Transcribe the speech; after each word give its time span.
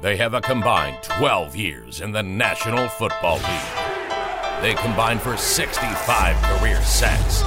They 0.00 0.16
have 0.18 0.32
a 0.32 0.40
combined 0.40 1.02
12 1.02 1.56
years 1.56 2.00
in 2.00 2.12
the 2.12 2.22
National 2.22 2.88
Football 2.88 3.38
League. 3.38 4.62
They 4.62 4.74
combined 4.74 5.20
for 5.20 5.36
65 5.36 6.36
career 6.60 6.80
sacks, 6.82 7.40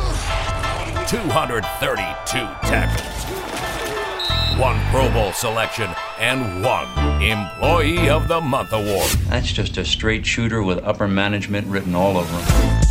232 1.09 2.39
tackles, 2.67 4.59
one 4.59 4.77
Pro 4.91 5.09
Bowl 5.13 5.31
selection, 5.31 5.89
and 6.19 6.61
one 6.61 6.89
Employee 7.21 8.09
of 8.09 8.27
the 8.27 8.41
Month 8.41 8.73
award. 8.73 9.09
That's 9.29 9.53
just 9.53 9.77
a 9.77 9.85
straight 9.85 10.25
shooter 10.25 10.61
with 10.61 10.83
upper 10.83 11.07
management 11.07 11.67
written 11.67 11.95
all 11.95 12.17
over 12.17 12.33
him. 12.33 12.45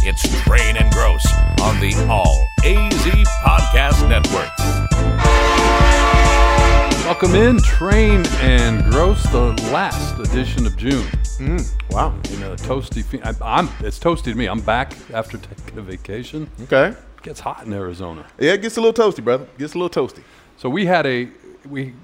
It's 0.05 0.23
Train 0.45 0.79
and 0.79 0.91
Gross 0.91 1.27
on 1.61 1.79
the 1.81 1.95
All 2.09 2.49
AZ 2.65 3.05
Podcast 3.45 4.09
Network. 4.09 5.10
Welcome 7.11 7.35
in, 7.35 7.59
Train 7.59 8.25
and 8.39 8.85
Gross, 8.89 9.21
the 9.25 9.47
last 9.73 10.17
edition 10.21 10.65
of 10.65 10.77
June. 10.77 11.03
Mm, 11.39 11.68
wow. 11.91 12.14
In 12.32 12.43
a 12.45 12.55
toasty, 12.55 13.05
fe- 13.05 13.21
I, 13.25 13.35
I'm. 13.59 13.68
It's 13.81 13.99
toasty 13.99 14.27
to 14.27 14.35
me. 14.37 14.46
I'm 14.46 14.61
back 14.61 14.93
after 15.13 15.37
taking 15.57 15.77
a 15.77 15.82
vacation. 15.82 16.49
Okay. 16.63 16.91
It 16.96 17.23
gets 17.25 17.41
hot 17.41 17.67
in 17.67 17.73
Arizona, 17.73 18.25
Yeah, 18.39 18.53
it 18.53 18.63
gets 18.63 18.77
a 18.77 18.81
little 18.81 18.95
toasty, 19.13 19.25
brother. 19.25 19.43
It 19.43 19.59
Gets 19.59 19.75
a 19.75 19.79
little 19.79 20.07
toasty. 20.07 20.23
so 20.57 20.68
we 20.71 20.87
had 20.87 21.04
a 21.04 21.29
we 21.68 21.95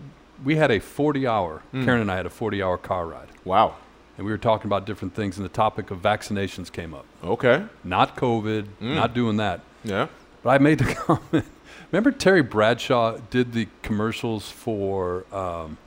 we 0.44 0.56
had 0.56 0.72
a 0.72 0.80
40 0.80 1.24
hour. 1.24 1.62
Mm. 1.72 1.84
Karen 1.84 2.00
and 2.00 2.10
I 2.10 2.16
had 2.16 2.26
a 2.26 2.30
40 2.30 2.60
hour 2.60 2.76
car 2.76 3.06
ride, 3.06 3.28
Wow. 3.44 3.76
and 4.18 4.26
we 4.26 4.32
were 4.32 4.38
talking 4.38 4.66
about 4.66 4.86
different 4.86 5.14
things, 5.14 5.36
and 5.36 5.44
the 5.44 5.48
topic 5.50 5.92
of 5.92 6.02
vaccinations 6.02 6.70
came 6.70 6.92
up. 6.94 7.06
Okay. 7.22 7.64
Not 7.84 8.16
COVID, 8.16 8.64
mm. 8.82 8.94
not 8.96 9.14
doing 9.14 9.36
that. 9.36 9.60
Yeah. 9.84 10.08
But 10.42 10.50
I 10.50 10.58
made 10.58 10.78
the 10.80 10.94
comment. 10.96 11.46
Remember 11.92 12.10
Terry 12.10 12.42
Bradshaw 12.42 13.18
did 13.30 13.52
the 13.52 13.68
commercials 13.82 14.50
for 14.50 15.24
um, 15.34 15.78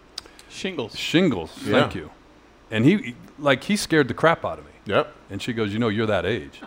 Shingles. 0.49 0.95
shingles. 0.97 1.51
Thank 1.51 1.95
you. 1.95 2.09
And 2.71 2.85
he 2.85 3.15
like 3.37 3.63
he 3.65 3.75
scared 3.75 4.07
the 4.07 4.13
crap 4.13 4.43
out 4.45 4.59
of 4.59 4.65
me. 4.65 4.71
Yep. 4.85 5.13
And 5.29 5.41
she 5.41 5.53
goes, 5.53 5.73
"You 5.73 5.79
know, 5.79 5.89
you're 5.89 6.05
that 6.07 6.25
age." 6.25 6.61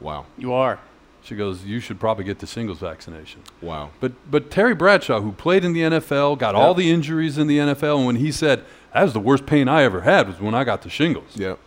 Wow. 0.00 0.26
You 0.38 0.52
are. 0.52 0.78
She 1.22 1.34
goes, 1.36 1.64
"You 1.64 1.80
should 1.80 1.98
probably 2.00 2.24
get 2.24 2.38
the 2.40 2.46
shingles 2.46 2.78
vaccination." 2.80 3.42
Wow. 3.62 3.90
But 4.00 4.12
but 4.30 4.50
Terry 4.50 4.74
Bradshaw, 4.74 5.20
who 5.20 5.32
played 5.32 5.64
in 5.64 5.72
the 5.72 5.80
NFL, 5.82 6.38
got 6.38 6.54
all 6.54 6.74
the 6.74 6.90
injuries 6.90 7.38
in 7.38 7.46
the 7.46 7.58
NFL, 7.58 7.98
and 7.98 8.06
when 8.06 8.16
he 8.16 8.30
said 8.32 8.64
that 8.92 9.02
was 9.02 9.12
the 9.12 9.20
worst 9.20 9.46
pain 9.46 9.68
I 9.68 9.82
ever 9.82 10.02
had 10.02 10.28
was 10.28 10.40
when 10.40 10.54
I 10.54 10.64
got 10.64 10.82
the 10.82 10.90
shingles, 10.90 11.36
Yep. 11.36 11.58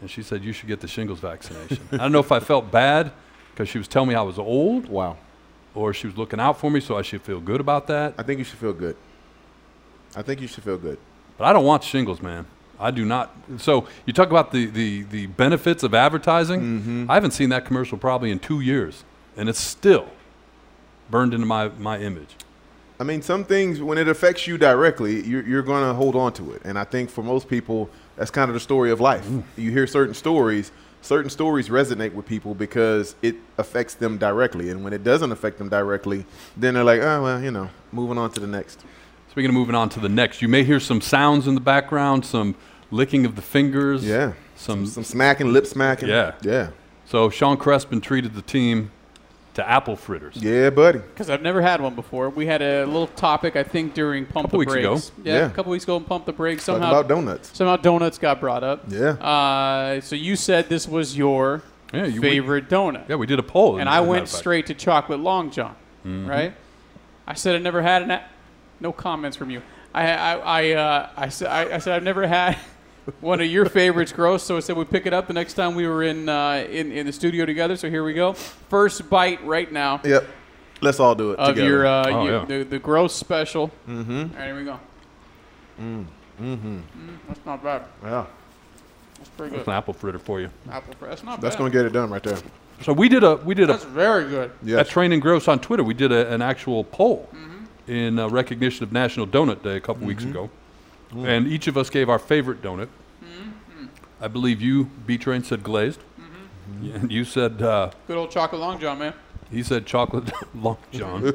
and 0.00 0.10
she 0.10 0.22
said 0.22 0.42
you 0.44 0.52
should 0.52 0.68
get 0.68 0.80
the 0.80 0.88
shingles 0.88 1.18
vaccination. 1.20 1.78
I 1.92 1.96
don't 1.98 2.12
know 2.12 2.20
if 2.20 2.30
I 2.32 2.40
felt 2.40 2.70
bad 2.70 3.12
because 3.52 3.68
she 3.68 3.78
was 3.78 3.88
telling 3.88 4.08
me 4.08 4.14
I 4.14 4.22
was 4.22 4.38
old, 4.38 4.86
Wow. 4.88 5.16
Or 5.78 5.94
she 5.94 6.06
was 6.08 6.16
looking 6.16 6.40
out 6.40 6.58
for 6.58 6.70
me, 6.70 6.80
so 6.80 6.96
I 6.96 7.02
should 7.02 7.22
feel 7.22 7.40
good 7.40 7.60
about 7.60 7.86
that. 7.86 8.14
I 8.18 8.22
think 8.24 8.38
you 8.38 8.44
should 8.44 8.58
feel 8.58 8.72
good. 8.72 8.96
I 10.16 10.22
think 10.22 10.40
you 10.40 10.48
should 10.48 10.64
feel 10.64 10.78
good. 10.78 10.98
But 11.36 11.44
I 11.44 11.52
don't 11.52 11.64
want 11.64 11.84
shingles, 11.84 12.20
man. 12.20 12.46
I 12.80 12.90
do 12.90 13.04
not. 13.04 13.34
So 13.58 13.86
you 14.06 14.12
talk 14.12 14.30
about 14.30 14.50
the, 14.50 14.66
the, 14.66 15.02
the 15.04 15.26
benefits 15.26 15.82
of 15.82 15.94
advertising. 15.94 16.60
Mm-hmm. 16.60 17.10
I 17.10 17.14
haven't 17.14 17.32
seen 17.32 17.50
that 17.50 17.64
commercial 17.64 17.98
probably 17.98 18.30
in 18.30 18.38
two 18.38 18.60
years, 18.60 19.04
and 19.36 19.48
it's 19.48 19.60
still 19.60 20.08
burned 21.10 21.32
into 21.34 21.46
my, 21.46 21.68
my 21.68 21.98
image. 21.98 22.36
I 23.00 23.04
mean, 23.04 23.22
some 23.22 23.44
things, 23.44 23.80
when 23.80 23.98
it 23.98 24.08
affects 24.08 24.48
you 24.48 24.58
directly, 24.58 25.24
you're, 25.24 25.46
you're 25.46 25.62
going 25.62 25.84
to 25.84 25.94
hold 25.94 26.16
on 26.16 26.32
to 26.34 26.52
it. 26.52 26.62
And 26.64 26.76
I 26.76 26.82
think 26.84 27.10
for 27.10 27.22
most 27.22 27.48
people, 27.48 27.88
that's 28.16 28.30
kind 28.32 28.50
of 28.50 28.54
the 28.54 28.60
story 28.60 28.90
of 28.90 29.00
life. 29.00 29.24
You 29.56 29.70
hear 29.70 29.86
certain 29.86 30.14
stories, 30.14 30.72
certain 31.00 31.30
stories 31.30 31.68
resonate 31.68 32.12
with 32.12 32.26
people 32.26 32.54
because 32.54 33.14
it 33.22 33.36
affects 33.56 33.94
them 33.94 34.18
directly. 34.18 34.70
And 34.70 34.84
when 34.84 34.92
it 34.92 35.04
doesn't 35.04 35.32
affect 35.32 35.58
them 35.58 35.68
directly, 35.68 36.24
then 36.56 36.74
they're 36.74 36.84
like, 36.84 37.00
oh, 37.00 37.22
well, 37.22 37.42
you 37.42 37.50
know, 37.50 37.70
moving 37.92 38.18
on 38.18 38.30
to 38.32 38.40
the 38.40 38.46
next. 38.46 38.84
Speaking 39.30 39.50
of 39.50 39.54
moving 39.54 39.74
on 39.74 39.88
to 39.90 40.00
the 40.00 40.08
next, 40.08 40.42
you 40.42 40.48
may 40.48 40.64
hear 40.64 40.80
some 40.80 41.00
sounds 41.00 41.46
in 41.46 41.54
the 41.54 41.60
background, 41.60 42.24
some 42.24 42.54
licking 42.90 43.24
of 43.24 43.36
the 43.36 43.42
fingers. 43.42 44.04
Yeah. 44.04 44.32
Some, 44.56 44.86
Some 44.86 45.04
smacking, 45.04 45.52
lip 45.52 45.66
smacking. 45.66 46.08
Yeah. 46.08 46.34
Yeah. 46.42 46.70
so 47.06 47.30
Sean 47.30 47.56
Crespin 47.56 48.02
treated 48.02 48.34
the 48.34 48.42
team 48.42 48.90
to 49.58 49.68
apple 49.68 49.94
fritters. 49.96 50.36
Yeah, 50.36 50.70
buddy. 50.70 50.98
Because 50.98 51.28
I've 51.30 51.42
never 51.42 51.60
had 51.60 51.80
one 51.80 51.94
before. 51.94 52.30
We 52.30 52.46
had 52.46 52.62
a 52.62 52.84
little 52.86 53.06
topic, 53.08 53.54
I 53.56 53.62
think, 53.62 53.92
during 53.94 54.24
Pump 54.24 54.46
Couple 54.46 54.50
the 54.50 54.58
weeks 54.58 54.72
ago. 54.74 54.92
Brakes. 54.94 55.12
Yeah, 55.22 55.34
Yeah. 55.34 55.46
a 55.46 55.50
couple 55.50 55.70
weeks 55.72 55.84
ago 55.84 55.96
in 55.96 56.04
Pump 56.04 56.24
the 56.26 56.32
Brakes. 56.32 56.64
Talking 56.66 56.82
Somehow, 56.82 56.98
about 57.00 57.08
donuts. 57.08 57.50
somehow 57.56 57.76
donuts 57.76 58.18
got 58.18 58.40
brought 58.40 58.64
up. 58.64 58.84
Yeah. 58.88 59.10
Uh, 59.10 60.00
so 60.00 60.16
you 60.16 60.34
said 60.36 60.68
this 60.68 60.88
was 60.88 61.16
your 61.16 61.62
Yeah, 61.92 62.06
you- 62.06 62.20
we- 62.20 62.28
favorite 62.30 62.68
donut. 62.68 63.08
Yeah, 63.08 63.16
we 63.16 63.26
did 63.26 63.38
a 63.38 63.42
poll. 63.42 63.78
and 63.78 63.88
as 63.88 63.94
I 63.94 63.98
a 63.98 64.00
matter 64.00 64.10
went 64.10 64.28
straight 64.28 64.66
to 64.66 64.74
chocolate 64.74 65.20
long 65.20 65.50
john, 65.50 65.74
right? 66.04 66.52
I 67.26 67.34
said 67.34 67.54
I 67.54 67.58
never 67.58 67.82
had 67.82 68.02
an. 68.02 68.10
A- 68.12 68.22
no 68.80 68.92
comments 68.92 69.36
from 69.36 69.50
you. 69.50 69.60
I 69.94 70.10
I 70.12 70.32
I, 70.34 70.70
uh, 70.72 71.08
I 71.16 71.28
said 71.30 71.48
I, 71.48 71.74
I 71.74 71.78
said 71.78 71.94
I've 71.94 72.02
never 72.04 72.26
had 72.26 72.56
one 73.20 73.40
of 73.40 73.46
your 73.46 73.66
favorites, 73.66 74.12
gross. 74.12 74.42
So 74.42 74.56
I 74.56 74.60
said 74.60 74.76
we'd 74.76 74.90
pick 74.90 75.06
it 75.06 75.12
up 75.12 75.26
the 75.26 75.32
next 75.34 75.54
time 75.54 75.74
we 75.74 75.86
were 75.86 76.02
in 76.02 76.28
uh, 76.28 76.66
in 76.70 76.92
in 76.92 77.06
the 77.06 77.12
studio 77.12 77.44
together. 77.46 77.76
So 77.76 77.88
here 77.90 78.04
we 78.04 78.14
go. 78.14 78.32
First 78.34 79.08
bite 79.10 79.44
right 79.44 79.70
now 79.72 80.00
Yep. 80.04 80.26
Let's 80.80 81.00
all 81.00 81.14
do 81.14 81.32
it 81.32 81.38
of 81.38 81.48
together. 81.48 81.68
your 81.68 81.86
uh, 81.86 82.04
Oh, 82.08 82.24
your- 82.24 82.38
yeah. 82.40 82.44
the 82.44 82.62
the 82.64 82.78
gross 82.78 83.14
special. 83.14 83.70
Mm-hmm. 83.88 84.12
All 84.12 84.20
right, 84.38 84.46
here 84.46 84.56
we 84.56 84.64
go. 84.64 84.80
Mm. 85.80 86.04
Mm-hmm. 86.40 86.78
that's 87.26 87.44
not 87.46 87.62
bad. 87.62 87.82
yeah. 88.02 88.26
That's 89.16 89.30
pretty 89.30 89.50
good. 89.50 89.58
That's 89.58 89.64
good. 89.66 89.70
an 89.72 89.76
apple 89.76 89.94
fritter 89.94 90.18
for 90.20 90.40
you. 90.40 90.50
Apple 90.70 90.94
fr- 90.94 91.06
That's 91.06 91.24
not 91.24 91.40
That's 91.40 91.56
bad. 91.56 91.58
going 91.60 91.72
to 91.72 91.78
get 91.78 91.86
it 91.86 91.92
done 91.92 92.10
right 92.10 92.22
there. 92.22 92.38
So 92.82 92.92
we 92.92 93.08
did 93.08 93.24
a 93.24 93.34
we 93.36 93.54
did 93.56 93.68
That's 93.68 93.82
a 93.84 93.88
very 93.88 94.28
good. 94.28 94.52
Yeah. 94.62 94.78
at 94.78 94.88
Train 94.88 95.10
and 95.12 95.20
Gross 95.20 95.48
on 95.48 95.58
Twitter. 95.58 95.82
We 95.82 95.94
did 95.94 96.12
a, 96.12 96.32
an 96.32 96.42
actual 96.42 96.84
poll 96.84 97.28
in 97.88 98.18
uh, 98.20 98.28
recognition 98.28 98.84
of 98.84 98.92
National 98.92 99.26
Donut 99.26 99.62
Day 99.64 99.76
a 99.76 99.80
couple 99.80 100.06
weeks 100.06 100.22
ago, 100.22 100.48
and 101.16 101.46
each 101.46 101.66
of 101.66 101.76
us 101.76 101.90
gave 101.90 102.08
our 102.08 102.18
favorite 102.18 102.62
donut. 102.62 102.88
I 104.20 104.26
believe 104.28 104.60
you, 104.60 104.90
B 105.06 105.16
Train, 105.16 105.44
said 105.44 105.62
glazed. 105.62 106.00
Yeah, 106.82 106.94
And 106.96 107.10
you 107.10 107.24
said 107.24 107.62
uh, 107.62 107.90
Good 108.06 108.16
old 108.16 108.30
chocolate 108.30 108.60
long 108.60 108.78
john, 108.80 108.98
man. 108.98 109.14
he 109.50 109.62
said 109.62 109.86
chocolate 109.86 110.30
long 110.54 110.76
john, 110.92 111.32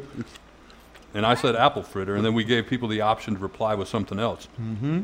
and 1.14 1.26
I 1.26 1.34
said 1.34 1.56
apple 1.56 1.82
fritter. 1.84 2.16
And 2.16 2.24
then 2.26 2.34
we 2.34 2.44
gave 2.44 2.68
people 2.68 2.88
the 2.88 3.02
option 3.02 3.34
to 3.36 3.40
reply 3.40 3.74
with 3.74 3.88
something 3.88 4.20
else. 4.20 4.48
Mm-hmm. 4.62 5.02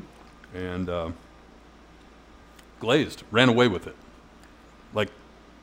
And 0.56 0.90
uh, 0.90 1.10
glazed 2.80 3.24
ran 3.32 3.50
away 3.50 3.68
with 3.68 3.88
it, 3.88 3.96
like 4.94 5.10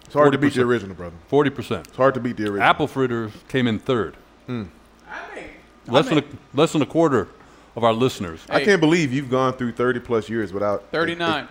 It's 0.05 0.15
hard 0.15 0.33
to 0.33 0.39
beat 0.39 0.55
the 0.55 0.63
original, 0.63 0.95
brother. 0.97 1.17
forty 1.29 1.51
percent. 1.51 1.87
It's 1.89 1.97
hard 1.97 2.15
to 2.15 2.21
beat 2.21 2.37
the 2.37 2.45
original. 2.45 2.63
Apple 2.63 2.87
fritters 2.89 3.33
came 3.49 3.67
in 3.67 3.79
third. 3.79 4.17
I 4.49 5.51
Less 5.87 6.09
than 6.09 6.19
a, 6.19 6.25
less 6.55 6.73
than 6.73 6.83
a 6.83 6.87
quarter 6.87 7.29
of 7.77 7.85
our 7.85 7.93
listeners. 7.93 8.41
I 8.49 8.65
can't 8.65 8.81
believe 8.81 9.13
you've 9.13 9.31
gone 9.31 9.53
through 9.53 9.73
30 9.73 10.01
plus 10.01 10.29
years 10.29 10.53
without 10.53 10.91
39. 10.91 11.49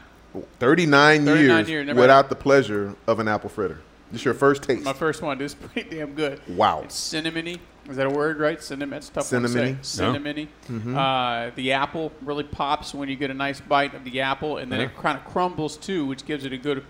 39, 0.60 1.26
39 1.26 1.26
years, 1.26 1.70
years, 1.70 1.96
without 1.96 2.28
the 2.30 2.36
pleasure 2.36 2.94
of 3.08 3.20
an 3.20 3.28
apple 3.28 3.50
fritter. 3.50 3.80
This 4.12 4.22
is 4.22 4.26
your 4.26 4.34
first 4.34 4.64
taste. 4.64 4.84
My 4.84 4.94
first 4.94 5.22
one. 5.22 5.38
This 5.38 5.54
is 5.54 5.56
pretty 5.56 5.98
damn 5.98 6.14
good. 6.14 6.42
Wow. 6.48 6.82
It's 6.84 6.96
cinnamony. 6.96 7.60
Is 7.90 7.98
that 7.98 8.08
a 8.08 8.10
word, 8.10 8.40
right? 8.40 8.62
Cinnamon. 8.62 8.92
That's 8.92 9.10
a 9.10 9.14
tough 9.14 9.32
one 9.32 9.44
Cinnamony. 9.44 9.80
to 9.80 9.84
say. 9.84 10.04
Cinnamony. 10.04 10.48
Uh, 10.96 11.52
the 11.56 11.72
apple 11.72 12.12
really 12.22 12.44
pops 12.44 12.94
when 12.94 13.08
you 13.10 13.16
get 13.16 13.30
a 13.30 13.34
nice 13.34 13.62
bite 13.62 13.94
of 13.94 14.04
the 14.04 14.22
apple, 14.22 14.58
and 14.58 14.72
then 14.72 14.82
it 14.82 14.96
kind 14.98 15.18
of 15.18 15.26
crumbles 15.26 15.78
too, 15.78 16.06
which 16.06 16.26
gives 16.26 16.46
it 16.46 16.52
a 16.54 16.58
good, 16.58 16.84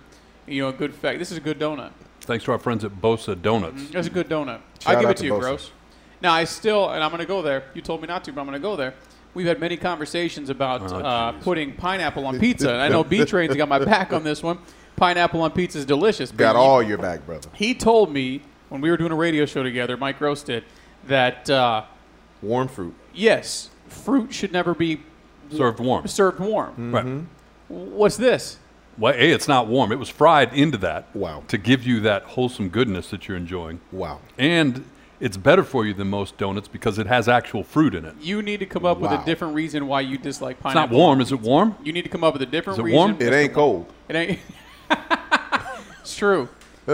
you 0.48 0.62
know, 0.62 0.70
a 0.70 0.74
good 0.74 0.92
effect. 0.92 1.20
This 1.20 1.32
is 1.32 1.38
a 1.38 1.42
good 1.42 1.60
donut. 1.60 1.92
Thanks 2.22 2.46
to 2.46 2.52
our 2.52 2.60
friends 2.60 2.84
at 2.84 2.92
Bosa 2.92 3.40
Donuts. 3.40 3.90
That's 3.90 4.08
a 4.08 4.12
good 4.12 4.30
donut. 4.30 4.62
Shout 4.80 4.96
I 4.96 5.00
give 5.00 5.10
out 5.10 5.12
it 5.12 5.18
to 5.18 5.22
to 5.22 5.26
you, 5.28 5.34
Bosa. 5.34 5.40
Gross. 5.40 5.72
Now 6.22 6.34
I 6.34 6.46
still, 6.46 6.90
and 6.90 7.04
I'm 7.04 7.12
going 7.12 7.22
to 7.22 7.28
go 7.28 7.42
there. 7.42 7.66
You 7.74 7.82
told 7.82 8.02
me 8.02 8.08
not 8.08 8.24
to, 8.24 8.34
but 8.34 8.42
I'm 8.42 8.48
going 8.48 8.60
to 8.60 8.64
go 8.68 8.76
there. 8.76 8.94
We've 9.36 9.46
had 9.46 9.60
many 9.60 9.78
conversations 9.78 10.50
about 10.50 10.92
Oh, 10.92 10.96
uh, 10.98 11.32
putting 11.34 11.74
pineapple 11.74 12.26
on 12.26 12.40
pizza, 12.40 12.72
and 12.72 12.82
I 12.82 12.88
know 12.88 13.04
B 13.04 13.24
Train's 13.26 13.56
got 13.56 13.68
my 13.70 13.80
back 13.80 14.12
on 14.14 14.24
this 14.24 14.42
one. 14.42 14.58
Pineapple 14.96 15.42
on 15.42 15.52
pizza 15.52 15.78
is 15.78 15.86
delicious. 15.86 16.32
Got 16.32 16.54
you- 16.56 16.62
all 16.62 16.82
your 16.82 16.98
back, 16.98 17.26
brother. 17.26 17.50
He 17.54 17.76
told 17.76 18.12
me 18.14 18.42
when 18.70 18.80
we 18.82 18.90
were 18.90 18.98
doing 18.98 19.12
a 19.12 19.16
radio 19.16 19.46
show 19.46 19.62
together, 19.62 19.98
Mike 19.98 20.18
Gross 20.20 20.42
did, 20.42 20.64
that 21.08 21.50
uh, 21.50 21.84
Warm 22.42 22.70
fruit. 22.70 22.94
yes, 23.14 23.70
fruit 23.90 24.34
should 24.34 24.54
never 24.54 24.74
be 24.74 25.02
Served 25.52 25.80
warm. 25.80 26.08
served 26.08 26.40
warm. 26.40 26.92
Right. 26.94 27.24
What's 27.68 28.18
this? 28.18 28.58
Well, 28.98 29.14
A, 29.14 29.32
it's 29.32 29.48
not 29.50 29.68
warm. 29.68 29.92
It 29.92 30.00
was 30.00 30.08
fried 30.10 30.54
into 30.54 30.78
that 30.78 31.14
Wow. 31.14 31.44
to 31.50 31.58
give 31.58 31.84
you 31.86 32.00
that 32.02 32.24
wholesome 32.24 32.70
goodness 32.70 33.10
that 33.10 33.28
you're 33.28 33.36
enjoying. 33.38 33.82
Wow. 33.92 34.22
And 34.38 34.86
it's 35.20 35.38
better 35.38 35.64
for 35.64 35.86
you 35.86 35.94
than 35.94 36.10
most 36.10 36.38
donuts 36.38 36.68
because 36.68 37.00
it 37.00 37.08
has 37.08 37.28
actual 37.28 37.64
fruit 37.64 37.96
in 37.96 38.06
it. 38.06 38.16
You 38.20 38.42
need 38.42 38.60
to 38.60 38.66
come 38.66 38.86
up 38.86 39.00
with 39.00 39.12
a 39.12 39.24
different 39.26 39.56
reason 39.56 39.88
why 39.88 40.02
you 40.02 40.18
dislike 40.18 40.58
It's 40.58 40.64
pineapple. 40.64 40.98
not 40.98 41.04
warm. 41.04 41.22
Is 41.22 41.32
it 41.32 41.42
warm? 41.42 41.76
You 41.84 41.94
need 41.94 42.04
to 42.04 42.10
come 42.10 42.24
up 42.24 42.34
with 42.34 42.42
a 42.42 42.46
different 42.46 42.80
reason. 42.80 42.86
Is 42.88 42.94
it 42.94 42.96
reason. 42.96 43.18
warm? 43.18 43.34
It 43.34 43.36
ain't 43.36 43.54
cold. 43.54 43.94
It 44.10 44.16
ain't. 44.16 44.40
it's 46.02 46.16
true. 46.16 46.48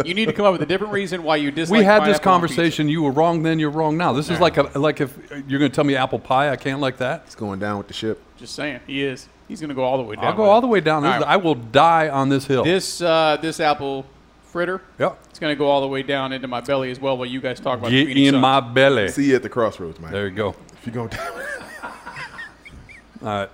You 0.05 0.13
need 0.13 0.27
to 0.27 0.33
come 0.33 0.45
up 0.45 0.53
with 0.53 0.61
a 0.61 0.65
different 0.65 0.93
reason 0.93 1.23
why 1.23 1.35
you 1.35 1.51
dislike. 1.51 1.79
Pineapple. 1.79 1.79
We 1.79 1.85
had 1.85 2.13
this 2.13 2.19
pineapple 2.19 2.31
on 2.31 2.39
conversation. 2.41 2.87
You 2.87 3.03
were 3.03 3.11
wrong 3.11 3.43
then. 3.43 3.59
You're 3.59 3.69
wrong 3.69 3.97
now. 3.97 4.13
This 4.13 4.29
is 4.29 4.39
like 4.39 4.55
a, 4.55 4.63
like 4.79 5.01
if 5.01 5.17
you're 5.29 5.59
going 5.59 5.69
to 5.69 5.75
tell 5.75 5.83
me 5.83 5.95
apple 5.97 6.19
pie, 6.19 6.49
I 6.49 6.55
can't 6.55 6.79
like 6.79 6.97
that. 6.97 7.23
It's 7.25 7.35
going 7.35 7.59
down 7.59 7.77
with 7.77 7.87
the 7.87 7.93
ship. 7.93 8.21
Just 8.37 8.55
saying, 8.55 8.79
he 8.87 9.03
is. 9.03 9.27
He's 9.49 9.59
going 9.59 9.67
to 9.67 9.75
go 9.75 9.83
all 9.83 9.97
the 9.97 10.03
way 10.03 10.15
down. 10.15 10.25
I'll 10.25 10.33
go 10.33 10.45
all 10.45 10.59
it. 10.59 10.61
the 10.61 10.67
way 10.67 10.79
down. 10.79 11.03
This 11.03 11.11
right. 11.11 11.23
I 11.23 11.35
will 11.35 11.55
die 11.55 12.07
on 12.07 12.29
this 12.29 12.45
hill. 12.45 12.63
This 12.63 13.01
uh, 13.01 13.37
this 13.41 13.59
apple 13.59 14.05
fritter. 14.51 14.81
Yep. 14.99 15.17
It's 15.29 15.39
going 15.39 15.51
to 15.51 15.57
go 15.57 15.67
all 15.67 15.81
the 15.81 15.87
way 15.87 16.03
down 16.03 16.33
into 16.33 16.47
my 16.47 16.61
belly 16.61 16.91
as 16.91 16.99
well. 16.99 17.17
While 17.17 17.27
you 17.27 17.41
guys 17.41 17.59
talk 17.59 17.79
about 17.79 17.91
Get 17.91 18.05
the 18.05 18.13
Phoenix 18.13 18.27
in 18.27 18.33
Suns. 18.33 18.41
my 18.41 18.59
belly. 18.59 19.07
See 19.09 19.29
you 19.29 19.35
at 19.35 19.43
the 19.43 19.49
crossroads, 19.49 19.99
man. 19.99 20.11
There 20.11 20.27
you 20.27 20.35
go. 20.35 20.55
If 20.73 20.85
you're 20.85 20.93
going 20.93 21.09
down. 21.09 21.31
All 23.21 23.27
right. 23.27 23.49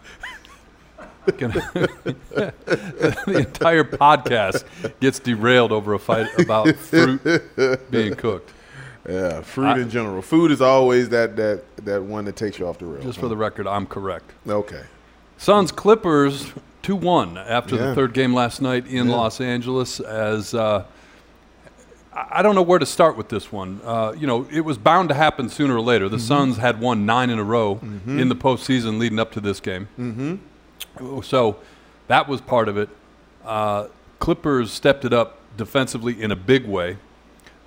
the 1.28 2.54
entire 3.28 3.84
podcast 3.84 4.64
gets 5.02 5.20
derailed 5.20 5.74
over 5.74 5.94
a 5.94 6.00
fight 6.00 6.28
about 6.40 6.74
fruit 6.78 7.22
being 7.92 8.16
cooked. 8.16 8.54
Yeah, 9.08 9.42
fruit 9.42 9.78
in 9.78 9.90
general. 9.90 10.22
Food 10.22 10.52
is 10.52 10.62
always 10.62 11.10
that 11.10 11.36
that 11.36 11.64
that 11.84 12.02
one 12.02 12.24
that 12.26 12.38
takes 12.38 12.60
you 12.60 12.68
off 12.68 12.78
the 12.78 12.86
rails. 12.86 13.04
Just 13.04 13.20
for 13.20 13.28
the 13.28 13.36
record, 13.36 13.68
I'm 13.68 13.86
correct. 13.86 14.32
okay. 14.48 14.84
Suns 15.38 15.72
Clippers 15.72 16.54
2 16.88 16.96
1 16.96 17.38
after 17.38 17.76
Yeah. 17.76 17.88
the 17.88 17.96
third 17.96 18.14
game 18.14 18.34
last 18.34 18.62
night 18.62 18.88
in 18.88 19.10
Yeah. 19.10 19.16
Los 19.18 19.42
Angeles. 19.42 20.00
As 20.00 20.54
uh, 20.54 20.86
I 22.14 22.42
don't 22.42 22.56
know 22.56 22.62
where 22.62 22.80
to 22.80 22.86
start 22.86 23.18
with 23.18 23.28
this 23.28 23.52
one. 23.52 23.82
Uh, 23.84 24.14
you 24.18 24.26
know, 24.26 24.48
it 24.50 24.62
was 24.62 24.78
bound 24.78 25.10
to 25.10 25.16
happen 25.16 25.50
sooner 25.50 25.76
or 25.76 25.82
later. 25.82 26.08
The 26.08 26.18
Suns 26.18 26.56
had 26.56 26.80
won 26.80 27.06
nine 27.06 27.30
in 27.30 27.40
a 27.40 27.44
row 27.44 27.80
in 28.08 28.30
the 28.30 28.36
postseason 28.36 29.00
leading 29.00 29.20
up 29.20 29.34
to 29.34 29.42
this 29.42 29.60
game. 29.60 29.90
Mm-hmm. 30.00 31.22
So 31.24 31.58
that 32.08 32.30
was 32.30 32.40
part 32.40 32.70
of 32.70 32.78
it. 32.78 32.88
Uh, 33.46 33.88
Clippers 34.20 34.72
stepped 34.72 35.04
it 35.04 35.12
up 35.12 35.40
defensively 35.58 36.20
in 36.20 36.32
a 36.32 36.36
big 36.38 36.66
way. 36.66 36.96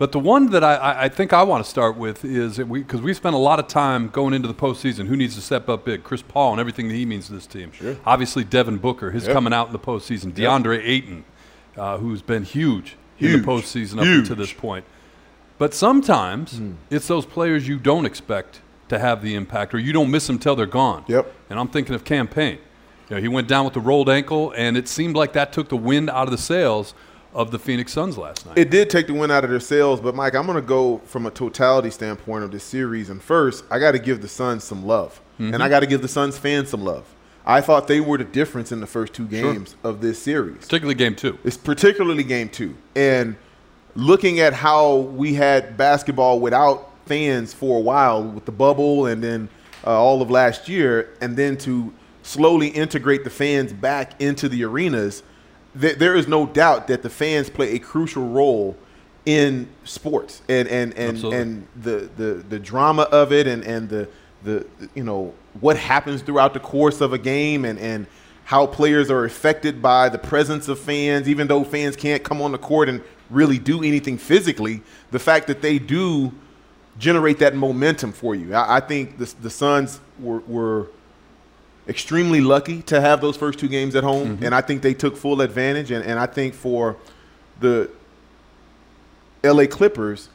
But 0.00 0.12
the 0.12 0.19
one 0.19 0.49
that 0.52 0.64
I, 0.64 1.02
I, 1.02 1.08
think 1.11 1.35
I 1.35 1.43
want 1.43 1.62
to 1.62 1.69
start 1.69 1.94
with 1.94 2.25
is 2.25 2.56
that 2.56 2.67
we 2.67 2.81
because 2.81 3.02
we 3.02 3.12
spent 3.12 3.35
a 3.35 3.38
lot 3.38 3.58
of 3.58 3.69
time 3.69 4.08
going 4.08 4.32
into 4.32 4.49
the 4.49 4.55
postseason. 4.55 5.06
Who 5.08 5.14
needs 5.14 5.35
to 5.35 5.43
step 5.43 5.69
up 5.69 5.85
big? 5.85 6.05
Chris 6.05 6.23
Paul 6.23 6.52
and 6.52 6.58
everything 6.61 6.88
that 6.88 6.94
he 6.94 7.05
means 7.05 7.26
to 7.26 7.35
this 7.35 7.47
team. 7.47 7.70
Sure. 7.73 7.99
Obviously, 8.06 8.43
Devin 8.43 8.79
Booker, 8.79 9.11
his 9.11 9.26
Yep. 9.26 9.35
coming 9.35 9.52
out 9.52 9.67
in 9.67 9.75
the 9.75 9.79
postseason. 9.79 10.32
DeAndre 10.32 10.81
Ayton, 10.82 11.25
uh, 11.76 11.99
who's 11.99 12.23
been 12.23 12.44
huge, 12.44 12.97
in 13.19 13.32
the 13.43 13.47
postseason 13.47 13.99
up 13.99 14.26
to 14.26 14.35
this 14.35 14.55
point. 14.55 14.87
But 15.58 15.75
sometimes 15.75 16.56
Hmm. 16.56 16.73
it's 16.88 17.06
those 17.06 17.26
players 17.26 17.69
you 17.69 17.76
don't 17.76 18.06
expect 18.06 18.61
to 18.88 18.99
have 18.99 19.20
the 19.20 19.35
impact, 19.35 19.75
or 19.75 19.79
you 19.79 19.93
don't 19.93 20.11
miss 20.11 20.26
them 20.29 20.38
till 20.38 20.56
they're 20.56 20.64
gone. 20.64 21.05
Yep. 21.08 21.31
And 21.50 21.61
I'm 21.61 21.69
thinking 21.69 21.94
of 21.94 22.05
Cam 22.05 22.26
Payne. 22.26 22.56
You 23.11 23.17
know, 23.17 23.20
he 23.20 23.29
went 23.29 23.49
down 23.49 23.67
with 23.67 23.75
the 23.75 23.81
rolled 23.81 24.08
ankle, 24.08 24.55
and 24.56 24.79
it 24.79 24.88
seemed 24.88 25.14
like 25.14 25.35
that 25.35 25.53
took 25.53 25.69
the 25.69 25.76
wind 25.76 26.08
out 26.08 26.25
of 26.26 26.31
the 26.31 26.38
sails 26.38 26.94
of 27.32 27.50
the 27.50 27.59
Phoenix 27.59 27.93
Suns 27.93 28.19
last 28.19 28.44
night. 28.47 28.59
It 28.59 28.71
did 28.71 28.91
take 28.91 29.06
the 29.06 29.15
win 29.15 29.31
out 29.31 29.44
of 29.44 29.50
their 29.50 29.61
sails, 29.61 30.00
but 30.00 30.15
Mike, 30.15 30.35
I'm 30.35 30.47
going 30.47 30.56
to 30.56 30.62
go 30.62 30.99
from 31.05 31.27
a 31.27 31.31
totality 31.31 31.91
standpoint 31.91 32.44
of 32.44 32.50
this 32.50 32.65
series. 32.65 33.11
And 33.11 33.23
first, 33.23 33.65
I 33.71 33.79
got 33.79 33.93
to 33.93 33.99
give 33.99 34.21
the 34.21 34.29
Suns 34.29 34.65
some 34.65 34.85
love, 34.85 35.21
and 35.38 35.62
I 35.62 35.69
got 35.69 35.81
to 35.81 35.87
give 35.87 36.03
the 36.03 36.09
Suns 36.09 36.37
fans 36.37 36.71
some 36.71 36.82
love. 36.82 37.05
I 37.47 37.61
thought 37.61 37.88
they 37.88 38.00
were 38.00 38.19
the 38.19 38.25
difference 38.25 38.71
in 38.71 38.81
the 38.81 38.87
first 38.87 39.12
two 39.15 39.27
games 39.27 39.75
of 39.82 40.00
this 40.00 40.23
series. 40.23 40.59
Particularly 40.59 40.94
game 40.94 41.15
two. 41.15 41.38
It's 41.44 41.56
particularly 41.56 42.23
game 42.23 42.49
two. 42.49 42.77
And 42.94 43.37
looking 43.94 44.41
at 44.41 44.53
how 44.53 44.97
we 44.97 45.35
had 45.35 45.77
basketball 45.77 46.41
without 46.41 46.91
fans 47.06 47.53
for 47.53 47.79
a 47.79 47.81
while 47.81 48.23
with 48.23 48.44
the 48.44 48.53
bubble 48.53 49.06
and 49.06 49.23
then 49.23 49.49
uh, 49.87 49.91
all 49.91 50.21
of 50.21 50.31
last 50.31 50.69
year, 50.69 51.15
and 51.21 51.37
then 51.37 51.56
to 51.59 51.93
slowly 52.23 52.69
integrate 52.69 53.25
the 53.25 53.31
fans 53.31 53.73
back 53.73 54.21
into 54.21 54.49
the 54.49 54.62
arenas, 54.62 55.23
th- 55.78 55.99
there 55.99 56.14
is 56.14 56.26
no 56.26 56.46
doubt 56.46 56.88
that 56.88 57.02
the 57.02 57.11
fans 57.11 57.50
play 57.50 57.75
a 57.75 57.78
crucial 57.78 58.26
role 58.28 58.76
in 59.26 59.69
sports 59.84 60.43
and 60.49 60.67
and 60.69 60.94
and, 60.94 61.11
Absolutely. 61.17 61.38
and 61.40 61.67
the, 61.76 62.11
the 62.17 62.25
the 62.49 62.58
drama 62.58 63.02
of 63.02 63.32
it 63.32 63.46
and 63.46 63.62
and 63.64 63.88
the 63.88 64.08
the 64.43 64.67
you 64.94 65.05
know 65.05 65.34
what 65.61 65.76
happens 65.76 66.22
throughout 66.22 66.55
the 66.55 66.61
course 66.61 67.00
of 67.00 67.12
a 67.12 67.19
game 67.19 67.64
and 67.64 67.78
and 67.78 68.06
how 68.44 68.67
players 68.67 69.11
are 69.11 69.25
affected 69.25 69.81
by 69.82 70.08
the 70.08 70.19
presence 70.19 70.69
of 70.69 70.78
fans 70.78 71.28
even 71.28 71.46
though 71.46 71.62
fans 71.62 71.96
can't 71.96 72.25
come 72.25 72.40
on 72.40 72.52
the 72.52 72.58
court 72.58 72.88
and 72.88 73.02
really 73.28 73.58
do 73.58 73.84
anything 73.84 74.17
physically 74.17 74.82
the 75.11 75.19
fact 75.19 75.46
that 75.46 75.61
they 75.61 75.78
do 75.78 76.32
generate 76.99 77.38
that 77.38 77.55
momentum 77.55 78.12
for 78.12 78.34
you 78.34 78.55
i, 78.55 78.76
I 78.76 78.81
think 78.81 79.19
the, 79.19 79.32
the 79.43 79.50
suns 79.50 80.00
were, 80.19 80.40
were 80.40 80.88
extremely 81.88 82.41
lucky 82.41 82.82
to 82.82 83.00
have 83.00 83.21
those 83.21 83.37
first 83.37 83.59
two 83.59 83.69
games 83.69 83.94
at 83.94 84.05
home 84.05 84.37
mm-hmm. 84.37 84.44
and 84.44 84.55
i 84.55 84.61
think 84.61 84.82
they 84.82 84.94
took 84.94 85.17
full 85.17 85.41
advantage 85.41 85.91
and, 85.91 86.05
and 86.05 86.19
i 86.19 86.27
think 86.27 86.55
for 86.55 86.97
the 87.59 87.91
LA 89.43 89.67
Clippers, 89.67 90.29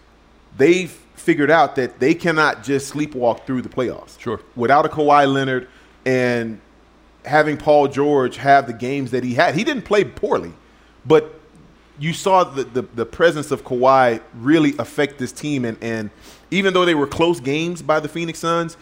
they've 0.57 0.91
figured 1.15 1.51
out 1.51 1.75
that 1.75 1.99
they 1.99 2.13
cannot 2.13 2.63
just 2.63 2.93
sleepwalk 2.93 3.45
through 3.45 3.61
the 3.61 3.69
playoffs. 3.69 4.19
Sure. 4.19 4.39
Without 4.55 4.85
a 4.85 4.89
Kawhi 4.89 5.31
Leonard 5.31 5.67
and 6.05 6.59
having 7.23 7.57
Paul 7.57 7.87
George 7.87 8.37
have 8.37 8.67
the 8.67 8.73
games 8.73 9.11
that 9.11 9.23
he 9.23 9.33
had, 9.33 9.55
he 9.55 9.63
didn't 9.63 9.83
play 9.83 10.03
poorly, 10.03 10.53
but 11.05 11.39
you 11.97 12.13
saw 12.13 12.43
the, 12.43 12.63
the, 12.63 12.81
the 12.81 13.05
presence 13.05 13.51
of 13.51 13.63
Kawhi 13.63 14.21
really 14.35 14.73
affect 14.77 15.17
this 15.17 15.31
team. 15.31 15.63
And, 15.65 15.77
and 15.81 16.09
even 16.51 16.73
though 16.73 16.85
they 16.85 16.95
were 16.95 17.07
close 17.07 17.39
games 17.39 17.81
by 17.81 17.99
the 17.99 18.09
Phoenix 18.09 18.39
Suns, 18.39 18.75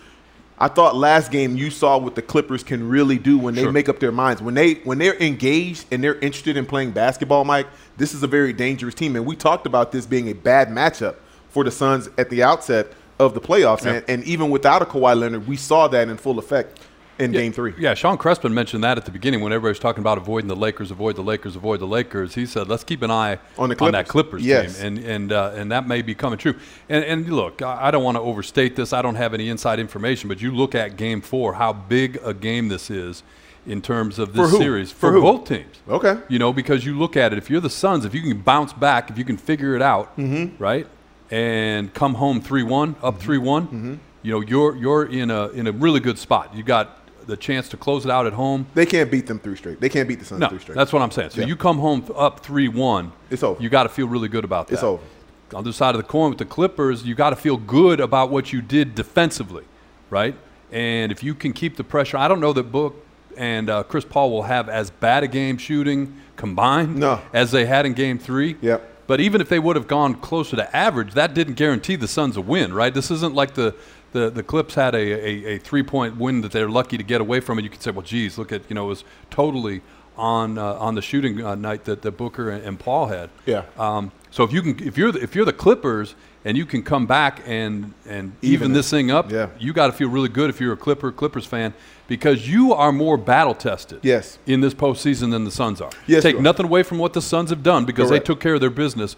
I 0.59 0.67
thought 0.67 0.95
last 0.95 1.31
game 1.31 1.57
you 1.57 1.69
saw 1.69 1.97
what 1.97 2.15
the 2.15 2.21
Clippers 2.21 2.63
can 2.63 2.87
really 2.87 3.17
do 3.17 3.37
when 3.37 3.55
they 3.55 3.63
Sure. 3.63 3.71
make 3.71 3.89
up 3.89 3.99
their 3.99 4.11
minds. 4.11 4.41
When 4.41 4.53
they 4.53 4.75
when 4.85 4.97
they're 4.97 5.21
engaged 5.21 5.85
and 5.91 6.03
they're 6.03 6.19
interested 6.19 6.57
in 6.57 6.65
playing 6.65 6.91
basketball, 6.91 7.43
Mike, 7.43 7.67
this 7.97 8.13
is 8.13 8.23
a 8.23 8.27
very 8.27 8.53
dangerous 8.53 8.93
team. 8.93 9.15
And 9.15 9.25
we 9.25 9.35
talked 9.35 9.65
about 9.65 9.91
this 9.91 10.05
being 10.05 10.29
a 10.29 10.33
bad 10.33 10.69
matchup 10.69 11.15
for 11.49 11.63
the 11.63 11.71
Suns 11.71 12.09
at 12.17 12.29
the 12.29 12.43
outset 12.43 12.87
of 13.19 13.33
the 13.33 13.41
playoffs. 13.41 13.85
And, 13.85 14.03
and 14.07 14.23
even 14.25 14.49
without 14.49 14.81
a 14.81 14.85
Kawhi 14.85 15.17
Leonard, 15.19 15.47
we 15.47 15.55
saw 15.57 15.87
that 15.89 16.07
in 16.07 16.17
full 16.17 16.39
effect 16.39 16.79
in 17.23 17.31
game 17.31 17.51
three. 17.51 17.73
Yeah, 17.77 17.93
Sean 17.93 18.17
Crespin 18.17 18.51
mentioned 18.53 18.83
that 18.83 18.97
at 18.97 19.05
the 19.05 19.11
beginning 19.11 19.41
when 19.41 19.51
everybody 19.53 19.71
was 19.71 19.79
talking 19.79 20.01
about 20.01 20.17
avoiding 20.17 20.47
the 20.47 20.55
Lakers, 20.55 20.91
avoid 20.91 21.15
the 21.15 21.23
Lakers, 21.23 21.55
avoid 21.55 21.79
the 21.79 21.87
Lakers. 21.87 22.35
He 22.35 22.45
said, 22.45 22.67
"Let's 22.67 22.83
keep 22.83 23.01
an 23.01 23.11
eye 23.11 23.39
On 23.57 23.69
the 23.69 23.75
that 23.75 24.07
Clippers. 24.07 24.09
Clippers 24.11 24.45
Yes. 24.45 24.77
team," 24.77 24.85
and 24.97 24.97
and 25.05 25.31
uh, 25.31 25.51
and 25.55 25.71
that 25.71 25.87
may 25.87 26.01
be 26.01 26.13
coming 26.15 26.37
true. 26.37 26.55
And 26.89 27.03
and 27.05 27.27
look, 27.29 27.61
I 27.61 27.89
don't 27.91 28.03
want 28.03 28.15
to 28.17 28.21
overstate 28.21 28.75
this. 28.75 28.93
I 28.93 29.01
don't 29.01 29.15
have 29.15 29.33
any 29.33 29.49
inside 29.49 29.79
information, 29.79 30.27
but 30.27 30.41
you 30.41 30.51
look 30.53 30.75
at 30.75 30.97
Game 30.97 31.21
Four, 31.21 31.53
how 31.53 31.73
big 31.73 32.19
a 32.23 32.33
game 32.33 32.67
this 32.69 32.89
is 32.89 33.23
in 33.65 33.81
terms 33.81 34.19
of 34.19 34.33
this 34.33 34.51
For 34.51 34.57
series 34.57 34.91
For 34.91 35.11
who? 35.13 35.21
both 35.21 35.47
teams. 35.47 35.77
Okay. 35.87 36.17
You 36.27 36.37
know, 36.37 36.51
because 36.51 36.85
you 36.85 36.97
look 36.99 37.15
at 37.15 37.31
it, 37.31 37.37
if 37.37 37.49
you're 37.49 37.61
the 37.61 37.69
Suns, 37.69 38.03
if 38.03 38.13
you 38.13 38.21
can 38.21 38.39
bounce 38.41 38.73
back, 38.73 39.09
if 39.09 39.17
you 39.17 39.23
can 39.23 39.37
figure 39.37 39.73
it 39.75 39.81
out, 39.81 40.17
Mm-hmm. 40.17 40.61
right, 40.61 40.85
and 41.31 41.93
come 41.93 42.15
home 42.15 42.41
three 42.41 42.63
one, 42.63 42.95
up 43.01 43.19
three 43.19 43.37
one, 43.37 43.67
Mm-hmm. 43.67 43.93
you 44.21 44.31
know, 44.31 44.41
you're 44.41 44.75
you're 44.75 45.05
in 45.05 45.31
a 45.31 45.47
in 45.49 45.67
a 45.67 45.71
really 45.71 45.99
good 45.99 46.17
spot. 46.17 46.53
You 46.55 46.63
got 46.63 46.99
the 47.25 47.37
chance 47.37 47.69
to 47.69 47.77
close 47.77 48.05
it 48.05 48.11
out 48.11 48.25
at 48.27 48.33
home. 48.33 48.65
They 48.73 48.85
can't 48.85 49.09
beat 49.11 49.27
them 49.27 49.39
three 49.39 49.55
straight. 49.55 49.79
They 49.79 49.89
can't 49.89 50.07
beat 50.07 50.19
the 50.19 50.25
Suns 50.25 50.39
No, 50.41 50.49
three 50.49 50.59
straight. 50.59 50.75
that's 50.75 50.91
what 50.93 51.01
I'm 51.01 51.11
saying. 51.11 51.31
So 51.31 51.41
Yeah. 51.41 51.47
you 51.47 51.55
come 51.55 51.77
home 51.79 52.05
up 52.15 52.41
three 52.41 52.67
one, 52.67 53.11
It's 53.29 53.43
over. 53.43 53.61
You 53.61 53.69
got 53.69 53.83
to 53.83 53.89
feel 53.89 54.07
really 54.07 54.27
good 54.27 54.43
about 54.43 54.67
that. 54.67 54.75
It's 54.75 54.83
over. 54.83 55.01
On 55.01 55.63
the 55.63 55.69
other 55.69 55.71
side 55.71 55.93
of 55.95 56.01
the 56.01 56.07
coin 56.07 56.29
with 56.29 56.39
the 56.39 56.45
Clippers, 56.45 57.03
you 57.05 57.13
got 57.15 57.29
to 57.31 57.35
feel 57.35 57.57
good 57.57 57.99
about 57.99 58.29
what 58.31 58.51
you 58.51 58.61
did 58.61 58.95
defensively, 58.95 59.63
right? 60.09 60.35
And 60.71 61.11
if 61.11 61.21
you 61.23 61.35
can 61.35 61.53
keep 61.53 61.75
the 61.77 61.83
pressure, 61.83 62.17
I 62.17 62.27
don't 62.27 62.39
know 62.39 62.53
that 62.53 62.71
Book 62.71 62.95
and 63.37 63.69
uh, 63.69 63.83
Chris 63.83 64.03
Paul 64.05 64.31
will 64.31 64.43
have 64.43 64.67
as 64.69 64.89
bad 64.89 65.23
a 65.23 65.27
game 65.27 65.57
shooting 65.57 66.15
combined 66.35 66.95
No. 66.97 67.21
as 67.33 67.51
they 67.51 67.65
had 67.65 67.85
in 67.85 67.93
Game 67.93 68.17
Three. 68.19 68.55
Yep. 68.61 68.89
But 69.05 69.19
even 69.19 69.41
if 69.41 69.49
they 69.49 69.59
would 69.59 69.75
have 69.75 69.87
gone 69.87 70.15
closer 70.15 70.55
to 70.55 70.75
average, 70.75 71.13
that 71.13 71.33
didn't 71.33 71.55
guarantee 71.55 71.95
the 71.97 72.07
Suns 72.07 72.37
a 72.37 72.41
win, 72.41 72.73
right? 72.73 72.93
This 72.93 73.11
isn't 73.11 73.35
like 73.35 73.53
the 73.53 73.75
the, 74.13 74.29
the 74.29 74.43
Clips 74.43 74.75
had 74.75 74.95
a, 74.95 74.97
a, 74.97 75.55
a 75.55 75.57
three 75.59 75.83
point 75.83 76.17
win 76.17 76.41
that 76.41 76.51
they're 76.51 76.69
lucky 76.69 76.97
to 76.97 77.03
get 77.03 77.19
away 77.21 77.39
from, 77.41 77.57
and 77.57 77.65
you 77.65 77.69
could 77.69 77.81
say, 77.81 77.91
well, 77.91 78.01
geez, 78.03 78.37
look 78.37 78.51
at 78.51 78.61
you 78.69 78.75
know 78.75 78.85
it 78.85 78.89
was 78.89 79.03
totally 79.29 79.81
on 80.15 80.57
uh, 80.57 80.73
on 80.75 80.95
the 80.95 81.01
shooting 81.01 81.43
uh, 81.43 81.55
night 81.55 81.83
that, 81.85 82.01
that 82.03 82.11
Booker 82.13 82.49
and, 82.49 82.63
and 82.63 82.79
Paul 82.79 83.07
had. 83.07 83.29
Yeah. 83.45 83.63
Um, 83.77 84.11
so 84.31 84.43
if 84.43 84.53
you 84.53 84.61
can, 84.61 84.87
if 84.87 84.97
you're 84.97 85.11
the, 85.11 85.21
if 85.21 85.35
you're 85.35 85.45
the 85.45 85.53
Clippers 85.53 86.15
and 86.45 86.57
you 86.57 86.65
can 86.65 86.83
come 86.83 87.05
back 87.05 87.41
and 87.45 87.93
and 88.07 88.33
even, 88.41 88.53
Even 88.53 88.73
this 88.73 88.89
thing 88.89 89.11
up, 89.11 89.31
Yeah. 89.31 89.49
you 89.59 89.73
got 89.73 89.87
to 89.87 89.93
feel 89.93 90.09
really 90.09 90.29
good 90.29 90.49
if 90.49 90.59
you're 90.59 90.73
a 90.73 90.77
Clipper 90.77 91.11
Clippers 91.11 91.45
fan 91.45 91.73
because 92.07 92.47
you 92.49 92.73
are 92.73 92.91
more 92.91 93.17
battle 93.17 93.55
tested. 93.55 93.99
Yes. 94.03 94.37
In 94.45 94.61
this 94.61 94.73
postseason 94.73 95.31
than 95.31 95.45
the 95.45 95.51
Suns 95.51 95.81
are. 95.81 95.91
Yes, 96.05 96.21
Take 96.23 96.39
nothing 96.39 96.65
away 96.65 96.83
from 96.83 96.97
what 96.99 97.13
the 97.13 97.21
Suns 97.21 97.49
have 97.49 97.63
done 97.63 97.85
because 97.85 98.09
Correct. 98.09 98.25
they 98.25 98.33
took 98.33 98.39
care 98.41 98.55
of 98.55 98.61
their 98.61 98.69
business. 98.69 99.15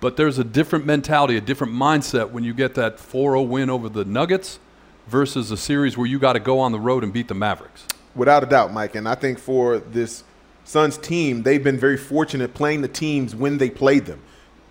But 0.00 0.16
there's 0.16 0.38
a 0.38 0.44
different 0.44 0.86
mentality, 0.86 1.36
a 1.36 1.40
different 1.40 1.74
mindset 1.74 2.30
when 2.30 2.42
you 2.42 2.54
get 2.54 2.74
that 2.74 2.96
4-0 2.96 3.46
win 3.48 3.68
over 3.70 3.88
the 3.88 4.04
Nuggets 4.04 4.58
versus 5.06 5.50
a 5.50 5.56
series 5.56 5.96
where 5.98 6.06
you 6.06 6.18
got 6.18 6.32
to 6.34 6.40
go 6.40 6.58
on 6.58 6.72
the 6.72 6.80
road 6.80 7.04
and 7.04 7.12
beat 7.12 7.28
the 7.28 7.34
Mavericks. 7.34 7.84
Without 8.14 8.42
a 8.42 8.46
doubt, 8.46 8.72
Mike. 8.72 8.94
And 8.94 9.08
I 9.08 9.14
think 9.14 9.38
for 9.38 9.78
this 9.78 10.24
Suns 10.64 10.96
team, 10.96 11.42
they've 11.42 11.62
been 11.62 11.78
very 11.78 11.96
fortunate 11.96 12.54
playing 12.54 12.80
the 12.80 12.88
teams 12.88 13.34
when 13.34 13.58
they 13.58 13.68
played 13.70 14.06
them. 14.06 14.20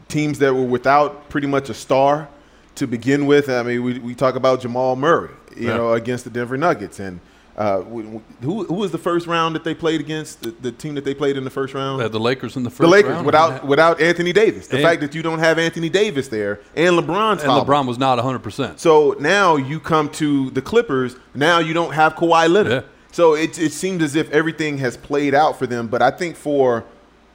Teams 0.08 0.40
that 0.40 0.54
were 0.54 0.64
without 0.66 1.30
pretty 1.30 1.48
much 1.48 1.70
a 1.70 1.74
star 1.74 2.28
to 2.76 2.88
begin 2.88 3.26
with. 3.28 3.50
I 3.50 3.62
mean, 3.64 3.84
we, 3.84 4.00
we 4.00 4.16
talk 4.16 4.36
about 4.36 4.62
Jamal 4.62 4.96
Murray, 4.96 5.30
you 5.56 5.68
Yeah. 5.68 5.78
know, 5.78 5.94
against 5.94 6.24
the 6.24 6.30
Denver 6.32 6.58
Nuggets. 6.58 7.00
And 7.00 7.20
uh, 7.58 7.82
who, 7.82 8.22
who 8.64 8.74
was 8.74 8.92
the 8.92 8.98
first 8.98 9.28
round 9.28 9.54
that 9.56 9.64
they 9.66 9.74
played 9.74 10.00
against? 10.00 10.42
The, 10.42 10.52
the 10.52 10.72
team 10.72 10.96
that 10.96 11.04
they 11.04 11.14
played 11.14 11.36
in 11.38 11.44
the 11.44 11.50
first 11.50 11.74
round? 11.74 12.02
They 12.02 12.08
the 12.08 12.20
Lakers 12.20 12.56
in 12.56 12.64
the 12.64 12.70
first 12.70 12.82
the 12.82 12.88
Lakers 12.88 13.12
round. 13.12 13.26
without 13.26 13.66
without 13.66 14.00
Anthony 14.02 14.32
Davis. 14.32 14.68
The 14.68 14.78
And- 14.78 14.86
fact 14.86 15.02
that 15.02 15.14
you 15.14 15.22
don't 15.22 15.40
have 15.40 15.60
Anthony 15.60 15.90
Davis 15.90 16.28
there 16.30 16.62
and 16.76 16.96
LeBron's 16.98 17.44
and. 17.44 17.52
LeBron 17.52 17.86
was 17.88 17.98
not 17.98 18.18
100%. 18.20 18.80
So 18.80 19.16
now 19.20 19.56
you 19.58 19.80
come 19.80 20.10
to 20.12 20.50
the 20.52 20.62
Clippers. 20.62 21.16
Now 21.36 21.60
you 21.60 21.74
don't 21.74 21.94
have 21.94 22.16
Kawhi 22.16 22.50
Leonard. 22.50 22.72
Yeah. 22.84 22.90
So 23.12 23.34
it, 23.36 23.58
it 23.60 23.72
seems 23.74 24.04
as 24.04 24.16
if 24.16 24.30
everything 24.32 24.78
has 24.78 24.96
played 24.96 25.34
out 25.36 25.58
for 25.60 25.68
them. 25.68 25.88
But 25.88 26.02
I 26.02 26.12
think 26.12 26.36
for 26.36 26.86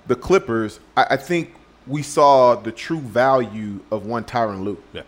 the 0.07 0.15
Clippers, 0.17 0.81
I, 0.97 1.07
I 1.11 1.17
think 1.17 1.53
we 1.87 2.03
saw 2.03 2.55
the 2.55 2.73
true 2.73 3.01
value 3.01 3.81
of 3.91 4.07
one 4.07 4.25
Tyronn 4.25 4.65
Lue. 4.65 4.83
yeah. 4.95 5.03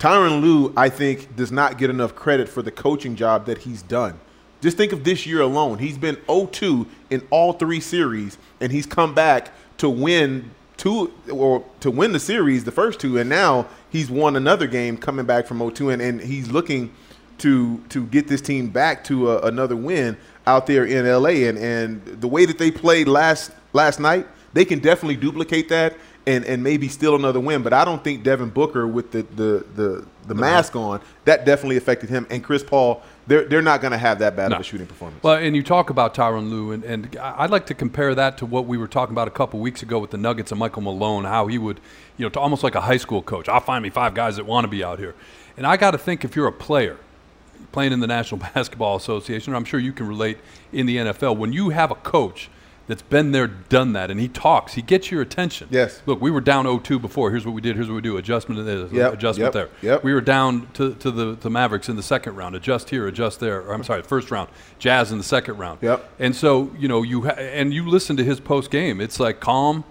Tyronn 0.00 0.40
Lue, 0.40 0.72
I 0.78 0.88
think, 0.88 1.36
does 1.36 1.52
not 1.52 1.76
get 1.76 1.90
enough 1.90 2.14
credit 2.16 2.48
for 2.48 2.62
the 2.62 2.70
coaching 2.70 3.14
job 3.14 3.44
that 3.46 3.58
he's 3.58 3.82
done 3.82 4.18
Just 4.62 4.78
think 4.78 4.92
of 4.92 5.04
this 5.04 5.26
year 5.26 5.42
alone. 5.42 5.78
He's 5.78 5.98
been 5.98 6.16
0-2 6.26 6.86
in 7.10 7.26
all 7.30 7.52
three 7.52 7.80
series, 7.80 8.38
and 8.60 8.72
he's 8.72 8.86
come 8.86 9.14
back 9.14 9.52
to 9.76 9.88
win 9.88 10.50
two 10.78 11.12
or 11.30 11.62
to 11.80 11.90
win 11.90 12.12
the 12.12 12.18
series, 12.18 12.64
the 12.64 12.72
first 12.72 12.98
two, 12.98 13.18
and 13.18 13.28
now 13.28 13.66
he's 13.90 14.10
won 14.10 14.36
another 14.36 14.66
game 14.66 14.96
coming 14.96 15.26
back 15.26 15.46
from 15.46 15.58
0-2, 15.58 15.92
and, 15.92 16.02
and 16.02 16.20
he's 16.22 16.50
looking 16.50 16.92
to 17.38 17.78
to 17.90 18.06
get 18.06 18.28
this 18.28 18.40
team 18.40 18.68
back 18.68 19.04
to 19.04 19.30
a, 19.30 19.40
another 19.42 19.76
win 19.76 20.16
out 20.46 20.66
there 20.66 20.86
in 20.86 21.06
LA. 21.06 21.46
And 21.48 21.58
and 21.58 22.04
the 22.06 22.28
way 22.28 22.46
that 22.46 22.56
they 22.56 22.70
played 22.70 23.06
last 23.06 23.52
last 23.74 24.00
night, 24.00 24.26
they 24.54 24.64
can 24.64 24.78
definitely 24.78 25.16
duplicate 25.16 25.68
that 25.68 25.96
and 26.26 26.44
and 26.44 26.62
maybe 26.62 26.88
steal 26.88 27.14
another 27.16 27.40
win. 27.40 27.62
But 27.62 27.72
I 27.72 27.84
don't 27.84 28.02
think 28.04 28.22
Devin 28.22 28.50
Booker 28.50 28.86
with 28.86 29.10
the 29.12 29.22
the 29.22 29.64
the, 29.74 30.06
the 30.26 30.34
mask 30.34 30.76
on 30.76 31.00
that 31.24 31.44
definitely 31.44 31.76
affected 31.76 32.10
him. 32.10 32.26
And 32.30 32.44
Chris 32.44 32.62
Paul, 32.62 33.02
they're 33.26 33.44
they're 33.44 33.62
not 33.62 33.80
going 33.80 33.92
to 33.92 33.98
have 33.98 34.18
that 34.20 34.36
bad 34.36 34.50
No. 34.50 34.56
of 34.56 34.60
a 34.60 34.64
shooting 34.64 34.86
performance. 34.86 35.22
Well, 35.22 35.34
and 35.36 35.56
you 35.56 35.62
talk 35.62 35.90
about 35.90 36.14
Tyronn 36.14 36.50
Lue, 36.50 36.72
and, 36.72 36.84
and 36.84 37.16
I'd 37.16 37.50
like 37.50 37.66
to 37.66 37.74
compare 37.74 38.14
that 38.14 38.38
to 38.38 38.46
what 38.46 38.66
we 38.66 38.76
were 38.76 38.88
talking 38.88 39.14
about 39.14 39.28
a 39.28 39.32
couple 39.32 39.60
weeks 39.60 39.82
ago 39.82 39.98
with 39.98 40.10
the 40.10 40.18
Nuggets 40.18 40.52
and 40.52 40.58
Michael 40.58 40.82
Malone, 40.82 41.24
how 41.24 41.46
he 41.46 41.58
would, 41.58 41.80
you 42.16 42.24
know, 42.24 42.30
to 42.30 42.38
almost 42.40 42.62
like 42.62 42.74
a 42.74 42.82
high 42.82 42.98
school 42.98 43.22
coach. 43.22 43.48
I'll 43.48 43.60
find 43.60 43.82
me 43.82 43.90
five 43.90 44.14
guys 44.14 44.36
that 44.36 44.44
want 44.46 44.64
to 44.64 44.68
be 44.68 44.84
out 44.84 44.98
here. 44.98 45.14
And 45.56 45.66
I 45.66 45.76
got 45.76 45.92
to 45.92 45.98
think 45.98 46.24
if 46.24 46.36
you're 46.36 46.46
a 46.48 46.52
player 46.52 46.96
playing 47.72 47.92
in 47.92 48.00
the 48.00 48.06
National 48.06 48.40
Basketball 48.54 48.96
Association, 48.96 49.52
or 49.52 49.56
I'm 49.56 49.64
sure 49.64 49.80
you 49.80 49.92
can 49.92 50.06
relate 50.06 50.38
in 50.72 50.86
the 50.86 50.96
NFL, 50.98 51.36
when 51.38 51.52
you 51.52 51.70
have 51.70 51.90
a 51.90 51.94
coach 51.96 52.50
that's 52.90 53.02
been 53.02 53.32
there, 53.32 53.46
done 53.46 53.92
that, 53.94 54.10
and 54.10 54.20
he 54.20 54.28
talks, 54.28 54.74
he 54.74 54.82
gets 54.82 55.10
your 55.10 55.22
attention. 55.22 55.68
Yes. 55.70 56.02
Look, 56.06 56.20
we 56.20 56.30
were 56.30 56.40
down 56.40 56.66
0-2 56.66 57.00
before. 57.00 57.30
Here's 57.30 57.46
what 57.46 57.54
we 57.54 57.60
did. 57.60 57.76
Here's 57.76 57.88
what 57.88 57.94
we 57.94 58.00
do. 58.02 58.16
Adjustment 58.16 58.64
there. 58.66 58.86
Yep, 58.86 59.14
Adjustment 59.14 59.54
yep, 59.54 59.70
there. 59.80 59.92
yep. 59.92 60.04
We 60.04 60.12
were 60.12 60.20
down 60.20 60.68
to, 60.74 60.94
to 60.96 61.10
the, 61.10 61.36
the 61.36 61.48
Mavericks 61.50 61.88
in 61.88 61.96
the 61.96 62.02
second 62.02 62.36
round. 62.36 62.54
Adjust 62.56 62.90
here, 62.90 63.06
adjust 63.06 63.40
there. 63.40 63.62
Or, 63.62 63.72
I'm 63.72 63.84
sorry, 63.84 64.02
first 64.02 64.30
round. 64.30 64.50
Jazz 64.78 65.12
in 65.12 65.18
the 65.18 65.24
second 65.24 65.56
round. 65.58 65.78
Yep. 65.82 66.10
And 66.18 66.34
so 66.34 66.70
you 66.78 66.88
know 66.88 67.02
you 67.02 67.22
ha- 67.22 67.36
and 67.38 67.72
you 67.72 67.88
listen 67.88 68.16
to 68.16 68.24
his 68.24 68.40
post 68.40 68.70
game. 68.70 69.00
It's 69.00 69.20
like 69.20 69.40
calm. 69.40 69.84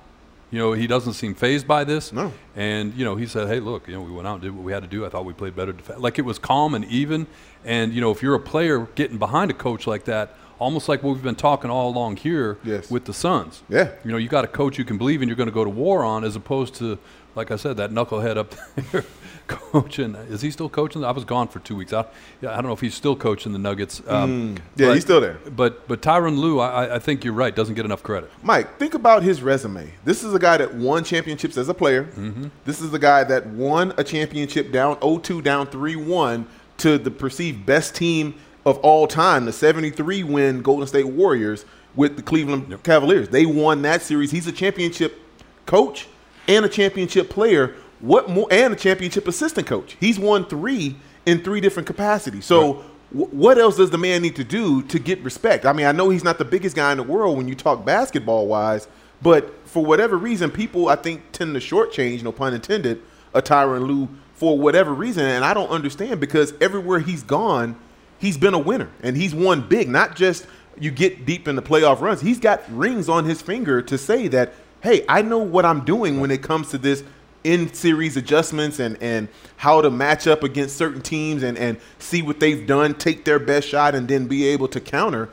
You 0.51 0.57
know 0.57 0.73
he 0.73 0.87
doesn't 0.87 1.13
seem 1.13 1.35
phased 1.35 1.67
by 1.67 1.83
this. 1.83 2.11
No. 2.11 2.33
And 2.55 2.93
you 2.95 3.05
know 3.05 3.15
he 3.15 3.27
said, 3.27 3.47
"Hey, 3.47 3.59
look, 3.59 3.87
you 3.87 3.93
know 3.93 4.01
we 4.01 4.11
went 4.11 4.27
out 4.27 4.33
and 4.33 4.41
did 4.41 4.55
what 4.55 4.63
we 4.63 4.71
had 4.71 4.81
to 4.83 4.89
do. 4.89 5.05
I 5.05 5.09
thought 5.09 5.25
we 5.25 5.33
played 5.33 5.55
better. 5.55 5.73
Def-. 5.73 5.99
Like 5.99 6.17
it 6.19 6.23
was 6.23 6.39
calm 6.39 6.73
and 6.73 6.83
even. 6.85 7.27
And 7.63 7.93
you 7.93 8.01
know 8.01 8.11
if 8.11 8.21
you're 8.23 8.35
a 8.35 8.39
player 8.39 8.87
getting 8.95 9.17
behind 9.17 9.51
a 9.51 9.53
coach 9.53 9.85
like 9.85 10.05
that, 10.05 10.33
almost 10.59 10.87
like 10.89 11.01
what 11.03 11.13
we've 11.13 11.23
been 11.23 11.35
talking 11.35 11.69
all 11.71 11.89
along 11.89 12.17
here 12.17 12.57
Yes. 12.63 12.91
with 12.91 13.05
the 13.05 13.13
Suns. 13.13 13.63
Yeah. 13.69 13.91
You 14.05 14.11
know 14.11 14.17
you 14.17 14.27
got 14.29 14.43
a 14.43 14.47
coach 14.47 14.77
you 14.77 14.85
can 14.85 14.97
believe 14.97 15.21
in. 15.21 15.27
You're 15.29 15.37
going 15.37 15.49
to 15.49 15.53
go 15.53 15.63
to 15.63 15.69
war 15.69 16.03
on, 16.03 16.23
as 16.23 16.35
opposed 16.35 16.75
to 16.75 16.97
like 17.35 17.51
I 17.51 17.55
said, 17.57 17.77
that 17.77 17.91
knucklehead 17.91 18.37
up 18.37 18.53
there 18.91 19.05
coaching. 19.47 20.15
Is 20.15 20.41
he 20.41 20.51
still 20.51 20.67
coaching? 20.67 21.05
I 21.05 21.11
was 21.11 21.23
gone 21.25 21.47
for 21.47 21.59
two 21.59 21.75
weeks. 21.75 21.93
I, 21.93 22.05
yeah, 22.41 22.51
I 22.51 22.55
don't 22.55 22.65
know 22.65 22.73
if 22.73 22.81
he's 22.81 22.95
still 22.95 23.15
coaching 23.15 23.51
the 23.53 23.59
Nuggets. 23.59 24.01
Um, 24.07 24.29
Mm. 24.29 24.57
Yeah, 24.75 24.87
but- 24.87 24.93
he's 24.95 25.03
still 25.03 25.21
there. 25.21 25.37
But 25.55 25.87
but 25.87 26.01
Tyronn 26.01 26.37
Lue, 26.37 26.59
I, 26.59 26.85
I- 26.85 26.95
I 26.95 26.99
think 26.99 27.23
you're 27.23 27.33
right. 27.33 27.55
Doesn't 27.55 27.75
get 27.75 27.85
enough 27.85 28.03
credit. 28.03 28.29
Mike, 28.43 28.77
think 28.77 28.93
about 28.95 29.23
his 29.23 29.41
resume. 29.41 29.91
This 30.03 30.23
is 30.23 30.33
a 30.33 30.39
guy 30.39 30.57
that 30.57 30.73
won 30.75 31.03
championships 31.03 31.55
as 31.57 31.69
a 31.69 31.73
player. 31.73 32.05
Mm-hmm. 32.05 32.47
This 32.65 32.81
is 32.81 32.93
a 32.93 32.99
guy 32.99 33.23
that 33.25 33.47
won 33.47 33.93
a 33.97 34.03
championship 34.03 34.71
down 34.71 34.97
0-2, 34.97 35.43
down 35.43 35.67
3-1 35.67 36.45
to 36.79 36.97
the 36.97 37.11
perceived 37.11 37.65
best 37.65 37.95
team 37.95 38.35
of 38.69 38.77
all 38.79 39.07
time, 39.07 39.45
the 39.45 39.51
73 39.53 40.23
win 40.23 40.61
Golden 40.61 40.87
State 40.87 41.07
Warriors 41.07 41.65
with 41.95 42.15
the 42.15 42.21
Cleveland 42.21 42.81
Cavaliers. 42.83 43.29
They 43.29 43.45
won 43.45 43.81
that 43.81 44.01
series. 44.01 44.31
He's 44.31 44.47
a 44.47 44.51
championship 44.51 45.19
coach 45.65 46.07
and 46.47 46.63
a 46.65 46.69
championship 46.69 47.29
player. 47.29 47.75
What 47.99 48.29
more? 48.29 48.47
And 48.51 48.73
a 48.73 48.75
championship 48.75 49.27
assistant 49.27 49.67
coach. 49.67 49.97
He's 49.99 50.19
won 50.19 50.45
three 50.45 50.95
in 51.25 51.43
three 51.43 51.61
different 51.61 51.87
capacities. 51.87 52.45
So. 52.45 52.73
wh- 53.11 53.33
What 53.33 53.57
else 53.57 53.75
does 53.77 53.89
the 53.89 53.97
man 53.97 54.21
need 54.21 54.35
to 54.35 54.43
do 54.43 54.83
to 54.83 54.99
get 54.99 55.19
respect? 55.23 55.65
I 55.65 55.73
mean, 55.73 55.87
I 55.87 55.91
know 55.91 56.09
he's 56.09 56.23
not 56.23 56.37
the 56.37 56.45
biggest 56.45 56.75
guy 56.75 56.91
in 56.91 56.97
the 56.97 57.03
world 57.03 57.37
when 57.37 57.47
you 57.47 57.55
talk 57.55 57.83
basketball 57.83 58.45
wise, 58.45 58.87
but 59.21 59.51
for 59.67 59.83
whatever 59.83 60.15
reason, 60.15 60.51
people 60.51 60.87
I 60.89 60.95
think 60.95 61.23
tend 61.31 61.55
to 61.55 61.59
shortchange, 61.59 62.21
no 62.21 62.31
pun 62.31 62.53
intended, 62.53 63.01
a 63.33 63.41
Tyronn 63.41 63.87
Lue 63.87 64.07
for 64.35 64.57
whatever 64.59 64.93
reason, 64.93 65.25
and 65.25 65.43
I 65.43 65.53
don't 65.55 65.69
understand 65.71 66.19
because 66.19 66.53
everywhere 66.61 66.99
he's 66.99 67.23
gone, 67.23 67.75
he's 68.19 68.37
been 68.37 68.53
a 68.53 68.59
winner 68.59 68.89
and 69.01 69.17
he's 69.17 69.33
won 69.33 69.67
big. 69.67 69.89
Not 69.89 70.15
just 70.15 70.45
you 70.79 70.91
get 70.91 71.25
deep 71.25 71.47
in 71.47 71.55
the 71.55 71.61
playoff 71.61 72.01
runs. 72.01 72.21
He's 72.21 72.39
got 72.39 72.61
rings 72.69 73.09
on 73.09 73.25
his 73.25 73.41
finger 73.41 73.81
to 73.81 73.97
say 73.97 74.27
that, 74.29 74.53
hey, 74.81 75.03
I 75.09 75.21
know 75.21 75.39
what 75.39 75.65
I'm 75.65 75.83
doing 75.83 76.19
when 76.19 76.31
it 76.31 76.41
comes 76.41 76.69
to 76.69 76.77
this 76.77 77.03
in 77.43 77.73
series 77.73 78.17
adjustments 78.17 78.79
and 78.79 79.01
and 79.01 79.29
how 79.57 79.81
to 79.81 79.89
match 79.89 80.27
up 80.27 80.43
against 80.43 80.75
certain 80.75 81.01
teams 81.01 81.43
and 81.43 81.57
and 81.57 81.79
see 81.97 82.21
what 82.21 82.39
they've 82.39 82.67
done, 82.67 82.93
take 82.93 83.25
their 83.25 83.39
best 83.39 83.67
shot, 83.67 83.95
and 83.95 84.07
then 84.07 84.27
be 84.27 84.47
able 84.47 84.67
to 84.67 84.79
counter. 84.79 85.29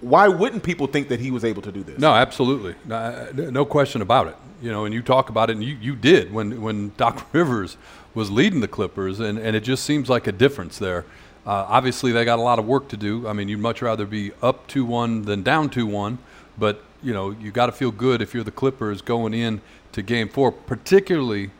Why 0.00 0.28
wouldn't 0.28 0.62
people 0.62 0.86
think 0.86 1.08
that 1.08 1.18
he 1.18 1.30
was 1.30 1.44
able 1.44 1.60
to 1.62 1.72
do 1.72 1.82
this? 1.82 1.98
No, 1.98 2.12
absolutely, 2.12 2.74
uh, 2.90 3.26
no, 3.34 3.50
no 3.50 3.64
question 3.64 4.02
about 4.02 4.28
it. 4.28 4.36
You 4.62 4.70
know, 4.70 4.84
and 4.84 4.94
you 4.94 5.02
talk 5.02 5.30
about 5.30 5.50
it, 5.50 5.56
and 5.56 5.64
you, 5.64 5.76
you 5.76 5.96
did 5.96 6.32
when 6.32 6.62
when 6.62 6.92
Doc 6.96 7.26
Rivers 7.32 7.76
was 8.14 8.30
leading 8.30 8.60
the 8.60 8.68
Clippers, 8.68 9.20
and, 9.20 9.38
and 9.38 9.56
it 9.56 9.60
just 9.60 9.84
seems 9.84 10.08
like 10.08 10.26
a 10.26 10.32
difference 10.32 10.78
there. 10.78 11.04
Uh, 11.46 11.66
obviously, 11.68 12.10
they 12.12 12.24
got 12.24 12.38
a 12.38 12.42
lot 12.42 12.58
of 12.58 12.66
work 12.66 12.88
to 12.88 12.96
do. 12.96 13.28
I 13.28 13.32
mean, 13.34 13.48
you'd 13.48 13.60
much 13.60 13.82
rather 13.82 14.06
be 14.06 14.32
up 14.42 14.66
two 14.66 14.84
one 14.84 15.22
than 15.22 15.42
down 15.42 15.68
two 15.70 15.86
one, 15.86 16.18
but 16.58 16.82
you 17.02 17.12
know, 17.12 17.30
you 17.30 17.50
got 17.50 17.66
to 17.66 17.72
feel 17.72 17.90
good 17.90 18.22
if 18.22 18.32
you're 18.32 18.44
the 18.44 18.50
Clippers 18.50 19.02
going 19.02 19.34
in 19.34 19.60
to 19.92 20.02
Game 20.02 20.28
Four, 20.28 20.52
particularly 20.52 21.50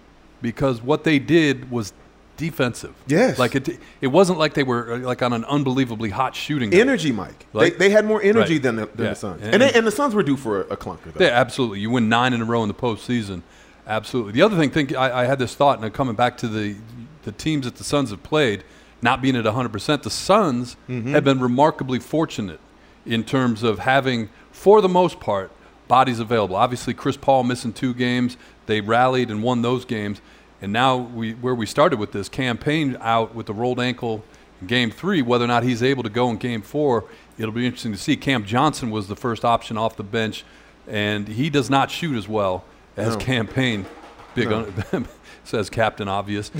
because 0.40 0.80
what 0.82 1.04
they 1.04 1.18
did 1.18 1.70
was 1.70 1.92
defensive. 2.36 2.94
Yes. 3.06 3.38
like 3.38 3.54
it. 3.54 3.78
It 4.00 4.06
wasn't 4.08 4.38
like 4.38 4.54
they 4.54 4.62
were 4.62 4.94
uh, 4.94 4.98
like 4.98 5.22
on 5.22 5.32
an 5.32 5.44
unbelievably 5.44 6.10
hot 6.10 6.34
shooting. 6.34 6.70
night. 6.70 6.80
Energy, 6.80 7.12
Mike. 7.12 7.46
Like- 7.52 7.74
they, 7.74 7.78
they 7.88 7.90
had 7.90 8.04
more 8.06 8.20
energy 8.22 8.54
Right. 8.54 8.62
than 8.62 8.76
the, 8.76 8.86
than 8.86 9.04
Yeah. 9.04 9.10
the 9.10 9.14
Suns, 9.16 9.42
And- 9.42 9.52
and, 9.54 9.62
they, 9.62 9.72
and 9.72 9.86
the 9.86 9.90
Suns 9.92 10.14
were 10.14 10.22
due 10.22 10.36
for 10.36 10.62
a, 10.62 10.64
a 10.72 10.76
clunker. 10.76 11.12
Though. 11.14 11.24
Yeah, 11.24 11.30
absolutely. 11.32 11.80
You 11.80 11.90
win 11.90 12.08
nine 12.08 12.32
in 12.32 12.40
a 12.40 12.44
row 12.44 12.62
in 12.62 12.68
the 12.68 12.74
postseason. 12.74 13.42
Absolutely. 13.86 14.32
The 14.32 14.42
other 14.42 14.56
thing, 14.56 14.70
think 14.70 14.96
I, 14.96 15.22
I 15.22 15.24
had 15.26 15.38
this 15.38 15.54
thought, 15.54 15.78
and 15.82 15.92
coming 15.92 16.14
back 16.16 16.38
to 16.38 16.48
the 16.48 16.76
the 17.24 17.32
teams 17.32 17.64
that 17.66 17.76
the 17.76 17.84
Suns 17.84 18.10
have 18.10 18.22
played, 18.22 18.64
not 19.04 19.20
being 19.22 19.36
at 19.36 19.44
100 19.44 19.68
percent, 19.72 20.02
the 20.02 20.10
Suns 20.10 20.76
mm-hmm. 20.88 21.12
have 21.12 21.22
been 21.22 21.38
remarkably 21.38 22.00
fortunate 22.00 22.58
in 23.06 23.22
terms 23.22 23.62
of 23.62 23.80
having, 23.80 24.30
for 24.50 24.80
the 24.80 24.88
most 24.88 25.20
part, 25.20 25.52
bodies 25.86 26.18
available. 26.18 26.56
Obviously, 26.56 26.94
Chris 26.94 27.16
Paul 27.16 27.44
missing 27.44 27.74
two 27.74 27.92
games, 27.92 28.38
they 28.66 28.80
rallied 28.80 29.30
and 29.30 29.42
won 29.42 29.60
those 29.60 29.84
games, 29.84 30.22
and 30.62 30.72
now 30.72 30.96
we 30.96 31.34
where 31.34 31.54
we 31.54 31.66
started 31.66 31.98
with 31.98 32.12
this 32.12 32.30
Cam 32.30 32.56
Payne 32.56 32.96
out 33.00 33.34
with 33.34 33.46
the 33.46 33.52
rolled 33.52 33.78
ankle 33.78 34.24
in 34.60 34.66
game 34.66 34.90
three, 34.90 35.20
whether 35.20 35.44
or 35.44 35.48
not 35.48 35.62
he's 35.62 35.82
able 35.82 36.02
to 36.02 36.08
go 36.08 36.30
in 36.30 36.38
game 36.38 36.62
four, 36.62 37.04
it'll 37.36 37.52
be 37.52 37.66
interesting 37.66 37.92
to 37.92 37.98
see. 37.98 38.16
Cam 38.16 38.44
Johnson 38.46 38.90
was 38.90 39.06
the 39.06 39.16
first 39.16 39.44
option 39.44 39.76
off 39.76 39.96
the 39.96 40.02
bench, 40.02 40.44
and 40.88 41.28
he 41.28 41.50
does 41.50 41.68
not 41.68 41.90
shoot 41.90 42.16
as 42.16 42.26
well 42.26 42.64
as 42.96 43.16
Cam 43.16 43.46
Payne. 43.46 43.84
Big 44.34 44.50
on, 44.50 44.72
says 45.44 45.70
Captain 45.70 46.08
Obvious. 46.08 46.50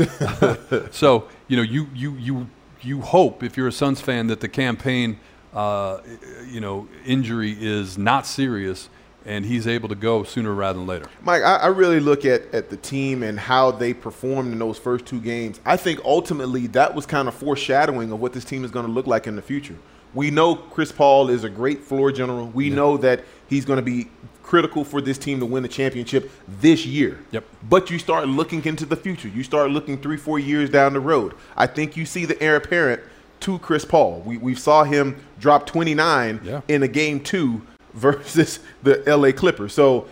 so 0.90 1.28
you 1.48 1.56
know 1.56 1.62
you 1.62 1.88
you 1.94 2.14
you 2.16 2.50
you 2.80 3.00
hope 3.00 3.42
if 3.42 3.56
you're 3.56 3.68
a 3.68 3.72
Suns 3.72 4.00
fan 4.00 4.28
that 4.28 4.40
the 4.40 4.48
Cam 4.48 4.76
Payne 4.76 5.18
uh, 5.52 6.00
you 6.46 6.60
know 6.60 6.88
injury 7.04 7.56
is 7.58 7.98
not 7.98 8.26
serious 8.26 8.88
and 9.26 9.44
he's 9.44 9.66
able 9.66 9.88
to 9.88 9.94
go 9.94 10.22
sooner 10.22 10.52
rather 10.52 10.78
than 10.78 10.86
later. 10.86 11.06
Mike, 11.22 11.42
I, 11.42 11.56
I 11.56 11.66
really 11.68 12.00
look 12.00 12.24
at, 12.24 12.42
at 12.54 12.68
the 12.68 12.76
team 12.76 13.22
and 13.22 13.40
how 13.40 13.70
they 13.70 13.94
performed 13.94 14.52
in 14.52 14.58
those 14.58 14.78
first 14.78 15.06
two 15.06 15.20
games. 15.20 15.60
I 15.64 15.76
think 15.76 16.00
ultimately 16.04 16.66
that 16.68 16.94
was 16.94 17.06
kind 17.06 17.26
of 17.26 17.34
foreshadowing 17.34 18.12
of 18.12 18.20
what 18.20 18.32
this 18.32 18.44
team 18.44 18.64
is 18.64 18.70
going 18.70 18.86
to 18.86 18.92
look 18.92 19.06
like 19.06 19.26
in 19.26 19.34
the 19.36 19.42
future. 19.42 19.76
We 20.12 20.30
know 20.30 20.54
Chris 20.54 20.92
Paul 20.92 21.30
is 21.30 21.42
a 21.42 21.48
great 21.48 21.82
floor 21.82 22.12
general. 22.12 22.46
We 22.48 22.70
know 22.70 22.96
that 22.98 23.24
he's 23.48 23.64
going 23.64 23.78
to 23.78 23.82
be 23.82 24.10
critical 24.54 24.84
for 24.84 25.00
this 25.00 25.18
team 25.18 25.40
to 25.40 25.46
win 25.46 25.64
the 25.64 25.68
championship 25.68 26.30
this 26.60 26.86
year. 26.86 27.18
Yep. 27.32 27.44
But 27.68 27.90
you 27.90 27.98
start 27.98 28.28
looking 28.28 28.64
into 28.64 28.86
the 28.86 28.94
future. 28.94 29.26
You 29.26 29.42
start 29.42 29.72
looking 29.72 30.00
three, 30.00 30.16
four 30.16 30.38
years 30.38 30.70
down 30.70 30.92
the 30.92 31.00
road. 31.00 31.34
I 31.56 31.66
think 31.66 31.96
you 31.96 32.06
see 32.06 32.24
the 32.24 32.40
heir 32.40 32.54
apparent 32.54 33.02
to 33.40 33.58
Chris 33.58 33.84
Paul. 33.84 34.22
We, 34.24 34.36
we 34.36 34.54
saw 34.54 34.84
him 34.84 35.16
drop 35.40 35.66
29 35.66 36.40
Yeah. 36.44 36.60
in 36.68 36.84
a 36.84 36.88
game 36.88 37.18
two 37.18 37.62
versus 37.94 38.60
the 38.84 39.02
LA 39.08 39.32
Clippers. 39.32 39.72
So 39.72 40.06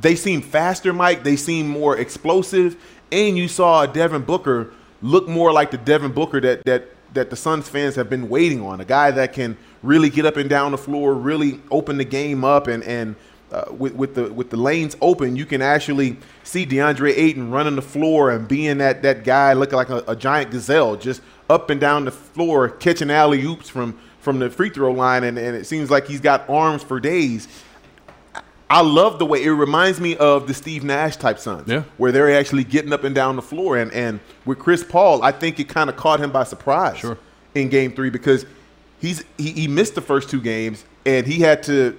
they 0.00 0.14
seem 0.14 0.42
faster, 0.42 0.92
Mike. 0.92 1.24
They 1.24 1.34
seem 1.34 1.66
more 1.66 1.98
explosive, 1.98 2.76
and 3.10 3.36
you 3.36 3.48
saw 3.48 3.84
Devin 3.84 4.22
Booker 4.22 4.72
look 5.02 5.26
more 5.26 5.52
like 5.52 5.72
the 5.72 5.78
Devin 5.78 6.12
Booker 6.12 6.40
that 6.40 6.64
that 6.66 6.84
that 7.14 7.30
the 7.30 7.34
Suns 7.36 7.68
fans 7.68 7.96
have 7.96 8.08
been 8.08 8.28
waiting 8.28 8.62
on. 8.62 8.80
A 8.80 8.84
guy 8.84 9.10
that 9.10 9.32
can 9.32 9.56
really 9.82 10.08
get 10.10 10.24
up 10.24 10.36
and 10.36 10.48
down 10.48 10.70
the 10.70 10.78
floor, 10.78 11.12
really 11.14 11.60
open 11.72 11.96
the 11.96 12.04
game 12.04 12.44
up, 12.44 12.68
and 12.68 12.84
and 12.84 13.16
uh, 13.52 13.64
with 13.72 13.94
with 13.94 14.14
the 14.14 14.32
with 14.32 14.50
the 14.50 14.56
lanes 14.56 14.96
open, 15.00 15.36
you 15.36 15.44
can 15.46 15.60
actually 15.62 16.16
see 16.44 16.64
DeAndre 16.66 17.12
Ayton 17.16 17.50
running 17.50 17.76
the 17.76 17.82
floor 17.82 18.30
and 18.30 18.46
being 18.46 18.78
that 18.78 19.02
that 19.02 19.24
guy 19.24 19.52
looking 19.54 19.76
like 19.76 19.90
a, 19.90 20.04
a 20.06 20.14
giant 20.16 20.50
gazelle, 20.50 20.96
just 20.96 21.20
up 21.48 21.68
and 21.70 21.80
down 21.80 22.04
the 22.04 22.12
floor, 22.12 22.68
catching 22.68 23.10
alley 23.10 23.42
oops 23.44 23.68
from 23.68 23.98
from 24.20 24.38
the 24.38 24.50
free 24.50 24.68
throw 24.70 24.92
line, 24.92 25.24
and, 25.24 25.38
and 25.38 25.56
it 25.56 25.66
seems 25.66 25.90
like 25.90 26.06
he's 26.06 26.20
got 26.20 26.48
arms 26.48 26.82
for 26.82 27.00
days. 27.00 27.48
I 28.68 28.82
love 28.82 29.18
the 29.18 29.26
way 29.26 29.42
it 29.42 29.50
reminds 29.50 30.00
me 30.00 30.16
of 30.16 30.46
the 30.46 30.54
Steve 30.54 30.84
Nash 30.84 31.16
type 31.16 31.40
Suns, 31.40 31.66
Yeah. 31.66 31.82
where 31.96 32.12
they're 32.12 32.32
actually 32.38 32.62
getting 32.62 32.92
up 32.92 33.02
and 33.02 33.14
down 33.14 33.34
the 33.34 33.42
floor. 33.42 33.76
And 33.78 33.90
and 33.92 34.20
with 34.44 34.58
Chris 34.60 34.84
Paul, 34.84 35.22
I 35.24 35.32
think 35.32 35.58
it 35.58 35.68
kind 35.68 35.90
of 35.90 35.96
caught 35.96 36.20
him 36.20 36.30
by 36.30 36.44
surprise 36.44 36.98
Sure. 36.98 37.18
in 37.54 37.68
Game 37.68 37.92
Three 37.92 38.10
because 38.10 38.46
he's 39.00 39.24
he, 39.38 39.50
he 39.52 39.66
missed 39.68 39.96
the 39.96 40.00
first 40.00 40.30
two 40.30 40.40
games, 40.40 40.84
and 41.04 41.26
he 41.26 41.40
had 41.40 41.64
to 41.64 41.98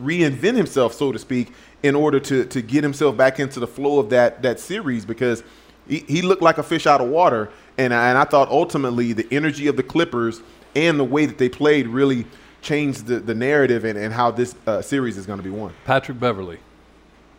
reinvent 0.00 0.56
himself, 0.56 0.94
so 0.94 1.12
to 1.12 1.18
speak, 1.18 1.52
in 1.82 1.94
order 1.94 2.20
to 2.20 2.44
to 2.46 2.62
get 2.62 2.82
himself 2.82 3.16
back 3.16 3.40
into 3.40 3.60
the 3.60 3.66
flow 3.66 3.98
of 3.98 4.10
that 4.10 4.42
that 4.42 4.60
series 4.60 5.04
because 5.04 5.42
he, 5.88 6.00
he 6.08 6.22
looked 6.22 6.42
like 6.42 6.58
a 6.58 6.62
fish 6.62 6.86
out 6.86 7.00
of 7.00 7.08
water. 7.08 7.50
And 7.78 7.92
I, 7.92 8.08
and 8.08 8.18
I 8.18 8.24
thought 8.24 8.48
ultimately 8.48 9.12
the 9.12 9.26
energy 9.30 9.66
of 9.66 9.76
the 9.76 9.82
Clippers 9.82 10.40
and 10.74 10.98
the 10.98 11.04
way 11.04 11.26
that 11.26 11.38
they 11.38 11.48
played 11.48 11.86
really 11.86 12.26
changed 12.62 13.06
the, 13.06 13.20
the 13.20 13.34
narrative 13.34 13.84
and, 13.84 13.98
and 13.98 14.12
how 14.12 14.30
this 14.30 14.54
uh, 14.66 14.82
series 14.82 15.16
is 15.16 15.26
going 15.26 15.38
to 15.38 15.42
be 15.42 15.50
won. 15.50 15.72
Patrick 15.84 16.18
Beverley. 16.18 16.58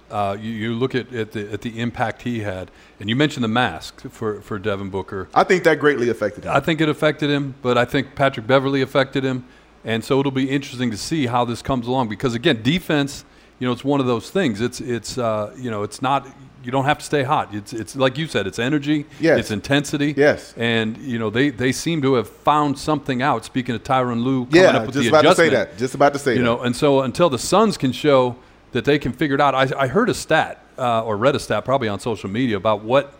Uh, 0.10 0.38
you, 0.40 0.52
you 0.52 0.74
look 0.74 0.96
at, 0.96 1.14
at 1.14 1.34
the 1.34 1.52
at 1.52 1.62
the 1.62 1.82
impact 1.82 2.22
he 2.22 2.40
had, 2.40 2.72
and 3.02 3.10
you 3.10 3.16
mentioned 3.16 3.44
the 3.44 3.50
mask 3.50 4.10
for, 4.10 4.40
for 4.40 4.58
Devin 4.58 4.90
Booker. 4.90 5.28
I 5.34 5.44
think 5.44 5.66
that 5.66 5.80
greatly 5.80 6.08
affected 6.08 6.46
him. 6.46 6.52
I 6.56 6.62
think 6.62 6.80
it 6.80 6.88
affected 6.88 7.30
him, 7.30 7.56
but 7.62 7.78
I 7.78 7.84
think 7.84 8.16
Patrick 8.16 8.48
Beverley 8.48 8.82
affected 8.82 9.26
him, 9.26 9.46
and 9.88 10.04
so 10.04 10.20
it'll 10.20 10.32
be 10.32 10.50
interesting 10.50 10.92
to 10.92 10.98
see 10.98 11.26
how 11.26 11.46
this 11.46 11.62
comes 11.64 11.88
along 11.88 12.10
because 12.10 12.36
again, 12.36 12.62
defense, 12.62 13.26
you 13.58 13.66
know, 13.68 13.72
it's 13.74 13.84
one 13.84 14.00
of 14.00 14.06
those 14.06 14.30
things. 14.30 14.62
It's 14.62 14.80
it's 14.82 15.18
uh, 15.18 15.56
you 15.58 15.72
know, 15.72 15.82
it's 15.82 16.02
not 16.02 16.28
you 16.64 16.72
don't 16.72 16.84
have 16.86 16.98
to 17.00 17.06
stay 17.06 17.24
hot. 17.24 17.56
It's 17.56 17.72
it's 17.72 17.96
like 17.96 18.18
you 18.18 18.28
said, 18.28 18.46
it's 18.48 18.60
energy, 18.60 19.06
Yes. 19.20 19.40
it's 19.40 19.52
intensity, 19.52 20.14
Yes. 20.18 20.54
and 20.58 20.98
you 20.98 21.18
know 21.18 21.30
they 21.30 21.50
they 21.50 21.72
seem 21.72 22.02
to 22.02 22.16
have 22.16 22.28
found 22.30 22.78
something 22.78 23.22
out. 23.22 23.46
Speaking 23.46 23.74
of 23.76 23.84
Tyronn 23.84 24.24
Lue 24.24 24.46
coming 24.46 24.62
yeah, 24.62 24.78
up 24.78 24.86
with 24.88 24.96
just 24.96 25.04
the 25.10 25.18
about 25.18 25.22
to 25.30 25.36
say 25.36 25.50
that. 25.50 25.78
Just 25.78 25.96
about 25.96 26.14
to 26.14 26.20
say 26.20 26.34
you 26.34 26.40
that. 26.40 26.44
know, 26.44 26.60
and 26.62 26.76
so 26.76 27.02
until 27.02 27.30
the 27.30 27.40
Suns 27.40 27.78
can 27.78 27.92
show 27.94 28.36
that 28.74 28.84
they 28.84 29.00
can 29.00 29.14
figure 29.14 29.36
it 29.36 29.42
out, 29.42 29.56
I, 29.56 29.70
I 29.86 29.88
heard 29.88 30.10
a 30.10 30.14
stat 30.14 30.62
uh, 30.78 31.04
or 31.06 31.16
read 31.16 31.36
a 31.36 31.40
stat 31.40 31.64
probably 31.64 31.88
on 31.88 32.00
social 32.02 32.30
media 32.30 32.58
about 32.58 32.84
what 32.84 33.14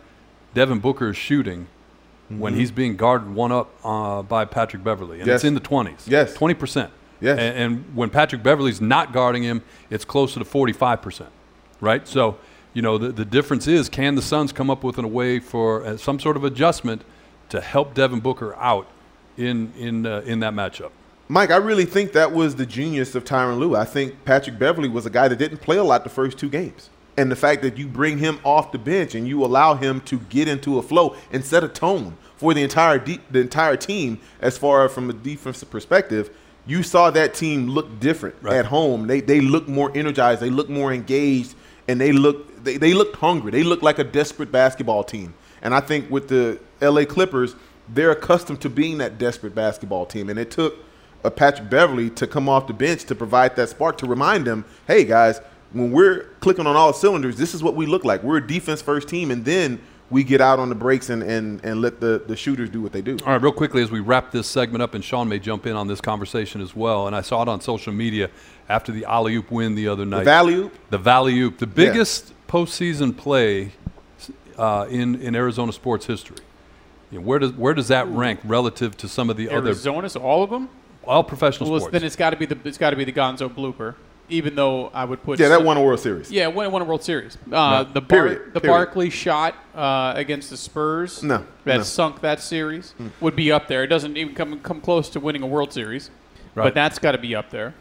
Devin 0.52 0.80
Booker 0.80 1.08
is 1.10 1.16
shooting 1.16 1.66
when 2.28 2.54
he's 2.54 2.70
being 2.70 2.96
guarded 2.96 3.34
one 3.34 3.52
up 3.52 3.70
uh, 3.84 4.22
by 4.22 4.44
Patrick 4.44 4.84
Beverley, 4.84 5.18
and 5.18 5.26
Yes. 5.26 5.36
it's 5.36 5.44
in 5.44 5.54
the 5.54 5.60
twenties. 5.60 6.06
Yes. 6.06 6.34
twenty 6.34 6.54
percent. 6.54 6.90
Yes. 7.20 7.38
and, 7.38 7.56
and 7.74 7.96
when 7.96 8.10
Patrick 8.10 8.42
Beverley's 8.42 8.80
not 8.80 9.12
guarding 9.12 9.42
him, 9.42 9.62
it's 9.90 10.04
closer 10.04 10.38
to 10.38 10.44
forty-five 10.44 11.00
percent. 11.02 11.30
Right. 11.80 12.06
So 12.06 12.36
you 12.74 12.82
know 12.82 12.98
the 12.98 13.10
the 13.10 13.24
difference 13.24 13.66
is 13.66 13.88
can 13.88 14.14
the 14.14 14.22
Suns 14.22 14.52
come 14.52 14.70
up 14.70 14.84
with 14.84 14.98
a 14.98 15.06
way 15.06 15.40
for 15.40 15.84
uh, 15.84 15.96
some 15.96 16.20
sort 16.20 16.36
of 16.36 16.44
adjustment 16.44 17.02
to 17.48 17.60
help 17.60 17.94
Devin 17.94 18.20
Booker 18.20 18.54
out 18.56 18.86
in 19.36 19.72
in 19.76 20.04
uh, 20.06 20.22
in 20.26 20.40
that 20.40 20.52
matchup. 20.52 20.90
Mike, 21.30 21.50
I 21.50 21.56
really 21.56 21.84
think 21.84 22.12
that 22.12 22.32
was 22.32 22.56
the 22.56 22.64
genius 22.64 23.14
of 23.14 23.24
Tyronn 23.24 23.58
Lue. 23.58 23.76
I 23.76 23.84
think 23.84 24.24
Patrick 24.24 24.58
Beverley 24.58 24.88
was 24.88 25.04
a 25.04 25.10
guy 25.10 25.28
that 25.28 25.36
didn't 25.38 25.58
play 25.58 25.76
a 25.76 25.84
lot 25.84 26.02
the 26.04 26.08
first 26.10 26.38
two 26.38 26.48
games. 26.48 26.88
And 27.18 27.30
the 27.32 27.36
fact 27.36 27.62
that 27.62 27.76
you 27.76 27.88
bring 27.88 28.18
him 28.18 28.38
off 28.44 28.70
the 28.72 28.78
bench 28.78 29.14
and 29.16 29.26
you 29.26 29.44
allow 29.44 29.74
him 29.74 30.00
to 30.02 30.18
get 30.20 30.46
into 30.46 30.78
a 30.78 30.82
flow 30.82 31.16
and 31.32 31.44
set 31.44 31.64
a 31.64 31.68
tone 31.68 32.16
for 32.36 32.54
the 32.54 32.62
entire 32.62 32.98
de- 32.98 33.20
the 33.30 33.40
entire 33.40 33.76
team 33.76 34.20
as 34.40 34.56
far 34.56 34.84
as 34.86 34.92
from 34.92 35.10
a 35.10 35.12
defensive 35.12 35.68
perspective, 35.68 36.30
you 36.64 36.82
saw 36.84 37.10
that 37.10 37.34
team 37.34 37.66
look 37.68 37.98
different 37.98 38.36
Right. 38.40 38.56
at 38.56 38.66
home. 38.66 39.08
They 39.08 39.20
they 39.20 39.40
look 39.40 39.66
more 39.68 39.90
energized, 39.96 40.40
they 40.40 40.50
look 40.50 40.68
more 40.70 40.92
engaged, 40.92 41.54
and 41.88 42.00
they 42.00 42.12
look 42.12 42.62
they, 42.62 42.76
they 42.76 42.94
looked 42.94 43.16
hungry. 43.16 43.50
They 43.50 43.64
looked 43.64 43.82
like 43.82 43.98
a 43.98 44.04
desperate 44.04 44.52
basketball 44.52 45.02
team. 45.02 45.34
And 45.60 45.74
I 45.74 45.80
think 45.80 46.08
with 46.10 46.28
the 46.28 46.60
LA 46.80 47.04
Clippers, 47.04 47.56
they're 47.88 48.12
accustomed 48.12 48.60
to 48.60 48.70
being 48.70 48.98
that 48.98 49.18
desperate 49.18 49.54
basketball 49.56 50.06
team. 50.06 50.30
And 50.30 50.38
it 50.38 50.52
took 50.52 50.76
a 51.24 51.30
Patrick 51.32 51.68
Beverley 51.68 52.10
to 52.10 52.28
come 52.28 52.48
off 52.48 52.68
the 52.68 52.72
bench 52.74 53.04
to 53.06 53.14
provide 53.16 53.56
that 53.56 53.70
spark 53.70 53.98
to 53.98 54.06
remind 54.06 54.44
them, 54.44 54.64
hey 54.86 55.02
guys, 55.04 55.40
when 55.72 55.90
we're 55.92 56.24
clicking 56.40 56.66
on 56.66 56.76
all 56.76 56.92
cylinders, 56.92 57.36
this 57.36 57.54
is 57.54 57.62
what 57.62 57.74
we 57.74 57.86
look 57.86 58.04
like. 58.04 58.22
We're 58.22 58.38
a 58.38 58.46
defense 58.46 58.80
first 58.82 59.08
team, 59.08 59.30
and 59.30 59.44
then 59.44 59.80
we 60.10 60.24
get 60.24 60.40
out 60.40 60.58
on 60.58 60.70
the 60.70 60.74
breaks 60.74 61.10
and, 61.10 61.22
and, 61.22 61.62
and 61.64 61.82
let 61.82 62.00
the, 62.00 62.22
the 62.26 62.34
shooters 62.34 62.70
do 62.70 62.80
what 62.80 62.92
they 62.92 63.02
do. 63.02 63.18
All 63.26 63.32
right, 63.32 63.42
real 63.42 63.52
quickly 63.52 63.82
as 63.82 63.90
we 63.90 64.00
wrap 64.00 64.30
this 64.30 64.46
segment 64.46 64.82
up, 64.82 64.94
and 64.94 65.04
Sean 65.04 65.28
may 65.28 65.38
jump 65.38 65.66
in 65.66 65.76
on 65.76 65.86
this 65.86 66.00
conversation 66.00 66.62
as 66.62 66.74
well. 66.74 67.06
And 67.06 67.14
I 67.14 67.20
saw 67.20 67.42
it 67.42 67.48
on 67.48 67.60
social 67.60 67.92
media 67.92 68.30
after 68.70 68.90
the 68.90 69.04
alley 69.04 69.34
oop 69.36 69.50
win 69.50 69.74
the 69.74 69.88
other 69.88 70.06
night. 70.06 70.20
The 70.20 70.24
Valley 70.24 70.54
Oop, 70.54 70.90
The 70.90 70.98
Valley 70.98 71.38
Oop, 71.40 71.58
the 71.58 71.66
biggest 71.66 72.32
postseason 72.48 73.14
play 73.14 73.72
uh, 74.56 74.86
in 74.88 75.20
in 75.20 75.34
Arizona 75.36 75.72
sports 75.72 76.06
history. 76.06 76.38
You 77.10 77.18
know, 77.18 77.24
where 77.26 77.38
does 77.38 77.52
where 77.52 77.74
does 77.74 77.88
that 77.88 78.08
rank 78.08 78.40
relative 78.44 78.96
to 78.98 79.08
some 79.08 79.28
of 79.30 79.36
the 79.36 79.50
other 79.50 79.68
Arizona, 79.68 80.08
so 80.08 80.20
all 80.20 80.42
of 80.42 80.50
them. 80.50 80.68
all 81.04 81.22
professional 81.22 81.70
Well, 81.70 81.80
sports? 81.80 81.92
then 81.92 82.04
it's 82.04 82.16
got 82.16 82.30
to 82.30 82.36
be 82.36 82.46
the 82.46 82.58
it's 82.64 82.78
got 82.78 82.90
to 82.90 82.96
be 82.96 83.04
the 83.04 83.12
Gonzo 83.12 83.48
blooper. 83.48 83.94
Even 84.30 84.54
though 84.54 84.88
I 84.88 85.04
would 85.04 85.22
put 85.22 85.40
yeah, 85.40 85.48
that 85.48 85.62
won 85.64 85.76
a 85.78 85.82
World 85.82 86.00
Series. 86.00 86.30
Yeah, 86.30 86.48
won, 86.48 86.70
won 86.70 86.82
a 86.82 86.84
World 86.84 87.02
Series. 87.02 87.38
Uh, 87.50 87.84
the 87.84 88.00
Bar- 88.00 88.26
Period. 88.28 88.54
the 88.54 88.60
Period. 88.60 88.74
Barkley 88.76 89.10
shot 89.10 89.54
uh, 89.74 90.12
against 90.16 90.50
the 90.50 90.56
Spurs 90.56 91.22
No, 91.22 91.46
that 91.64 91.78
no. 91.78 91.82
sunk 91.82 92.20
that 92.20 92.40
series 92.40 92.94
would 93.20 93.34
be 93.36 93.50
up 93.50 93.68
there. 93.68 93.82
It 93.84 93.88
doesn't 93.88 94.16
even 94.16 94.34
come 94.34 94.60
come 94.60 94.80
close 94.80 95.08
to 95.10 95.20
winning 95.20 95.42
a 95.42 95.46
World 95.46 95.72
Series, 95.72 96.10
Right. 96.54 96.64
but 96.64 96.74
that's 96.74 96.98
got 96.98 97.12
to 97.12 97.18
be 97.18 97.34
up 97.34 97.50
there. 97.50 97.72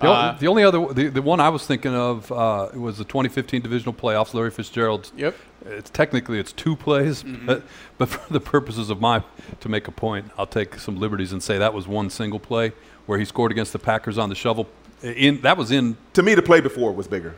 The, 0.00 0.06
o- 0.06 0.12
Uh, 0.12 0.38
the 0.38 0.46
only 0.46 0.62
other, 0.62 0.92
the, 0.94 1.08
the 1.08 1.22
one 1.22 1.40
I 1.40 1.48
was 1.48 1.66
thinking 1.66 1.92
of 1.94 2.30
uh, 2.30 2.68
was 2.74 2.98
the 2.98 3.04
2015 3.04 3.62
divisional 3.62 3.92
playoffs. 3.92 4.32
Larry 4.34 4.52
Fitzgerald's. 4.52 5.10
Yep. 5.16 5.34
It's 5.66 5.90
technically 5.90 6.38
it's 6.38 6.52
two 6.52 6.76
plays, 6.76 7.24
but, 7.24 7.64
but 7.98 8.08
for 8.08 8.32
the 8.32 8.38
purposes 8.40 8.90
of 8.90 9.00
my 9.00 9.24
to 9.58 9.68
make 9.68 9.88
a 9.88 9.90
point, 9.90 10.30
I'll 10.38 10.46
take 10.46 10.76
some 10.78 11.00
liberties 11.00 11.32
and 11.32 11.42
say 11.42 11.58
that 11.58 11.74
was 11.74 11.88
one 11.88 12.08
single 12.10 12.38
play 12.38 12.72
where 13.06 13.18
he 13.18 13.24
scored 13.24 13.50
against 13.50 13.72
the 13.72 13.78
Packers 13.80 14.18
on 14.18 14.28
the 14.28 14.36
shovel. 14.36 14.68
In 15.02 15.40
that 15.42 15.56
was 15.56 15.70
in 15.70 15.96
To 16.14 16.22
me, 16.22 16.34
the 16.34 16.42
play 16.42 16.60
before 16.60 16.92
was 16.92 17.06
bigger. 17.08 17.34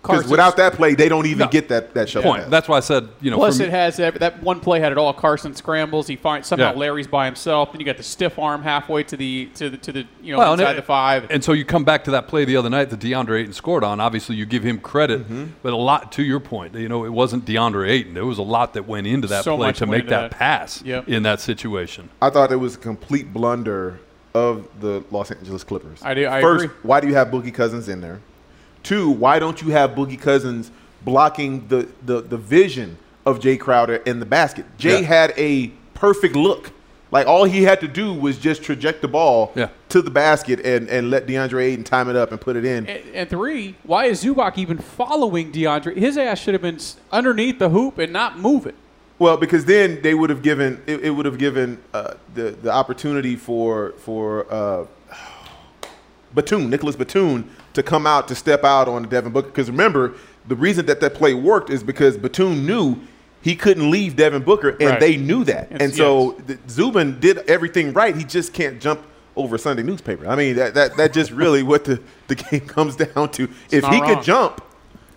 Because 0.00 0.28
without 0.28 0.56
that 0.58 0.74
play, 0.74 0.94
they 0.94 1.08
don't 1.08 1.26
even 1.26 1.46
No. 1.46 1.48
get 1.48 1.68
that, 1.70 1.92
that 1.94 2.08
shovel 2.08 2.30
point. 2.30 2.42
pass. 2.44 2.50
That's 2.50 2.68
why 2.68 2.76
I 2.76 2.80
said 2.80 3.08
you 3.20 3.32
know. 3.32 3.36
Plus, 3.36 3.58
it 3.58 3.68
has 3.68 3.98
every, 3.98 4.18
that 4.20 4.40
one 4.42 4.60
play 4.60 4.78
had 4.78 4.92
it 4.92 4.96
all. 4.96 5.12
Carson 5.12 5.54
scrambles. 5.56 6.06
He 6.06 6.14
finds 6.14 6.46
somehow 6.46 6.70
Yeah. 6.72 6.78
Larry's 6.78 7.08
by 7.08 7.26
himself. 7.26 7.72
Then 7.72 7.80
you 7.80 7.84
got 7.84 7.96
the 7.96 8.04
stiff 8.04 8.38
arm 8.38 8.62
halfway 8.62 9.02
to 9.02 9.16
the 9.16 9.46
to 9.56 9.68
the 9.68 9.76
to 9.76 9.92
the 9.92 10.04
you 10.22 10.32
know 10.32 10.38
Well, 10.38 10.52
and 10.52 10.60
inside 10.62 10.74
it- 10.74 10.76
the 10.76 10.82
five. 10.82 11.26
And 11.30 11.42
so 11.42 11.52
you 11.52 11.64
come 11.64 11.82
back 11.84 12.04
to 12.04 12.12
that 12.12 12.28
play 12.28 12.44
the 12.44 12.56
other 12.56 12.70
night 12.70 12.90
that 12.90 13.00
DeAndre 13.00 13.40
Ayton 13.40 13.52
scored 13.52 13.82
on. 13.82 13.98
Obviously, 14.00 14.36
you 14.36 14.46
give 14.46 14.62
him 14.62 14.78
credit, 14.78 15.24
Mm-hmm. 15.24 15.44
but 15.64 15.72
a 15.72 15.76
lot 15.76 16.12
to 16.12 16.22
your 16.22 16.40
point. 16.40 16.74
You 16.76 16.88
know, 16.88 17.04
it 17.04 17.12
wasn't 17.12 17.44
DeAndre 17.44 17.90
Ayton. 17.90 18.14
There 18.14 18.24
was 18.24 18.38
a 18.38 18.42
lot 18.42 18.74
that 18.74 18.86
went 18.86 19.08
into 19.08 19.26
that 19.26 19.42
So 19.44 19.56
play 19.56 19.72
to 19.72 19.84
make 19.86 20.06
that, 20.08 20.30
that. 20.30 20.38
pass 20.38 20.80
Yep. 20.84 21.08
in 21.08 21.24
that 21.24 21.40
situation. 21.40 22.08
I 22.22 22.30
thought 22.30 22.52
it 22.52 22.56
was 22.60 22.76
a 22.76 22.78
complete 22.78 23.32
blunder 23.32 23.98
of 24.34 24.66
the 24.80 25.02
Los 25.10 25.30
Angeles 25.30 25.64
Clippers. 25.64 26.00
I 26.02 26.14
do- 26.14 26.28
I 26.28 26.40
First, 26.40 26.64
agree. 26.66 26.76
why 26.82 27.00
do 27.00 27.08
you 27.08 27.14
have 27.14 27.28
Boogie 27.28 27.52
Cousins 27.54 27.88
in 27.88 28.00
there? 28.00 28.20
Two, 28.82 29.10
why 29.10 29.38
don't 29.38 29.60
you 29.62 29.70
have 29.70 29.90
Boogie 29.90 30.20
Cousins 30.20 30.70
blocking 31.04 31.66
the, 31.68 31.88
the, 32.04 32.20
the 32.20 32.36
vision 32.36 32.98
of 33.26 33.38
Jae 33.40 33.58
Crowder 33.58 33.96
in 33.96 34.20
the 34.20 34.26
basket? 34.26 34.64
Jae 34.78 35.00
Yeah. 35.00 35.06
had 35.06 35.34
a 35.36 35.68
perfect 35.94 36.36
look. 36.36 36.70
Like 37.10 37.26
all 37.26 37.44
he 37.44 37.62
had 37.62 37.80
to 37.80 37.88
do 37.88 38.12
was 38.12 38.36
just 38.36 38.62
traject 38.62 39.00
the 39.00 39.08
ball 39.08 39.52
Yeah. 39.54 39.68
to 39.88 40.02
the 40.02 40.10
basket 40.10 40.60
and, 40.60 40.88
and 40.90 41.10
let 41.10 41.26
DeAndre 41.26 41.62
Ayton 41.64 41.82
time 41.84 42.10
it 42.10 42.16
up 42.16 42.32
and 42.32 42.40
put 42.40 42.54
it 42.54 42.66
in. 42.66 42.86
And, 42.86 43.02
and 43.14 43.30
three, 43.30 43.76
why 43.82 44.04
is 44.04 44.22
Zubac 44.22 44.58
even 44.58 44.76
following 44.76 45.50
DeAndre? 45.50 45.96
His 45.96 46.18
ass 46.18 46.38
should 46.38 46.52
have 46.52 46.60
been 46.62 46.78
underneath 47.10 47.58
the 47.58 47.70
hoop 47.70 47.96
and 47.98 48.12
not 48.12 48.38
moving. 48.38 48.74
Well, 49.18 49.36
because 49.36 49.64
then 49.64 50.00
they 50.02 50.14
would 50.14 50.30
have 50.30 50.42
given 50.42 50.80
it, 50.86 51.00
it 51.04 51.10
would 51.10 51.26
have 51.26 51.38
given 51.38 51.82
uh, 51.92 52.14
the 52.34 52.50
the 52.52 52.70
opportunity 52.70 53.34
for 53.36 53.92
for 53.98 54.46
uh, 54.52 54.86
Batum, 56.34 56.68
Nicolas 56.70 56.94
Batum, 56.96 57.48
to 57.72 57.82
come 57.82 58.06
out 58.06 58.28
to 58.28 58.34
step 58.34 58.64
out 58.64 58.86
on 58.88 59.04
Devin 59.08 59.32
Booker. 59.32 59.48
Because 59.48 59.70
remember, 59.70 60.14
the 60.46 60.54
reason 60.56 60.86
that 60.86 61.00
that 61.00 61.14
play 61.14 61.34
worked 61.34 61.70
is 61.70 61.82
because 61.82 62.16
Batum 62.16 62.66
knew 62.66 62.96
he 63.40 63.56
couldn't 63.56 63.90
leave 63.90 64.14
Devin 64.16 64.42
Booker, 64.42 64.70
and 64.70 64.90
Right. 64.90 65.00
they 65.00 65.16
knew 65.16 65.44
that. 65.44 65.68
Yes, 65.70 65.80
and 65.80 65.94
so 65.94 66.32
the, 66.46 66.58
Zubin 66.68 67.18
did 67.20 67.38
everything 67.48 67.92
right. 67.92 68.14
He 68.16 68.24
just 68.24 68.52
can't 68.52 68.80
jump 68.80 69.00
over 69.36 69.56
Sunday 69.56 69.82
newspaper. 69.82 70.26
I 70.28 70.36
mean, 70.36 70.56
that 70.56 70.74
that 70.74 70.96
that 70.96 71.12
just 71.12 71.30
really 71.30 71.62
what 71.72 71.84
the 71.84 72.00
the 72.28 72.34
game 72.34 72.60
comes 72.66 72.94
down 72.96 73.30
to. 73.32 73.44
if 73.70 73.84
he 73.84 74.00
wrong. 74.00 74.14
could 74.14 74.22
jump, 74.24 74.62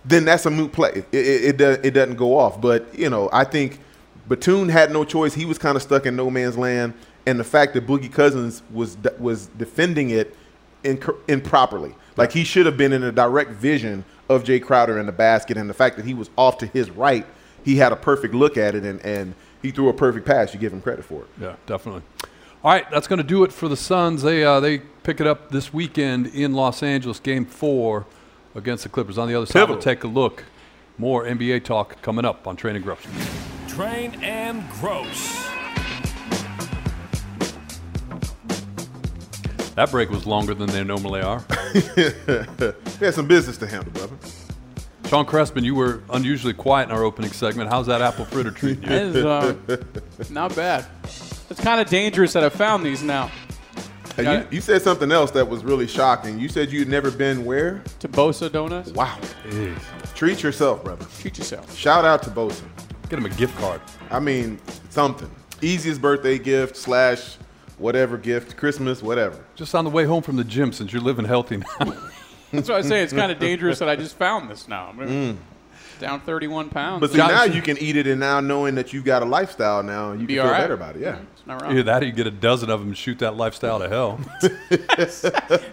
then 0.04 0.24
that's 0.24 0.46
a 0.46 0.50
moot 0.50 0.72
play. 0.72 1.04
It, 1.12 1.14
it, 1.54 1.60
it, 1.60 1.84
it 1.86 1.90
doesn't 1.92 2.16
go 2.16 2.36
off. 2.38 2.60
But, 2.60 2.98
you 2.98 3.08
know, 3.10 3.28
I 3.32 3.44
think 3.44 3.78
Batum 4.28 4.68
had 4.68 4.92
no 4.92 5.04
choice. 5.04 5.34
He 5.34 5.44
was 5.44 5.58
kind 5.58 5.76
of 5.76 5.82
stuck 5.82 6.06
in 6.06 6.16
no 6.16 6.30
man's 6.30 6.56
land. 6.56 6.94
And 7.26 7.38
the 7.38 7.44
fact 7.44 7.74
that 7.74 7.86
Boogie 7.86 8.12
Cousins 8.12 8.62
was 8.72 8.96
was 9.18 9.46
defending 9.46 10.10
it 10.10 10.36
inc- 10.82 11.16
improperly. 11.28 11.94
Like 12.16 12.32
he 12.32 12.44
should 12.44 12.66
have 12.66 12.76
been 12.76 12.92
in 12.92 13.02
a 13.02 13.12
direct 13.12 13.50
vision 13.52 14.04
of 14.28 14.44
Jae 14.44 14.62
Crowder 14.62 14.98
in 14.98 15.06
the 15.06 15.12
basket. 15.12 15.56
And 15.56 15.68
the 15.68 15.74
fact 15.74 15.96
that 15.96 16.04
he 16.04 16.14
was 16.14 16.30
off 16.36 16.58
to 16.58 16.66
his 16.66 16.90
right, 16.90 17.26
he 17.64 17.76
had 17.76 17.92
a 17.92 17.96
perfect 17.96 18.34
look 18.34 18.56
at 18.56 18.74
it 18.74 18.84
and, 18.84 19.00
and 19.00 19.34
he 19.62 19.70
threw 19.70 19.88
a 19.88 19.92
perfect 19.92 20.26
pass. 20.26 20.52
You 20.52 20.60
give 20.60 20.72
him 20.72 20.80
credit 20.82 21.04
for 21.04 21.22
it. 21.22 21.28
Yeah, 21.40 21.56
definitely. 21.66 22.02
All 22.64 22.72
right, 22.72 22.88
that's 22.90 23.08
going 23.08 23.18
to 23.18 23.24
do 23.24 23.42
it 23.42 23.52
for 23.52 23.68
the 23.68 23.76
Suns. 23.76 24.22
They 24.22 24.44
uh, 24.44 24.60
they 24.60 24.78
pick 24.78 25.20
it 25.20 25.26
up 25.26 25.50
this 25.50 25.72
weekend 25.72 26.28
in 26.28 26.52
Los 26.54 26.82
Angeles, 26.82 27.18
Game 27.18 27.44
Four 27.44 28.06
against 28.54 28.84
the 28.84 28.88
Clippers. 28.88 29.18
On 29.18 29.26
the 29.26 29.34
other 29.34 29.46
side, 29.46 29.68
we'll 29.68 29.78
take 29.78 30.04
a 30.04 30.08
look. 30.08 30.44
More 30.98 31.24
NBA 31.24 31.64
talk 31.64 32.00
coming 32.02 32.24
up 32.24 32.46
on 32.46 32.54
Train 32.54 32.76
and 32.76 32.84
Gross. 32.84 33.00
Train 33.76 34.12
and 34.22 34.62
Gross. 34.72 35.46
That 39.74 39.90
break 39.90 40.10
was 40.10 40.26
longer 40.26 40.52
than 40.52 40.68
they 40.68 40.84
normally 40.84 41.22
are. 41.22 41.42
He 41.72 43.06
had 43.06 43.14
some 43.14 43.26
business 43.26 43.56
to 43.58 43.66
handle, 43.66 43.90
brother. 43.92 44.14
Sean 45.08 45.24
Crespin, 45.26 45.64
you 45.64 45.74
were 45.74 46.02
unusually 46.10 46.52
quiet 46.52 46.88
in 46.90 46.94
our 46.94 47.02
opening 47.02 47.32
segment. 47.32 47.68
How's 47.70 47.86
that 47.86 48.00
apple 48.02 48.26
fritter 48.26 48.50
treating 48.52 48.84
you? 48.84 48.88
That 48.90 49.02
is 49.02 49.24
uh, 49.24 49.54
not 50.30 50.54
bad. 50.54 50.84
It's 51.50 51.60
kind 51.60 51.80
of 51.80 51.88
dangerous 51.88 52.32
that 52.34 52.44
I 52.44 52.48
found 52.50 52.84
these 52.84 53.02
now. 53.02 53.30
And 54.18 54.26
Yeah. 54.26 54.40
you, 54.42 54.46
you 54.52 54.60
said 54.60 54.82
something 54.82 55.10
else 55.10 55.30
that 55.32 55.48
was 55.48 55.64
really 55.64 55.86
shocking. 55.88 56.38
You 56.38 56.48
said 56.48 56.70
you'd 56.70 56.88
never 56.88 57.10
been 57.10 57.44
where? 57.44 57.82
To 58.00 58.08
Bosa 58.08 58.52
Donuts. 58.52 58.92
Wow. 58.92 59.18
Treat 60.14 60.42
yourself, 60.42 60.84
brother. 60.84 61.06
Treat 61.18 61.38
yourself. 61.38 61.74
Shout 61.74 62.04
out 62.04 62.22
to 62.24 62.30
Bosa. 62.30 62.62
Get 63.12 63.18
him 63.18 63.26
a 63.26 63.34
gift 63.34 63.54
card. 63.58 63.82
I 64.10 64.20
mean, 64.20 64.58
something. 64.88 65.30
Easiest 65.60 66.00
birthday 66.00 66.38
gift 66.38 66.78
slash 66.78 67.36
whatever 67.76 68.16
gift, 68.16 68.56
Christmas, 68.56 69.02
whatever. 69.02 69.44
Just 69.54 69.74
on 69.74 69.84
the 69.84 69.90
way 69.90 70.04
home 70.04 70.22
from 70.22 70.36
the 70.36 70.44
gym 70.44 70.72
since 70.72 70.94
you're 70.94 71.02
living 71.02 71.26
healthy 71.26 71.58
now. 71.58 71.92
That's 72.52 72.70
why 72.70 72.76
I 72.76 72.80
say 72.80 73.02
it's 73.02 73.12
kind 73.12 73.30
of 73.30 73.38
dangerous 73.38 73.80
that 73.80 73.88
I 73.90 73.96
just 73.96 74.16
found 74.16 74.50
this 74.50 74.66
now. 74.66 74.86
I'm 74.86 75.38
down 76.02 76.20
31 76.20 76.68
pounds. 76.68 77.00
But 77.00 77.10
see, 77.12 77.16
Josh- 77.16 77.30
now 77.30 77.44
you 77.44 77.62
can 77.62 77.78
eat 77.78 77.96
it, 77.96 78.06
and 78.06 78.20
now 78.20 78.40
knowing 78.40 78.74
that 78.74 78.92
you've 78.92 79.04
got 79.04 79.22
a 79.22 79.24
lifestyle 79.24 79.82
now, 79.82 80.12
you 80.12 80.26
Be 80.26 80.34
can 80.34 80.44
feel 80.44 80.52
right. 80.52 80.60
better 80.60 80.74
about 80.74 80.96
it. 80.96 81.02
Yeah. 81.02 81.18
It's 81.32 81.46
not 81.46 81.62
wrong. 81.62 81.72
Either 81.72 81.82
that 81.84 82.02
or 82.02 82.06
you 82.06 82.12
get 82.12 82.26
a 82.26 82.30
dozen 82.30 82.68
of 82.70 82.80
them 82.80 82.88
and 82.90 82.96
shoot 82.98 83.18
that 83.20 83.36
lifestyle 83.36 83.78
to 83.78 83.88
hell. 83.88 84.20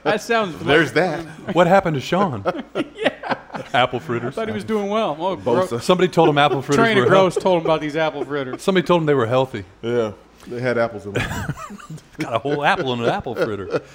That 0.04 0.22
sounds. 0.22 0.58
There's 0.63 0.94
that. 0.94 1.20
what 1.54 1.68
happened 1.68 1.96
to 1.96 2.02
Sean? 2.02 2.44
yeah. 2.96 3.36
Apple 3.74 4.00
fritters. 4.00 4.38
I 4.38 4.42
thought 4.42 4.48
he 4.48 4.54
was 4.54 4.63
doing 4.63 4.89
well. 4.89 5.15
Oh, 5.20 5.36
Bosa. 5.38 5.82
Somebody 5.82 6.08
told 6.08 6.30
him 6.30 6.38
apple 6.38 6.62
fritters 6.62 6.84
Trainer 6.84 7.02
were 7.02 7.08
Gross 7.08 7.36
healthy. 7.36 7.44
told 7.44 7.60
him 7.60 7.65
about 7.65 7.82
these 7.82 7.96
apple 7.96 8.24
fritters. 8.26 8.62
Somebody 8.62 8.88
told 8.88 9.02
him 9.02 9.06
they 9.06 9.13
were 9.13 9.28
healthy. 9.28 9.65
Yeah. 9.82 10.13
They 10.47 10.62
had 10.62 10.78
apples 10.78 11.06
in 11.06 11.13
them. 11.13 11.54
Got 12.17 12.34
a 12.34 12.39
whole 12.39 12.63
apple 12.63 12.93
in 12.93 13.02
an 13.02 13.10
apple 13.10 13.36
fritter. 13.36 13.82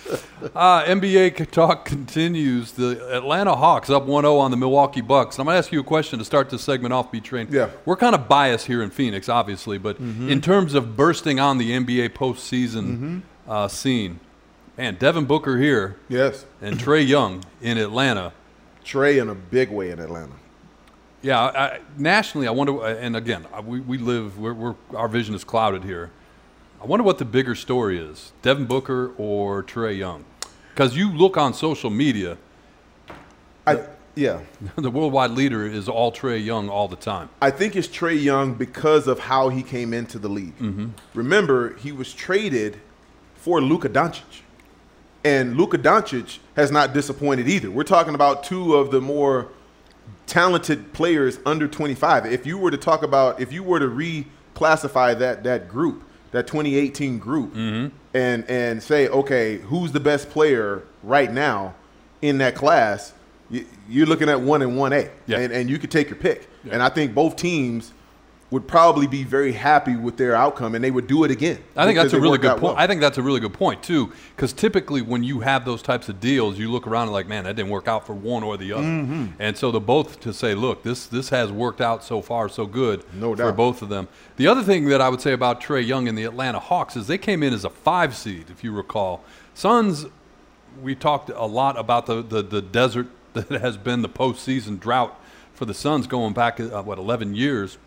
Uh, 0.54 0.84
NBA 0.84 1.50
talk 1.50 1.86
continues. 1.86 2.72
The 2.72 3.16
Atlanta 3.16 3.56
Hawks 3.56 3.88
up 3.88 4.04
1-0 4.04 4.38
on 4.38 4.50
the 4.50 4.56
Milwaukee 4.56 5.00
Bucks. 5.00 5.38
I'm 5.38 5.46
going 5.46 5.54
to 5.54 5.58
ask 5.58 5.72
you 5.72 5.80
a 5.80 5.84
question 5.84 6.18
to 6.18 6.24
start 6.24 6.50
this 6.50 6.62
segment 6.62 6.92
off, 6.92 7.10
B-Train. 7.10 7.48
Yeah. 7.50 7.70
We're 7.86 7.96
kind 7.96 8.14
of 8.14 8.28
biased 8.28 8.66
here 8.66 8.82
in 8.82 8.90
Phoenix, 8.90 9.28
obviously, 9.28 9.78
but 9.78 9.98
in 9.98 10.40
terms 10.42 10.74
of 10.74 10.96
bursting 10.96 11.40
on 11.40 11.56
the 11.58 11.70
NBA 11.70 12.10
postseason 12.10 13.22
uh, 13.48 13.68
scene, 13.68 14.20
man, 14.76 14.96
Devin 14.96 15.24
Booker 15.24 15.58
here 15.58 15.96
yes. 16.08 16.44
and 16.60 16.78
Trae 16.78 17.06
Young 17.06 17.42
in 17.62 17.78
Atlanta. 17.78 18.32
Trae 18.84 19.20
in 19.20 19.30
a 19.30 19.34
big 19.34 19.70
way 19.70 19.90
in 19.90 19.98
Atlanta. 19.98 20.34
Yeah, 21.22 21.40
I, 21.40 21.64
I- 21.64 21.80
nationally, 21.96 22.46
I 22.46 22.50
wonder. 22.50 22.84
And 22.86 23.16
again, 23.16 23.46
we, 23.64 23.80
we 23.80 23.96
live. 23.98 24.38
We're, 24.38 24.52
we're 24.52 24.74
our 24.94 25.08
vision 25.08 25.34
is 25.34 25.42
clouded 25.42 25.82
here. 25.82 26.10
I 26.84 26.86
wonder 26.86 27.02
what 27.02 27.16
the 27.16 27.24
bigger 27.24 27.54
story 27.54 27.98
is: 27.98 28.34
Devin 28.42 28.66
Booker 28.66 29.12
or 29.16 29.62
Trae 29.62 29.96
Young? 29.96 30.26
Because 30.74 30.94
you 30.94 31.10
look 31.10 31.38
on 31.38 31.54
social 31.54 31.88
media, 31.88 32.36
I 33.66 33.86
yeah. 34.14 34.40
the 34.76 34.90
worldwide 34.90 35.30
leader 35.30 35.66
is 35.66 35.88
all 35.88 36.12
Trae 36.12 36.44
Young 36.44 36.68
all 36.68 36.86
the 36.86 36.96
time. 36.96 37.30
I 37.40 37.50
think 37.50 37.74
it's 37.74 37.88
Trae 37.88 38.22
Young 38.22 38.52
because 38.52 39.06
of 39.06 39.18
how 39.18 39.48
he 39.48 39.62
came 39.62 39.94
into 39.94 40.18
the 40.18 40.28
league. 40.28 40.58
Mm-hmm. 40.58 40.88
Remember, 41.14 41.74
he 41.76 41.90
was 41.90 42.12
traded 42.12 42.78
for 43.34 43.62
Luka 43.62 43.88
Doncic. 43.88 44.42
And 45.24 45.56
Luka 45.56 45.78
Doncic 45.78 46.40
has 46.54 46.70
not 46.70 46.92
disappointed 46.92 47.48
either. 47.48 47.70
We're 47.70 47.84
talking 47.84 48.14
about 48.14 48.44
two 48.44 48.74
of 48.74 48.90
the 48.90 49.00
more 49.00 49.48
talented 50.26 50.92
players 50.92 51.38
under 51.46 51.66
25. 51.66 52.26
If 52.26 52.44
you 52.44 52.58
were 52.58 52.70
to 52.70 52.76
talk 52.76 53.02
about, 53.02 53.40
if 53.40 53.54
you 53.54 53.62
were 53.62 53.78
to 53.78 53.88
reclassify 53.88 55.18
that 55.18 55.44
that 55.44 55.66
group, 55.66 56.04
that 56.34 56.48
2018 56.48 57.18
group, 57.18 57.54
mm-hmm. 57.54 57.96
and 58.12 58.44
and 58.50 58.82
say, 58.82 59.08
okay, 59.08 59.58
who's 59.58 59.92
the 59.92 60.00
best 60.00 60.28
player 60.30 60.82
right 61.04 61.32
now 61.32 61.74
in 62.22 62.38
that 62.38 62.56
class? 62.56 63.12
You're 63.88 64.06
looking 64.06 64.28
at 64.28 64.40
one 64.40 64.60
and 64.60 64.76
one 64.76 64.92
A, 64.92 65.10
Yeah. 65.26 65.38
and 65.38 65.52
and 65.52 65.70
you 65.70 65.78
could 65.78 65.92
take 65.92 66.10
your 66.10 66.18
pick. 66.18 66.48
And 66.70 66.82
I 66.82 66.88
think 66.88 67.14
both 67.14 67.36
teams 67.36 67.92
would 68.50 68.68
probably 68.68 69.06
be 69.06 69.24
very 69.24 69.52
happy 69.52 69.96
with 69.96 70.16
their 70.16 70.36
outcome, 70.36 70.74
and 70.74 70.84
they 70.84 70.90
would 70.90 71.06
do 71.06 71.24
it 71.24 71.30
again. 71.30 71.58
I 71.76 71.86
think 71.86 71.98
that's 71.98 72.12
a 72.12 72.20
really 72.20 72.38
good 72.38 72.52
point. 72.52 72.62
well. 72.62 72.74
I 72.76 72.86
think 72.86 73.00
that's 73.00 73.18
a 73.18 73.22
really 73.22 73.40
good 73.40 73.52
point 73.52 73.82
too, 73.82 74.12
because 74.36 74.52
typically 74.52 75.02
when 75.02 75.24
you 75.24 75.40
have 75.40 75.64
those 75.64 75.82
types 75.82 76.08
of 76.08 76.20
deals, 76.20 76.58
you 76.58 76.70
look 76.70 76.86
around 76.86 77.04
and 77.04 77.12
like, 77.12 77.26
man, 77.26 77.44
that 77.44 77.56
didn't 77.56 77.70
work 77.70 77.88
out 77.88 78.06
for 78.06 78.14
one 78.14 78.42
or 78.42 78.56
the 78.56 78.72
other. 78.72 78.84
Mm-hmm. 78.84 79.26
And 79.40 79.56
so 79.56 79.70
the 79.70 79.80
both 79.80 80.20
to 80.20 80.32
say, 80.32 80.54
look, 80.54 80.82
this 80.82 81.06
this 81.06 81.30
has 81.30 81.50
worked 81.50 81.80
out 81.80 82.04
so 82.04 82.22
far 82.22 82.48
so 82.48 82.66
good 82.66 83.04
No 83.14 83.34
for 83.34 83.52
both 83.52 83.82
of 83.82 83.88
them. 83.88 84.08
The 84.36 84.46
other 84.46 84.62
thing 84.62 84.86
that 84.86 85.00
I 85.00 85.08
would 85.08 85.20
say 85.20 85.32
about 85.32 85.60
Trae 85.60 85.84
Young 85.84 86.06
and 86.06 86.16
the 86.16 86.24
Atlanta 86.24 86.60
Hawks 86.60 86.96
is 86.96 87.06
they 87.06 87.18
came 87.18 87.42
in 87.42 87.52
as 87.52 87.64
a 87.64 87.70
five 87.70 88.14
seed, 88.14 88.50
if 88.50 88.62
you 88.62 88.72
recall. 88.72 89.24
Suns, 89.54 90.06
we 90.82 90.94
talked 90.94 91.30
a 91.30 91.46
lot 91.46 91.78
about 91.78 92.06
the 92.06 92.22
the, 92.22 92.42
the 92.42 92.62
desert 92.62 93.08
that 93.32 93.50
has 93.50 93.76
been 93.76 94.02
the 94.02 94.08
postseason 94.08 94.78
drought 94.78 95.18
for 95.54 95.64
the 95.64 95.74
Suns 95.74 96.06
going 96.06 96.34
back 96.34 96.60
uh, 96.60 96.82
what 96.82 96.98
11 96.98 97.34
years 97.34 97.78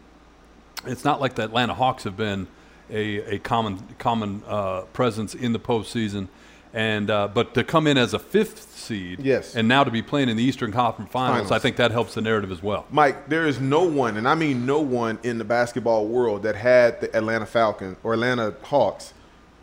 it's 0.85 1.03
not 1.03 1.19
like 1.21 1.35
the 1.35 1.43
Atlanta 1.43 1.73
Hawks 1.73 2.03
have 2.03 2.17
been 2.17 2.47
a, 2.89 3.35
a 3.35 3.39
common 3.39 3.79
common 3.99 4.43
uh, 4.47 4.81
presence 4.93 5.35
in 5.35 5.53
the 5.53 5.59
postseason, 5.59 6.27
and 6.73 7.09
uh, 7.09 7.27
but 7.27 7.53
to 7.55 7.63
come 7.63 7.87
in 7.87 7.97
as 7.97 8.13
a 8.13 8.19
fifth 8.19 8.71
seed, 8.77 9.19
Yes. 9.21 9.55
and 9.55 9.67
now 9.67 9.83
to 9.83 9.91
be 9.91 10.01
playing 10.01 10.29
in 10.29 10.37
the 10.37 10.43
Eastern 10.43 10.71
Conference 10.71 11.11
Finals, 11.11 11.35
Finals. 11.47 11.51
I 11.51 11.59
think 11.59 11.75
that 11.77 11.91
helps 11.91 12.13
the 12.13 12.21
narrative 12.21 12.51
as 12.51 12.63
well. 12.63 12.85
Mike, 12.91 13.27
there 13.27 13.45
is 13.45 13.59
no 13.59 13.83
one, 13.83 14.15
and 14.17 14.27
I 14.27 14.35
mean 14.35 14.65
no 14.65 14.79
one 14.79 15.19
in 15.23 15.37
the 15.37 15.43
basketball 15.43 16.07
world 16.07 16.43
that 16.43 16.55
had 16.55 17.01
the 17.01 17.15
Atlanta 17.15 17.45
Falcons 17.45 17.97
or 18.03 18.13
Atlanta 18.13 18.53
Hawks 18.63 19.13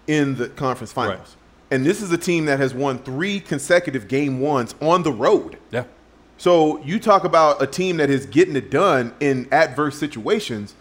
in 0.07 0.35
the 0.37 0.49
conference 0.51 0.93
finals. 0.93 1.19
Right. 1.19 1.37
And 1.71 1.87
this 1.87 2.03
is 2.03 2.13
a 2.13 2.19
team 2.19 2.45
that 2.45 2.61
has 2.61 2.75
won 2.75 2.99
three 2.99 3.41
consecutive 3.41 4.07
game 4.07 4.39
ones 4.41 4.75
on 4.83 5.03
the 5.03 5.11
road. 5.11 5.59
Yeah, 5.71 5.85
So 6.37 6.79
you 6.85 7.01
talk 7.01 7.25
about 7.25 7.63
a 7.63 7.67
team 7.67 7.97
that 7.97 8.11
is 8.11 8.27
getting 8.27 8.55
it 8.55 8.71
done 8.71 9.15
in 9.19 9.49
adverse 9.51 9.99
situations. 9.99 10.75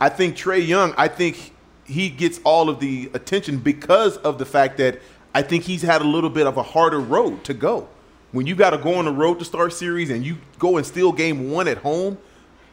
I 0.00 0.08
think 0.08 0.36
Trae 0.36 0.66
Young, 0.66 0.94
I 0.96 1.08
think 1.08 1.52
he 1.84 2.08
gets 2.08 2.40
all 2.44 2.68
of 2.68 2.80
the 2.80 3.10
attention 3.14 3.58
because 3.58 4.16
of 4.18 4.38
the 4.38 4.46
fact 4.46 4.78
that 4.78 5.00
I 5.34 5.42
think 5.42 5.64
he's 5.64 5.82
had 5.82 6.00
a 6.00 6.04
little 6.04 6.30
bit 6.30 6.46
of 6.46 6.56
a 6.56 6.62
harder 6.62 7.00
road 7.00 7.44
to 7.44 7.54
go. 7.54 7.88
When 8.32 8.46
you 8.46 8.54
got 8.54 8.70
to 8.70 8.78
go 8.78 8.94
on 8.94 9.04
the 9.04 9.12
road 9.12 9.38
to 9.40 9.44
start 9.44 9.72
series 9.72 10.10
and 10.10 10.24
you 10.24 10.38
go 10.58 10.76
and 10.76 10.86
steal 10.86 11.12
game 11.12 11.50
one 11.50 11.68
at 11.68 11.78
home 11.78 12.18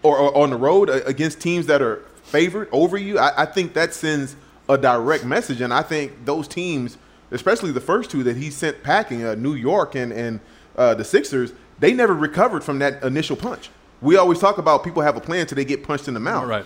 or, 0.01 0.17
or 0.17 0.37
on 0.37 0.49
the 0.49 0.55
road 0.55 0.89
against 0.89 1.39
teams 1.39 1.67
that 1.67 1.81
are 1.81 1.97
favored 2.23 2.69
over 2.71 2.97
you, 2.97 3.19
I, 3.19 3.43
I 3.43 3.45
think 3.45 3.73
that 3.73 3.93
sends 3.93 4.35
a 4.69 4.77
direct 4.77 5.25
message. 5.25 5.61
And 5.61 5.73
I 5.73 5.81
think 5.81 6.25
those 6.25 6.47
teams, 6.47 6.97
especially 7.31 7.71
the 7.71 7.81
first 7.81 8.09
two 8.09 8.23
that 8.23 8.37
he 8.37 8.49
sent 8.49 8.81
packing, 8.83 9.23
uh, 9.23 9.35
New 9.35 9.53
York 9.53 9.95
and, 9.95 10.11
and 10.11 10.39
uh, 10.77 10.95
the 10.95 11.03
Sixers, 11.03 11.53
they 11.79 11.93
never 11.93 12.13
recovered 12.13 12.63
from 12.63 12.79
that 12.79 13.03
initial 13.03 13.35
punch. 13.35 13.69
We 14.01 14.17
always 14.17 14.39
talk 14.39 14.57
about 14.57 14.83
people 14.83 15.03
have 15.03 15.15
a 15.15 15.21
plan 15.21 15.45
till 15.45 15.55
they 15.55 15.65
get 15.65 15.83
punched 15.83 16.07
in 16.07 16.13
the 16.13 16.19
mouth. 16.19 16.47
right. 16.47 16.65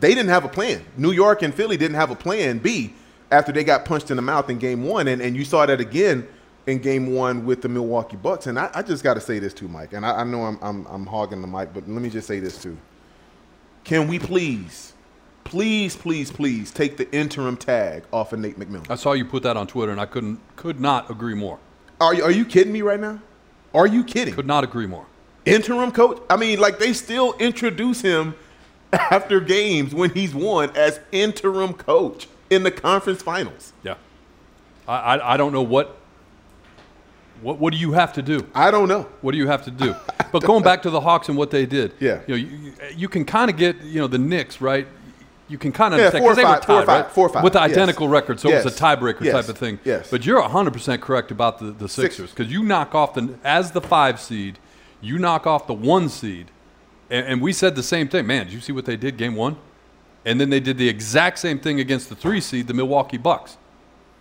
They 0.00 0.14
didn't 0.14 0.30
have 0.30 0.44
a 0.44 0.48
plan. 0.48 0.84
New 0.96 1.12
York 1.12 1.42
and 1.42 1.54
Philly 1.54 1.76
didn't 1.76 1.96
have 1.96 2.10
a 2.10 2.16
plan 2.16 2.58
B 2.58 2.94
after 3.30 3.52
they 3.52 3.64
got 3.64 3.84
punched 3.84 4.10
in 4.10 4.16
the 4.16 4.22
mouth 4.22 4.50
in 4.50 4.58
game 4.58 4.84
one. 4.84 5.08
And, 5.08 5.20
and 5.22 5.36
you 5.36 5.44
saw 5.44 5.66
that 5.66 5.80
again 5.80 6.26
in 6.66 6.78
game 6.78 7.14
one 7.14 7.44
with 7.44 7.62
the 7.62 7.68
Milwaukee 7.68 8.16
Bucks. 8.16 8.46
And 8.46 8.58
I, 8.58 8.70
I 8.74 8.82
just 8.82 9.02
got 9.02 9.14
to 9.14 9.20
say 9.20 9.38
this 9.38 9.52
too, 9.52 9.68
Mike. 9.68 9.92
And 9.92 10.06
I, 10.06 10.20
I 10.20 10.24
know 10.24 10.44
I'm, 10.44 10.58
I'm, 10.62 10.86
I'm 10.86 11.06
hogging 11.06 11.40
the 11.40 11.48
mic, 11.48 11.72
but 11.74 11.88
let 11.88 12.02
me 12.02 12.08
just 12.10 12.26
say 12.26 12.40
this 12.40 12.60
too. 12.62 12.76
Can 13.84 14.06
we 14.06 14.18
please, 14.18 14.92
please, 15.44 15.96
please, 15.96 16.30
please 16.30 16.70
take 16.70 16.96
the 16.96 17.10
interim 17.12 17.56
tag 17.56 18.04
off 18.12 18.32
of 18.32 18.38
Nate 18.38 18.58
McMillan? 18.58 18.88
I 18.90 18.94
saw 18.94 19.12
you 19.12 19.24
put 19.24 19.42
that 19.42 19.56
on 19.56 19.66
Twitter, 19.66 19.90
and 19.90 20.00
I 20.00 20.06
couldn't 20.06 20.38
could 20.56 20.78
not 20.80 21.10
agree 21.10 21.34
more. 21.34 21.58
Are 22.00 22.14
you, 22.14 22.22
are 22.22 22.30
you 22.30 22.44
kidding 22.44 22.72
me 22.72 22.82
right 22.82 23.00
now? 23.00 23.20
Are 23.74 23.86
you 23.86 24.04
kidding? 24.04 24.34
Could 24.34 24.46
not 24.46 24.62
agree 24.62 24.86
more. 24.86 25.06
interim 25.44 25.90
coach. 25.92 26.22
I 26.30 26.36
mean, 26.36 26.60
like 26.60 26.78
they 26.78 26.92
still 26.92 27.34
introduce 27.38 28.00
him 28.00 28.34
after 29.10 29.40
games 29.40 29.94
when 29.94 30.10
he's 30.10 30.34
won 30.34 30.70
as 30.76 31.00
interim 31.12 31.72
coach 31.72 32.28
in 32.50 32.62
the 32.62 32.70
conference 32.70 33.22
finals. 33.22 33.72
Yeah, 33.82 33.94
I 34.86 34.94
I, 35.16 35.34
I 35.34 35.36
don't 35.36 35.52
know 35.52 35.62
what. 35.62 35.96
What, 37.40 37.58
what 37.58 37.72
do 37.72 37.78
you 37.78 37.90
have 37.92 38.12
to 38.12 38.22
do? 38.22 38.46
I 38.54 38.70
don't 38.70 38.88
know. 38.88 39.08
What 39.20 39.32
do 39.32 39.38
you 39.38 39.48
have 39.48 39.64
to 39.64 39.70
do? 39.70 39.94
But 40.32 40.44
going 40.44 40.62
back 40.62 40.80
to 40.84 40.90
the 40.90 41.00
Hawks 41.00 41.28
and 41.28 41.36
what 41.36 41.50
they 41.50 41.66
did, 41.66 41.92
Yeah. 42.00 42.20
you 42.26 42.28
know, 42.28 42.36
you, 42.36 42.72
you- 42.96 43.08
can 43.10 43.26
kind 43.26 43.50
of 43.50 43.56
get, 43.58 43.78
you 43.82 44.00
know, 44.00 44.06
the 44.06 44.16
Knicks, 44.16 44.62
right? 44.62 44.86
You 45.46 45.58
can 45.58 45.72
kind 45.72 45.92
of 45.92 46.00
Yeah, 46.00 46.06
understand 46.06 46.22
four 46.22 46.32
or 46.32 46.34
'cause 46.34 46.36
they 46.42 46.44
were 46.44 46.54
five, 46.54 46.64
four 46.64 46.86
five, 46.86 46.88
right? 47.04 47.10
four 47.12 47.28
five, 47.28 47.44
with 47.44 47.52
the 47.52 47.58
yes. 47.60 47.70
identical 47.70 48.08
record, 48.08 48.40
so 48.40 48.48
it 48.48 48.64
was 48.64 48.74
a 48.74 48.82
tiebreaker 48.82 49.20
Yes. 49.24 49.34
type 49.34 49.48
of 49.50 49.58
thing. 49.58 49.78
Yes. 49.84 50.08
But 50.10 50.24
you're 50.24 50.40
100% 50.40 51.02
correct 51.02 51.30
about 51.30 51.58
the, 51.58 51.66
the 51.72 51.86
Sixers 51.86 52.30
Sixers. 52.30 52.30
because 52.30 52.50
you 52.50 52.62
knock 52.62 52.94
off 52.94 53.12
the 53.12 53.34
as 53.44 53.72
the 53.72 53.82
five 53.82 54.18
seed, 54.18 54.58
you 55.02 55.18
knock 55.18 55.46
off 55.46 55.66
the 55.66 55.74
one 55.74 56.08
seed, 56.08 56.46
and, 57.12 57.26
and 57.26 57.42
we 57.42 57.52
said 57.52 57.76
the 57.76 57.82
same 57.82 58.08
thing. 58.08 58.26
Man, 58.26 58.46
did 58.46 58.54
you 58.54 58.60
see 58.60 58.72
what 58.72 58.86
they 58.86 58.96
did 58.96 59.16
game 59.16 59.36
one? 59.36 59.56
And 60.24 60.40
then 60.40 60.50
they 60.50 60.60
did 60.60 60.78
the 60.78 60.88
exact 60.88 61.38
same 61.38 61.58
thing 61.58 61.78
against 61.78 62.08
the 62.08 62.14
three 62.14 62.40
seed, 62.40 62.66
the 62.66 62.74
Milwaukee 62.74 63.18
Bucks, 63.18 63.58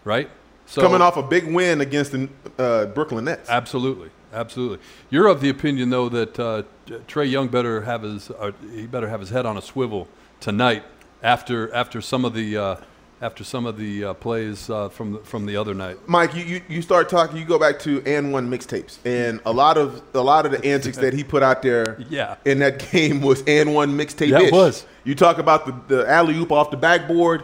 right? 0.04 0.30
So 0.66 0.82
Coming 0.82 1.02
off 1.02 1.16
a 1.16 1.24
big 1.24 1.52
win 1.52 1.82
against 1.82 2.12
the 2.12 2.30
uh, 2.58 2.86
Brooklyn 2.88 3.26
Nets. 3.26 3.50
Absolutely, 3.50 4.10
absolutely. 4.34 4.80
You're 5.10 5.28
of 5.28 5.42
the 5.42 5.50
opinion 5.50 5.90
though 5.90 6.10
that 6.10 6.40
uh, 6.40 6.64
Trae 7.08 7.30
Young 7.30 7.48
better 7.48 7.82
have 7.82 8.04
his 8.04 8.30
uh, 8.32 8.52
he 8.74 8.88
better 8.88 9.08
have 9.08 9.20
his 9.20 9.30
head 9.30 9.46
on 9.46 9.58
a 9.58 9.62
swivel 9.62 10.08
tonight 10.40 10.84
after 11.24 11.74
after 11.74 12.02
some 12.02 12.26
of 12.26 12.34
the 12.34 12.58
uh, 12.58 12.76
after 13.22 13.44
some 13.44 13.66
of 13.66 13.78
the 13.78 14.04
uh, 14.04 14.14
plays 14.16 14.70
uh, 14.70 14.90
from 14.90 15.14
the, 15.14 15.20
from 15.20 15.46
the 15.46 15.56
other 15.56 15.74
night. 15.76 15.98
Mike, 16.08 16.36
you, 16.36 16.44
you, 16.44 16.62
you 16.68 16.82
start 16.82 17.08
talking. 17.08 17.38
You 17.38 17.46
go 17.46 17.60
back 17.60 17.80
to 17.82 18.02
and 18.06 18.34
one 18.34 18.50
mixtapes, 18.50 18.98
and 19.06 19.40
a 19.46 19.52
lot 19.54 19.78
of 19.78 20.02
a 20.14 20.22
lot 20.22 20.46
of 20.46 20.52
the 20.52 20.66
antics 20.66 20.98
that 20.98 21.14
he 21.14 21.24
put 21.24 21.44
out 21.44 21.62
there, 21.62 22.02
Yeah. 22.10 22.36
in 22.46 22.60
that 22.60 22.80
game 22.92 23.22
was 23.22 23.44
and 23.48 23.74
one 23.74 23.98
mixtape. 23.98 24.30
Yeah, 24.30 24.42
it 24.42 24.52
was. 24.52 24.86
You 25.04 25.16
talk 25.16 25.38
about 25.38 25.66
the, 25.66 25.96
the 25.96 26.10
alley 26.10 26.36
oop 26.36 26.52
off 26.52 26.72
the 26.72 26.78
backboard, 26.78 27.44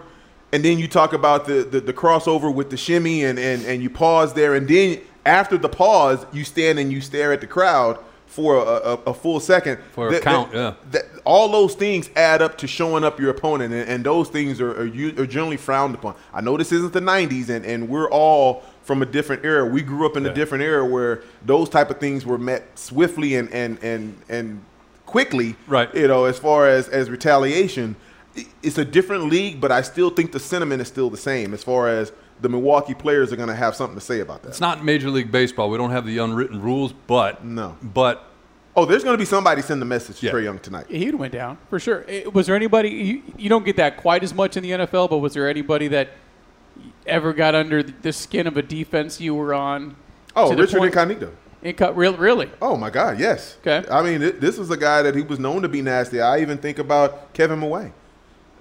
and 0.51 0.63
then 0.63 0.79
you 0.79 0.87
talk 0.87 1.13
about 1.13 1.45
the, 1.45 1.63
the, 1.63 1.79
the 1.79 1.93
crossover 1.93 2.53
with 2.53 2.69
the 2.69 2.77
shimmy 2.77 3.23
and, 3.23 3.37
and, 3.37 3.65
and 3.65 3.83
you 3.83 3.89
pause 3.89 4.33
there 4.33 4.55
and 4.55 4.67
then 4.67 4.99
after 5.25 5.57
the 5.57 5.67
pause 5.69 6.25
you 6.31 6.43
stand 6.43 6.79
and 6.79 6.91
you 6.91 7.01
stare 7.01 7.33
at 7.33 7.41
the 7.41 7.47
crowd 7.47 7.99
for 8.37 8.57
a, 8.57 8.59
a, 8.61 8.93
a 9.07 9.13
full 9.15 9.39
second. 9.39 9.79
For 9.93 10.13
a 10.13 10.19
count, 10.19 10.53
yeah. 10.53 10.75
that, 10.91 11.05
all 11.25 11.49
those 11.49 11.73
things 11.73 12.11
add 12.15 12.43
up 12.43 12.55
to 12.59 12.67
showing 12.67 13.03
up 13.03 13.19
your 13.19 13.31
opponent 13.31 13.73
and, 13.73 13.89
and 13.89 14.03
those 14.03 14.29
things 14.29 14.61
are, 14.61 14.73
are, 14.79 14.85
are 14.85 15.25
generally 15.25 15.57
frowned 15.57 15.95
upon. 15.95 16.13
I 16.31 16.41
know 16.41 16.55
this 16.55 16.71
isn't 16.71 16.93
the 16.93 16.99
90s 16.99 17.49
and, 17.49 17.65
and 17.65 17.89
we're 17.89 18.09
all 18.11 18.63
from 18.83 19.01
a 19.01 19.07
different 19.07 19.43
era. 19.43 19.65
We 19.65 19.81
grew 19.81 20.05
up 20.05 20.15
in 20.17 20.27
a 20.27 20.33
different 20.33 20.63
era 20.63 20.85
where 20.85 21.23
those 21.43 21.67
type 21.67 21.89
of 21.89 21.99
things 21.99 22.27
were 22.27 22.37
met 22.37 22.77
swiftly 22.77 23.35
and 23.35 23.49
and 23.51 23.79
and, 23.83 24.15
and 24.29 24.61
quickly 25.07 25.55
Right. 25.65 25.93
you 25.95 26.07
know 26.07 26.25
as 26.25 26.37
far 26.37 26.67
as 26.67 26.87
as 26.89 27.09
retaliation. 27.09 27.95
It's 28.61 28.77
a 28.77 28.85
different 28.85 29.23
league 29.31 29.59
but 29.59 29.71
i 29.71 29.81
still 29.81 30.11
think 30.11 30.31
the 30.31 30.39
sentiment 30.39 30.79
is 30.83 30.87
still 30.87 31.09
the 31.09 31.17
same 31.31 31.55
as 31.55 31.63
far 31.63 31.89
as 31.89 32.11
the 32.41 32.49
milwaukee 32.49 32.93
players 32.93 33.31
are 33.33 33.35
going 33.35 33.49
to 33.49 33.55
have 33.55 33.75
something 33.75 33.95
to 33.97 34.01
say 34.05 34.19
about 34.19 34.43
that 34.43 34.49
It's 34.49 34.61
not 34.61 34.83
Major 34.85 35.09
League 35.09 35.31
Baseball. 35.31 35.69
We 35.69 35.77
don't 35.77 35.91
have 35.91 36.05
the 36.05 36.17
unwritten 36.19 36.61
rules, 36.61 36.93
but 36.93 37.43
No. 37.43 37.77
But 37.81 38.23
oh 38.75 38.85
there's 38.85 39.03
going 39.03 39.15
to 39.15 39.17
be 39.17 39.25
somebody 39.25 39.61
send 39.61 39.81
the 39.81 39.85
message 39.85 40.19
to 40.19 40.25
Yeah. 40.27 40.31
Trae 40.33 40.43
young 40.43 40.59
tonight 40.59 40.85
He 40.89 41.05
would 41.07 41.15
went 41.15 41.33
down 41.33 41.57
for 41.69 41.79
sure. 41.79 42.05
Eh, 42.07 42.25
Was 42.31 42.45
there 42.47 42.55
anybody 42.55 42.89
you, 42.89 43.23
you 43.37 43.49
don't 43.49 43.65
get 43.65 43.75
that 43.77 43.97
quite 43.97 44.23
as 44.23 44.33
much 44.33 44.55
in 44.57 44.63
the 44.63 44.71
NFL, 44.71 45.09
but 45.09 45.17
was 45.17 45.33
there 45.33 45.49
anybody 45.49 45.87
that 45.89 46.09
ever 47.05 47.33
got 47.33 47.55
under 47.55 47.81
the 47.83 48.13
skin 48.13 48.45
of 48.47 48.57
a 48.57 48.61
defense 48.61 49.19
you 49.21 49.33
were 49.35 49.53
on? 49.53 49.95
oh 50.35 50.53
richard 50.55 50.77
point- 50.79 50.93
incognito 50.93 51.31
Inco- 51.63 51.95
real, 51.95 52.15
really? 52.15 52.51
Oh 52.61 52.77
my 52.77 52.91
God, 52.91 53.19
yes. 53.19 53.57
Okay. 53.65 53.83
I 53.89 54.03
mean, 54.03 54.19
th- 54.21 54.35
this 54.35 54.59
was 54.59 54.69
a 54.69 54.77
guy 54.77 55.01
that 55.01 55.15
he 55.15 55.23
was 55.23 55.39
known 55.39 55.63
to 55.63 55.67
be 55.67 55.81
nasty. 55.81 56.21
I 56.21 56.39
even 56.39 56.59
think 56.59 56.77
about 56.77 57.33
Kevin 57.33 57.59
Mawae. 57.59 57.91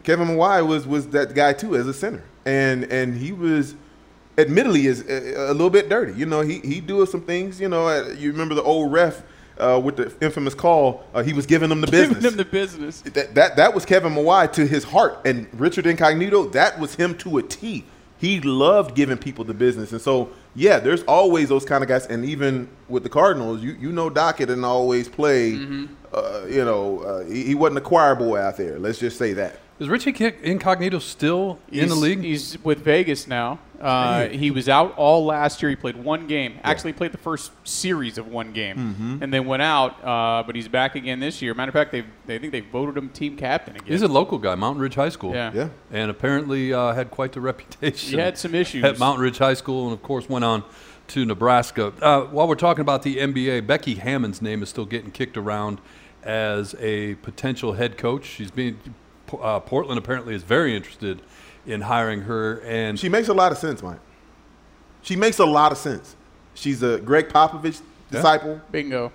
Kevin 0.02 0.28
Mawae 0.28 0.66
was 0.66 0.86
was 0.86 1.08
that 1.08 1.34
guy 1.34 1.52
too 1.52 1.76
as 1.76 1.86
a 1.86 1.92
center, 1.92 2.24
and 2.46 2.84
and 2.84 3.16
he 3.16 3.32
was, 3.32 3.74
admittedly, 4.38 4.86
is 4.86 5.06
a, 5.08 5.50
a 5.50 5.52
little 5.52 5.70
bit 5.70 5.88
dirty. 5.88 6.12
You 6.14 6.26
know, 6.26 6.40
he 6.40 6.60
he 6.60 6.80
doing 6.80 7.06
some 7.06 7.22
things. 7.22 7.60
You 7.60 7.68
know, 7.68 7.86
uh, 7.86 8.14
you 8.16 8.32
remember 8.32 8.54
the 8.54 8.62
old 8.62 8.92
ref 8.92 9.22
uh, 9.58 9.80
with 9.82 9.96
the 9.96 10.14
infamous 10.24 10.54
call. 10.54 11.04
Uh, 11.12 11.22
he 11.22 11.32
was 11.32 11.44
giving 11.46 11.68
them 11.68 11.80
the 11.80 11.86
business. 11.86 12.18
Giving 12.18 12.22
them 12.22 12.36
the 12.36 12.44
business. 12.44 13.00
that, 13.02 13.34
that 13.34 13.56
that 13.56 13.74
was 13.74 13.84
Kevin 13.84 14.14
Mawae 14.14 14.50
to 14.52 14.66
his 14.66 14.84
heart, 14.84 15.18
and 15.24 15.46
Richard 15.52 15.86
Incognito. 15.86 16.46
That 16.50 16.78
was 16.78 16.94
him 16.94 17.16
to 17.18 17.38
a 17.38 17.42
T. 17.42 17.84
He 18.18 18.40
loved 18.40 18.94
giving 18.94 19.18
people 19.18 19.44
the 19.44 19.52
business, 19.52 19.92
and 19.92 20.00
so 20.00 20.30
yeah, 20.54 20.78
there's 20.78 21.02
always 21.02 21.50
those 21.50 21.66
kind 21.66 21.82
of 21.84 21.88
guys. 21.88 22.06
And 22.06 22.24
even 22.24 22.68
with 22.88 23.02
the 23.02 23.10
Cardinals, 23.10 23.62
you 23.62 23.72
you 23.72 23.92
know 23.92 24.08
Dockett 24.08 24.46
didn't 24.48 24.64
always 24.64 25.08
play. 25.08 25.54
Uh, 26.14 26.46
you 26.48 26.64
know, 26.64 27.00
uh, 27.00 27.24
he, 27.26 27.42
he 27.44 27.54
wasn't 27.54 27.76
a 27.76 27.82
choir 27.82 28.14
boy 28.14 28.38
out 28.38 28.56
there. 28.56 28.78
Let's 28.78 28.98
just 28.98 29.18
say 29.18 29.34
that. 29.34 29.60
Is 29.78 29.88
Richie 29.90 30.14
Incognito 30.42 30.98
still 30.98 31.58
in 31.70 31.88
the 31.90 31.94
league? 31.94 32.22
He's 32.22 32.56
with 32.64 32.78
Vegas 32.78 33.26
now. 33.26 33.58
Uh, 33.78 34.28
he 34.28 34.50
was 34.50 34.70
out 34.70 34.96
all 34.96 35.26
last 35.26 35.60
year. 35.60 35.68
He 35.68 35.76
played 35.76 35.96
one 35.96 36.26
game. 36.26 36.58
Actually, 36.64 36.94
played 36.94 37.12
the 37.12 37.18
first 37.18 37.52
series 37.64 38.16
of 38.16 38.26
one 38.26 38.52
game, 38.54 38.76
Mm-hmm. 38.78 39.22
and 39.22 39.30
then 39.34 39.44
went 39.44 39.60
out. 39.60 40.02
Uh, 40.02 40.42
but 40.46 40.56
he's 40.56 40.66
back 40.66 40.94
again 40.94 41.20
this 41.20 41.42
year. 41.42 41.52
Matter 41.52 41.68
of 41.68 41.74
fact, 41.74 41.92
they 41.92 42.04
they 42.24 42.38
think 42.38 42.52
they 42.52 42.60
voted 42.62 42.96
him 42.96 43.10
team 43.10 43.36
captain 43.36 43.76
again. 43.76 43.86
He's 43.88 44.00
a 44.00 44.08
local 44.08 44.38
guy, 44.38 44.54
Mountain 44.54 44.80
Ridge 44.80 44.94
High 44.94 45.10
School. 45.10 45.34
Yeah. 45.34 45.52
Yeah. 45.54 45.68
And 45.92 46.10
apparently 46.10 46.72
uh, 46.72 46.94
had 46.94 47.10
quite 47.10 47.32
the 47.32 47.40
reputation. 47.52 48.12
He 48.12 48.16
had 48.18 48.38
some 48.38 48.54
issues. 48.54 48.82
At 48.82 48.98
Mountain 48.98 49.22
Ridge 49.22 49.36
High 49.38 49.52
School, 49.54 49.84
and 49.84 49.92
of 49.92 50.02
course 50.02 50.26
went 50.26 50.46
on 50.46 50.64
to 51.08 51.26
Nebraska. 51.26 51.92
Uh, 52.00 52.22
while 52.22 52.48
we're 52.48 52.54
talking 52.54 52.80
about 52.80 53.02
the 53.02 53.16
NBA, 53.18 53.66
Becky 53.66 53.96
Hammon's 53.96 54.40
name 54.40 54.62
is 54.62 54.70
still 54.70 54.86
getting 54.86 55.10
kicked 55.10 55.36
around 55.36 55.82
as 56.22 56.74
a 56.80 57.16
potential 57.16 57.74
head 57.74 57.98
coach. 57.98 58.24
She's 58.24 58.50
being 58.50 58.80
uh, 59.40 59.60
Portland 59.60 59.98
apparently 59.98 60.34
is 60.34 60.42
very 60.42 60.74
interested 60.76 61.22
in 61.66 61.80
hiring 61.82 62.22
her, 62.22 62.60
and 62.64 62.98
She 62.98 63.08
makes 63.08 63.28
a 63.28 63.34
lot 63.34 63.50
of 63.52 63.58
sense, 63.58 63.82
Mike. 63.82 63.98
She 65.02 65.16
makes 65.16 65.38
a 65.38 65.46
lot 65.46 65.72
of 65.72 65.78
sense. 65.78 66.16
She's 66.54 66.82
a 66.82 66.98
Gregg 66.98 67.28
Popovich 67.28 67.80
disciple. 68.10 68.60
Bingo. 68.70 69.12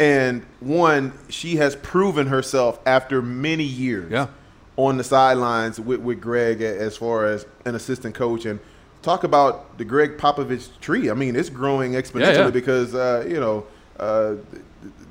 And 0.00 0.44
one, 0.60 1.12
she 1.28 1.56
has 1.56 1.74
proven 1.76 2.28
herself 2.28 2.78
after 2.86 3.20
many 3.20 3.64
years 3.64 4.10
Yeah. 4.12 4.28
on 4.76 4.96
the 4.96 5.04
sidelines 5.04 5.80
with, 5.80 6.00
with 6.00 6.20
Gregg 6.20 6.60
as 6.62 6.96
far 6.96 7.26
as 7.26 7.46
an 7.64 7.74
assistant 7.74 8.14
coach. 8.14 8.44
And 8.46 8.60
talk 9.02 9.24
about 9.24 9.76
the 9.76 9.84
Gregg 9.84 10.16
Popovich 10.18 10.68
tree. 10.80 11.10
I 11.10 11.14
mean, 11.14 11.34
it's 11.36 11.50
growing 11.50 11.92
exponentially 11.92 12.20
Yeah, 12.34 12.44
yeah. 12.44 12.50
because, 12.50 12.94
uh, 12.94 13.24
you 13.28 13.40
know, 13.40 13.66
uh, 13.98 14.34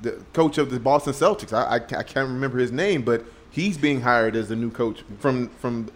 the, 0.02 0.12
the 0.12 0.12
coach 0.34 0.58
of 0.58 0.72
the 0.72 0.80
Boston 0.80 1.12
Celtics, 1.14 1.52
I, 1.52 1.76
I, 1.76 1.76
I 1.76 2.04
can't 2.04 2.30
remember 2.30 2.58
his 2.58 2.72
name, 2.72 3.02
but 3.02 3.26
he's 3.58 3.76
being 3.76 4.02
hired 4.02 4.36
as 4.36 4.50
the 4.50 4.56
new 4.56 4.70
coach 4.70 5.04
from, 5.18 5.50
from 5.50 5.90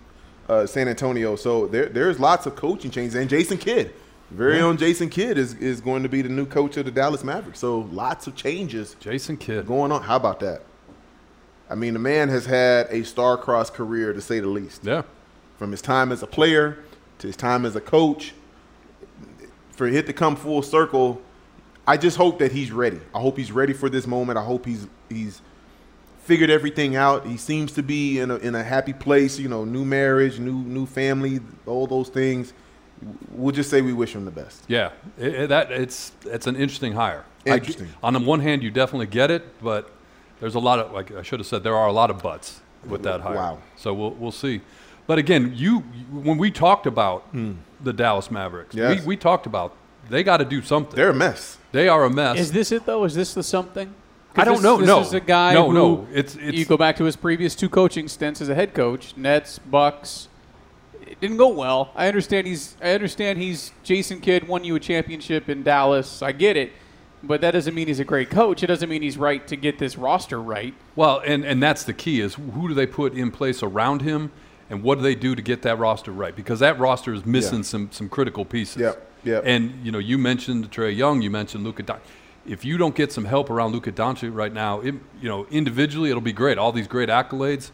uh, 0.50 0.66
San 0.66 0.88
Antonio. 0.88 1.36
So 1.36 1.68
there, 1.68 1.86
there's 1.86 2.20
lots 2.20 2.48
of 2.48 2.56
coaching 2.56 2.90
changes. 2.90 3.14
And 3.14 3.30
Jason 3.30 3.60
Kidd. 3.60 3.94
Very 4.32 4.62
own 4.62 4.78
Jason 4.78 5.10
Kidd 5.10 5.38
is, 5.38 5.54
is 5.56 5.80
going 5.80 6.04
to 6.04 6.10
be 6.10 6.24
the 6.24 6.30
new 6.30 6.48
coach 6.48 6.76
of 6.78 6.86
the 6.86 6.92
Dallas 6.92 7.24
Mavericks. 7.24 7.60
So 7.60 7.82
lots 7.92 8.26
of 8.26 8.36
changes 8.36 8.96
Jason 9.00 9.38
Kidd. 9.38 9.68
going 9.68 9.92
on. 9.92 10.02
How 10.02 10.16
about 10.16 10.40
that? 10.40 10.64
I 11.70 11.76
mean, 11.76 11.94
the 11.94 12.00
man 12.00 12.30
has 12.30 12.48
had 12.48 12.88
a 12.90 13.04
star-crossed 13.04 13.74
career, 13.74 14.12
to 14.12 14.22
say 14.22 14.40
the 14.40 14.48
least. 14.48 14.84
Yeah. 14.84 15.04
From 15.60 15.70
his 15.72 15.82
time 15.82 16.12
as 16.12 16.24
a 16.24 16.28
player 16.28 16.80
to 17.20 17.28
his 17.28 17.36
time 17.36 17.64
as 17.66 17.76
a 17.76 17.82
coach, 17.82 18.34
for 19.72 19.86
it 19.86 20.08
to 20.08 20.14
come 20.14 20.36
full 20.36 20.64
circle, 20.64 21.22
I 21.86 21.98
just 21.98 22.18
hope 22.18 22.40
that 22.40 22.52
he's 22.52 22.72
ready. 22.72 23.00
I 23.14 23.20
hope 23.20 23.38
he's 23.38 23.52
ready 23.52 23.74
for 23.74 23.90
this 23.90 24.08
moment. 24.08 24.40
I 24.40 24.44
hope 24.44 24.66
he's 24.66 24.88
he's 25.10 25.42
figured 26.24 26.50
everything 26.50 26.96
out. 26.96 27.26
He 27.26 27.38
seems 27.38 27.72
to 27.74 27.84
be 27.84 28.20
in 28.20 28.32
a 28.32 28.36
in 28.38 28.56
a 28.56 28.64
happy 28.64 28.94
place. 28.94 29.40
You 29.40 29.48
know, 29.50 29.66
new 29.66 29.86
marriage, 29.86 30.40
new 30.40 30.54
new 30.54 30.86
family, 30.86 31.40
all 31.66 31.88
those 31.88 32.10
things. 32.10 32.54
We'll 33.32 33.52
just 33.54 33.70
say 33.72 33.82
we 33.82 33.94
wish 33.94 34.14
him 34.14 34.26
the 34.26 34.32
best. 34.32 34.64
Yeah, 34.68 34.92
it, 35.18 35.34
it- 35.34 35.50
that 35.50 35.72
it's 35.72 36.12
it's 36.26 36.48
an 36.48 36.56
interesting 36.56 36.94
hire. 36.94 37.24
I 37.46 37.50
g- 37.50 37.54
Interesting. 37.56 37.88
on 38.04 38.14
the 38.14 38.20
one 38.20 38.40
hand, 38.40 38.62
you 38.62 38.70
definitely 38.70 39.08
get 39.08 39.32
it, 39.32 39.44
but 39.64 39.90
there's 40.40 40.54
a 40.56 40.60
lot 40.60 40.78
of 40.80 40.92
like 40.92 41.12
I 41.12 41.24
should 41.24 41.40
have 41.40 41.48
said 41.48 41.64
there 41.64 41.76
are 41.76 41.88
a 41.88 41.92
lot 41.94 42.12
of 42.12 42.22
buts 42.22 42.62
with 42.86 43.02
that 43.04 43.22
hire. 43.22 43.36
Wow. 43.36 43.58
So 43.76 43.94
we'll 43.94 44.12
we'll 44.12 44.32
see. 44.32 44.62
But 45.08 45.18
again, 45.18 45.54
you 45.56 45.80
when 46.12 46.38
we 46.38 46.52
talked 46.52 46.86
about 46.86 47.26
the 47.84 47.94
Dallas 47.94 48.30
Mavericks, 48.30 48.74
Hmm. 48.76 48.80
Yes. 48.82 49.00
we, 49.02 49.08
we 49.08 49.18
talked 49.18 49.48
about 49.48 49.76
they 50.10 50.22
got 50.24 50.38
to 50.38 50.46
do 50.46 50.62
something. 50.62 50.96
They're 50.96 51.10
a 51.10 51.14
mess. 51.16 51.58
they 51.72 51.88
are 51.88 52.04
a 52.04 52.10
mess. 52.10 52.38
Is 52.40 52.52
this 52.52 52.72
it 52.72 52.86
though? 52.86 53.04
Is 53.06 53.16
this 53.16 53.34
the 53.34 53.42
something? 53.44 53.96
'Cause 54.34 54.42
I 54.42 54.46
don't 54.46 54.56
this- 54.56 54.64
know. 54.64 54.78
This 54.78 54.88
No. 54.88 55.02
is 55.02 55.14
a 55.14 55.20
guy 55.20 55.54
No, 55.54 55.68
who 55.68 55.74
no. 55.74 56.08
It's- 56.14 56.36
it's- 56.36 56.54
you 56.54 56.66
go 56.66 56.78
back 56.78 56.96
to 56.98 57.04
his 57.04 57.16
previous 57.16 57.54
two 57.56 57.68
coaching 57.70 58.08
stints 58.08 58.40
as 58.42 58.50
a 58.50 58.56
head 58.56 58.74
coach, 58.74 59.14
Nets, 59.18 59.60
Bucks. 59.60 60.28
It 61.06 61.20
didn't 61.20 61.38
go 61.38 61.50
well. 61.50 61.92
I 61.96 62.08
understand 62.08 62.48
he's. 62.48 62.78
I 62.82 62.92
understand 62.94 63.38
he's 63.40 63.72
Jason 63.84 64.22
Kidd 64.22 64.48
won 64.48 64.64
you 64.64 64.76
a 64.76 64.80
championship 64.80 65.50
in 65.50 65.64
Dallas. 65.64 66.22
I 66.22 66.32
get 66.32 66.56
it, 66.56 66.72
but 67.22 67.42
that 67.42 67.52
doesn't 67.52 67.76
mean 67.76 67.88
he's 67.88 68.00
a 68.00 68.06
great 68.06 68.30
coach. 68.30 68.64
It 68.64 68.68
doesn't 68.68 68.88
mean 68.88 69.02
he's 69.02 69.18
right 69.18 69.46
to 69.48 69.58
get 69.58 69.78
this 69.80 69.98
roster 69.98 70.42
right. 70.42 70.74
Well, 70.96 71.22
and, 71.26 71.44
and 71.44 71.62
that's 71.62 71.84
the 71.84 71.94
key 71.94 72.22
is 72.22 72.36
who 72.36 72.70
do 72.70 72.74
they 72.74 72.86
put 72.88 73.14
in 73.14 73.32
place 73.32 73.62
around 73.62 74.02
him 74.04 74.32
and 74.70 74.82
what 74.84 75.00
do 75.00 75.02
they 75.04 75.16
do 75.16 75.36
to 75.36 75.42
get 75.42 75.64
that 75.64 75.78
roster 75.78 76.12
right? 76.14 76.34
Because 76.34 76.60
that 76.60 76.80
roster 76.80 77.14
is 77.14 77.26
missing 77.26 77.60
Yeah. 77.60 77.64
some 77.64 77.90
some 77.92 78.08
critical 78.08 78.46
pieces. 78.46 78.82
Yeah. 78.82 78.94
Yeah. 79.26 79.42
And 79.44 79.74
you 79.84 79.92
know, 79.92 80.00
you 80.00 80.18
mentioned 80.18 80.72
Trae 80.72 80.96
Young, 80.96 81.22
you 81.22 81.30
mentioned 81.30 81.66
Luka 81.66 81.84
Doncic. 81.84 82.00
If 82.46 82.66
you 82.66 82.78
don't 82.78 82.96
get 82.96 83.12
some 83.12 83.26
help 83.26 83.50
around 83.50 83.72
Luka 83.72 83.92
Doncic 83.92 84.34
right 84.34 84.52
now, 84.52 84.80
it, 84.82 84.96
you 85.22 85.30
know, 85.30 85.46
individually 85.52 86.10
it'll 86.10 86.22
be 86.22 86.34
great, 86.34 86.58
all 86.58 86.72
these 86.72 86.88
great 86.88 87.10
accolades, 87.10 87.72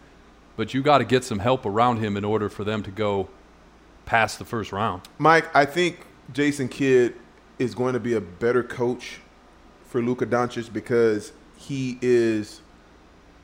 but 0.55 0.73
you 0.73 0.81
got 0.81 0.97
to 0.97 1.05
get 1.05 1.23
some 1.23 1.39
help 1.39 1.65
around 1.65 1.97
him 1.97 2.17
in 2.17 2.25
order 2.25 2.49
for 2.49 2.63
them 2.63 2.83
to 2.83 2.91
go 2.91 3.29
past 4.05 4.39
the 4.39 4.45
first 4.45 4.71
round. 4.71 5.03
Mike, 5.17 5.53
I 5.55 5.65
think 5.65 6.05
Jason 6.33 6.67
Kidd 6.67 7.15
is 7.59 7.75
going 7.75 7.93
to 7.93 7.99
be 7.99 8.13
a 8.13 8.21
better 8.21 8.63
coach 8.63 9.19
for 9.85 10.01
Luka 10.01 10.25
Doncic 10.25 10.71
because 10.71 11.31
he 11.57 11.97
is 12.01 12.61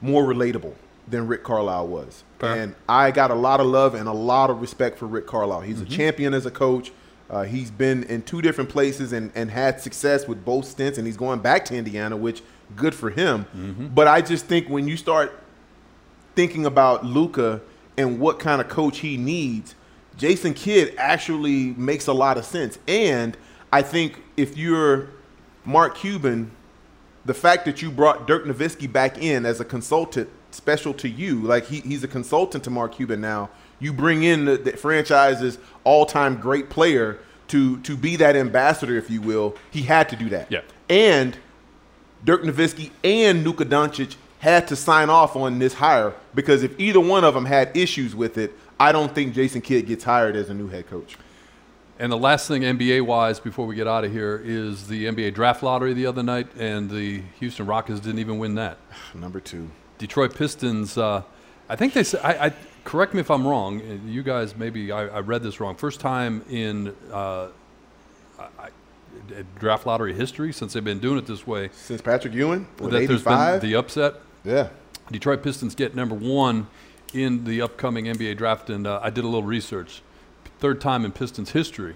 more 0.02 0.24
relatable 0.24 0.76
than 1.08 1.28
Rick 1.28 1.44
Carlisle 1.44 1.88
was. 1.88 2.24
Fair. 2.40 2.56
And 2.56 2.76
I 2.88 3.12
got 3.12 3.32
a 3.32 3.36
lot 3.36 3.60
of 3.60 3.68
love 3.68 3.96
and 3.96 4.08
a 4.08 4.14
lot 4.14 4.50
of 4.50 4.62
respect 4.62 4.98
for 4.98 5.06
Rick 5.06 5.28
Carlisle. 5.28 5.62
He's 5.62 5.82
a 5.82 5.86
mm-hmm. 5.86 5.94
champion 5.94 6.34
as 6.34 6.46
a 6.46 6.52
coach. 6.52 6.92
Uh, 7.30 7.44
he's 7.44 7.72
been 7.72 8.04
in 8.04 8.22
two 8.22 8.42
different 8.42 8.70
places 8.70 9.14
and, 9.14 9.32
and 9.34 9.50
had 9.50 9.80
success 9.82 10.28
with 10.28 10.44
both 10.46 10.66
stints, 10.66 10.98
and 10.98 11.08
he's 11.08 11.18
going 11.18 11.40
back 11.40 11.66
to 11.66 11.76
Indiana, 11.76 12.16
which 12.16 12.42
good 12.76 12.94
for 12.94 13.10
him. 13.10 13.46
But 13.94 14.08
I 14.08 14.22
just 14.22 14.46
think 14.46 14.70
when 14.70 14.88
you 14.88 14.98
start 14.98 15.40
thinking 16.36 16.66
about 16.66 17.06
Luka 17.06 17.62
and 17.98 18.20
what 18.20 18.40
kind 18.40 18.62
of 18.62 18.68
coach 18.68 19.00
he 19.00 19.18
needs, 19.18 19.76
Jason 20.18 20.54
Kidd 20.54 20.94
actually 20.98 21.74
makes 21.78 22.08
a 22.08 22.14
lot 22.14 22.38
of 22.38 22.46
sense. 22.46 22.78
And 22.88 23.36
I 23.72 23.82
think 23.82 24.22
if 24.38 24.58
you're 24.58 25.10
Mark 25.66 25.96
Cuban, 25.96 26.52
the 27.26 27.34
fact 27.34 27.66
that 27.66 27.82
you 27.82 27.90
brought 27.90 28.28
Dirk 28.28 28.46
Nowitzki 28.46 28.92
back 28.92 29.18
in 29.18 29.46
as 29.46 29.60
a 29.60 29.66
consultant 29.66 30.30
special 30.52 30.94
to 30.96 31.10
you, 31.10 31.40
like 31.42 31.66
he, 31.66 31.80
he's 31.80 32.04
a 32.04 32.08
consultant 32.08 32.64
to 32.66 32.70
Mark 32.70 32.96
Cuban 32.96 33.22
now, 33.22 33.50
you 33.84 33.94
bring 33.94 34.24
in 34.24 34.46
the, 34.46 34.58
the 34.58 34.78
franchise's 34.78 35.58
all-time 35.84 36.38
great 36.38 36.70
player 36.70 37.20
to 37.50 37.80
to 37.82 37.96
be 37.98 38.16
that 38.16 38.36
ambassador, 38.36 38.98
if 38.98 39.10
you 39.10 39.22
will. 39.22 39.56
He 39.72 39.84
had 39.84 40.10
to 40.10 40.16
do 40.16 40.30
that. 40.30 40.52
Yeah. 40.52 40.62
And 40.90 41.38
Dirk 42.24 42.44
Nowitzki 42.44 42.92
and 43.04 43.44
Luka 43.44 43.66
Doncic 43.66 44.16
had 44.40 44.68
to 44.68 44.76
sign 44.76 45.10
off 45.10 45.36
on 45.36 45.60
this 45.60 45.74
hire 45.74 46.14
because 46.36 46.64
if 46.64 46.78
either 46.80 47.00
one 47.00 47.24
of 47.24 47.34
them 47.34 47.46
had 47.46 47.76
issues 47.76 48.16
with 48.16 48.38
it, 48.38 48.54
I 48.80 48.92
don't 48.92 49.14
think 49.14 49.34
Jason 49.34 49.62
Kidd 49.62 49.88
gets 49.88 50.04
hired 50.04 50.36
as 50.36 50.50
a 50.50 50.54
new 50.54 50.68
head 50.68 50.90
coach. 50.90 51.18
And 52.00 52.12
the 52.12 52.18
last 52.18 52.48
thing 52.48 52.64
NBA 52.64 53.04
wise 53.04 53.40
before 53.40 53.66
we 53.66 53.76
get 53.76 53.88
out 53.88 54.04
of 54.04 54.12
here 54.12 54.42
is 54.44 54.88
the 54.88 55.06
NBA 55.06 55.34
draft 55.36 55.64
lottery 55.64 55.94
the 55.94 56.06
other 56.08 56.24
night, 56.24 56.48
and 56.58 56.90
the 56.90 57.22
Houston 57.40 57.66
Rockets 57.66 58.00
didn't 58.00 58.20
even 58.20 58.40
win 58.40 58.56
that. 58.56 58.78
Number 59.14 59.40
two. 59.40 59.70
Detroit 59.98 60.36
Pistons. 60.36 60.98
Uh, 60.98 61.22
I 61.70 61.76
think 61.76 61.94
they 61.94 62.04
said. 62.04 62.22
I, 62.24 62.48
I 62.48 62.54
correct 62.84 63.14
me 63.14 63.20
if 63.20 63.30
I'm 63.32 63.46
wrong. 63.48 64.02
You 64.08 64.24
guys 64.24 64.56
maybe 64.56 64.92
I, 64.92 65.08
I 65.08 65.20
read 65.20 65.44
this 65.44 65.60
wrong. 65.60 65.76
First 65.76 66.00
time 66.00 66.44
in 66.50 66.96
uh, 67.12 67.48
I, 68.40 68.70
draft 69.60 69.86
lottery 69.86 70.14
history 70.14 70.52
since 70.52 70.74
they've 70.74 70.84
been 70.84 71.00
doing 71.00 71.18
it 71.18 71.26
this 71.26 71.48
way 71.48 71.70
Since 71.74 72.02
Patrick 72.02 72.34
Ewing 72.34 72.68
with 72.80 72.92
that 72.92 73.08
there's 73.08 73.24
been 73.24 73.34
85. 73.34 73.62
the 73.62 73.76
upset. 73.76 74.16
yeah. 74.44 74.70
Detroit 75.12 75.44
Pistons 75.44 75.76
get 75.76 75.96
number 75.96 76.16
one 76.16 76.68
in 77.14 77.44
the 77.44 77.62
upcoming 77.62 78.06
NBA 78.06 78.38
draft, 78.38 78.70
and 78.70 78.88
uh, 78.88 79.00
I 79.04 79.10
did 79.10 79.24
a 79.24 79.28
little 79.28 79.44
research. 79.44 80.02
Third 80.60 80.80
time 80.82 81.04
in 81.06 81.12
Pistons 81.12 81.52
history, 81.52 81.96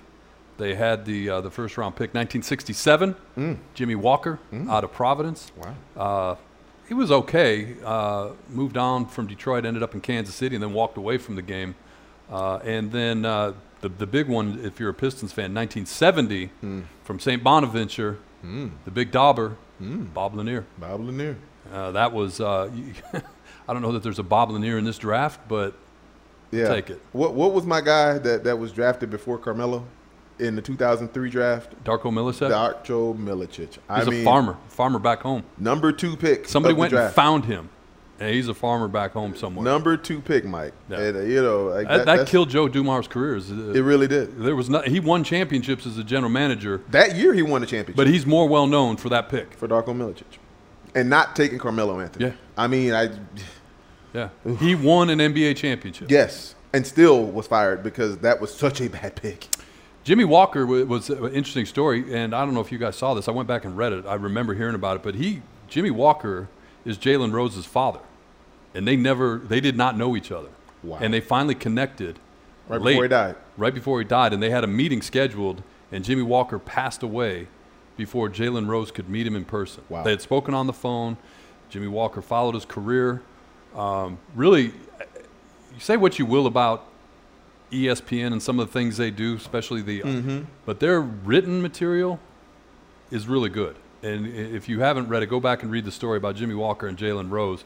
they 0.57 0.75
had 0.75 1.05
the 1.05 1.29
uh, 1.29 1.41
the 1.41 1.49
first 1.49 1.77
round 1.77 1.95
pick, 1.95 2.13
1967. 2.13 3.15
Jimmy 3.73 3.95
Walker 3.95 4.39
out 4.69 4.83
of 4.83 4.91
Providence. 4.91 5.51
Wow. 5.95 6.37
He 6.87 6.93
was 6.93 7.11
okay. 7.11 7.75
Uh, 7.83 8.29
moved 8.49 8.77
on 8.77 9.07
from 9.07 9.27
Detroit, 9.27 9.65
ended 9.65 9.83
up 9.83 9.93
in 9.93 10.01
Kansas 10.01 10.33
City, 10.35 10.55
and 10.55 10.63
then 10.63 10.73
walked 10.73 10.97
away 10.97 11.17
from 11.17 11.35
the 11.35 11.41
game. 11.41 11.75
Uh, 12.31 12.57
and 12.57 12.91
then 12.91 13.25
uh, 13.25 13.53
the 13.81 13.89
the 13.89 14.07
big 14.07 14.27
one, 14.27 14.59
if 14.63 14.79
you're 14.79 14.89
a 14.89 14.93
Pistons 14.93 15.31
fan, 15.33 15.53
1970 15.53 16.49
from 17.03 17.19
St. 17.19 17.43
Bonaventure, 17.43 18.17
the 18.43 18.91
big 18.91 19.11
dauber, 19.11 19.57
Bob 19.79 20.35
Lanier. 20.35 20.65
Bob 20.77 21.01
Lanier. 21.01 21.37
Uh, 21.71 21.91
that 21.91 22.11
was. 22.13 22.39
Uh, 22.39 22.69
I 23.67 23.73
don't 23.73 23.81
know 23.81 23.91
that 23.91 24.03
there's 24.03 24.19
a 24.19 24.23
Bob 24.23 24.49
Lanier 24.51 24.77
in 24.77 24.85
this 24.85 24.97
draft, 24.97 25.41
but 25.49 25.73
Yeah. 26.51 26.69
Take 26.69 26.89
it. 26.89 27.01
What 27.11 27.33
What 27.33 27.51
was 27.53 27.65
my 27.65 27.81
guy 27.81 28.17
that, 28.17 28.45
that 28.45 28.57
was 28.57 28.71
drafted 28.71 29.09
before 29.09 29.37
Carmelo 29.37 29.83
in 30.39 30.55
the 30.55 30.61
2003 30.61 31.29
draft? 31.29 31.83
Darko 31.83 32.03
Milicic 32.11 32.49
Darko 32.51 33.17
Milicic. 33.17 33.77
I 33.89 33.99
he's 33.99 34.07
mean, 34.09 34.21
a 34.21 34.23
farmer, 34.23 34.57
farmer 34.69 34.99
back 34.99 35.21
home. 35.21 35.43
Number 35.57 35.91
two 35.91 36.15
pick. 36.15 36.47
Somebody 36.47 36.73
went 36.75 36.93
and 36.93 37.13
found 37.13 37.45
him, 37.45 37.69
and 38.19 38.33
he's 38.33 38.47
a 38.47 38.53
farmer 38.53 38.87
back 38.87 39.11
home 39.13 39.35
somewhere. 39.35 39.63
Number 39.63 39.97
two 39.97 40.21
pick, 40.21 40.45
Mike. 40.45 40.73
Yeah. 40.89 40.99
And, 40.99 41.17
uh, 41.17 41.19
you 41.21 41.41
know, 41.41 41.65
like 41.65 41.87
that, 41.87 41.97
that 41.97 42.05
that's- 42.05 42.29
killed 42.29 42.49
Joe 42.49 42.67
Dumars' 42.67 43.07
career. 43.07 43.37
Uh, 43.37 43.71
It 43.73 43.81
really 43.81 44.07
did. 44.07 44.37
there 44.39 44.55
was 44.55 44.69
not, 44.69 44.87
he 44.87 44.99
won 44.99 45.23
championships 45.23 45.85
as 45.85 45.97
a 45.97 46.03
general 46.03 46.31
manager, 46.31 46.81
That 46.91 47.15
year 47.15 47.33
he 47.33 47.41
won 47.41 47.63
a 47.63 47.65
championship. 47.65 47.95
but 47.97 48.07
he's 48.07 48.25
more 48.25 48.47
well 48.47 48.67
known 48.67 48.97
for 48.97 49.09
that 49.09 49.29
pick. 49.29 49.53
for 49.55 49.67
Darko 49.67 49.87
Milicic, 49.95 50.37
and 50.95 51.09
not 51.09 51.35
taking 51.35 51.57
Carmelo 51.59 51.99
Anthony. 51.99 52.25
Yeah. 52.27 52.31
I 52.57 52.67
mean, 52.67 52.93
I 52.93 53.09
Yeah, 54.13 54.29
he 54.59 54.73
won 54.73 55.09
an 55.09 55.19
NBA 55.19 55.55
championship. 55.57 56.09
yes, 56.09 56.55
and 56.73 56.85
still 56.87 57.23
was 57.25 57.45
fired 57.47 57.83
because 57.83 58.17
that 58.19 58.39
was 58.41 58.53
such 58.53 58.81
a 58.81 58.87
bad 58.89 59.15
pick. 59.15 59.47
Jimmy 60.07 60.23
Walker 60.23 60.65
wa- 60.65 60.85
was 60.85 61.09
an 61.09 61.33
interesting 61.33 61.65
story, 61.65 62.13
and 62.15 62.33
I 62.33 62.45
don't 62.45 62.53
know 62.53 62.61
if 62.61 62.71
you 62.71 62.77
guys 62.77 62.95
saw 62.95 63.13
this. 63.13 63.27
I 63.27 63.31
went 63.31 63.45
back 63.49 63.65
and 63.65 63.75
read 63.75 63.91
it. 63.91 64.05
I 64.05 64.13
remember 64.13 64.53
hearing 64.53 64.73
about 64.73 64.95
it, 64.95 65.03
but 65.03 65.15
he, 65.15 65.41
Jimmy 65.67 65.91
Walker, 65.91 66.47
is 66.85 66.97
Jalen 66.97 67.33
Rose's 67.33 67.65
father, 67.65 67.99
and 68.73 68.87
they 68.87 68.95
never, 68.95 69.37
they 69.37 69.59
did 69.59 69.75
not 69.75 69.97
know 69.97 70.15
each 70.15 70.31
other, 70.31 70.47
Wow. 70.81 70.99
and 71.01 71.13
they 71.13 71.19
finally 71.19 71.55
connected 71.55 72.19
Right 72.69 72.79
late- 72.81 72.93
before 72.93 73.03
he 73.03 73.09
died. 73.09 73.35
Right 73.57 73.73
before 73.73 73.99
he 73.99 74.05
died, 74.05 74.31
and 74.31 74.41
they 74.41 74.49
had 74.49 74.63
a 74.63 74.67
meeting 74.67 75.01
scheduled, 75.01 75.61
and 75.91 76.05
Jimmy 76.05 76.21
Walker 76.23 76.57
passed 76.57 77.03
away 77.03 77.47
before 77.97 78.29
Jalen 78.29 78.65
Rose 78.69 78.91
could 78.91 79.09
meet 79.09 79.27
him 79.27 79.35
in 79.35 79.43
person. 79.43 79.83
Wow. 79.89 80.03
They 80.03 80.11
had 80.11 80.21
spoken 80.21 80.53
on 80.53 80.67
the 80.67 80.73
phone. 80.73 81.17
Jimmy 81.69 81.87
Walker 81.89 82.21
followed 82.21 82.55
his 82.55 82.63
career. 82.63 83.21
Um, 83.75 84.19
really, 84.35 84.67
you 85.73 85.79
say 85.79 85.97
what 85.97 86.17
you 86.17 86.25
will 86.25 86.47
about 86.47 86.85
ESPN 87.71 88.31
and 88.31 88.41
some 88.41 88.59
of 88.59 88.67
the 88.67 88.73
things 88.73 88.97
they 88.97 89.11
do, 89.11 89.35
especially 89.35 89.81
the, 89.81 90.01
Mm-hmm. 90.01 90.39
but 90.65 90.79
their 90.79 91.01
written 91.01 91.61
material 91.61 92.19
is 93.11 93.27
really 93.27 93.49
good. 93.49 93.75
And 94.03 94.27
if 94.27 94.69
you 94.69 94.79
haven't 94.81 95.07
read 95.09 95.23
it, 95.23 95.25
go 95.27 95.39
back 95.39 95.63
and 95.63 95.71
read 95.71 95.83
the 95.85 95.91
story 95.91 96.17
about 96.17 96.35
Jimmy 96.35 96.53
Walker 96.55 96.87
and 96.87 96.97
Jalen 96.97 97.31
Rose. 97.31 97.63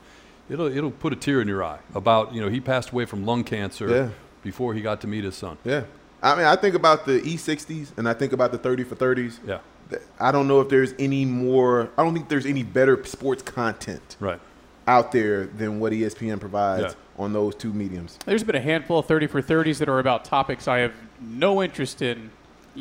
It'll 0.50 0.66
it'll 0.68 0.92
put 0.92 1.14
a 1.14 1.16
tear 1.16 1.40
in 1.42 1.48
your 1.48 1.64
eye 1.64 1.80
about 1.94 2.34
you 2.34 2.42
know 2.42 2.50
he 2.50 2.60
passed 2.60 2.90
away 2.90 3.06
from 3.06 3.26
lung 3.26 3.44
cancer 3.44 3.90
Yeah. 3.90 4.10
before 4.44 4.74
he 4.74 4.82
got 4.82 5.02
to 5.02 5.08
meet 5.08 5.24
his 5.24 5.36
son. 5.36 5.58
Yeah. 5.64 5.84
I 6.24 6.36
mean, 6.36 6.46
I 6.46 6.56
think 6.56 6.76
about 6.76 7.06
the 7.06 7.20
E60s 7.22 7.98
and 7.98 8.08
I 8.08 8.14
think 8.14 8.32
about 8.34 8.52
the 8.52 8.58
30 8.58 8.84
for 8.84 8.96
30s. 8.96 9.40
Yeah, 9.46 9.60
I 10.20 10.32
don't 10.32 10.48
know 10.48 10.62
if 10.62 10.70
there's 10.70 10.94
any 11.00 11.26
more, 11.26 11.90
I 11.98 12.04
don't 12.04 12.14
think 12.14 12.30
there's 12.30 12.46
any 12.46 12.64
better 12.64 13.04
sports 13.06 13.42
content 13.42 14.18
right. 14.20 14.40
out 14.88 15.12
there 15.12 15.48
than 15.48 15.80
what 15.80 15.94
ESPN 15.94 16.40
provides 16.40 16.84
Yeah. 16.84 16.94
On 17.18 17.34
those 17.34 17.56
two 17.56 17.74
mediums. 17.74 18.18
There's 18.26 18.44
been 18.44 18.56
a 18.56 18.62
handful 18.62 19.00
of 19.00 19.06
30 19.06 19.28
for 19.28 19.42
30s 19.42 19.78
that 19.80 19.90
are 19.90 20.00
about 20.00 20.26
topics 20.26 20.68
I 20.68 20.80
have 20.80 20.94
no 21.20 21.62
interest 21.62 22.02
in. 22.02 22.32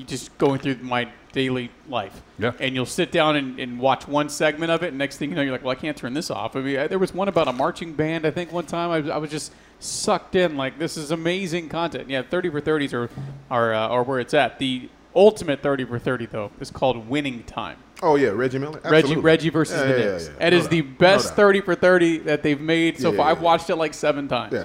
Just 0.06 0.38
going 0.38 0.60
through 0.60 0.76
my 0.76 1.08
daily 1.32 1.68
life. 1.88 2.22
Yeah. 2.38 2.52
And 2.60 2.76
you'll 2.76 2.86
sit 2.86 3.10
down 3.10 3.34
and, 3.34 3.58
and 3.58 3.80
watch 3.80 4.06
one 4.06 4.28
segment 4.28 4.70
of 4.70 4.84
it, 4.84 4.88
and 4.90 4.98
next 4.98 5.16
thing 5.16 5.30
you 5.30 5.34
know, 5.34 5.42
you're 5.42 5.50
like, 5.50 5.64
well, 5.64 5.72
I 5.72 5.80
can't 5.80 5.96
turn 5.96 6.14
this 6.14 6.30
off. 6.30 6.54
I 6.54 6.60
mean, 6.60 6.78
I, 6.78 6.86
there 6.86 7.00
was 7.00 7.12
one 7.12 7.26
about 7.26 7.48
a 7.48 7.52
marching 7.52 7.92
band, 7.94 8.24
I 8.24 8.30
think, 8.30 8.52
one 8.52 8.66
time. 8.66 8.90
I, 8.90 9.00
was- 9.00 9.10
I 9.10 9.16
was 9.16 9.30
just 9.30 9.52
sucked 9.80 10.36
in. 10.36 10.56
Like, 10.56 10.78
this 10.78 10.96
is 10.96 11.10
amazing 11.10 11.70
content. 11.70 12.08
Yeah, 12.08 12.22
30 12.22 12.50
for 12.50 12.60
30s 12.60 12.94
are, 12.94 13.10
are, 13.50 13.74
uh, 13.74 13.88
are 13.88 14.04
where 14.04 14.20
it's 14.20 14.32
at. 14.32 14.60
The 14.60 14.88
ultimate 15.16 15.60
30 15.60 15.86
for 15.86 15.98
30, 15.98 16.26
though, 16.26 16.52
is 16.60 16.70
called 16.70 17.08
Winning 17.08 17.42
Time. 17.42 17.78
Oh, 18.02 18.16
yeah, 18.16 18.28
Reggie 18.28 18.58
Miller. 18.58 18.80
Reggie, 18.84 18.96
Absolutely. 18.96 19.22
Reggie 19.22 19.50
versus 19.50 19.76
Yeah, 19.78 19.84
the 19.84 19.88
yeah, 19.98 20.04
yeah, 20.06 20.12
Knicks. 20.12 20.30
yeah. 20.38 20.46
It 20.46 20.50
No 20.52 20.56
is 20.56 20.68
the 20.68 20.80
best 20.80 21.28
No 21.30 21.34
30 21.36 21.60
for 21.60 21.74
30 21.74 22.18
that 22.20 22.42
they've 22.42 22.60
made 22.60 22.98
so 22.98 23.10
Yeah, 23.10 23.16
far. 23.18 23.26
yeah, 23.26 23.30
I've 23.32 23.42
watched 23.42 23.68
it 23.70 23.76
like 23.76 23.92
seven 23.94 24.26
times. 24.28 24.52
Yeah, 24.54 24.64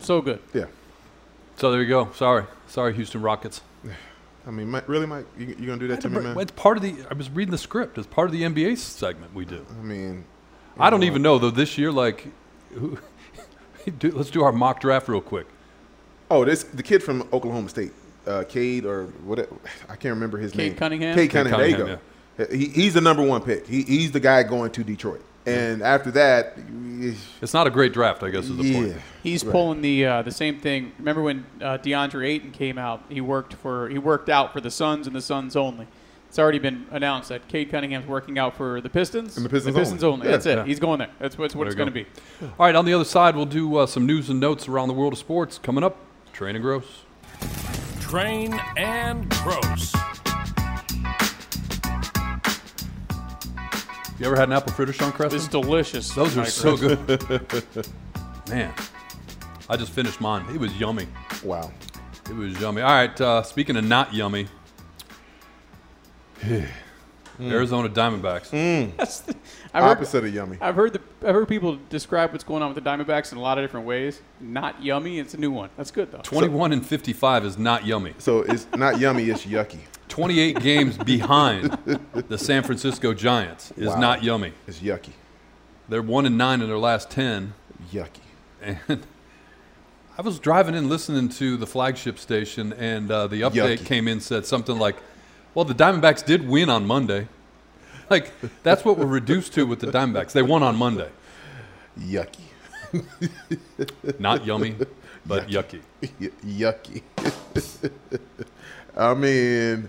So 0.00 0.20
good. 0.20 0.40
yeah. 0.52 0.64
So 1.56 1.70
there 1.70 1.80
you 1.82 1.88
go. 1.88 2.10
Sorry, 2.14 2.44
sorry, 2.66 2.92
Houston 2.94 3.22
Rockets. 3.22 3.60
I 4.46 4.50
mean, 4.50 4.68
Mike, 4.68 4.88
really, 4.88 5.06
Mike? 5.06 5.26
You, 5.38 5.46
you 5.46 5.66
going 5.66 5.78
to 5.78 5.84
do 5.84 5.88
that 5.88 6.00
to 6.00 6.08
me, 6.08 6.20
man? 6.20 6.36
It's 6.40 6.50
part 6.50 6.76
of 6.76 6.82
the. 6.82 6.96
I 7.08 7.14
was 7.14 7.30
reading 7.30 7.52
the 7.52 7.58
script. 7.58 7.96
It's 7.98 8.06
part 8.08 8.26
of 8.26 8.32
the 8.32 8.42
NBA 8.42 8.76
segment 8.78 9.32
we 9.32 9.44
do. 9.44 9.64
I 9.78 9.82
mean, 9.84 10.24
I 10.76 10.90
don't 10.90 11.04
even 11.04 11.22
know 11.22 11.38
though. 11.38 11.50
This 11.50 11.78
year, 11.78 11.92
like, 11.92 12.26
who, 12.74 12.98
let's 14.02 14.30
do 14.30 14.42
our 14.42 14.50
mock 14.50 14.80
draft 14.80 15.06
real 15.08 15.20
quick. 15.20 15.46
oh, 16.32 16.44
this 16.44 16.64
the 16.64 16.82
kid 16.82 17.04
from 17.04 17.28
Oklahoma 17.32 17.68
State, 17.68 17.92
uh, 18.26 18.42
Cade 18.48 18.84
or 18.86 19.04
what? 19.24 19.38
I 19.88 19.94
can't 19.94 20.14
remember 20.14 20.38
his 20.38 20.50
Cade 20.50 20.58
name. 20.58 20.74
Cunningham? 20.74 21.14
Cade 21.14 21.30
Cade 21.30 21.46
Cunningham. 21.46 21.60
There 21.60 21.68
you 21.68 21.76
Cunningham, 21.76 21.96
go. 21.98 22.02
He, 22.50 22.66
he's 22.68 22.94
the 22.94 23.00
number 23.00 23.22
one 23.22 23.42
pick. 23.42 23.66
He, 23.66 23.82
he's 23.82 24.12
the 24.12 24.20
guy 24.20 24.42
going 24.42 24.70
to 24.72 24.84
Detroit. 24.84 25.22
And 25.44 25.82
after 25.82 26.10
that, 26.12 26.56
It's 27.40 27.52
not 27.52 27.66
a 27.66 27.70
great 27.70 27.92
draft, 27.92 28.22
I 28.22 28.30
guess, 28.30 28.44
is 28.44 28.56
the 28.56 28.62
yeah. 28.62 28.74
point. 28.80 28.96
He's 29.24 29.44
Right. 29.44 29.52
pulling 29.52 29.82
the 29.82 30.06
uh, 30.06 30.22
the 30.22 30.30
same 30.30 30.60
thing. 30.60 30.92
Remember 30.98 31.20
when 31.22 31.44
uh, 31.60 31.78
DeAndre 31.78 32.26
Ayton 32.28 32.52
came 32.52 32.78
out? 32.78 33.02
He 33.08 33.20
worked 33.20 33.54
for 33.54 33.88
he 33.88 33.98
worked 33.98 34.28
out 34.28 34.52
for 34.52 34.60
the 34.60 34.70
Suns 34.70 35.06
and 35.08 35.16
the 35.16 35.20
Suns 35.20 35.56
only. 35.56 35.88
It's 36.28 36.38
already 36.38 36.60
been 36.60 36.86
announced 36.92 37.28
that 37.28 37.46
Cade 37.48 37.70
Cunningham's 37.70 38.06
working 38.06 38.38
out 38.38 38.56
for 38.56 38.80
the 38.80 38.88
Pistons. 38.88 39.36
And 39.36 39.44
the 39.44 39.50
Pistons 39.50 39.76
only. 39.76 40.04
only. 40.04 40.26
Yeah. 40.26 40.32
That's 40.32 40.46
it. 40.46 40.56
Yeah. 40.58 40.64
He's 40.64 40.80
going 40.80 41.00
there. 41.00 41.10
That's 41.18 41.36
what's 41.36 41.54
what 41.54 41.66
it's 41.66 41.76
going 41.76 41.88
to 41.88 41.92
be. 41.92 42.06
All 42.40 42.48
right, 42.60 42.74
on 42.74 42.84
the 42.86 42.94
other 42.94 43.04
side, 43.04 43.36
we'll 43.36 43.44
do 43.44 43.76
uh, 43.76 43.86
some 43.86 44.06
news 44.06 44.30
and 44.30 44.40
notes 44.40 44.66
around 44.68 44.88
the 44.88 44.94
world 44.94 45.12
of 45.12 45.18
sports 45.18 45.58
coming 45.58 45.84
up. 45.84 45.96
Train 46.32 46.54
and 46.56 46.62
gross. 46.62 47.02
Train 48.00 48.58
and 48.76 49.28
Gross. 49.28 49.92
You 54.22 54.28
ever 54.28 54.36
had 54.36 54.50
an 54.50 54.52
apple 54.52 54.72
fritter, 54.72 54.92
Sean 54.92 55.10
Creston? 55.10 55.36
It's 55.40 55.48
delicious. 55.48 56.14
Those 56.14 56.38
are 56.38 56.44
so 56.44 56.76
good. 56.76 56.96
Man, 58.48 58.72
I 59.68 59.76
just 59.76 59.90
finished 59.90 60.20
mine. 60.20 60.46
It 60.54 60.60
was 60.60 60.72
yummy. 60.78 61.08
Wow. 61.42 61.72
It 62.30 62.36
was 62.36 62.56
yummy. 62.60 62.82
All 62.82 62.92
right, 62.92 63.20
uh, 63.20 63.42
speaking 63.42 63.76
of 63.76 63.84
not 63.84 64.14
yummy, 64.14 64.46
Arizona 67.40 67.88
Diamondbacks. 67.88 68.96
That's 68.96 69.22
the- 69.22 69.34
I've 69.74 69.84
heard, 69.84 69.90
Opposite 69.92 70.24
of 70.24 70.34
yummy. 70.34 70.58
I've 70.60 70.74
heard 70.74 70.92
the 70.92 71.00
I've 71.26 71.34
heard 71.34 71.48
people 71.48 71.78
describe 71.88 72.32
what's 72.32 72.44
going 72.44 72.62
on 72.62 72.74
with 72.74 72.82
the 72.84 72.88
Diamondbacks 72.90 73.32
in 73.32 73.38
a 73.38 73.40
lot 73.40 73.56
of 73.58 73.64
different 73.64 73.86
ways. 73.86 74.20
Not 74.40 74.82
yummy. 74.82 75.18
It's 75.18 75.32
a 75.34 75.38
new 75.38 75.50
one. 75.50 75.70
That's 75.76 75.90
good 75.90 76.12
though. 76.12 76.18
21 76.22 76.72
and 76.72 76.84
55 76.86 77.44
is 77.46 77.58
not 77.58 77.86
yummy. 77.86 78.14
So 78.18 78.40
it's 78.42 78.66
not 78.76 78.98
yummy, 79.00 79.30
it's 79.30 79.46
yucky. 79.46 79.78
28 80.08 80.60
games 80.60 80.98
behind 80.98 81.78
the 82.28 82.36
San 82.36 82.62
Francisco 82.62 83.14
Giants 83.14 83.72
is 83.78 83.88
Wow. 83.88 83.98
not 84.00 84.22
yummy. 84.22 84.52
It's 84.66 84.80
yucky. 84.80 85.12
They're 85.88 86.02
1 86.02 86.26
and 86.26 86.36
9 86.36 86.60
in 86.60 86.68
their 86.68 86.78
last 86.78 87.10
10. 87.10 87.54
Yucky. 87.90 88.20
And 88.60 88.78
I 90.18 90.22
was 90.22 90.38
driving 90.38 90.74
in 90.74 90.88
listening 90.90 91.30
to 91.30 91.56
the 91.56 91.66
flagship 91.66 92.18
station, 92.18 92.74
and 92.74 93.10
uh, 93.10 93.26
the 93.26 93.40
update 93.40 93.78
Yucky. 93.78 93.86
came 93.86 94.06
in 94.06 94.20
said 94.20 94.44
something 94.44 94.78
like, 94.78 94.96
"Well, 95.54 95.64
the 95.64 95.74
Diamondbacks 95.74 96.24
did 96.24 96.46
win 96.46 96.68
on 96.68 96.86
Monday." 96.86 97.26
Like 98.10 98.32
that's 98.62 98.84
what 98.84 98.98
we're 98.98 99.06
reduced 99.06 99.54
to 99.54 99.66
with 99.66 99.80
the 99.80 99.86
Diamondbacks. 99.88 100.32
They 100.32 100.42
won 100.42 100.62
on 100.62 100.76
Monday. 100.76 101.08
Yucky. 101.98 102.40
Not 104.18 104.44
yummy, 104.44 104.76
but 105.24 105.48
yucky. 105.48 105.80
Y- 106.20 106.30
yucky. 106.44 107.02
I 108.96 109.14
mean, 109.14 109.88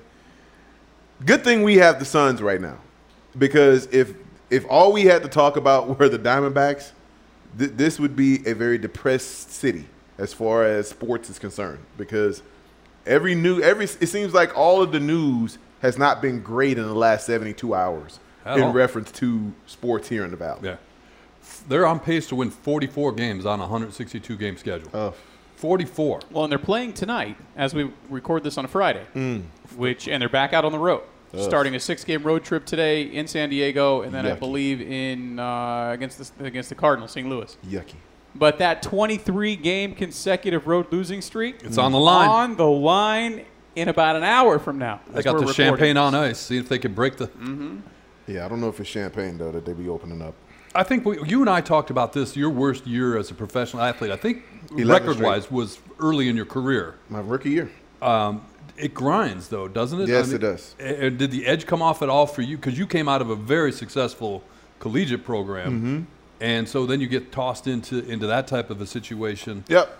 good 1.25 1.43
thing 1.43 1.63
we 1.63 1.75
have 1.77 1.99
the 1.99 2.05
Suns 2.05 2.41
right 2.41 2.61
now, 2.61 2.77
because 3.37 3.87
if 3.87 4.13
if 4.49 4.65
all 4.69 4.93
we 4.93 5.03
had 5.03 5.23
to 5.23 5.29
talk 5.29 5.57
about 5.57 5.99
were 5.99 6.07
the 6.07 6.19
Diamondbacks, 6.19 6.91
th- 7.57 7.71
this 7.75 7.99
would 7.99 8.15
be 8.15 8.45
a 8.47 8.53
very 8.53 8.77
depressed 8.77 9.51
city 9.51 9.87
as 10.17 10.33
far 10.33 10.63
as 10.63 10.87
sports 10.89 11.29
is 11.29 11.39
concerned 11.39 11.79
because 11.97 12.43
every 13.05 13.35
new 13.35 13.61
every 13.61 13.85
it 13.85 14.07
seems 14.07 14.33
like 14.33 14.55
all 14.57 14.81
of 14.81 14.91
the 14.91 14.99
news 14.99 15.57
has 15.83 15.97
not 15.99 16.21
been 16.21 16.41
great 16.41 16.77
in 16.79 16.85
the 16.85 16.93
last 16.95 17.27
72 17.27 17.75
hours 17.75 18.19
At 18.45 18.57
in 18.57 18.63
all. 18.63 18.73
reference 18.73 19.11
to 19.11 19.53
sports 19.67 20.09
here 20.09 20.25
in 20.25 20.31
the 20.31 20.37
Valley. 20.37 20.61
Yeah. 20.63 20.77
They're 21.67 21.85
on 21.85 21.99
pace 21.99 22.27
to 22.29 22.35
win 22.35 22.49
44 22.49 23.11
games 23.11 23.45
on 23.45 23.59
a 23.59 23.63
162 23.63 24.35
game 24.37 24.57
schedule. 24.57 24.89
Oh. 24.93 25.13
44. 25.57 26.21
Well, 26.31 26.43
and 26.45 26.51
they're 26.51 26.57
playing 26.59 26.93
tonight 26.93 27.37
as 27.55 27.73
we 27.73 27.91
record 28.09 28.43
this 28.43 28.57
on 28.57 28.65
a 28.65 28.67
Friday, 28.67 29.03
Mm. 29.15 29.43
which 29.77 30.07
and 30.07 30.21
they're 30.21 30.27
back 30.29 30.51
out 30.53 30.65
on 30.65 30.71
the 30.71 30.79
road, 30.79 31.03
starting 31.37 31.73
a 31.75 31.79
six-game 31.79 32.23
road 32.23 32.43
trip 32.43 32.65
today 32.65 33.03
in 33.03 33.27
San 33.27 33.49
Diego, 33.49 34.01
and 34.01 34.13
then 34.13 34.25
I 34.25 34.33
believe 34.35 34.81
in 34.81 35.39
uh, 35.39 35.91
against 35.93 36.37
the, 36.37 36.45
against 36.45 36.69
the 36.69 36.75
Cardinals, 36.75 37.11
St. 37.11 37.27
Louis. 37.29 37.55
Yucky. 37.67 37.95
But 38.35 38.57
that 38.57 38.81
23-game 38.83 39.95
consecutive 39.95 40.65
road 40.67 40.87
losing 40.91 41.21
streak, 41.21 41.57
It's 41.63 41.77
on 41.77 41.91
the 41.91 41.99
line. 41.99 42.27
on 42.29 42.55
the 42.57 42.67
line 42.67 43.45
in 43.75 43.89
about 43.89 44.15
an 44.15 44.23
hour 44.23 44.59
from 44.59 44.77
now. 44.77 44.99
They 45.13 45.21
got 45.23 45.33
the 45.33 45.39
recording 45.39 45.53
champagne 45.55 45.97
on 45.97 46.13
ice. 46.15 46.39
See 46.39 46.57
if 46.57 46.69
they 46.69 46.79
can 46.79 46.93
break 46.93 47.17
the. 47.17 47.29
Yeah, 48.27 48.45
I 48.45 48.49
don't 48.49 48.61
know 48.61 48.69
if 48.69 48.79
it's 48.79 48.89
champagne 48.89 49.37
though 49.37 49.51
that 49.51 49.65
they 49.65 49.73
be 49.73 49.89
opening 49.89 50.21
up. 50.21 50.33
I 50.75 50.83
think 50.83 51.05
we, 51.05 51.21
you 51.27 51.41
and 51.41 51.49
I 51.49 51.61
talked 51.61 51.89
about 51.91 52.13
this. 52.13 52.35
Your 52.35 52.49
worst 52.49 52.87
year 52.87 53.17
as 53.17 53.29
a 53.29 53.35
professional 53.35 53.83
athlete, 53.83 54.09
I 54.11 54.15
think, 54.15 54.43
record-wise, 54.71 55.51
was 55.51 55.79
early 55.99 56.29
in 56.29 56.35
your 56.35 56.45
career. 56.47 56.95
My 57.09 57.19
rookie 57.19 57.51
year. 57.51 57.69
It 58.75 58.95
grinds, 58.95 59.49
though, 59.49 59.67
doesn't 59.67 60.01
it? 60.01 60.09
Yes, 60.09 60.31
it 60.31 60.39
does. 60.39 60.73
and 60.79 61.19
did 61.19 61.29
the 61.29 61.45
edge 61.45 61.67
come 61.67 61.83
off 61.83 62.01
at 62.01 62.09
all 62.09 62.25
for 62.25 62.41
you? 62.41 62.57
Because 62.57 62.75
you 62.75 62.87
came 62.87 63.07
out 63.07 63.21
of 63.21 63.29
a 63.29 63.35
very 63.35 63.71
successful 63.71 64.43
collegiate 64.79 65.23
program, 65.23 65.71
Mm-hmm. 65.71 66.01
and 66.41 66.67
so 66.67 66.87
then 66.87 66.99
you 66.99 67.07
get 67.07 67.31
tossed 67.31 67.67
into 67.67 67.99
into 68.09 68.25
that 68.25 68.47
type 68.47 68.71
of 68.71 68.81
a 68.81 68.87
situation. 68.87 69.63
Yep. 69.67 69.95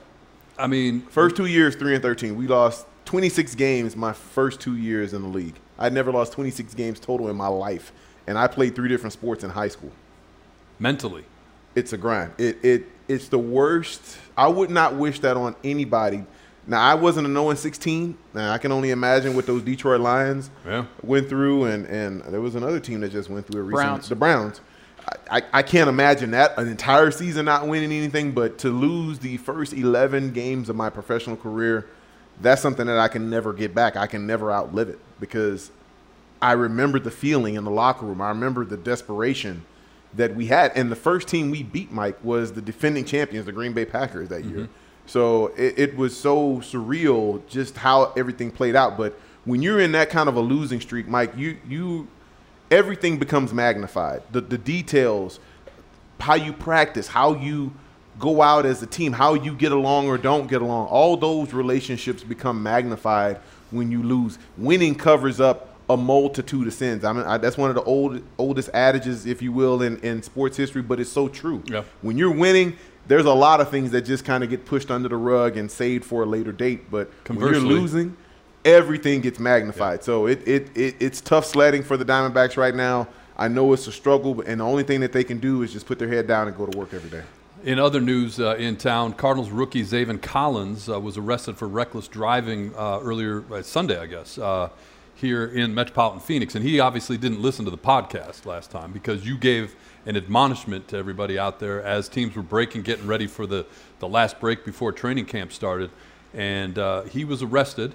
I 0.58 0.66
mean, 0.66 1.02
First 1.02 1.36
two 1.36 1.46
years, 1.46 1.76
three 1.76 1.94
and 1.94 2.02
thirteen. 2.02 2.36
We 2.36 2.48
lost 2.48 2.88
26 3.18 3.54
games 3.54 3.96
my 3.96 4.12
first 4.12 4.60
two 4.60 4.76
years 4.76 5.14
in 5.14 5.22
the 5.22 5.28
league. 5.28 5.54
I'd 5.78 5.94
never 5.94 6.12
lost 6.12 6.34
26 6.34 6.74
games 6.74 7.00
total 7.00 7.30
in 7.30 7.36
my 7.36 7.46
life, 7.46 7.92
and 8.26 8.40
I 8.40 8.48
played 8.48 8.74
three 8.74 8.90
different 8.90 9.14
sports 9.14 9.44
in 9.44 9.52
high 9.52 9.68
school. 9.68 9.92
mentally, 10.80 11.24
It's 11.76 11.94
a 11.94 11.98
grind. 11.98 12.32
It 12.40 12.58
it 12.66 12.86
it's 13.08 13.28
the 13.28 13.38
worst. 13.38 14.18
I 14.36 14.48
would 14.48 14.72
not 14.72 14.96
wish 14.96 15.20
that 15.20 15.38
on 15.38 15.56
anybody. 15.64 16.24
Now 16.66 16.82
I 16.82 16.96
wasn't 16.96 17.28
a 17.28 17.30
0 17.30 17.52
and 17.52 17.60
16. 17.60 18.18
Now 18.34 18.52
I 18.52 18.58
can 18.58 18.72
only 18.72 18.90
imagine 18.90 19.36
what 19.36 19.46
those 19.46 19.62
Detroit 19.62 20.02
Lions 20.02 20.50
Yeah. 20.66 20.86
went 21.04 21.30
through, 21.30 21.66
and 21.66 21.86
and 21.86 22.22
there 22.34 22.42
was 22.42 22.56
another 22.56 22.80
team 22.80 23.02
that 23.02 23.12
just 23.12 23.30
went 23.30 23.46
through 23.46 23.62
it 23.62 23.66
recently. 23.66 23.84
Browns. 23.86 24.10
The 24.10 24.16
Browns. 24.16 24.62
I, 25.30 25.38
I, 25.38 25.42
I 25.60 25.62
can't 25.62 25.88
imagine 25.88 26.32
that 26.32 26.58
an 26.58 26.68
entire 26.68 27.12
season 27.12 27.46
not 27.46 27.68
winning 27.68 27.92
anything, 27.92 28.32
but 28.32 28.58
to 28.60 28.70
lose 28.72 29.20
the 29.20 29.38
first 29.38 29.74
11 29.74 30.32
games 30.32 30.68
of 30.68 30.76
my 30.76 30.90
professional 30.90 31.36
career, 31.38 31.86
that's 32.44 32.62
something 32.62 32.86
that 32.86 33.00
I 33.00 33.08
can 33.08 33.30
never 33.30 33.54
get 33.54 33.74
back. 33.74 33.96
I 33.96 34.06
can 34.06 34.28
never 34.28 34.52
outlive 34.52 34.90
it 34.90 35.00
because 35.20 35.72
I 36.42 36.52
remember 36.52 37.00
the 37.00 37.10
feeling 37.10 37.56
in 37.56 37.64
the 37.64 37.72
locker 37.72 38.06
room. 38.06 38.22
I 38.22 38.30
remember 38.30 38.66
the 38.66 38.78
desperation 38.78 39.66
that 40.14 40.36
we 40.36 40.48
had. 40.48 40.74
And 40.76 40.92
the 40.92 40.96
first 40.96 41.28
team 41.28 41.50
we 41.50 41.64
beat, 41.64 41.92
Mike, 41.92 42.24
was 42.24 42.52
the 42.52 42.62
defending 42.62 43.06
champions, 43.06 43.46
the 43.46 43.52
Green 43.52 43.74
Bay 43.74 43.86
Packers 43.86 44.30
that 44.30 44.44
year. 44.44 44.60
Mm-hmm. 44.60 44.74
So 45.06 45.48
it, 45.58 45.80
it 45.80 45.98
was 45.98 46.18
so 46.18 46.58
surreal 46.58 47.42
just 47.48 47.78
how 47.78 48.14
everything 48.18 48.52
played 48.52 48.76
out. 48.76 48.98
But 48.98 49.18
when 49.46 49.62
you're 49.62 49.80
in 49.80 49.94
that 49.94 50.10
kind 50.10 50.30
of 50.30 50.36
a 50.36 50.42
losing 50.42 50.82
streak, 50.82 51.08
Mike, 51.08 51.36
you 51.36 51.58
you 51.68 52.08
everything 52.72 53.18
becomes 53.18 53.54
magnified. 53.54 54.24
The 54.32 54.42
the 54.42 54.58
details, 54.58 55.40
how 56.20 56.36
you 56.36 56.54
practice, 56.54 57.08
how 57.08 57.36
you 57.36 57.74
go 58.20 58.42
out 58.42 58.66
as 58.66 58.82
a 58.84 58.88
team, 58.88 59.14
how 59.14 59.34
you 59.34 59.54
get 59.56 59.72
along 59.72 60.08
or 60.08 60.18
don't 60.18 60.48
get 60.48 60.62
along. 60.62 60.88
All 60.88 61.18
those 61.18 61.54
relationships 61.54 62.24
become 62.24 62.62
magnified 62.62 63.38
when 63.72 63.92
you 63.92 64.04
lose. 64.04 64.38
Winning 64.58 64.96
covers 64.96 65.40
up 65.40 65.70
a 65.90 65.98
multitude 65.98 66.68
of 66.68 66.74
sins. 66.74 67.04
I 67.04 67.14
mean, 67.14 67.26
I, 67.26 67.38
that's 67.38 67.58
one 67.58 67.70
of 67.70 67.76
the 67.76 67.84
old 67.84 68.22
oldest 68.38 68.70
adages, 68.74 69.26
if 69.26 69.42
you 69.42 69.52
will, 69.52 69.82
in, 69.82 70.00
in 70.00 70.24
sports 70.24 70.56
history, 70.56 70.82
but 70.82 71.00
it's 71.00 71.12
so 71.12 71.28
true. 71.28 71.62
Yeah. 71.66 71.84
When 72.02 72.18
you're 72.18 72.34
winning, 72.34 72.78
there's 73.08 73.26
a 73.26 73.34
lot 73.34 73.60
of 73.60 73.70
things 73.70 73.92
that 73.92 74.04
just 74.04 74.24
kind 74.24 74.44
of 74.44 74.50
get 74.50 74.66
pushed 74.66 74.90
under 74.90 75.10
the 75.10 75.18
rug 75.18 75.58
and 75.58 75.70
saved 75.70 76.06
for 76.06 76.24
a 76.24 76.26
later 76.26 76.52
date. 76.52 76.90
But 76.90 77.12
Conversely. 77.26 77.60
when 77.60 77.70
you're 77.70 77.80
losing, 77.80 78.18
everything 78.64 79.22
gets 79.22 79.40
magnified. 79.40 80.04
So 80.04 80.28
it, 80.28 80.48
it, 80.48 80.78
it 80.78 80.96
it's 81.00 81.20
tough 81.20 81.46
sledding 81.46 81.84
for 81.84 81.98
the 81.98 82.06
Diamondbacks 82.06 82.56
right 82.56 82.76
now. 82.76 83.08
I 83.36 83.48
know 83.48 83.74
it's 83.74 83.88
a 83.88 83.92
struggle, 83.92 84.42
and 84.42 84.62
the 84.62 84.66
only 84.66 84.84
thing 84.84 85.02
that 85.02 85.12
they 85.12 85.24
can 85.24 85.40
do 85.40 85.64
is 85.64 85.74
just 85.74 85.88
put 85.88 85.98
their 85.98 86.08
head 86.08 86.28
down 86.28 86.48
and 86.48 86.56
go 86.56 86.68
to 86.68 86.78
work 86.78 86.94
every 86.94 87.10
day. 87.10 87.24
In 87.64 87.80
other 87.80 88.02
news 88.02 88.42
uh, 88.42 88.58
in 88.58 88.76
town, 88.76 89.14
Cardinals 89.14 89.50
rookie 89.50 89.86
Zaven 89.86 90.22
Collins 90.22 90.90
uh, 90.90 91.00
was 91.00 91.18
arrested 91.18 91.58
for 91.58 91.66
reckless 91.66 92.10
driving 92.10 92.76
uh, 92.76 93.00
earlier 93.02 93.46
uh, 93.54 93.62
Sunday, 93.62 93.98
I 93.98 94.06
guess, 94.06 94.38
uh, 94.38 94.68
here 95.16 95.46
in 95.46 95.74
metropolitan 95.74 96.20
Phoenix. 96.20 96.56
And 96.56 96.66
he 96.66 96.82
obviously 96.82 97.16
didn't 97.16 97.42
listen 97.42 97.64
to 97.64 97.72
the 97.72 97.78
podcast 97.78 98.46
last 98.46 98.70
time 98.70 98.92
because 98.92 99.26
you 99.26 99.38
gave 99.38 99.78
an 100.06 100.18
admonishment 100.18 100.90
to 100.90 100.98
everybody 100.98 101.40
out 101.40 101.62
there 101.62 101.82
as 101.82 102.10
teams 102.10 102.36
were 102.36 102.44
breaking, 102.44 102.82
getting 102.82 103.08
ready 103.08 103.28
for 103.28 103.48
the, 103.48 103.66
the 104.00 104.10
last 104.10 104.42
break 104.42 104.66
before 104.66 104.92
training 104.92 105.24
camp 105.24 105.54
started. 105.54 105.90
And 106.34 106.78
uh, 106.78 107.04
he 107.04 107.24
was 107.24 107.42
arrested 107.42 107.94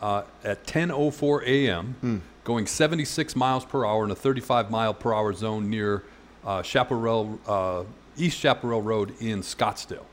uh, 0.00 0.22
at 0.44 0.64
10:04 0.64 1.46
a.m. 1.46 2.22
going 2.44 2.66
76 2.66 3.36
miles 3.36 3.66
per 3.66 3.84
hour 3.84 4.02
in 4.02 4.10
a 4.10 4.16
35 4.16 4.70
mile 4.70 4.94
per 4.94 5.12
hour 5.12 5.34
zone 5.34 5.68
near 5.68 6.04
uh, 6.44 6.62
Chaparral, 6.62 7.38
uh, 7.46 7.84
East 8.16 8.38
Chaparral 8.38 8.82
Road 8.82 9.14
in 9.20 9.40
Scottsdale. 9.42 10.04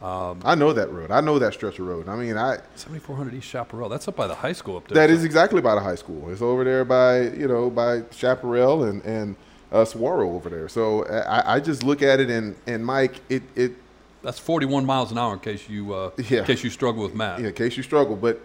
I 0.00 0.54
know 0.54 0.72
that 0.72 0.92
road. 0.92 1.10
I 1.10 1.20
know 1.20 1.38
that 1.40 1.54
stretch 1.54 1.78
of 1.80 1.86
road. 1.86 2.08
I 2.08 2.14
mean, 2.16 2.36
I 2.36 2.58
7400 2.76 3.34
East 3.34 3.48
Chaparral. 3.48 3.88
That's 3.88 4.06
up 4.06 4.14
by 4.16 4.26
the 4.28 4.34
high 4.34 4.52
school 4.52 4.76
up 4.76 4.86
there. 4.88 4.94
that 4.94 5.10
is 5.12 5.24
exactly 5.24 5.60
by 5.60 5.74
the 5.74 5.80
high 5.80 5.96
school. 5.96 6.30
It's 6.30 6.42
over 6.42 6.62
there 6.62 6.84
by 6.84 7.22
you 7.22 7.48
know 7.48 7.68
by 7.70 8.02
Chaparral 8.12 8.84
and 8.84 9.02
and 9.04 9.34
uh, 9.72 9.84
Saguaro 9.84 10.30
over 10.34 10.48
there. 10.48 10.68
So 10.68 11.04
I, 11.06 11.56
I 11.56 11.60
just 11.60 11.82
look 11.82 12.00
at 12.02 12.20
it 12.20 12.30
and 12.30 12.54
and 12.66 12.84
Mike, 12.86 13.20
it 13.28 13.42
it 13.56 13.72
That's 14.22 14.38
41 14.38 14.84
miles 14.86 15.10
an 15.10 15.18
hour 15.18 15.32
in 15.34 15.40
case 15.40 15.68
you 15.68 15.92
uh, 15.92 16.10
Yeah. 16.28 16.40
in 16.40 16.44
case 16.44 16.62
you 16.62 16.70
struggle 16.70 17.02
with 17.02 17.14
math. 17.14 17.40
Yeah, 17.40 17.48
in 17.48 17.54
case 17.54 17.76
you 17.76 17.82
struggle. 17.82 18.14
But 18.14 18.40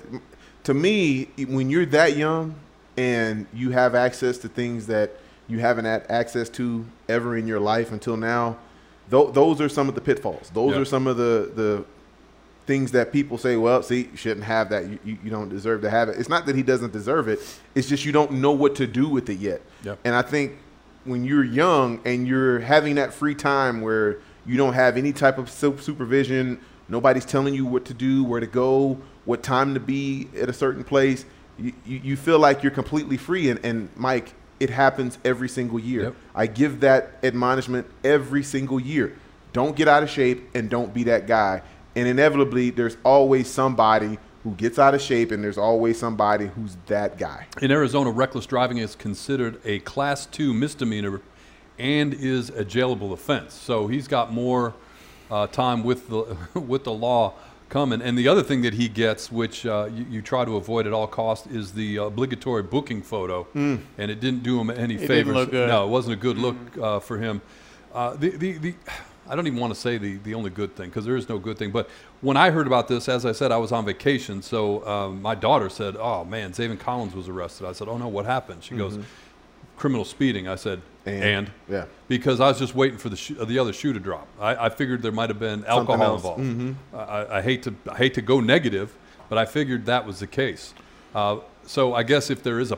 to 0.64 0.74
me, 0.74 1.26
when 1.48 1.70
you're 1.70 1.86
that 1.88 2.18
young 2.18 2.56
and 2.98 3.46
you 3.54 3.70
have 3.72 3.94
access 3.94 4.38
to 4.40 4.48
things 4.50 4.88
that 4.88 5.12
you 5.48 5.60
haven't 5.60 5.86
had 5.86 6.06
access 6.10 6.50
to 6.50 6.86
ever 7.10 7.36
in 7.38 7.48
your 7.48 7.60
life 7.60 7.92
until 7.92 8.18
now, 8.18 8.58
th- 9.12 9.34
those 9.34 9.60
are 9.62 9.70
some 9.70 9.90
of 9.90 9.96
the 9.96 10.02
pitfalls. 10.02 10.50
Those 10.54 10.74
Yeah. 10.76 10.82
are 10.82 10.86
some 10.86 11.08
of 11.08 11.18
the 11.18 11.52
the 11.56 11.86
things 12.66 12.92
that 12.94 13.12
people 13.12 13.38
say, 13.38 13.58
well, 13.58 13.84
see, 13.84 14.08
you 14.10 14.16
shouldn't 14.16 14.46
have 14.46 14.70
that. 14.70 14.86
You, 14.88 14.98
you, 15.04 15.18
you 15.26 15.30
don't 15.30 15.50
deserve 15.50 15.82
to 15.82 15.90
have 15.90 16.08
it. 16.08 16.18
It's 16.18 16.30
not 16.30 16.46
that 16.46 16.56
he 16.56 16.64
doesn't 16.64 16.94
deserve 16.94 17.28
it. 17.28 17.40
It's 17.76 17.90
just 17.90 18.06
you 18.06 18.14
don't 18.14 18.32
know 18.34 18.52
what 18.54 18.76
to 18.76 18.88
do 18.88 19.10
with 19.10 19.30
it 19.30 19.40
yet. 19.40 19.62
Yep. 19.84 20.00
And 20.06 20.16
I 20.16 20.22
think 20.22 20.54
when 21.04 21.26
you're 21.26 21.44
young 21.44 22.00
and 22.06 22.26
you're 22.26 22.60
having 22.60 22.96
that 22.96 23.14
free 23.14 23.36
time 23.36 23.82
where 23.82 24.20
you 24.46 24.56
don't 24.56 24.72
have 24.76 24.96
any 24.96 25.12
type 25.12 25.38
of 25.38 25.50
supervision, 25.50 26.58
nobody's 26.88 27.26
telling 27.26 27.54
you 27.54 27.66
what 27.66 27.84
to 27.86 27.94
do, 27.94 28.24
where 28.24 28.40
to 28.40 28.48
go, 28.48 28.98
what 29.26 29.44
time 29.44 29.74
to 29.74 29.82
be 29.82 30.30
at 30.40 30.48
a 30.50 30.54
certain 30.54 30.86
place, 30.86 31.26
you, 31.60 31.74
you, 31.86 32.00
you 32.02 32.16
feel 32.16 32.40
like 32.40 32.64
you're 32.64 32.72
completely 32.72 33.18
free. 33.18 33.50
And, 33.50 33.60
and 33.66 33.90
Mike, 33.98 34.34
it 34.60 34.70
happens 34.70 35.18
every 35.26 35.50
single 35.50 35.80
year. 35.80 36.04
Yep. 36.04 36.16
I 36.36 36.48
give 36.48 36.80
that 36.82 37.14
admonishment 37.24 37.88
every 38.04 38.44
single 38.44 38.80
year. 38.80 39.18
Don't 39.52 39.76
get 39.76 39.88
out 39.88 40.04
of 40.04 40.10
shape 40.10 40.50
and 40.56 40.70
don't 40.70 40.94
be 40.94 41.04
that 41.04 41.28
guy. 41.28 41.62
And 41.96 42.08
inevitably, 42.08 42.72
there's 42.72 42.98
always 43.04 43.50
somebody 43.50 44.18
who 44.44 44.52
gets 44.56 44.78
out 44.78 44.94
of 44.94 45.02
shape, 45.02 45.32
and 45.32 45.44
there's 45.44 45.58
always 45.58 45.98
somebody 45.98 46.48
who's 46.48 46.76
that 46.88 47.18
guy. 47.18 47.48
In 47.62 47.72
Arizona, 47.72 48.12
reckless 48.12 48.46
driving 48.46 48.78
is 48.78 48.94
considered 48.96 49.60
a 49.64 49.80
class 49.80 50.26
two 50.26 50.54
misdemeanor 50.54 51.22
and 51.80 52.14
is 52.14 52.50
a 52.50 52.66
jailable 52.66 53.14
offense. 53.14 53.54
So 53.54 53.88
he's 53.88 54.08
got 54.08 54.34
more 54.34 54.74
uh, 55.32 55.48
time 55.48 55.84
with 55.84 56.10
the 56.10 56.38
with 56.60 56.84
the 56.84 56.92
law 56.92 57.36
coming. 57.74 58.02
And 58.02 58.18
the 58.18 58.28
other 58.28 58.44
thing 58.44 58.62
that 58.62 58.76
he 58.76 58.88
gets, 58.88 59.32
which 59.32 59.66
uh, 59.66 59.90
you, 59.92 60.06
you 60.10 60.22
try 60.22 60.46
to 60.46 60.56
avoid 60.58 60.86
at 60.86 60.94
all 60.94 61.08
costs, 61.08 61.48
is 61.48 61.74
the 61.74 61.98
obligatory 61.98 62.62
booking 62.64 63.02
photo. 63.02 63.48
And 63.98 64.12
it 64.12 64.20
didn't 64.20 64.44
do 64.44 64.62
him 64.62 64.70
any 64.70 64.96
didn't 64.96 65.08
favors. 65.08 65.36
No, 65.68 65.86
it 65.86 65.90
wasn't 65.90 66.14
a 66.14 66.22
good 66.22 66.38
look 66.38 66.56
uh, 66.80 67.00
for 67.00 67.18
him. 67.18 67.42
Uh, 67.94 68.16
the, 68.16 68.30
the, 68.30 68.52
the, 68.60 68.76
I 69.28 69.36
don't 69.36 69.48
even 69.48 69.60
want 69.60 69.74
to 69.74 69.80
say 69.80 69.98
the, 69.98 70.18
the 70.18 70.34
only 70.36 70.50
good 70.50 70.76
thing 70.76 70.90
because 70.90 71.06
there 71.06 71.16
is 71.16 71.28
no 71.30 71.40
good 71.40 71.58
thing. 71.58 71.72
But 71.72 71.90
when 72.22 72.38
I 72.38 72.52
heard 72.52 72.68
about 72.68 72.88
this, 72.88 73.10
as 73.10 73.26
I 73.26 73.32
said, 73.32 73.52
I 73.52 73.58
was 73.58 73.72
on 73.72 73.86
vacation. 73.86 74.42
So 74.42 74.86
um, 74.88 75.22
my 75.22 75.36
daughter 75.36 75.70
said, 75.70 75.96
"Oh 75.98 76.24
man, 76.26 76.52
Zaven 76.52 76.80
Collins 76.80 77.16
was 77.16 77.28
arrested." 77.30 77.68
I 77.68 77.74
said, 77.74 77.88
"Oh 77.88 77.98
no, 77.98 78.08
what 78.08 78.26
happened?" 78.26 78.64
She 78.64 78.76
goes, 78.76 79.00
"Criminal 79.78 80.06
speeding." 80.06 80.48
I 80.48 80.56
said, 80.56 80.82
And- 81.06 81.24
"And, 81.24 81.52
yeah. 81.70 81.86
because 82.08 82.40
I 82.40 82.48
was 82.48 82.60
just 82.60 82.74
waiting 82.76 82.98
for 82.98 83.10
the 83.10 83.18
sh- 83.18 83.34
the 83.40 83.60
other 83.60 83.74
shoe 83.74 83.92
to 83.94 84.00
drop. 84.00 84.28
I, 84.40 84.56
I 84.66 84.70
figured 84.70 85.02
there 85.02 85.12
might 85.12 85.30
have 85.30 85.40
been 85.40 85.66
alcohol 85.66 86.02
else. 86.04 86.24
Mm-hmm. 86.24 86.40
involved. 86.94 87.10
I, 87.12 87.38
I 87.40 87.42
hate 87.42 87.64
to 87.64 87.76
I 87.92 87.98
hate 87.98 88.14
to 88.14 88.22
go 88.22 88.40
negative, 88.40 88.96
but 89.30 89.38
I 89.38 89.46
figured 89.46 89.86
that 89.88 90.06
was 90.06 90.20
the 90.20 90.28
case. 90.28 90.74
Uh, 91.14 91.38
so 91.66 91.94
I 91.94 92.04
guess 92.04 92.30
if 92.30 92.42
there 92.44 92.60
is 92.60 92.72
a 92.72 92.78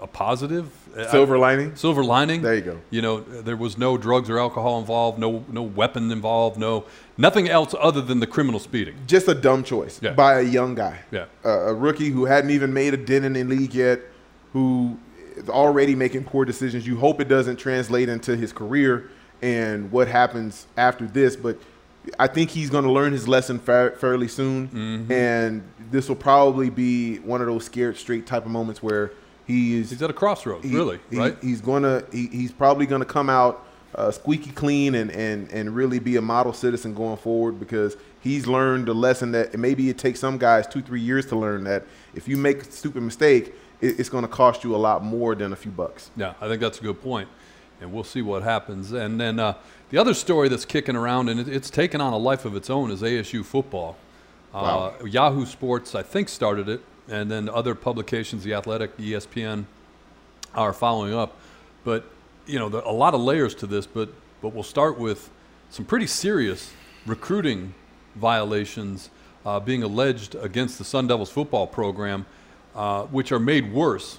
a 0.00 0.06
positive. 0.06 0.70
Silver 1.10 1.36
lining. 1.38 1.76
Silver 1.76 2.02
lining. 2.02 2.40
There 2.42 2.54
you 2.54 2.62
go. 2.62 2.80
You 2.88 3.02
know, 3.02 3.20
there 3.20 3.56
was 3.56 3.76
no 3.76 3.98
drugs 3.98 4.30
or 4.30 4.38
alcohol 4.38 4.78
involved, 4.80 5.18
no 5.18 5.44
no 5.50 5.62
weapon 5.62 6.10
involved, 6.10 6.58
no 6.58 6.84
nothing 7.18 7.48
else 7.50 7.74
other 7.78 8.00
than 8.00 8.18
the 8.18 8.26
criminal 8.26 8.58
speeding. 8.58 8.96
Just 9.06 9.28
a 9.28 9.34
dumb 9.34 9.62
choice 9.62 10.00
Yeah. 10.02 10.12
by 10.12 10.40
a 10.40 10.42
young 10.42 10.74
guy. 10.74 11.00
Yeah. 11.12 11.26
a, 11.44 11.50
a 11.50 11.74
rookie 11.74 12.08
who 12.08 12.24
hadn't 12.24 12.50
even 12.50 12.72
made 12.72 12.94
a 12.94 12.96
dent 12.96 13.26
in 13.26 13.34
the 13.34 13.44
league 13.44 13.74
yet, 13.74 14.00
who 14.54 14.98
is 15.42 15.48
already 15.48 15.94
making 15.94 16.24
poor 16.24 16.44
decisions. 16.44 16.86
You 16.86 16.96
hope 16.96 17.20
it 17.20 17.28
doesn't 17.28 17.56
translate 17.56 18.08
into 18.08 18.36
his 18.36 18.52
career 18.52 19.10
and 19.42 19.90
what 19.90 20.08
happens 20.08 20.66
after 20.76 21.06
this, 21.06 21.34
but 21.36 21.58
I 22.18 22.26
think 22.26 22.50
he's 22.50 22.70
going 22.70 22.84
to 22.84 22.90
learn 22.92 23.12
his 23.12 23.26
lesson 23.28 23.58
fa- 23.58 23.94
fairly 23.98 24.28
soon, 24.28 24.68
Mm-hmm. 24.68 25.12
and 25.12 25.62
this 25.90 26.08
will 26.08 26.16
probably 26.16 26.70
be 26.70 27.18
one 27.18 27.40
of 27.40 27.46
those 27.46 27.64
scared 27.64 27.96
straight 27.96 28.26
type 28.26 28.44
of 28.44 28.50
moments 28.50 28.82
where 28.82 29.12
he 29.46 29.78
is 29.78 29.90
He's 29.90 30.02
at 30.02 30.10
a 30.10 30.12
crossroads, 30.14 30.64
he- 30.66 30.74
really, 30.74 30.98
he- 31.10 31.18
right? 31.18 31.36
He's 31.42 31.60
gonna 31.60 32.04
he, 32.12 32.26
he's 32.28 32.52
probably 32.52 32.86
gonna 32.86 33.04
come 33.04 33.28
out 33.28 33.66
uh, 33.94 34.10
squeaky 34.10 34.50
clean 34.52 34.94
and, 34.94 35.10
and 35.10 35.50
and 35.50 35.74
really 35.74 35.98
be 35.98 36.14
a 36.16 36.22
model 36.22 36.52
citizen 36.52 36.94
going 36.94 37.16
forward 37.16 37.58
because 37.58 37.96
he's 38.20 38.46
learned 38.46 38.86
the 38.86 38.94
lesson 38.94 39.32
that 39.32 39.58
maybe 39.58 39.88
it 39.90 39.98
takes 39.98 40.20
some 40.20 40.38
guys 40.38 40.66
two 40.68 40.80
three 40.80 41.00
years 41.00 41.26
to 41.26 41.34
learn 41.36 41.64
that 41.64 41.84
if 42.14 42.28
you 42.28 42.36
make 42.36 42.62
a 42.62 42.70
stupid 42.70 43.02
mistake, 43.02 43.52
it's 43.80 44.08
going 44.08 44.22
to 44.22 44.28
cost 44.28 44.64
you 44.64 44.74
a 44.74 44.78
lot 44.78 45.02
more 45.02 45.34
than 45.34 45.52
a 45.52 45.56
few 45.56 45.70
bucks. 45.70 46.10
Yeah, 46.16 46.34
I 46.40 46.48
think 46.48 46.60
that's 46.60 46.78
a 46.78 46.82
good 46.82 47.00
point, 47.00 47.28
and 47.80 47.92
we'll 47.92 48.04
see 48.04 48.22
what 48.22 48.42
happens. 48.42 48.92
And 48.92 49.20
then 49.20 49.38
uh, 49.38 49.54
the 49.90 49.98
other 49.98 50.14
story 50.14 50.48
that's 50.48 50.64
kicking 50.64 50.96
around, 50.96 51.28
and 51.28 51.40
it, 51.40 51.48
it's 51.48 51.70
taken 51.70 52.00
on 52.00 52.12
a 52.12 52.18
life 52.18 52.44
of 52.44 52.54
its 52.54 52.70
own, 52.70 52.90
is 52.90 53.02
ASU 53.02 53.44
football. 53.44 53.96
Uh, 54.52 54.90
Yahoo 55.04 55.46
Sports, 55.46 55.94
I 55.94 56.02
think, 56.02 56.28
started 56.28 56.68
it, 56.68 56.80
and 57.08 57.30
then 57.30 57.48
other 57.48 57.74
publications, 57.74 58.42
The 58.42 58.54
Athletic, 58.54 58.96
ESPN, 58.96 59.64
are 60.54 60.72
following 60.72 61.14
up. 61.14 61.36
But 61.84 62.04
you 62.46 62.58
know, 62.58 62.68
there, 62.68 62.80
a 62.82 62.92
lot 62.92 63.14
of 63.14 63.20
layers 63.20 63.54
to 63.56 63.66
this. 63.66 63.86
But 63.86 64.10
but 64.42 64.54
we'll 64.54 64.62
start 64.62 64.98
with 64.98 65.30
some 65.70 65.84
pretty 65.84 66.06
serious 66.06 66.72
recruiting 67.06 67.74
violations 68.16 69.10
uh, 69.46 69.60
being 69.60 69.82
alleged 69.82 70.34
against 70.34 70.78
the 70.78 70.84
Sun 70.84 71.06
Devils 71.06 71.30
football 71.30 71.66
program, 71.66 72.26
uh, 72.74 73.04
which 73.04 73.32
are 73.32 73.38
made 73.40 73.72
worse 73.72 74.18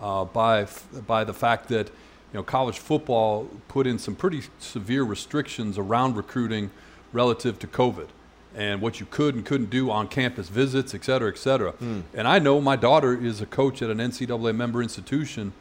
uh, 0.00 0.24
by 0.24 0.62
f- 0.62 0.86
by 1.06 1.24
the 1.24 1.34
fact 1.34 1.68
that 1.68 1.88
you 1.88 2.34
know 2.34 2.42
college 2.42 2.78
football 2.78 3.48
put 3.68 3.86
in 3.86 3.98
some 3.98 4.14
pretty 4.14 4.42
severe 4.58 5.02
restrictions 5.04 5.76
around 5.76 6.16
recruiting 6.16 6.70
relative 7.12 7.58
to 7.58 7.66
COVID 7.66 8.08
and 8.56 8.80
what 8.80 8.98
you 8.98 9.06
could 9.10 9.34
and 9.34 9.44
couldn't 9.44 9.68
do 9.70 9.90
on 9.90 10.08
campus 10.08 10.48
visits, 10.48 10.94
et 10.94 11.04
cetera, 11.04 11.28
et 11.30 11.36
cetera. 11.38 11.74
And 12.14 12.26
I 12.26 12.38
know 12.38 12.60
my 12.62 12.76
daughter 12.76 13.14
is 13.14 13.40
a 13.42 13.46
coach 13.46 13.82
at 13.82 13.90
an 13.90 13.98
NCAA 13.98 14.56
member 14.56 14.82
institution. 14.82 15.52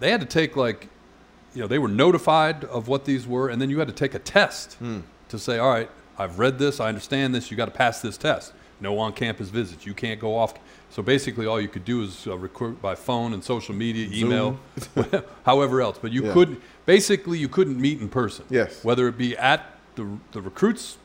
They 0.00 0.10
had 0.10 0.20
to 0.20 0.26
take 0.26 0.56
like, 0.56 0.88
you 1.54 1.60
know, 1.62 1.68
they 1.68 1.78
were 1.78 1.88
notified 1.88 2.64
of 2.64 2.88
what 2.88 3.04
these 3.04 3.26
were, 3.28 3.48
and 3.48 3.62
then 3.62 3.70
you 3.70 3.78
had 3.78 3.86
to 3.88 3.94
take 3.94 4.14
a 4.14 4.18
test 4.18 4.76
to 5.28 5.38
say, 5.38 5.58
all 5.58 5.70
right, 5.70 5.90
I've 6.18 6.38
read 6.40 6.58
this, 6.58 6.80
I 6.80 6.88
understand 6.88 7.32
this, 7.34 7.50
you 7.50 7.56
got 7.56 7.66
to 7.66 7.70
pass 7.70 8.00
this 8.00 8.16
test. 8.16 8.52
No 8.80 8.98
on-campus 8.98 9.48
visits. 9.50 9.86
You 9.86 9.94
can't 9.94 10.20
go 10.20 10.36
off. 10.36 10.54
So 10.94 11.02
basically, 11.02 11.44
all 11.46 11.60
you 11.60 11.66
could 11.66 11.84
do 11.84 12.02
is 12.02 12.24
uh, 12.28 12.38
recruit 12.38 12.80
by 12.80 12.94
phone 12.94 13.32
and 13.32 13.42
social 13.42 13.74
media, 13.74 14.08
email, 14.12 14.56
however 15.44 15.82
else. 15.82 15.98
But 16.00 16.12
you 16.12 16.26
Yeah. 16.26 16.32
couldn't. 16.32 16.62
Basically, 16.86 17.36
you 17.36 17.48
couldn't 17.48 17.80
meet 17.80 18.00
in 18.00 18.08
person. 18.08 18.44
Yes. 18.48 18.84
Whether 18.84 19.08
it 19.08 19.18
be 19.18 19.36
at 19.36 19.60
the 19.96 20.06
the 20.30 20.40
recruits' 20.40 20.96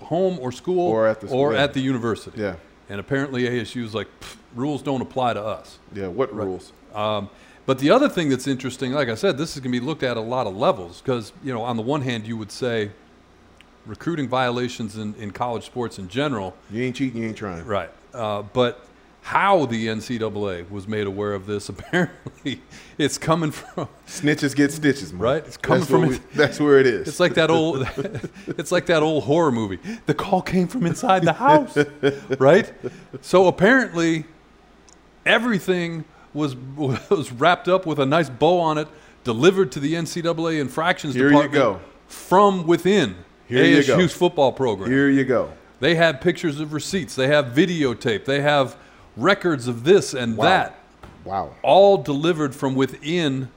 home 0.00 0.38
or 0.40 0.52
school, 0.52 0.86
Or 0.88 1.08
at 1.08 1.20
the 1.20 1.26
school, 1.26 1.40
or 1.40 1.54
yeah. 1.54 1.64
at 1.64 1.74
the 1.74 1.80
university. 1.80 2.40
Yeah. 2.40 2.54
And 2.88 3.00
apparently, 3.00 3.42
ASU 3.48 3.82
is 3.84 3.96
like 3.96 4.06
rules 4.54 4.80
don't 4.80 5.00
apply 5.02 5.34
to 5.34 5.42
us. 5.42 5.80
Yeah, 5.92 6.06
what 6.06 6.32
rules? 6.32 6.72
Um, 6.94 7.28
but 7.66 7.80
the 7.80 7.90
other 7.90 8.08
thing 8.08 8.28
that's 8.28 8.46
interesting, 8.46 8.92
like 8.92 9.08
I 9.08 9.16
said, 9.16 9.38
this 9.38 9.56
is 9.56 9.60
going 9.60 9.72
to 9.72 9.80
be 9.80 9.84
looked 9.84 10.04
at 10.04 10.12
at 10.12 10.16
a 10.18 10.20
lot 10.20 10.46
of 10.46 10.54
levels 10.56 11.00
because, 11.00 11.32
you 11.42 11.52
know, 11.52 11.62
on 11.62 11.76
the 11.76 11.82
one 11.82 12.02
hand, 12.02 12.28
you 12.28 12.36
would 12.36 12.52
say 12.52 12.90
recruiting 13.86 14.28
violations 14.28 14.96
in, 14.98 15.14
in 15.16 15.30
college 15.32 15.64
sports 15.64 15.98
in 15.98 16.06
general, 16.08 16.54
You 16.70 16.82
ain't 16.84 16.94
cheating, 16.96 17.20
you 17.22 17.28
ain't 17.28 17.36
trying. 17.36 17.64
right? 17.64 17.90
Uh, 18.14 18.42
but 18.42 18.84
how 19.22 19.66
the 19.66 19.86
NCAA 19.86 20.68
was 20.70 20.86
made 20.88 21.06
aware 21.06 21.32
of 21.32 21.46
this, 21.46 21.68
apparently, 21.70 22.60
it's 22.98 23.18
coming 23.18 23.50
from. 23.52 23.88
Snitches 24.06 24.54
get 24.54 24.72
stitches, 24.72 25.12
man. 25.12 25.22
Right? 25.22 25.46
It's 25.46 25.56
coming 25.56 25.80
that's 25.80 25.90
from 25.90 26.06
we- 26.08 26.18
that's 26.34 26.60
where 26.60 26.78
it 26.78 26.86
is. 26.86 27.08
It's 27.08 27.20
like 27.20 27.34
that 27.34 27.50
old, 27.50 27.86
it's 28.58 28.72
like 28.72 28.86
that 28.86 29.02
old 29.02 29.24
horror 29.24 29.52
movie. 29.52 29.78
The 30.06 30.14
call 30.14 30.42
came 30.42 30.66
from 30.68 30.86
inside 30.86 31.22
the 31.24 31.32
house, 31.34 31.76
right? 32.38 32.72
So 33.20 33.46
apparently, 33.46 34.24
everything 35.24 36.04
was 36.34 36.56
was 36.56 37.30
wrapped 37.32 37.68
up 37.68 37.86
with 37.86 37.98
a 37.98 38.06
nice 38.06 38.28
bow 38.30 38.58
on 38.60 38.78
it, 38.78 38.88
delivered 39.24 39.70
to 39.72 39.80
the 39.80 39.94
NCAA 39.94 40.60
infractions 40.60 41.14
Here 41.14 41.24
you 41.24 41.30
department 41.30 41.54
go. 41.54 41.80
from 42.08 42.66
within 42.66 43.16
Here 43.46 43.64
you 43.64 43.78
ASU's 43.78 43.86
go. 43.86 44.08
football 44.08 44.52
program. 44.52 44.90
Here 44.90 45.08
you 45.08 45.24
go. 45.24 45.52
They 45.80 45.94
have 45.96 46.20
pictures 46.20 46.60
of 46.60 46.72
receipts. 46.72 47.14
They 47.14 47.28
have 47.28 47.46
videotape. 47.46 48.24
They 48.24 48.40
have 48.40 48.76
records 49.16 49.68
of 49.68 49.84
this 49.84 50.14
and 50.14 50.36
Wow. 50.36 50.44
that, 50.44 50.78
Wow. 51.24 51.50
all 51.62 51.98
delivered 51.98 52.54
from 52.54 52.74
within 52.74 53.48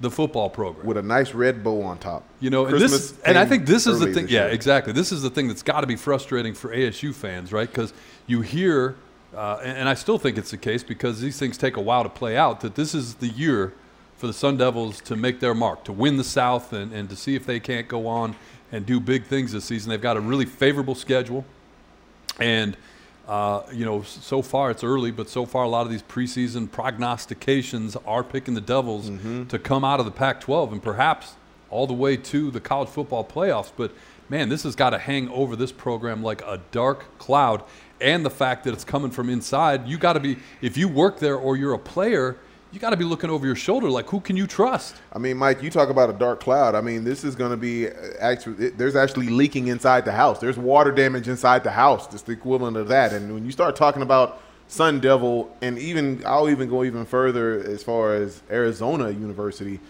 the 0.00 0.10
football 0.10 0.48
program. 0.48 0.86
With 0.86 0.96
a 0.96 1.02
nice 1.02 1.34
red 1.34 1.64
bow 1.64 1.82
on 1.82 1.98
top. 1.98 2.22
You 2.40 2.50
know, 2.50 2.66
and 2.66 2.78
this, 2.80 3.14
and 3.24 3.36
I 3.36 3.44
think 3.44 3.66
this 3.66 3.86
is 3.86 3.98
the 3.98 4.12
thing. 4.12 4.28
Yeah, 4.28 4.44
year. 4.44 4.48
exactly. 4.54 4.92
This 4.92 5.10
is 5.10 5.22
the 5.22 5.30
thing 5.30 5.48
that's 5.48 5.62
got 5.62 5.80
to 5.80 5.86
be 5.88 5.96
frustrating 5.96 6.54
for 6.54 6.72
ASU 6.72 7.12
fans, 7.12 7.52
right? 7.52 7.68
Because 7.68 7.92
you 8.28 8.40
hear, 8.42 8.94
uh, 9.36 9.58
and, 9.62 9.78
and 9.78 9.88
I 9.88 9.94
still 9.94 10.18
think 10.18 10.38
it's 10.38 10.52
the 10.52 10.56
case 10.56 10.84
because 10.84 11.20
these 11.20 11.36
things 11.38 11.58
take 11.58 11.76
a 11.76 11.80
while 11.80 12.04
to 12.04 12.08
play 12.08 12.36
out. 12.36 12.60
That 12.60 12.76
this 12.76 12.94
is 12.94 13.14
the 13.16 13.26
year 13.26 13.72
for 14.16 14.28
the 14.28 14.32
Sun 14.32 14.56
Devils 14.58 15.00
to 15.02 15.16
make 15.16 15.40
their 15.40 15.54
mark, 15.54 15.82
to 15.84 15.92
win 15.92 16.16
the 16.16 16.24
South, 16.24 16.72
and, 16.72 16.92
and 16.92 17.08
to 17.10 17.16
see 17.16 17.34
if 17.34 17.44
they 17.44 17.58
can't 17.58 17.88
go 17.88 18.06
on 18.06 18.36
and 18.70 18.86
do 18.86 19.00
big 19.00 19.24
things 19.24 19.50
this 19.52 19.64
season. 19.64 19.90
They've 19.90 20.00
got 20.00 20.16
a 20.16 20.20
really 20.20 20.44
favorable 20.44 20.94
schedule, 20.94 21.44
and 22.38 22.76
uh, 23.28 23.62
you 23.70 23.84
know, 23.84 24.02
so 24.02 24.40
far 24.40 24.70
it's 24.70 24.82
early, 24.82 25.10
but 25.10 25.28
so 25.28 25.44
far 25.44 25.62
a 25.62 25.68
lot 25.68 25.82
of 25.82 25.90
these 25.90 26.02
preseason 26.02 26.70
prognostications 26.70 27.94
are 28.06 28.24
picking 28.24 28.54
the 28.54 28.60
Devils 28.60 29.10
to 29.50 29.58
come 29.58 29.84
out 29.84 30.00
of 30.00 30.06
the 30.06 30.12
Pac-12 30.12 30.72
and 30.72 30.82
perhaps 30.82 31.34
all 31.68 31.86
the 31.86 31.92
way 31.92 32.16
to 32.16 32.50
the 32.50 32.60
college 32.60 32.88
football 32.88 33.22
playoffs. 33.22 33.70
But 33.76 33.92
man, 34.30 34.48
this 34.48 34.62
has 34.62 34.74
got 34.74 34.90
to 34.90 34.98
hang 34.98 35.28
over 35.28 35.56
this 35.56 35.72
program 35.72 36.22
like 36.22 36.40
a 36.42 36.60
dark 36.70 37.18
cloud. 37.18 37.62
And 38.00 38.24
the 38.24 38.30
fact 38.30 38.64
that 38.64 38.72
it's 38.72 38.84
coming 38.84 39.10
from 39.10 39.28
inside, 39.28 39.86
you 39.86 39.98
got 39.98 40.14
to 40.14 40.20
be 40.20 40.38
if 40.62 40.78
you 40.78 40.88
work 40.88 41.18
there 41.18 41.36
or 41.36 41.56
you're 41.56 41.74
a 41.74 41.78
player, 41.78 42.38
you 42.72 42.78
got 42.78 42.90
to 42.90 42.96
be 42.96 43.04
looking 43.04 43.30
over 43.30 43.46
your 43.46 43.54
shoulder 43.54 43.88
like 43.90 44.08
who 44.08 44.20
can 44.20 44.36
you 44.36 44.46
trust? 44.46 44.96
I 45.12 45.18
mean, 45.18 45.36
Mike, 45.36 45.62
you 45.62 45.70
talk 45.70 45.88
about 45.88 46.10
a 46.10 46.12
dark 46.12 46.40
cloud. 46.40 46.74
I 46.74 46.80
mean, 46.80 47.04
this 47.04 47.24
is 47.24 47.34
going 47.34 47.50
to 47.50 47.56
be 47.56 47.88
uh, 47.88 47.92
actually. 48.20 48.66
It, 48.66 48.78
there's 48.78 48.96
actually 48.96 49.28
leaking 49.28 49.68
inside 49.68 50.04
the 50.04 50.12
house. 50.12 50.38
There's 50.38 50.58
water 50.58 50.92
damage 50.92 51.28
inside 51.28 51.64
the 51.64 51.70
house. 51.70 52.06
Just 52.06 52.26
the 52.26 52.32
equivalent 52.32 52.76
of 52.76 52.88
that. 52.88 53.12
And 53.12 53.32
when 53.32 53.44
you 53.44 53.52
start 53.52 53.76
talking 53.76 54.02
about 54.02 54.42
Sun 54.68 55.00
Devil, 55.00 55.54
and 55.62 55.78
even 55.78 56.22
I'll 56.26 56.50
even 56.50 56.68
go 56.68 56.84
even 56.84 57.06
further 57.06 57.58
as 57.60 57.82
far 57.82 58.14
as 58.14 58.42
Arizona 58.50 59.10
University. 59.10 59.80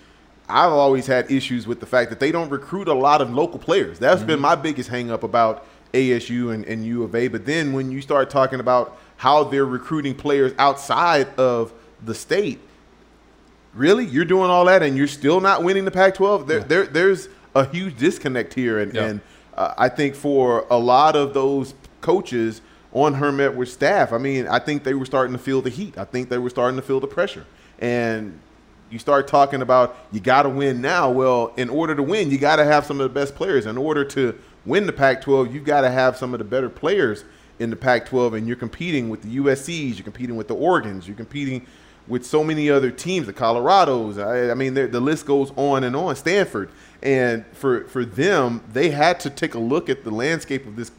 I've 0.51 0.73
always 0.73 1.07
had 1.07 1.31
issues 1.31 1.67
with 1.67 1.79
the 1.79 1.85
fact 1.85 2.09
that 2.09 2.21
they 2.21 2.33
don't 2.33 2.49
recruit 2.49 2.89
a 2.89 2.95
lot 2.95 3.21
of 3.21 3.31
local 3.31 3.59
players. 3.59 3.99
That's 3.99 4.23
been 4.23 4.41
my 4.41 4.55
biggest 4.55 4.89
hang 4.89 5.11
up 5.11 5.23
about 5.23 5.67
ASU 5.93 6.55
and, 6.55 6.65
and 6.65 6.87
U 6.87 7.03
of 7.03 7.15
A. 7.15 7.29
But 7.29 7.45
then 7.45 7.75
when 7.75 7.91
you 7.91 8.01
start 8.01 8.31
talking 8.31 8.61
about 8.61 8.99
how 9.17 9.45
they're 9.45 9.67
recruiting 9.67 10.15
players 10.15 10.53
outside 10.59 11.29
of 11.39 11.75
the 12.03 12.15
state, 12.15 12.61
really 13.75 14.05
you're 14.05 14.25
doing 14.25 14.51
all 14.51 14.65
that 14.67 14.83
and 14.83 14.97
you're 14.97 15.07
still 15.07 15.41
not 15.41 15.63
winning 15.63 15.85
the 15.85 15.91
Pac-12. 15.91 16.47
There, 16.47 16.61
there 16.61 16.87
there's 16.87 17.29
a 17.55 17.65
huge 17.67 17.97
disconnect 17.99 18.55
here, 18.55 18.79
and, 18.79 18.95
Yeah. 18.95 19.05
and 19.07 19.21
uh, 19.57 19.75
I 19.77 19.89
think 19.89 20.15
for 20.15 20.67
a 20.71 20.79
lot 20.79 21.17
of 21.17 21.35
those 21.35 21.75
coaches 22.01 22.61
on 22.93 23.15
Herm 23.15 23.41
Edwards' 23.41 23.73
staff, 23.73 24.13
I 24.13 24.19
mean, 24.19 24.47
I 24.47 24.59
think 24.59 24.85
they 24.85 24.95
were 24.95 25.05
starting 25.07 25.33
to 25.37 25.43
feel 25.43 25.61
the 25.63 25.71
heat. 25.71 25.99
I 25.99 26.05
think 26.05 26.29
they 26.29 26.39
were 26.39 26.51
starting 26.51 26.77
to 26.77 26.83
feel 26.83 27.01
the 27.01 27.07
pressure, 27.07 27.45
and 27.79 28.39
you 28.91 28.99
start 28.99 29.29
talking 29.29 29.61
about 29.61 29.97
you 30.13 30.21
got 30.21 30.45
to 30.45 30.49
win 30.49 30.81
now. 30.81 31.11
Well, 31.11 31.53
in 31.57 31.69
order 31.69 31.95
to 31.95 32.03
win, 32.03 32.31
you 32.31 32.39
got 32.39 32.57
to 32.57 32.65
have 32.65 32.87
some 32.87 33.01
of 33.01 33.13
the 33.13 33.21
best 33.21 33.35
players. 33.35 33.67
In 33.67 33.77
order 33.77 34.05
to 34.07 34.39
win 34.65 34.87
the 34.87 34.93
Pac-12, 34.93 35.53
you've 35.53 35.65
got 35.65 35.83
to 35.83 35.91
have 35.91 36.17
some 36.17 36.33
of 36.35 36.39
the 36.39 36.45
better 36.45 36.69
players 36.71 37.25
in 37.59 37.71
the 37.71 37.77
Pac-12, 37.77 38.37
and 38.39 38.47
you're 38.47 38.57
competing 38.57 39.09
with 39.11 39.23
the 39.23 39.37
USC's, 39.37 39.99
you're 39.99 40.05
competing 40.05 40.37
with 40.37 40.49
the 40.49 40.55
Oregons, 40.55 41.07
you're 41.07 41.17
competing 41.17 41.67
with 42.09 42.25
so 42.25 42.43
many 42.43 42.71
other 42.71 42.91
teams, 42.91 43.27
the 43.27 43.33
Colorados. 43.33 44.19
I, 44.19 44.51
I 44.51 44.55
mean, 44.55 44.75
the 44.75 45.01
list 45.01 45.27
goes 45.27 45.53
on 45.57 45.85
and 45.85 45.95
on. 45.95 46.17
Stanford, 46.17 46.71
and 47.03 47.45
for 47.53 47.85
for 47.85 48.05
them, 48.05 48.63
they 48.73 48.91
had 48.91 49.21
to 49.21 49.31
take 49.31 49.55
a 49.55 49.59
look 49.59 49.89
at 49.89 50.05
the 50.05 50.11
landscape 50.11 50.67
of 50.67 50.77
this 50.77 50.91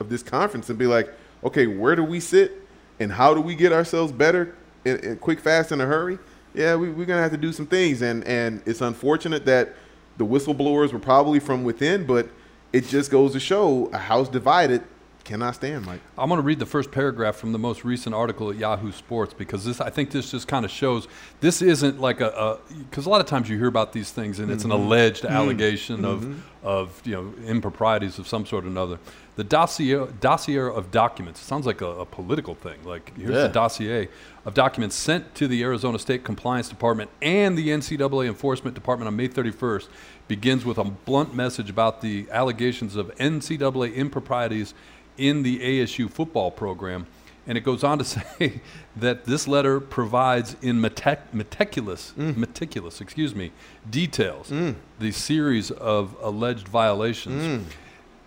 of 0.00 0.08
this 0.08 0.22
conference 0.22 0.70
and 0.70 0.78
be 0.78 0.86
like, 0.86 1.12
okay, 1.44 1.66
where 1.66 1.96
do 1.96 2.04
we 2.04 2.20
sit, 2.20 2.66
and 3.00 3.12
how 3.12 3.34
do 3.34 3.40
we 3.40 3.54
get 3.54 3.72
ourselves 3.72 4.12
better 4.12 4.54
in, 4.84 4.98
in 4.98 5.16
quick, 5.16 5.40
fast, 5.40 5.72
in 5.72 5.80
a 5.80 5.86
hurry? 5.86 6.18
Yeah, 6.54 6.76
we, 6.76 6.90
we're 6.90 7.06
gonna 7.06 7.22
have 7.22 7.32
to 7.32 7.36
do 7.36 7.52
some 7.52 7.66
things, 7.66 8.02
and 8.02 8.24
and 8.24 8.62
it's 8.66 8.80
unfortunate 8.80 9.44
that 9.46 9.74
the 10.18 10.26
whistleblowers 10.26 10.92
were 10.92 10.98
probably 10.98 11.40
from 11.40 11.64
within, 11.64 12.06
but 12.06 12.28
it 12.72 12.86
just 12.86 13.10
goes 13.10 13.32
to 13.32 13.40
show 13.40 13.86
a 13.92 13.98
house 13.98 14.28
divided 14.28 14.82
cannot 15.24 15.54
stand, 15.54 15.86
Mike. 15.86 16.00
I'm 16.18 16.28
going 16.28 16.38
to 16.38 16.44
read 16.44 16.58
the 16.58 16.66
first 16.66 16.90
paragraph 16.90 17.36
from 17.36 17.52
the 17.52 17.58
most 17.58 17.84
recent 17.84 18.14
article 18.14 18.50
at 18.50 18.56
Yahoo 18.56 18.92
Sports 18.92 19.34
because 19.34 19.64
this, 19.64 19.80
I 19.80 19.90
think, 19.90 20.10
this 20.10 20.30
just 20.30 20.48
kind 20.48 20.64
of 20.64 20.70
shows 20.70 21.08
this 21.40 21.62
isn't 21.62 22.00
like 22.00 22.20
a 22.20 22.58
because 22.90 23.06
a, 23.06 23.10
lot 23.10 23.20
of 23.20 23.26
times 23.26 23.48
you 23.48 23.56
hear 23.56 23.68
about 23.68 23.92
these 23.92 24.10
things 24.10 24.38
and 24.38 24.50
it's 24.50 24.64
an 24.64 24.70
Mm-hmm. 24.70 24.82
alleged 24.82 25.24
allegation 25.24 26.04
of 26.04 26.42
of 26.64 27.00
you 27.04 27.14
know 27.14 27.34
improprieties 27.46 28.18
of 28.18 28.26
some 28.28 28.46
sort 28.46 28.64
or 28.64 28.68
another. 28.68 28.98
The 29.36 29.44
dossier 29.44 30.06
dossier 30.20 30.58
of 30.60 30.90
documents 30.90 31.40
it 31.40 31.44
sounds 31.44 31.66
like 31.66 31.80
a, 31.80 31.86
a 31.86 32.06
political 32.06 32.54
thing. 32.54 32.78
Like 32.84 33.16
here's 33.16 33.30
Yeah. 33.30 33.42
the 33.42 33.48
dossier 33.48 34.08
of 34.44 34.54
documents 34.54 34.94
sent 34.96 35.34
to 35.36 35.46
the 35.48 35.62
Arizona 35.62 35.98
State 35.98 36.24
Compliance 36.24 36.68
Department 36.68 37.10
and 37.20 37.56
the 37.56 37.68
NCAA 37.68 38.26
Enforcement 38.28 38.74
Department 38.74 39.06
on 39.08 39.16
May 39.16 39.28
31st 39.28 39.88
begins 40.28 40.64
with 40.64 40.78
a 40.78 40.84
blunt 40.84 41.34
message 41.34 41.68
about 41.70 42.00
the 42.00 42.26
allegations 42.30 42.96
of 42.96 43.08
NCAA 43.16 43.94
improprieties 43.94 44.72
in 45.18 45.42
the 45.42 45.58
ASU 45.60 46.10
football 46.10 46.50
program. 46.50 47.06
And 47.46 47.58
it 47.58 47.62
goes 47.62 47.82
on 47.82 47.98
to 47.98 48.04
say 48.04 48.60
that 48.96 49.24
this 49.24 49.48
letter 49.48 49.80
provides 49.80 50.56
in 50.62 50.80
meticulous, 50.80 52.12
mm. 52.16 52.36
meticulous, 52.36 53.00
excuse 53.00 53.34
me, 53.34 53.52
details 53.88 54.50
mm. 54.50 54.74
the 55.00 55.10
series 55.10 55.70
of 55.70 56.16
alleged 56.22 56.68
violations. 56.68 57.42
Mm. 57.42 57.72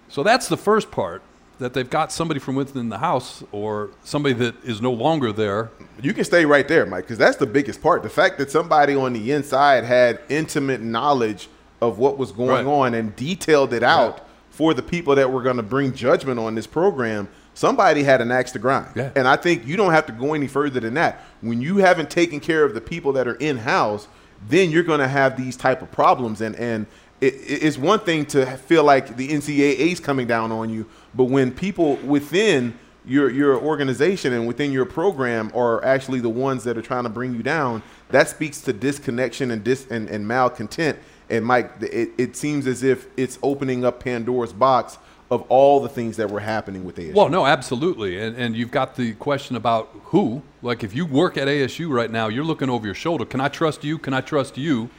So 0.09 0.23
that's 0.23 0.47
the 0.47 0.57
first 0.57 0.91
part 0.91 1.21
that 1.59 1.73
they've 1.73 1.89
got 1.89 2.11
somebody 2.11 2.39
from 2.39 2.55
within 2.55 2.89
the 2.89 2.97
house 2.97 3.43
or 3.51 3.91
somebody 4.03 4.33
that 4.33 4.55
is 4.65 4.81
no 4.81 4.91
longer 4.91 5.31
there. 5.31 5.71
You 6.01 6.13
can 6.13 6.25
stay 6.25 6.45
right 6.45 6.67
there, 6.67 6.85
Mike, 6.85 7.05
because 7.05 7.17
that's 7.17 7.37
the 7.37 7.45
biggest 7.45 7.81
part. 7.81 8.03
The 8.03 8.09
fact 8.09 8.37
that 8.39 8.51
somebody 8.51 8.95
on 8.95 9.13
the 9.13 9.31
inside 9.31 9.85
had 9.85 10.19
intimate 10.27 10.81
knowledge 10.81 11.47
of 11.81 11.97
what 11.97 12.17
was 12.17 12.31
going 12.31 12.49
Right. 12.49 12.65
on 12.65 12.93
and 12.93 13.15
detailed 13.15 13.73
it 13.73 13.83
out 13.83 14.24
for 14.55 14.73
the 14.73 14.81
people 14.81 15.15
that 15.15 15.29
were 15.29 15.41
going 15.43 15.57
to 15.57 15.63
bring 15.63 15.93
judgment 15.93 16.39
on 16.39 16.55
this 16.55 16.65
program. 16.65 17.27
Somebody 17.53 18.03
had 18.03 18.21
an 18.21 18.31
axe 18.31 18.51
to 18.53 18.59
grind. 18.59 18.87
Yeah. 18.95 19.11
And 19.15 19.27
I 19.27 19.35
think 19.35 19.65
you 19.67 19.75
don't 19.75 19.91
have 19.91 20.05
to 20.05 20.13
go 20.13 20.33
any 20.33 20.47
further 20.47 20.79
than 20.79 20.93
that. 20.93 21.21
When 21.41 21.61
you 21.61 21.77
haven't 21.77 22.09
taken 22.09 22.39
care 22.39 22.63
of 22.63 22.73
the 22.73 22.79
people 22.81 23.11
that 23.13 23.27
are 23.27 23.35
in 23.35 23.57
house, 23.57 24.07
then 24.47 24.71
you're 24.71 24.83
going 24.83 24.99
to 25.01 25.07
have 25.09 25.35
these 25.35 25.57
type 25.57 25.81
of 25.81 25.91
problems. 25.91 26.39
And 26.39 26.55
and 26.55 26.85
it, 27.19 27.33
it- 27.33 27.63
it's 27.63 27.77
one 27.77 27.99
thing 27.99 28.25
to 28.27 28.45
feel 28.57 28.83
like 28.85 29.17
the 29.17 29.27
NCAA 29.29 29.77
is 29.91 29.99
coming 29.99 30.25
down 30.27 30.51
on 30.53 30.69
you, 30.69 30.85
but 31.13 31.25
when 31.25 31.51
people 31.51 31.97
within 31.97 32.77
your 33.05 33.29
your 33.29 33.57
organization 33.57 34.33
and 34.33 34.47
within 34.47 34.71
your 34.71 34.85
program 34.85 35.51
are 35.53 35.83
actually 35.85 36.19
the 36.21 36.29
ones 36.29 36.63
that 36.63 36.77
are 36.77 36.81
trying 36.81 37.03
to 37.03 37.09
bring 37.09 37.33
you 37.35 37.43
down, 37.43 37.83
that 38.09 38.29
speaks 38.29 38.61
to 38.61 38.73
disconnection 38.73 39.51
and 39.51 39.63
dis 39.65 39.85
and, 39.91 40.09
and 40.09 40.27
malcontent. 40.27 40.97
And 41.29 41.45
Mike, 41.45 41.71
it, 41.81 42.11
it 42.17 42.35
seems 42.35 42.67
as 42.67 42.83
if 42.83 43.07
it's 43.17 43.39
opening 43.41 43.83
up 43.83 44.03
Pandora's 44.03 44.53
box 44.53 44.97
of 45.31 45.41
all 45.49 45.79
the 45.79 45.89
things 45.89 46.17
that 46.17 46.29
were 46.29 46.39
happening 46.39 46.85
with 46.85 46.97
ASU. 46.97 47.13
Well, 47.13 47.29
no, 47.29 47.45
absolutely. 47.45 48.19
And, 48.19 48.35
and 48.35 48.55
you've 48.55 48.71
got 48.71 48.95
the 48.95 49.13
question 49.13 49.55
about 49.55 49.89
who. 50.05 50.43
Like, 50.61 50.83
if 50.83 50.95
you 50.95 51.05
work 51.05 51.35
at 51.37 51.47
ASU 51.47 51.89
right 51.89 52.11
now, 52.11 52.27
you're 52.27 52.43
looking 52.43 52.69
over 52.69 52.85
your 52.85 52.95
shoulder. 52.95 53.25
Can 53.25 53.41
I 53.41 53.47
trust 53.47 53.83
you? 53.83 53.97
Can 53.97 54.13
I 54.13 54.21
trust 54.21 54.57
you? 54.57 54.89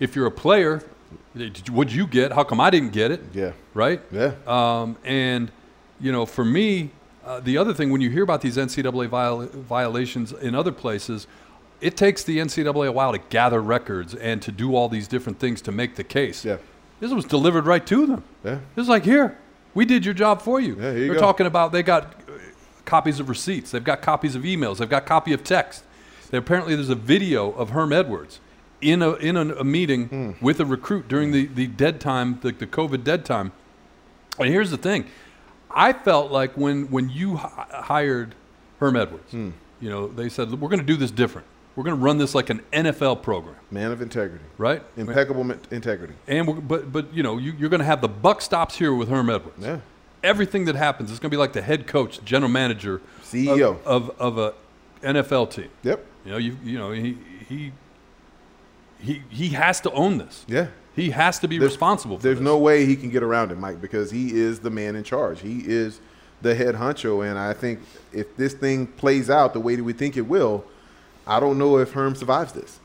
If 0.00 0.16
you're 0.16 0.26
a 0.26 0.30
player, 0.30 0.82
would 1.70 1.92
you 1.92 2.06
get? 2.06 2.32
How 2.32 2.44
come 2.44 2.60
I 2.60 2.70
didn't 2.70 2.92
get 2.92 3.10
it? 3.10 3.22
Yeah. 3.34 3.52
Right? 3.74 4.00
Yeah. 4.10 4.32
Um, 4.46 4.96
and, 5.04 5.50
you 6.00 6.12
know, 6.12 6.24
for 6.24 6.44
me, 6.44 6.90
uh, 7.24 7.40
the 7.40 7.58
other 7.58 7.74
thing, 7.74 7.90
when 7.90 8.00
you 8.00 8.10
hear 8.10 8.22
about 8.22 8.40
these 8.40 8.56
NCAA 8.56 9.08
viol- 9.08 9.46
violations 9.46 10.32
in 10.32 10.54
other 10.54 10.72
places, 10.72 11.26
it 11.80 11.96
takes 11.96 12.24
the 12.24 12.38
NCAA 12.38 12.88
a 12.88 12.92
while 12.92 13.12
to 13.12 13.18
gather 13.30 13.60
records 13.60 14.14
and 14.14 14.40
to 14.42 14.52
do 14.52 14.74
all 14.74 14.88
these 14.88 15.06
different 15.08 15.38
things 15.38 15.60
to 15.62 15.72
make 15.72 15.96
the 15.96 16.04
case. 16.04 16.44
Yeah. 16.44 16.56
This 17.00 17.12
was 17.12 17.24
delivered 17.24 17.66
right 17.66 17.84
to 17.86 18.06
them. 18.06 18.24
Yeah. 18.44 18.58
It's 18.76 18.88
like, 18.88 19.04
here, 19.04 19.36
we 19.74 19.84
did 19.84 20.04
your 20.04 20.14
job 20.14 20.40
for 20.40 20.60
you. 20.60 20.76
Yeah, 20.80 20.92
you 20.92 21.06
They're 21.06 21.14
go. 21.14 21.20
talking 21.20 21.46
about 21.46 21.72
they 21.72 21.82
got 21.82 22.04
uh, 22.28 22.32
copies 22.84 23.20
of 23.20 23.28
receipts, 23.28 23.70
they've 23.72 23.82
got 23.84 24.00
copies 24.02 24.34
of 24.34 24.42
emails, 24.42 24.78
they've 24.78 24.88
got 24.88 25.04
copy 25.06 25.32
of 25.32 25.42
text. 25.44 25.84
They, 26.30 26.38
apparently, 26.38 26.74
there's 26.74 26.88
a 26.90 26.94
video 26.94 27.50
of 27.52 27.70
Herm 27.70 27.92
Edwards 27.92 28.40
in 28.80 29.02
a 29.02 29.12
in 29.14 29.36
a, 29.36 29.54
a 29.56 29.64
meeting 29.64 30.06
Hmm. 30.08 30.30
with 30.44 30.60
a 30.60 30.64
recruit 30.64 31.08
during 31.08 31.32
the, 31.32 31.46
the 31.46 31.66
dead 31.66 32.00
time, 32.00 32.38
the, 32.42 32.52
the 32.52 32.66
COVID 32.66 33.04
dead 33.04 33.24
time. 33.24 33.52
And 34.38 34.48
here's 34.48 34.70
the 34.70 34.76
thing, 34.78 35.06
I 35.70 35.92
felt 35.92 36.30
like 36.32 36.56
when 36.56 36.90
when 36.90 37.08
you 37.10 37.36
hi- 37.36 37.66
hired 37.82 38.34
Herm 38.80 38.96
Edwards, 38.96 39.30
Hmm. 39.32 39.50
you 39.80 39.90
know, 39.90 40.06
they 40.08 40.28
said 40.28 40.50
we're 40.52 40.68
going 40.68 40.80
to 40.80 40.86
do 40.86 40.96
this 40.96 41.10
different. 41.10 41.46
We're 41.76 41.84
going 41.84 41.96
to 41.96 42.02
run 42.02 42.18
this 42.18 42.34
like 42.34 42.50
an 42.50 42.62
NFL 42.72 43.22
program, 43.22 43.56
Man 43.70 43.90
of 43.90 44.00
integrity. 44.00 44.44
right? 44.58 44.82
Impeccable 44.96 45.42
me- 45.44 45.56
integrity. 45.72 46.14
And 46.28 46.46
we're, 46.46 46.54
but 46.54 46.92
but 46.92 47.12
you 47.12 47.22
know 47.22 47.36
you, 47.38 47.52
you're 47.58 47.68
going 47.70 47.80
to 47.80 47.84
have 47.86 48.00
the 48.00 48.08
buck 48.08 48.40
stops 48.40 48.76
here 48.76 48.94
with 48.94 49.08
Herm 49.08 49.28
Edwards. 49.30 49.58
Yeah. 49.60 49.80
Everything 50.22 50.64
that 50.66 50.74
happens 50.76 51.10
is 51.10 51.18
going 51.18 51.30
to 51.30 51.34
be 51.34 51.38
like 51.38 51.52
the 51.52 51.62
head 51.62 51.86
coach, 51.86 52.24
general 52.24 52.50
manager, 52.50 53.00
CEO. 53.22 53.78
of 53.84 54.10
of, 54.10 54.20
of 54.20 54.38
a 54.38 54.54
NFL 55.06 55.50
team. 55.50 55.68
Yep. 55.82 56.04
You 56.24 56.30
know 56.32 56.38
you 56.38 56.56
you 56.64 56.78
know 56.78 56.92
he 56.92 57.18
he 57.48 57.72
he 59.00 59.22
he 59.28 59.48
has 59.50 59.80
to 59.82 59.90
own 59.92 60.18
this. 60.18 60.44
Yeah. 60.48 60.68
He 60.96 61.10
has 61.10 61.40
to 61.40 61.48
be 61.48 61.58
There's- 61.58 61.72
responsible. 61.72 62.18
For 62.18 62.22
There's 62.22 62.38
this. 62.38 62.44
no 62.44 62.56
way 62.58 62.86
he 62.86 62.94
can 62.94 63.10
get 63.10 63.22
around 63.24 63.50
it, 63.50 63.58
Mike, 63.58 63.80
because 63.80 64.12
he 64.12 64.32
is 64.32 64.60
the 64.60 64.70
man 64.70 64.94
in 64.94 65.02
charge. 65.02 65.40
He 65.40 65.58
is 65.66 66.00
the 66.40 66.54
head 66.54 66.76
honcho, 66.76 67.28
and 67.28 67.36
I 67.38 67.52
think 67.52 67.80
if 68.12 68.36
this 68.36 68.52
thing 68.54 68.86
plays 68.86 69.28
out 69.28 69.54
the 69.54 69.60
way 69.60 69.74
that 69.76 69.82
we 69.82 69.92
think 69.92 70.16
it 70.16 70.22
will, 70.28 70.64
I 71.26 71.40
don't 71.40 71.58
know 71.58 71.78
if 71.78 71.92
Herm 71.92 72.14
survives 72.14 72.52
this. 72.52 72.78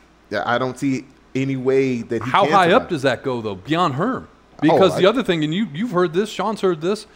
I 0.45 0.57
don't 0.57 0.77
see 0.77 1.05
any 1.35 1.55
way 1.55 2.01
that 2.03 2.23
he 2.23 2.29
How 2.29 2.45
high 2.45 2.67
survive. 2.67 2.83
up 2.83 2.89
does 2.89 3.01
that 3.03 3.23
go 3.23 3.41
though? 3.41 3.55
Beyond 3.55 3.95
Herm, 3.95 4.27
oh, 4.31 4.57
because 4.61 4.91
Oh, 4.93 4.95
I- 4.95 5.01
the 5.01 5.05
other 5.07 5.23
thing, 5.23 5.43
and 5.43 5.53
you 5.53 5.67
you've 5.73 5.91
heard 5.91 6.13
this, 6.13 6.29
Sean's 6.29 6.61
heard 6.61 6.81
this. 6.81 7.07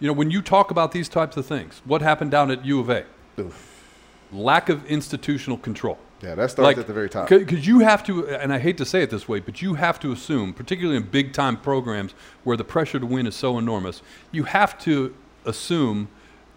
You 0.00 0.06
know 0.08 0.12
when 0.14 0.30
you 0.30 0.42
talk 0.42 0.70
about 0.70 0.92
these 0.92 1.08
types 1.08 1.36
of 1.36 1.46
things, 1.46 1.80
what 1.84 2.02
happened 2.02 2.30
down 2.30 2.50
at 2.50 2.64
U 2.64 2.80
of 2.80 2.90
A? 2.90 3.04
Lack 4.32 4.68
of 4.68 4.84
institutional 4.86 5.58
control. 5.58 5.98
Yeah, 6.22 6.34
that 6.36 6.50
starts 6.52 6.78
at 6.78 6.86
the 6.86 6.92
very 6.92 7.10
top. 7.10 7.28
Because 7.28 7.66
you 7.66 7.80
have 7.80 8.02
to, 8.04 8.28
and 8.28 8.52
I 8.52 8.58
hate 8.60 8.78
to 8.78 8.84
say 8.86 9.02
it 9.02 9.10
this 9.10 9.28
way, 9.28 9.40
but 9.40 9.60
you 9.60 9.74
have 9.74 9.98
to 10.00 10.12
assume, 10.12 10.54
particularly 10.54 10.96
in 10.96 11.02
big 11.02 11.32
time 11.32 11.56
programs 11.56 12.14
where 12.44 12.56
the 12.56 12.64
pressure 12.64 13.00
to 13.00 13.06
win 13.06 13.26
is 13.26 13.34
so 13.34 13.58
enormous, 13.58 14.02
you 14.30 14.44
have 14.44 14.78
to 14.80 15.12
assume 15.44 16.08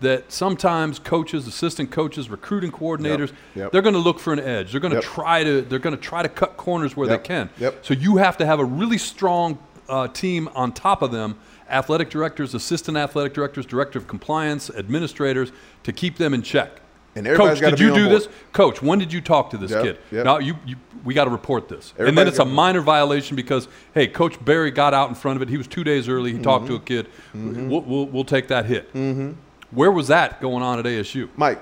that 0.02 0.32
sometimes 0.32 1.00
coaches, 1.00 1.48
assistant 1.48 1.90
coaches, 1.92 2.30
recruiting 2.30 2.72
coordinators, 2.72 3.32
Yep. 3.56 3.72
they're 3.72 3.82
going 3.82 3.94
to 3.94 4.00
look 4.00 4.20
for 4.20 4.34
an 4.34 4.40
edge. 4.40 4.72
They're 4.72 4.82
going 4.82 4.92
to 4.94 4.98
Yep. 4.98 5.04
try 5.06 5.44
to 5.44 5.62
they're 5.62 5.80
going 5.80 5.96
to 5.96 6.02
try 6.02 6.22
to 6.22 6.30
cut 6.30 6.58
corners 6.58 6.96
where 6.98 7.08
Yep. 7.10 7.24
they 7.24 7.28
can. 7.28 7.50
Yep. 7.60 7.86
So 7.86 7.94
you 7.94 8.18
have 8.18 8.38
to 8.38 8.46
have 8.46 8.60
a 8.60 8.66
really 8.66 8.98
strong 8.98 9.58
uh, 9.88 10.08
team 10.08 10.50
on 10.56 10.72
top 10.72 11.02
of 11.04 11.12
them, 11.12 11.36
athletic 11.70 12.10
directors, 12.10 12.54
assistant 12.56 12.98
athletic 12.98 13.34
directors, 13.34 13.66
director 13.66 14.00
of 14.00 14.08
compliance, 14.08 14.70
administrators, 14.72 15.52
to 15.84 15.94
keep 15.94 16.18
them 16.18 16.34
in 16.34 16.42
check. 16.42 16.82
And 17.16 17.26
Coach, 17.28 17.60
did 17.60 17.80
you 17.80 17.94
do 17.94 18.08
board. 18.10 18.12
this? 18.22 18.28
Coach, 18.52 18.82
when 18.82 19.00
did 19.00 19.14
you 19.14 19.22
talk 19.22 19.50
to 19.52 19.58
this 19.58 19.72
Yep, 19.72 19.84
kid? 19.84 19.98
yep. 20.12 20.26
No, 20.26 20.40
you, 20.40 20.56
you 20.66 20.76
we 21.06 21.14
got 21.14 21.26
to 21.26 21.30
report 21.30 21.70
this. 21.70 21.94
and 21.98 22.18
then 22.18 22.28
it's 22.28 22.40
a 22.40 22.46
minor 22.46 22.82
violation 22.82 23.36
because 23.38 23.68
hey, 23.94 24.08
Coach 24.08 24.44
Barry 24.44 24.72
got 24.72 24.94
out 24.94 25.08
in 25.08 25.16
front 25.16 25.36
of 25.38 25.42
it. 25.44 25.48
He 25.50 25.56
was 25.58 25.68
two 25.68 25.84
days 25.86 26.10
early. 26.10 26.34
He 26.34 26.40
talked 26.40 26.66
Mm-hmm. 26.66 26.74
to 26.74 27.00
a 27.00 27.04
kid. 27.04 27.08
We'll, 27.34 27.82
we'll, 27.82 28.06
we'll 28.08 28.26
take 28.26 28.48
that 28.50 28.66
hit. 28.66 28.92
Mm-hmm. 28.94 29.32
Where 29.76 29.92
was 29.92 30.08
that 30.08 30.42
going 30.42 30.64
on 30.64 30.80
at 30.80 30.86
ASU? 30.86 31.30
Mike, 31.36 31.62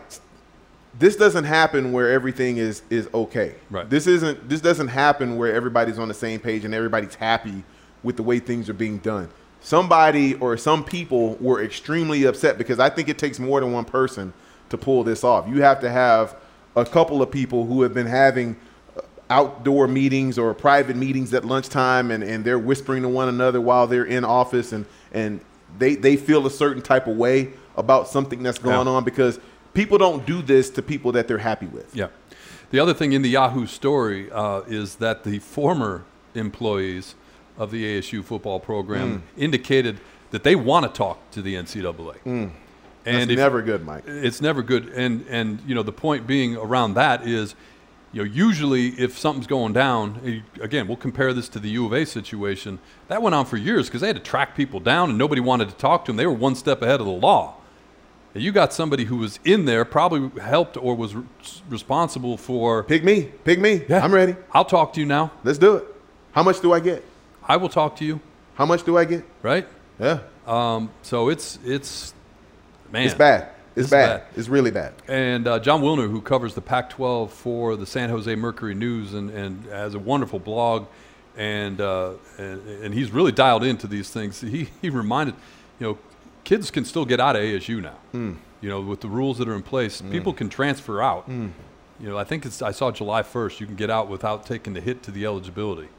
this 0.98 1.16
doesn't 1.16 1.46
happen 1.46 1.92
where 1.92 2.12
everything 2.12 2.58
is 2.58 2.84
is 2.90 3.10
okay. 3.14 3.56
Right. 3.70 3.90
This 3.90 4.06
isn't 4.06 4.48
this 4.48 4.62
doesn't 4.62 4.90
happen 4.90 5.36
where 5.36 5.54
everybody's 5.54 5.98
on 5.98 6.08
the 6.08 6.14
same 6.14 6.40
page 6.40 6.64
and 6.64 6.74
everybody's 6.74 7.16
happy 7.16 7.64
with 8.04 8.16
the 8.16 8.24
way 8.24 8.40
things 8.40 8.70
are 8.70 8.74
being 8.74 9.00
done. 9.00 9.30
Somebody 9.62 10.36
or 10.36 10.58
some 10.58 10.84
people 10.84 11.36
were 11.36 11.64
extremely 11.64 12.26
upset 12.26 12.58
because 12.58 12.80
I 12.80 12.90
think 12.90 13.10
it 13.10 13.18
takes 13.18 13.40
more 13.40 13.60
than 13.60 13.72
one 13.72 13.86
person 13.86 14.34
to 14.70 14.78
pull 14.78 15.04
this 15.04 15.24
off. 15.24 15.48
You 15.48 15.62
have 15.64 15.80
to 15.82 15.90
have 15.90 16.36
a 16.76 16.86
couple 16.86 17.22
of 17.22 17.32
people 17.32 17.66
who 17.66 17.82
have 17.82 17.94
been 17.94 18.08
having 18.08 18.56
uh, 18.96 19.02
outdoor 19.30 19.88
meetings 19.88 20.38
or 20.38 20.54
private 20.54 20.96
meetings 20.96 21.34
at 21.34 21.46
lunchtime 21.46 22.12
and, 22.12 22.24
and 22.24 22.44
they're 22.44 22.60
whispering 22.60 23.04
to 23.04 23.10
one 23.10 23.30
another 23.30 23.62
while 23.62 23.88
they're 23.88 24.06
in 24.06 24.26
office 24.26 24.74
and, 24.74 24.86
and 25.14 25.40
they, 25.80 25.96
they 25.96 26.18
feel 26.18 26.46
a 26.46 26.52
certain 26.52 26.82
type 26.82 27.08
of 27.08 27.16
way 27.16 27.54
about 27.78 28.08
something 28.08 28.44
that's 28.44 28.58
going 28.60 28.88
Yeah. 28.88 28.94
on 28.94 29.04
because 29.04 29.40
people 29.74 29.98
don't 29.98 30.26
do 30.26 30.42
this 30.42 30.70
to 30.72 30.82
people 30.82 31.12
that 31.14 31.28
they're 31.28 31.38
happy 31.40 31.66
with. 31.66 31.96
Yeah. 31.96 32.08
The 32.72 32.80
other 32.80 32.94
thing 32.94 33.14
in 33.14 33.22
the 33.22 33.30
Yahoo 33.30 33.66
story 33.68 34.32
uh, 34.32 34.62
is 34.68 34.96
that 34.96 35.24
the 35.24 35.40
former 35.40 36.04
employees 36.36 37.16
of 37.58 37.72
the 37.72 37.84
ASU 37.86 38.24
football 38.24 38.60
program 38.60 39.10
Hmm. 39.36 39.42
indicated 39.42 40.00
that 40.32 40.44
they 40.44 40.56
want 40.56 40.86
to 40.86 40.92
talk 40.92 41.20
to 41.32 41.42
the 41.42 41.56
NCAA. 41.56 42.16
That's 42.24 43.18
And 43.18 43.32
it's 43.32 43.38
never 43.38 43.62
good, 43.62 43.86
Mike. 43.86 44.04
it's 44.08 44.42
never 44.42 44.64
good 44.64 44.88
and 44.96 45.26
and 45.30 45.60
you 45.68 45.76
know 45.76 45.84
the 45.84 45.92
point 45.92 46.26
being 46.26 46.56
around 46.56 46.94
that 46.96 47.28
is 47.28 47.54
you 48.14 48.24
know 48.24 48.30
usually 48.32 48.88
if 48.98 49.18
something's 49.20 49.46
going 49.46 49.74
down 49.74 50.44
again 50.62 50.88
we'll 50.88 50.96
compare 50.98 51.34
this 51.34 51.50
to 51.50 51.60
the 51.60 51.70
U 51.72 51.86
of 51.86 51.92
A 51.94 52.06
situation 52.06 52.80
that 53.10 53.22
went 53.22 53.36
on 53.36 53.46
for 53.46 53.58
years 53.58 53.88
because 53.88 54.02
they 54.02 54.08
had 54.08 54.16
to 54.16 54.22
track 54.22 54.56
people 54.56 54.80
down 54.80 55.10
and 55.10 55.18
nobody 55.20 55.42
wanted 55.42 55.68
to 55.70 55.76
talk 55.76 56.06
to 56.06 56.10
them 56.12 56.16
they 56.18 56.26
were 56.26 56.34
one 56.34 56.56
step 56.56 56.82
ahead 56.82 57.00
of 57.02 57.06
the 57.06 57.12
law 57.12 57.56
you 58.42 58.52
got 58.52 58.74
somebody 58.74 59.06
who 59.06 59.18
was 59.18 59.40
in 59.46 59.66
there 59.66 59.86
probably 59.86 60.42
helped 60.42 60.76
or 60.78 60.96
was 60.96 61.14
re- 61.16 61.24
responsible 61.70 62.38
for 62.38 62.84
Pick 62.84 63.04
me. 63.04 63.24
Pick 63.44 63.60
me. 63.60 63.84
Yeah, 63.88 64.04
I'm 64.04 64.14
ready. 64.14 64.36
I'll 64.52 64.66
talk 64.66 64.94
to 64.94 65.00
you 65.00 65.06
now 65.06 65.32
Let's 65.44 65.58
do 65.60 65.76
it. 65.76 65.86
How 66.32 66.42
much 66.44 66.60
do 66.62 66.74
I 66.74 66.80
get? 66.80 67.04
I 67.48 67.58
will 67.58 67.70
talk 67.70 67.96
to 67.98 68.06
you 68.06 68.20
How 68.56 68.66
much 68.66 68.84
do 68.84 68.98
I 68.98 69.06
get? 69.06 69.24
right 69.44 69.68
Yeah. 70.00 70.20
um, 70.48 70.90
so 71.04 71.30
it's 71.30 71.60
it's 71.66 72.14
Man, 72.92 73.06
It's 73.06 73.16
bad. 73.16 73.50
It's 73.76 73.86
It's 73.86 73.90
bad. 73.90 74.20
bad. 74.22 74.28
It's 74.38 74.48
really 74.50 74.70
bad. 74.70 74.94
And 75.08 75.48
uh, 75.48 75.58
Jon 75.60 75.82
Wilner, 75.82 76.08
who 76.10 76.22
covers 76.22 76.54
the 76.54 76.62
Pac-12 76.62 77.30
for 77.32 77.76
the 77.76 77.88
San 77.88 78.10
Jose 78.12 78.36
Mercury 78.36 78.76
News, 78.76 79.16
and, 79.16 79.32
and 79.32 79.66
has 79.66 79.96
a 79.96 80.00
wonderful 80.00 80.38
blog, 80.38 80.86
and, 81.36 81.82
uh, 81.82 82.12
and 82.38 82.62
and 82.84 82.94
he's 82.94 83.10
really 83.10 83.32
dialed 83.32 83.64
into 83.64 83.88
these 83.88 84.12
things. 84.12 84.42
He 84.42 84.70
he 84.80 84.92
reminded, 84.92 85.34
you 85.80 85.88
know, 85.88 85.98
kids 86.44 86.72
can 86.72 86.86
still 86.86 87.06
get 87.06 87.20
out 87.20 87.36
of 87.36 87.42
ASU 87.42 87.82
now. 87.82 87.98
Hmm. 88.12 88.34
You 88.62 88.70
know, 88.70 88.82
with 88.82 89.02
the 89.02 89.10
rules 89.10 89.38
that 89.40 89.48
are 89.48 89.56
in 89.56 89.64
place, 89.64 90.00
hmm. 90.00 90.12
people 90.12 90.34
can 90.34 90.50
transfer 90.50 91.02
out. 91.02 91.26
Hmm. 91.26 91.50
You 92.00 92.10
know, 92.10 92.18
I 92.18 92.24
think 92.24 92.46
it's 92.46 92.62
I 92.62 92.72
saw 92.72 92.92
July 92.92 93.24
1st. 93.24 93.60
You 93.60 93.66
can 93.66 93.76
get 93.76 93.90
out 93.90 94.10
without 94.10 94.46
taking 94.46 94.74
the 94.74 94.82
hit 94.82 95.04
to 95.04 95.12
the 95.12 95.26
eligibility. 95.26 95.90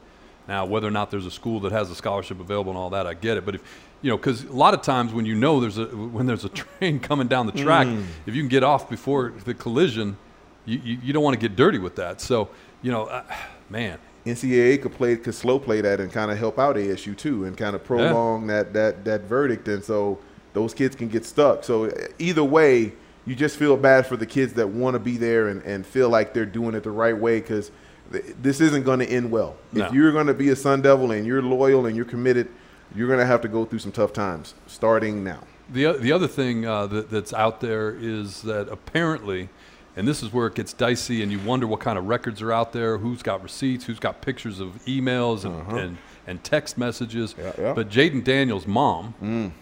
Now, 0.47 0.65
whether 0.65 0.87
or 0.87 0.91
not 0.91 1.09
there's 1.09 1.25
a 1.25 1.31
school 1.31 1.59
that 1.61 1.71
has 1.71 1.89
a 1.89 1.95
scholarship 1.95 2.39
available 2.39 2.71
and 2.71 2.77
all 2.77 2.91
that, 2.91 3.07
I 3.07 3.15
get 3.15 3.37
it. 3.37 3.45
But 3.45 3.55
if 3.55 3.61
you 4.01 4.11
know, 4.11 4.17
because 4.17 4.43
a 4.43 4.53
lot 4.53 4.75
of 4.75 4.83
times 4.83 5.13
when 5.13 5.25
you 5.25 5.33
know 5.33 5.59
there's 5.59 5.79
a 5.79 5.85
when 5.85 6.27
there's 6.27 6.45
a 6.45 6.49
train 6.61 6.99
coming 6.99 7.27
down 7.27 7.47
the 7.47 7.51
track, 7.51 7.87
if 8.25 8.35
you 8.35 8.41
can 8.41 8.49
get 8.49 8.63
off 8.63 8.89
before 8.89 9.33
the 9.45 9.53
collision, 9.53 10.17
you, 10.65 10.79
you, 10.83 10.97
you 11.03 11.13
don't 11.13 11.23
want 11.23 11.33
to 11.33 11.39
get 11.39 11.55
dirty 11.55 11.79
with 11.79 11.95
that. 11.95 12.21
So 12.21 12.49
you 12.83 12.91
know, 12.91 13.05
uh, 13.05 13.23
man, 13.69 13.97
NCAA 14.25 14.81
could 14.81 14.93
play 14.93 15.15
could 15.15 15.33
slow 15.33 15.57
play 15.57 15.81
that 15.81 15.99
and 15.99 16.11
kind 16.11 16.29
of 16.29 16.37
help 16.37 16.59
out 16.59 16.75
ASU 16.75 17.17
too, 17.17 17.45
and 17.45 17.57
kind 17.57 17.75
of 17.75 17.83
prolong 17.83 18.47
that 18.47 18.73
that 18.73 19.05
that 19.05 19.21
verdict, 19.21 19.67
and 19.67 19.83
so 19.83 20.19
those 20.55 20.73
kids 20.73 20.95
can 20.95 21.07
get 21.07 21.23
stuck. 21.25 21.63
So 21.63 21.91
either 22.17 22.43
way, 22.43 22.93
you 23.27 23.35
just 23.35 23.57
feel 23.57 23.77
bad 23.77 24.07
for 24.07 24.17
the 24.17 24.25
kids 24.25 24.53
that 24.53 24.67
want 24.67 24.95
to 24.95 24.99
be 24.99 25.17
there 25.17 25.49
and, 25.49 25.61
and 25.63 25.85
feel 25.85 26.09
like 26.09 26.33
they're 26.33 26.45
doing 26.45 26.73
it 26.73 26.83
the 26.83 26.91
right 26.91 27.17
way 27.17 27.39
because 27.39 27.71
th- 28.11 28.23
this 28.41 28.61
isn't 28.61 28.83
going 28.83 28.99
to 28.99 29.07
end 29.07 29.29
well. 29.31 29.55
No. 29.71 29.85
If 29.85 29.93
you're 29.93 30.11
going 30.11 30.27
to 30.27 30.33
be 30.33 30.49
a 30.49 30.55
Sun 30.55 30.81
Devil 30.81 31.11
and 31.11 31.25
you're 31.25 31.41
loyal 31.41 31.85
and 31.85 31.95
you're 31.95 32.05
committed, 32.05 32.47
you're 32.95 33.07
going 33.07 33.19
to 33.19 33.25
have 33.25 33.41
to 33.41 33.47
go 33.47 33.65
through 33.65 33.79
some 33.79 33.91
tough 33.91 34.13
times 34.13 34.55
starting 34.67 35.23
now. 35.23 35.41
The, 35.69 35.93
the 35.93 36.11
other 36.11 36.27
thing 36.27 36.65
uh, 36.65 36.85
that, 36.87 37.09
that's 37.09 37.33
out 37.33 37.59
there 37.61 37.95
is 37.99 38.43
that 38.43 38.69
apparently, 38.69 39.49
and 39.95 40.07
this 40.07 40.21
is 40.21 40.31
where 40.31 40.45
it 40.45 40.53
gets 40.53 40.73
dicey, 40.73 41.23
and 41.23 41.31
you 41.31 41.39
wonder 41.39 41.65
what 41.65 41.79
kind 41.79 41.97
of 41.97 42.05
records 42.05 42.41
are 42.41 42.51
out 42.51 42.73
there, 42.73 42.99
who's 42.99 43.23
got 43.23 43.41
receipts, 43.41 43.85
who's 43.85 43.99
got 43.99 44.21
pictures 44.21 44.59
of 44.59 44.75
emails 44.85 45.43
and, 45.43 45.79
and, 45.79 45.97
and 46.27 46.43
text 46.43 46.77
messages. 46.77 47.33
Yeah, 47.37 47.53
yeah. 47.57 47.73
But 47.73 47.89
Jayden 47.89 48.23
Daniels' 48.23 48.67
mom, 48.67 49.53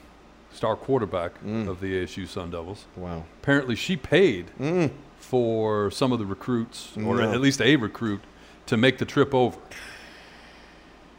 star 0.54 0.76
quarterback 0.76 1.44
mm. 1.44 1.68
of 1.68 1.80
the 1.82 2.04
ASU 2.04 2.28
Sun 2.28 2.52
Devils, 2.52 2.86
Wow. 2.96 3.24
apparently 3.42 3.76
she 3.76 3.98
paid 3.98 4.48
mm. 4.60 4.92
for 5.18 5.92
some 5.92 6.12
of 6.12 6.20
the 6.20 6.26
recruits, 6.26 6.96
or 6.98 7.18
No. 7.18 7.32
at 7.32 7.42
least 7.42 7.62
a 7.62 7.76
recruit, 7.76 8.22
to 8.68 8.78
make 8.78 8.98
the 8.98 9.06
trip 9.06 9.34
over. 9.34 9.58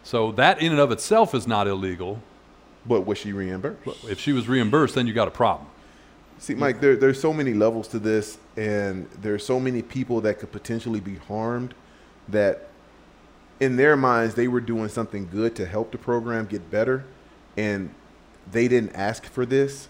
So 0.03 0.33
that 0.33 0.61
in 0.61 0.73
and 0.73 0.81
of 0.81 0.93
itself 0.93 1.35
is 1.35 1.47
not 1.47 1.67
illegal. 1.67 2.21
But 2.87 3.03
was 3.03 3.19
she 3.19 3.33
reimbursed? 3.33 4.05
If 4.09 4.21
she 4.21 4.33
was 4.33 4.47
reimbursed, 4.47 4.95
then 4.95 5.07
you 5.07 5.15
got 5.15 5.29
a 5.29 5.33
problem. 5.33 5.69
See, 6.39 6.55
Mike, 6.55 6.81
there, 6.81 6.97
there's 6.97 7.21
so 7.21 7.33
many 7.33 7.55
levels 7.55 7.89
to 7.89 7.99
this, 7.99 8.39
and 8.57 9.09
there's 9.23 9.47
so 9.47 9.59
many 9.59 9.81
people 9.83 10.21
that 10.23 10.39
could 10.39 10.53
potentially 10.53 11.01
be 11.01 11.15
harmed 11.15 11.75
that 12.29 12.69
in 13.61 13.77
their 13.77 13.97
minds 13.97 14.35
they 14.35 14.49
were 14.49 14.61
doing 14.61 14.89
something 14.89 15.29
good 15.31 15.55
to 15.57 15.67
help 15.67 15.93
the 15.93 15.99
program 15.99 16.45
get 16.45 16.71
better, 16.71 17.05
and 17.57 17.95
they 18.51 18.69
didn't 18.69 18.95
ask 18.95 19.25
for 19.27 19.45
this. 19.47 19.89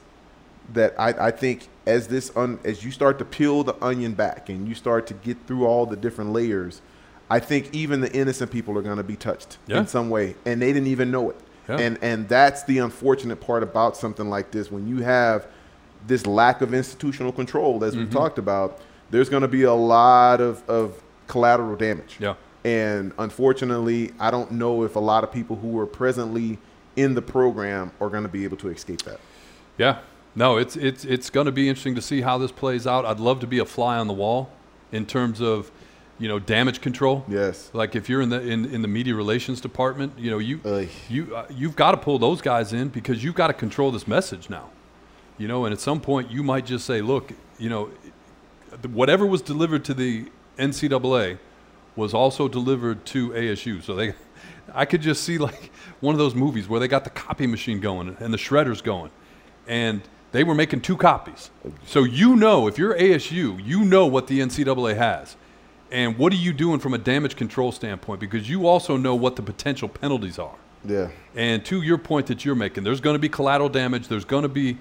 That 0.73 0.95
I, 0.99 1.27
I 1.27 1.31
think 1.31 1.69
as 1.87 2.09
this 2.09 2.35
un, 2.35 2.59
as 2.65 2.83
you 2.85 2.91
start 2.91 3.19
to 3.19 3.25
peel 3.27 3.65
the 3.65 3.75
onion 3.85 4.15
back 4.15 4.49
and 4.49 4.67
you 4.67 4.75
start 4.75 5.07
to 5.09 5.15
get 5.15 5.37
through 5.47 5.67
all 5.67 5.85
the 5.85 5.97
different 5.97 6.33
layers, 6.33 6.81
I 7.29 7.39
think 7.39 7.69
even 7.75 8.01
the 8.01 8.11
innocent 8.15 8.51
people 8.51 8.79
are 8.79 8.83
going 8.83 8.97
to 8.97 9.03
be 9.03 9.17
touched 9.17 9.59
Yeah. 9.67 9.81
in 9.81 9.87
some 9.87 10.09
way, 10.09 10.37
and 10.47 10.63
they 10.63 10.73
didn't 10.73 10.89
even 10.89 11.11
know 11.11 11.29
it. 11.31 11.37
Yeah. 11.69 11.77
And 11.81 11.99
and 12.03 12.29
that's 12.29 12.63
the 12.65 12.79
unfortunate 12.79 13.41
part 13.43 13.63
about 13.63 13.97
something 13.97 14.31
like 14.31 14.53
this 14.53 14.71
when 14.71 14.87
you 14.89 15.03
have 15.03 15.47
this 16.07 16.27
lack 16.27 16.63
of 16.63 16.73
institutional 16.73 17.33
control, 17.33 17.83
as 17.85 17.93
Mm-hmm. 17.93 18.05
we've 18.05 18.11
talked 18.13 18.39
about, 18.39 18.81
there's 19.11 19.29
going 19.29 19.43
to 19.43 19.49
be 19.49 19.63
a 19.65 19.73
lot 19.75 20.41
of, 20.41 20.63
of 20.69 21.03
collateral 21.27 21.77
damage. 21.77 22.17
Yeah. 22.21 22.35
And 22.65 23.13
unfortunately, 23.19 24.13
I 24.19 24.31
don't 24.31 24.53
know 24.53 24.85
if 24.85 24.97
a 24.97 25.01
lot 25.01 25.25
of 25.25 25.31
people 25.33 25.57
who 25.57 25.79
are 25.79 25.87
presently 25.87 26.59
in 26.97 27.15
the 27.15 27.23
program 27.23 27.93
are 28.01 28.09
going 28.09 28.23
to 28.23 28.29
be 28.29 28.45
able 28.45 28.57
to 28.59 28.69
escape 28.69 29.03
that. 29.03 29.21
Yeah. 29.79 29.99
No, 30.37 30.57
it's 30.57 30.77
it's 30.77 31.05
it's 31.05 31.31
going 31.31 31.47
to 31.47 31.53
be 31.53 31.69
interesting 31.69 31.95
to 31.95 32.03
see 32.03 32.21
how 32.21 32.39
this 32.39 32.51
plays 32.51 32.87
out. 32.87 33.05
I'd 33.05 33.21
love 33.21 33.41
to 33.41 33.47
be 33.47 33.61
a 33.61 33.65
fly 33.65 33.99
on 33.99 34.09
the 34.09 34.13
wall 34.13 34.51
in 34.91 35.07
terms 35.07 35.41
of, 35.41 35.71
you 36.19 36.27
know, 36.27 36.41
damage 36.41 36.81
control. 36.81 37.25
Yes. 37.29 37.71
Like 37.73 37.95
if 37.95 38.09
you're 38.09 38.21
in 38.21 38.31
the 38.31 38.41
in, 38.41 38.65
in 38.65 38.83
the 38.83 38.89
media 38.89 39.15
relations 39.15 39.61
department, 39.61 40.19
you 40.19 40.31
know, 40.31 40.39
you 40.39 40.61
Ugh. 40.65 40.89
you 41.09 41.37
uh, 41.37 41.47
you've 41.51 41.77
got 41.77 41.93
to 41.93 41.99
pull 41.99 42.19
those 42.19 42.41
guys 42.41 42.73
in 42.73 42.89
because 42.89 43.23
you've 43.23 43.37
got 43.37 43.47
to 43.47 43.53
control 43.53 43.93
this 43.93 44.09
message 44.09 44.51
now. 44.51 44.71
You 45.39 45.47
know, 45.47 45.65
and 45.67 45.73
at 45.73 45.81
some 45.81 46.01
point 46.01 46.31
you 46.31 46.43
might 46.43 46.67
just 46.67 46.85
say, 46.85 47.01
look, 47.01 47.33
you 47.59 47.69
know, 47.69 47.91
whatever 48.91 49.27
was 49.27 49.41
delivered 49.43 49.85
to 49.87 49.95
the 49.95 50.31
NCAA 50.59 51.39
was 51.97 52.13
also 52.13 52.49
delivered 52.49 53.05
to 53.07 53.31
ASU. 53.31 53.83
So 53.83 53.95
they, 53.95 54.15
I 54.75 54.85
could 54.85 55.03
just 55.03 55.25
see 55.25 55.39
like 55.39 55.71
one 56.01 56.15
of 56.15 56.19
those 56.19 56.35
movies 56.35 56.69
where 56.69 56.81
they 56.81 56.89
got 56.89 57.05
the 57.05 57.11
copy 57.11 57.47
machine 57.47 57.81
going 57.81 58.17
and 58.21 58.33
the 58.33 58.39
shredders 58.39 58.83
going, 58.83 59.11
and 59.67 60.03
they 60.33 60.45
were 60.45 60.55
making 60.55 60.81
two 60.81 60.97
copies. 60.97 61.51
So 61.87 62.05
you 62.05 62.37
know, 62.37 62.67
if 62.67 62.79
you're 62.79 62.95
ASU, 62.95 63.65
you 63.65 63.85
know 63.85 64.07
what 64.07 64.27
the 64.27 64.41
NCAA 64.41 64.97
has. 64.97 65.37
And 65.91 66.19
what 66.19 66.33
are 66.33 66.37
you 66.37 66.53
doing 66.53 66.81
from 66.81 66.93
a 66.93 66.99
damage 66.99 67.37
control 67.37 67.71
standpoint? 67.71 68.19
Because 68.19 68.49
you 68.49 68.67
also 68.67 68.97
know 68.97 69.15
what 69.15 69.37
the 69.37 69.43
potential 69.43 69.89
penalties 69.89 70.41
are. 70.41 70.57
Yeah. 70.85 71.11
And 71.37 71.65
to 71.67 71.83
your 71.83 71.99
point 71.99 72.27
that 72.27 72.45
you're 72.45 72.57
making, 72.57 72.85
there's 72.85 73.01
going 73.01 73.15
to 73.15 73.21
be 73.21 73.29
collateral 73.29 73.69
damage. 73.69 74.09
There's 74.09 74.25
going 74.25 74.43
to 74.43 74.49
be 74.49 74.77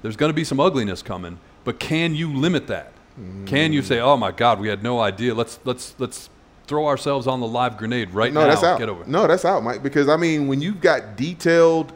there's 0.00 0.16
going 0.16 0.30
to 0.30 0.34
be 0.34 0.44
some 0.44 0.60
ugliness 0.60 1.02
coming. 1.02 1.38
But 1.64 1.78
can 1.78 2.14
you 2.14 2.32
limit 2.32 2.66
that? 2.68 2.92
Mm. 3.20 3.46
Can 3.46 3.72
you 3.72 3.82
say, 3.82 4.00
"Oh 4.00 4.16
my 4.16 4.30
God, 4.30 4.60
we 4.60 4.68
had 4.68 4.82
no 4.82 5.00
idea. 5.00 5.34
Let's 5.34 5.58
let's 5.64 5.94
let's 5.98 6.30
throw 6.68 6.86
ourselves 6.86 7.26
on 7.26 7.40
the 7.40 7.46
live 7.46 7.76
grenade 7.78 8.10
right 8.14 8.32
No, 8.32 8.42
now. 8.42 8.46
that's 8.48 8.62
out. 8.62 8.78
Get 8.78 8.88
over." 8.88 9.04
No, 9.06 9.26
that's 9.26 9.44
out, 9.44 9.62
Mike. 9.64 9.82
Because 9.82 10.08
I 10.08 10.16
mean, 10.16 10.46
when 10.46 10.60
you've 10.60 10.80
got 10.80 11.16
detailed 11.16 11.92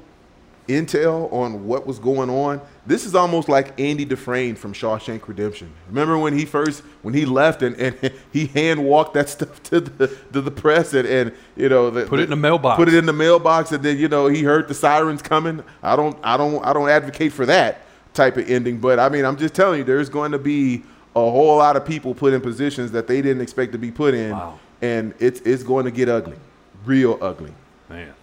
intel 0.69 1.31
on 1.33 1.67
what 1.67 1.87
was 1.87 1.99
going 1.99 2.31
on, 2.31 2.61
this 2.87 3.05
is 3.05 3.15
almost 3.15 3.49
like 3.49 3.79
Andy 3.81 4.05
Dufresne 4.05 4.55
from 4.55 4.73
Shawshank 4.73 5.27
Redemption. 5.29 5.73
Remember 5.89 6.17
when 6.19 6.37
he 6.37 6.45
first 6.45 6.83
when 7.03 7.15
he 7.15 7.27
left 7.27 7.63
and, 7.63 7.77
and 7.77 8.13
he 8.33 8.47
hand 8.47 8.85
walked 8.85 9.15
that 9.15 9.29
stuff 9.29 9.63
to 9.65 9.81
the 9.81 10.09
to 10.33 10.41
the 10.41 10.51
press 10.51 10.95
and, 10.95 11.07
and 11.07 11.33
you 11.57 11.69
know 11.69 11.91
the, 11.91 12.07
Put 12.07 12.21
it 12.21 12.25
in 12.25 12.31
the 12.31 12.37
mailbox. 12.37 12.77
Put 12.77 12.89
it 12.89 12.95
in 12.95 13.07
the 13.07 13.13
mailbox 13.13 13.73
and 13.73 13.83
then 13.85 13.99
you 13.99 14.09
know 14.09 14.27
he 14.29 14.43
heard 14.43 14.69
the 14.69 14.75
sirens 14.75 15.21
coming. 15.23 15.63
I 15.83 15.97
don't 15.97 16.17
I 16.23 16.37
don't 16.37 16.65
I 16.65 16.73
don't 16.73 16.89
advocate 16.89 17.33
for 17.33 17.45
that 17.47 17.83
type 18.15 18.37
of 18.37 18.49
ending, 18.49 18.79
but 18.79 18.99
I 18.99 19.09
mean 19.09 19.25
I'm 19.25 19.37
just 19.37 19.55
telling 19.55 19.79
you 19.79 19.85
there's 19.85 20.09
going 20.09 20.33
to 20.33 20.39
be 20.39 20.85
a 21.15 21.21
whole 21.21 21.57
lot 21.59 21.77
of 21.77 21.85
people 21.85 22.15
put 22.15 22.33
in 22.33 22.41
positions 22.41 22.93
that 22.93 23.07
they 23.07 23.21
didn't 23.23 23.43
expect 23.43 23.73
to 23.73 23.79
be 23.79 23.91
put 23.91 24.15
in 24.15 24.31
Wow. 24.31 24.59
and 24.81 25.15
it's 25.19 25.41
it's 25.41 25.63
going 25.63 25.85
to 25.85 25.91
get 25.91 26.09
ugly, 26.09 26.37
real 26.85 27.19
ugly. 27.21 27.53
Man, 27.89 28.15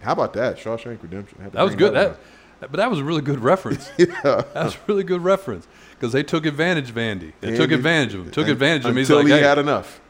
How 0.00 0.12
about 0.12 0.32
that? 0.34 0.58
Shawshank 0.58 1.02
Redemption. 1.02 1.38
That 1.52 1.62
was 1.62 1.74
good. 1.74 1.94
That, 1.94 2.18
but 2.60 2.72
that 2.72 2.90
was 2.90 2.98
a 2.98 3.04
really 3.04 3.22
good 3.22 3.40
reference. 3.40 3.90
yeah. 3.98 4.06
That 4.22 4.54
was 4.54 4.74
a 4.74 4.78
really 4.86 5.04
good 5.04 5.22
reference 5.22 5.66
because 5.92 6.12
they 6.12 6.22
took 6.22 6.46
advantage 6.46 6.90
of 6.90 6.98
Andy. 6.98 7.32
They 7.40 7.56
took 7.56 7.70
advantage 7.70 8.14
of 8.14 8.26
him. 8.26 8.30
Took 8.30 8.48
advantage 8.48 8.84
of 8.84 8.90
him. 8.92 8.96
He's 8.96 9.10
until 9.10 9.22
like, 9.22 9.32
he 9.32 9.38
hey, 9.38 9.46
had 9.46 9.58
enough. 9.58 10.00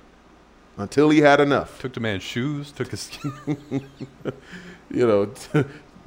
Until 0.76 1.10
he 1.10 1.18
had 1.20 1.40
enough. 1.40 1.80
took 1.80 1.94
the 1.94 2.00
man's 2.00 2.22
shoes. 2.22 2.70
Took 2.72 2.88
his. 2.90 3.10
You 4.88 5.04
know, 5.04 5.64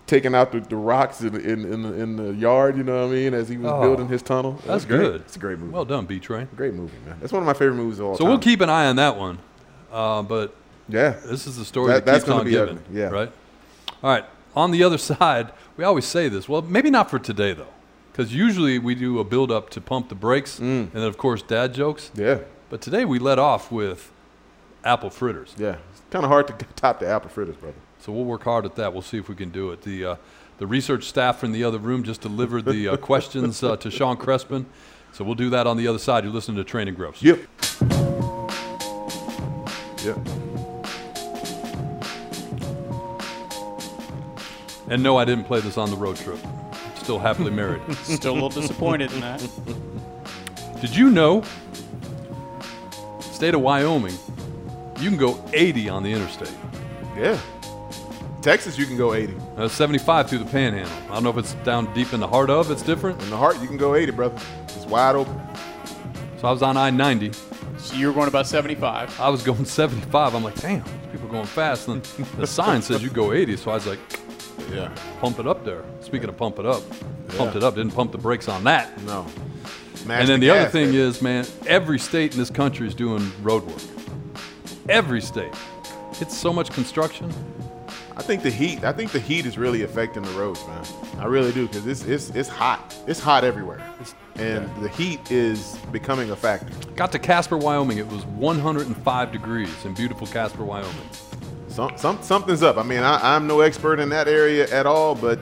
taking 0.09 0.33
out 0.35 0.51
the, 0.51 0.59
the 0.59 0.75
rocks 0.75 1.21
in, 1.21 1.35
in 1.35 1.71
in 1.71 1.81
the 1.83 1.93
in 1.93 2.15
the 2.17 2.33
yard. 2.33 2.75
You 2.77 2.83
know 2.83 3.05
what 3.05 3.11
I 3.11 3.15
mean? 3.15 3.33
As 3.33 3.47
he 3.47 3.57
was 3.57 3.71
Oh, 3.71 3.81
building 3.81 4.07
his 4.07 4.21
tunnel. 4.21 4.53
That 4.53 4.67
that's 4.67 4.85
great. 4.85 4.99
good. 4.99 5.21
It's 5.21 5.35
a 5.35 5.39
great 5.39 5.59
movie. 5.59 5.71
well 5.71 5.85
done, 5.85 6.05
B 6.05 6.19
Train. 6.19 6.47
great 6.55 6.73
movie, 6.73 6.97
man. 7.05 7.17
That's 7.21 7.31
one 7.31 7.41
of 7.41 7.45
my 7.47 7.53
favorite 7.53 7.75
movies 7.75 7.99
of 7.99 8.05
all 8.07 8.13
So 8.15 8.19
time. 8.19 8.25
So 8.25 8.29
we'll 8.31 8.39
keep 8.39 8.61
an 8.61 8.69
eye 8.69 8.87
on 8.87 8.95
that 8.97 9.15
one. 9.15 9.39
Uh, 9.91 10.21
but 10.23 10.53
Yeah. 10.87 11.11
This 11.25 11.45
is 11.47 11.57
the 11.57 11.65
story 11.65 11.93
That- 11.93 12.05
that, 12.05 12.19
keeps 12.21 12.29
on 12.29 12.43
be 12.45 12.51
giving. 12.51 12.77
ugly, 12.79 12.99
yeah. 12.99 13.07
Right. 13.09 13.31
All 14.03 14.09
right. 14.11 14.25
On 14.55 14.71
the 14.71 14.83
other 14.83 14.97
side, 15.11 15.51
we 15.77 15.83
always 15.83 16.05
say 16.05 16.27
this. 16.29 16.49
Well, 16.49 16.61
maybe 16.63 16.89
not 16.89 17.09
for 17.09 17.19
today 17.19 17.53
though, 17.53 17.73
because 18.11 18.33
usually 18.33 18.79
we 18.79 18.95
do 18.95 19.19
a 19.19 19.23
build 19.23 19.51
up 19.51 19.69
to 19.71 19.81
pump 19.81 20.09
the 20.09 20.15
brakes, 20.15 20.59
Mm. 20.59 20.63
and 20.63 20.91
then 20.91 21.03
of 21.03 21.17
course 21.17 21.41
dad 21.43 21.73
jokes. 21.73 22.11
Yeah. 22.15 22.39
But 22.69 22.81
today 22.81 23.05
we 23.05 23.19
let 23.19 23.37
off 23.39 23.71
with 23.71 24.11
apple 24.83 25.09
fritters. 25.09 25.53
Yeah. 25.57 25.75
It's 25.91 26.01
kind 26.09 26.23
of 26.25 26.29
hard 26.31 26.47
to 26.47 26.53
top 26.75 26.99
the 26.99 27.07
apple 27.07 27.29
fritters, 27.29 27.55
brother. 27.57 27.75
So 27.99 28.11
we'll 28.13 28.25
work 28.25 28.43
hard 28.43 28.65
at 28.65 28.75
that. 28.75 28.93
We'll 28.93 29.01
see 29.01 29.17
if 29.17 29.29
we 29.29 29.35
can 29.35 29.49
do 29.49 29.71
it. 29.71 29.81
The 29.81 30.05
uh, 30.05 30.15
the 30.57 30.67
research 30.67 31.05
staff 31.05 31.39
from 31.39 31.51
the 31.53 31.63
other 31.63 31.77
room 31.77 32.03
just 32.03 32.21
delivered 32.21 32.65
the 32.65 32.89
uh, 32.89 32.97
questions 32.97 33.63
uh, 33.63 33.77
to 33.77 33.89
Sean 33.89 34.17
Crespin. 34.17 34.65
So 35.13 35.23
we'll 35.23 35.35
do 35.35 35.49
that 35.49 35.67
on 35.67 35.77
the 35.77 35.87
other 35.87 35.99
side. 35.99 36.23
You're 36.23 36.33
listening 36.33 36.57
to 36.57 36.63
Train 36.63 36.87
and 36.87 36.97
Gross. 36.97 37.21
Yep. 37.21 37.39
Yep. 40.03 40.17
And 44.89 45.03
no, 45.03 45.17
I 45.17 45.25
didn't 45.25 45.45
play 45.45 45.59
this 45.59 45.77
on 45.77 45.89
the 45.89 45.95
road 45.95 46.17
trip. 46.17 46.39
Still 46.95 47.19
happily 47.19 47.51
married. 47.51 47.81
Still 48.03 48.33
a 48.33 48.35
little 48.35 48.49
disappointed 48.49 49.11
in 49.13 49.21
that. 49.21 49.39
Did 50.81 50.95
you 50.95 51.09
know, 51.09 51.43
state 53.21 53.53
of 53.53 53.61
Wyoming, 53.61 54.17
you 54.99 55.09
can 55.09 55.17
go 55.17 55.43
80 55.53 55.89
on 55.89 56.03
the 56.03 56.11
interstate? 56.11 56.53
Yeah. 57.15 57.39
Texas, 58.41 58.77
you 58.77 58.85
can 58.85 58.95
go 58.97 59.13
80. 59.13 59.33
Uh, 59.57 59.67
75 59.67 60.29
through 60.29 60.39
the 60.39 60.45
panhandle. 60.45 60.91
I 61.09 61.15
don't 61.15 61.23
know 61.23 61.29
if 61.29 61.37
it's 61.37 61.53
down 61.65 61.93
deep 61.93 62.13
in 62.13 62.19
the 62.21 62.27
heart 62.27 62.49
of. 62.49 62.71
It's 62.71 62.81
different. 62.81 63.21
In 63.21 63.29
the 63.29 63.37
heart, 63.37 63.59
you 63.61 63.67
can 63.67 63.75
go 63.77 63.95
80, 63.95 64.11
brother. 64.13 64.41
It's 64.63 64.85
wide 64.85 65.15
open. 65.15 65.39
So 66.39 66.47
I 66.47 66.51
was 66.51 66.61
on 66.61 66.77
I-90. 66.77 67.35
So 67.79 67.95
you 67.95 68.07
were 68.07 68.13
going 68.13 68.29
about 68.29 68.47
75. 68.47 69.19
I 69.19 69.27
was 69.29 69.43
going 69.43 69.65
75. 69.65 70.35
I'm 70.35 70.43
like, 70.43 70.55
damn, 70.55 70.83
people 71.11 71.27
are 71.27 71.31
going 71.31 71.45
fast. 71.45 71.89
And 71.89 72.01
the 72.37 72.47
sign 72.47 72.81
says 72.81 73.03
you 73.03 73.09
go 73.09 73.33
80. 73.33 73.57
So 73.57 73.71
I 73.71 73.73
was 73.75 73.87
like, 73.87 73.99
Yeah. 74.71 74.93
pump 75.19 75.39
it 75.39 75.47
up 75.47 75.65
there. 75.65 75.83
Speaking 75.99 76.29
of 76.29 76.37
pump 76.37 76.59
it 76.59 76.65
up, 76.65 76.81
pumped 77.37 77.57
it 77.57 77.63
up. 77.63 77.75
Didn't 77.75 77.91
pump 77.93 78.13
the 78.13 78.17
brakes 78.17 78.47
on 78.47 78.63
that. 78.63 79.01
No. 79.03 79.25
And 80.07 80.27
then 80.29 80.39
the 80.39 80.49
other 80.49 80.69
thing 80.69 80.93
is, 80.93 81.21
man, 81.21 81.45
every 81.67 81.99
state 81.99 82.31
in 82.31 82.39
this 82.39 82.49
country 82.49 82.87
is 82.87 82.95
doing 82.95 83.31
road 83.43 83.63
work. 83.65 83.81
Every 84.87 85.19
state. 85.21 85.53
It's 86.21 86.35
so 86.37 86.51
much 86.53 86.71
construction. 86.71 87.31
I 88.19 88.21
think 88.21 88.43
the 88.43 88.51
heat. 88.51 88.83
I 88.83 88.91
think 88.91 89.13
the 89.13 89.19
heat 89.19 89.45
is 89.45 89.57
really 89.57 89.83
affecting 89.83 90.23
the 90.23 90.31
roads, 90.31 90.59
man. 90.67 90.83
I 91.19 91.25
really 91.25 91.53
do 91.53 91.67
because 91.67 91.87
it's 91.87 92.03
it's 92.03 92.29
it's 92.31 92.49
hot. 92.49 92.93
It's 93.07 93.17
hot 93.17 93.45
everywhere, 93.45 93.81
and 94.35 94.69
the 94.83 94.89
heat 94.89 95.31
is 95.31 95.77
becoming 95.93 96.29
a 96.31 96.35
factor. 96.35 96.67
Got 96.97 97.13
to 97.13 97.19
Casper, 97.19 97.55
Wyoming. 97.55 97.97
It 97.97 98.07
was 98.07 98.25
105 98.25 99.31
degrees 99.31 99.85
in 99.85 99.93
beautiful 99.93 100.27
Casper, 100.27 100.65
Wyoming. 100.65 100.91
Some, 101.69 101.97
some 101.97 102.21
something's 102.21 102.61
up. 102.61 102.75
I 102.75 102.83
mean, 102.83 103.03
I, 103.03 103.37
I'm 103.37 103.47
no 103.47 103.61
expert 103.61 104.01
in 104.01 104.09
that 104.09 104.27
area 104.27 104.69
at 104.69 104.85
all, 104.85 105.15
but 105.15 105.39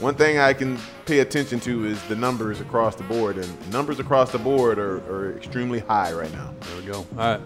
one 0.00 0.14
thing 0.14 0.38
I 0.38 0.54
can 0.54 0.78
pay 1.04 1.18
attention 1.18 1.60
to 1.60 1.84
is 1.84 2.02
the 2.04 2.16
numbers 2.16 2.58
across 2.62 2.96
the 2.96 3.04
board, 3.04 3.36
and 3.36 3.70
numbers 3.70 4.00
across 4.00 4.32
the 4.32 4.38
board 4.38 4.78
are, 4.78 4.96
are 5.12 5.36
extremely 5.36 5.80
high 5.80 6.14
right 6.14 6.32
now. 6.32 6.54
There 6.60 6.76
we 6.78 6.86
go. 6.86 7.06
All 7.18 7.38
right. 7.38 7.40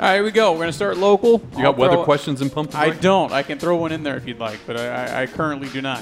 All 0.00 0.06
right, 0.06 0.14
here 0.14 0.24
we 0.24 0.30
go. 0.30 0.52
We're 0.52 0.60
going 0.60 0.70
to 0.70 0.72
start 0.72 0.96
local. 0.96 1.42
You 1.58 1.62
got 1.62 1.76
weather 1.76 1.98
questions 2.04 2.40
and 2.40 2.50
pump 2.50 2.70
the 2.70 2.78
I 2.78 2.88
don't. 2.88 3.32
I 3.32 3.42
can 3.42 3.58
throw 3.58 3.76
one 3.76 3.92
in 3.92 4.02
there 4.02 4.16
if 4.16 4.26
you'd 4.26 4.38
like, 4.38 4.58
but 4.66 4.80
I, 4.80 4.86
I, 4.86 5.22
I 5.22 5.26
currently 5.26 5.68
do 5.68 5.82
not. 5.82 6.00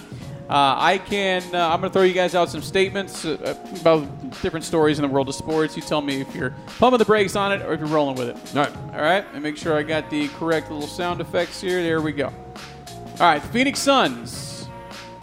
Uh, 0.49 0.77
I 0.79 0.99
can. 0.99 1.43
Uh, 1.53 1.69
I'm 1.69 1.81
going 1.81 1.91
to 1.91 1.93
throw 1.93 2.03
you 2.03 2.15
guys 2.15 2.37
out 2.37 2.49
some 2.49 2.63
statements 2.63 3.25
uh, 3.25 3.59
about 3.81 4.03
different 4.41 4.65
stories 4.65 5.01
in 5.01 5.03
the 5.03 5.09
world 5.09 5.29
of 5.29 5.35
sports. 5.35 5.75
You 5.75 5.83
tell 5.83 6.01
me 6.01 6.21
if 6.21 6.33
you're 6.33 6.55
pumping 6.79 6.99
the 6.99 7.05
brakes 7.05 7.35
on 7.35 7.51
it 7.51 7.61
or 7.63 7.73
if 7.73 7.81
you're 7.81 7.89
rolling 7.89 8.15
with 8.15 8.29
it. 8.29 8.57
All 8.57 8.63
right. 8.63 8.77
All 8.95 9.01
right, 9.01 9.25
and 9.35 9.43
make 9.43 9.57
sure 9.57 9.77
I 9.77 9.83
got 9.83 10.09
the 10.11 10.29
correct 10.29 10.71
little 10.71 10.87
sound 10.87 11.21
effects 11.21 11.61
here. 11.61 11.83
There 11.83 12.01
we 12.01 12.13
go. 12.13 12.27
All 12.29 13.27
right, 13.27 13.43
Phoenix 13.43 13.81
Suns. 13.81 14.69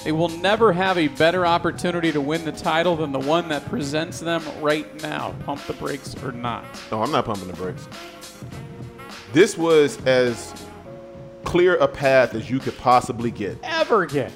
They 0.03 0.11
will 0.11 0.29
never 0.29 0.73
have 0.73 0.97
a 0.97 1.07
better 1.07 1.47
opportunity 1.47 2.11
to 2.11 2.19
win 2.19 2.43
the 2.43 2.51
title 2.51 2.97
than 2.97 3.13
the 3.13 3.19
one 3.19 3.47
that 3.49 3.65
presents 3.69 4.19
them 4.19 4.43
right 4.61 5.01
now. 5.01 5.33
Pump 5.45 5.65
the 5.65 5.73
brakes 5.73 6.13
or 6.23 6.33
not. 6.33 6.65
No, 6.91 7.01
I'm 7.01 7.11
not 7.11 7.25
pumping 7.25 7.47
the 7.47 7.53
brakes. 7.53 7.87
This 9.35 9.57
was 9.57 9.97
as 10.05 10.53
clear 11.43 11.75
a 11.75 11.89
path 11.89 12.35
as 12.35 12.49
you 12.49 12.57
could 12.57 12.77
possibly 12.77 13.31
get. 13.31 13.57
Ever 13.63 14.05
get. 14.05 14.31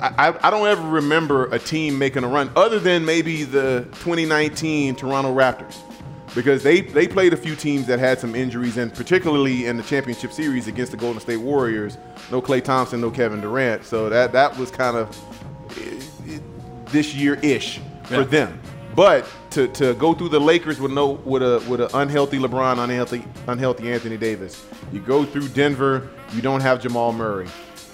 I, 0.00 0.30
I, 0.30 0.48
I 0.48 0.50
don't 0.50 0.66
ever 0.66 0.82
remember 0.82 1.46
a 1.54 1.60
team 1.60 1.96
making 1.96 2.24
a 2.24 2.26
run 2.26 2.50
other 2.56 2.80
than 2.80 3.04
maybe 3.04 3.44
the 3.44 3.82
2019 4.00 4.96
Toronto 4.96 5.32
Raptors. 5.32 5.76
Because 6.34 6.64
they, 6.64 6.80
they 6.80 7.06
played 7.06 7.34
a 7.34 7.36
few 7.36 7.54
teams 7.54 7.86
that 7.86 8.00
had 8.00 8.18
some 8.18 8.34
injuries, 8.34 8.78
and 8.78 8.92
particularly 8.92 9.66
in 9.66 9.76
the 9.76 9.84
championship 9.84 10.32
series 10.32 10.66
against 10.66 10.90
the 10.90 10.98
Golden 10.98 11.20
State 11.20 11.36
Warriors, 11.36 11.98
no 12.32 12.42
Klay 12.42 12.64
Thompson, 12.64 13.00
no 13.00 13.12
Kevin 13.12 13.40
Durant. 13.40 13.84
So 13.84 14.08
that, 14.08 14.32
that 14.32 14.58
was 14.58 14.72
kind 14.72 14.96
of 14.96 15.16
eh, 15.78 16.00
eh, 16.34 16.38
this 16.86 17.14
year 17.14 17.34
ish 17.44 17.78
for 18.06 18.14
Yeah. 18.14 18.22
them. 18.24 18.60
But 18.94 19.26
to, 19.50 19.68
to 19.68 19.94
go 19.94 20.12
through 20.12 20.30
the 20.30 20.40
Lakers 20.40 20.80
with 20.80 20.92
no 20.92 21.12
with 21.12 21.42
a 21.42 21.64
with 21.68 21.80
an 21.80 21.88
unhealthy 21.94 22.38
LeBron, 22.38 22.82
unhealthy 22.82 23.24
unhealthy 23.46 23.92
Anthony 23.92 24.16
Davis. 24.16 24.64
You 24.92 25.00
go 25.00 25.24
through 25.24 25.48
Denver, 25.48 26.10
you 26.34 26.42
don't 26.42 26.60
have 26.60 26.82
Jamal 26.82 27.12
Murray. 27.12 27.48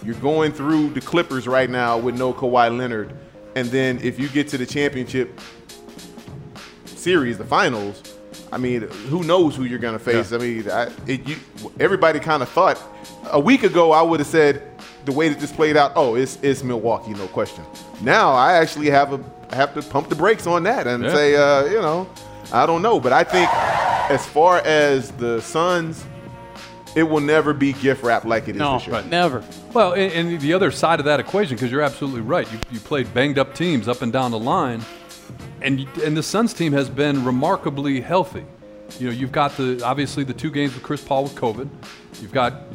You're 0.05 0.17
going 0.17 0.53
through 0.53 0.91
the 0.91 1.01
Clippers 1.01 1.47
right 1.47 1.71
now 1.71 1.99
with 1.99 2.17
no 2.17 2.33
Kawhi 2.33 2.77
Leonard. 2.77 3.13
And 3.55 3.69
then 3.69 3.99
if 4.03 4.19
you 4.19 4.29
get 4.29 4.49
to 4.49 4.59
the 4.59 4.67
championship 4.67 5.41
series, 6.85 7.39
the 7.39 7.45
finals, 7.45 8.03
I 8.53 8.59
mean, 8.59 8.83
who 8.83 9.25
knows 9.25 9.57
who 9.57 9.65
you're 9.65 9.79
going 9.79 9.99
to 9.99 10.05
face? 10.05 10.33
I 10.33 10.39
mean, 10.39 10.71
I, 10.71 10.91
it, 11.07 11.27
you, 11.27 11.37
everybody 11.81 12.21
kind 12.21 12.43
of 12.43 12.49
thought 12.49 12.81
a 13.31 13.41
week 13.41 13.63
ago 13.63 13.93
I 13.93 14.03
would 14.03 14.21
have 14.21 14.27
said 14.27 14.63
the 15.05 15.13
way 15.13 15.29
that 15.29 15.41
this 15.41 15.53
played 15.53 15.77
out. 15.77 15.93
Oh, 15.97 16.15
it's 16.15 16.39
it's 16.43 16.63
Milwaukee, 16.63 17.13
no 17.15 17.27
question. 17.29 17.65
Now 18.01 18.33
I 18.33 18.55
actually 18.55 18.91
have 18.91 19.13
a 19.13 19.38
have 19.53 19.75
to 19.75 19.83
pump 19.83 20.09
the 20.09 20.15
brakes 20.15 20.47
on 20.47 20.63
that 20.65 20.87
and 20.87 21.05
Yeah. 21.05 21.15
say, 21.15 21.37
uh, 21.37 21.65
you 21.65 21.81
know, 21.81 22.09
I 22.53 22.67
don't 22.67 22.83
know, 22.83 22.99
but 23.01 23.13
I 23.13 23.25
think 23.25 23.49
as 24.11 24.25
far 24.27 24.59
as 24.59 25.11
the 25.13 25.41
Suns, 25.41 26.05
it 26.95 27.03
will 27.03 27.21
never 27.21 27.53
be 27.53 27.73
gift 27.75 28.03
wrap 28.03 28.25
like 28.25 28.49
it 28.49 28.53
is 28.57 28.59
No, 28.59 28.79
this 28.79 28.87
year. 28.87 29.03
never. 29.09 29.43
Well, 29.75 29.93
and, 29.93 30.13
and 30.13 30.41
the 30.41 30.53
other 30.55 30.71
side 30.71 30.99
of 30.99 31.05
that 31.07 31.21
equation, 31.21 31.57
because 31.57 31.71
you're 31.71 31.83
absolutely 31.83 32.23
right. 32.23 32.51
You, 32.51 32.59
you 32.73 32.81
played 32.81 33.13
banged 33.13 33.39
up 33.39 33.55
teams 33.55 33.87
up 33.89 34.01
and 34.03 34.13
down 34.13 34.31
the 34.31 34.39
line, 34.39 34.81
and 35.61 35.87
and 36.05 36.17
the 36.17 36.23
Suns 36.23 36.55
team 36.55 36.73
has 36.73 36.89
been 36.89 37.25
remarkably 37.25 38.01
healthy. 38.01 38.45
You 38.99 39.09
know, 39.09 39.13
you've 39.13 39.33
got 39.33 39.57
the 39.59 39.83
obviously 39.85 40.25
the 40.25 40.33
two 40.33 40.51
games 40.51 40.73
with 40.75 40.83
Chris 40.83 41.03
Paul 41.05 41.25
with 41.25 41.35
COVID. 41.35 41.69
You've 42.23 42.33
got 42.33 42.68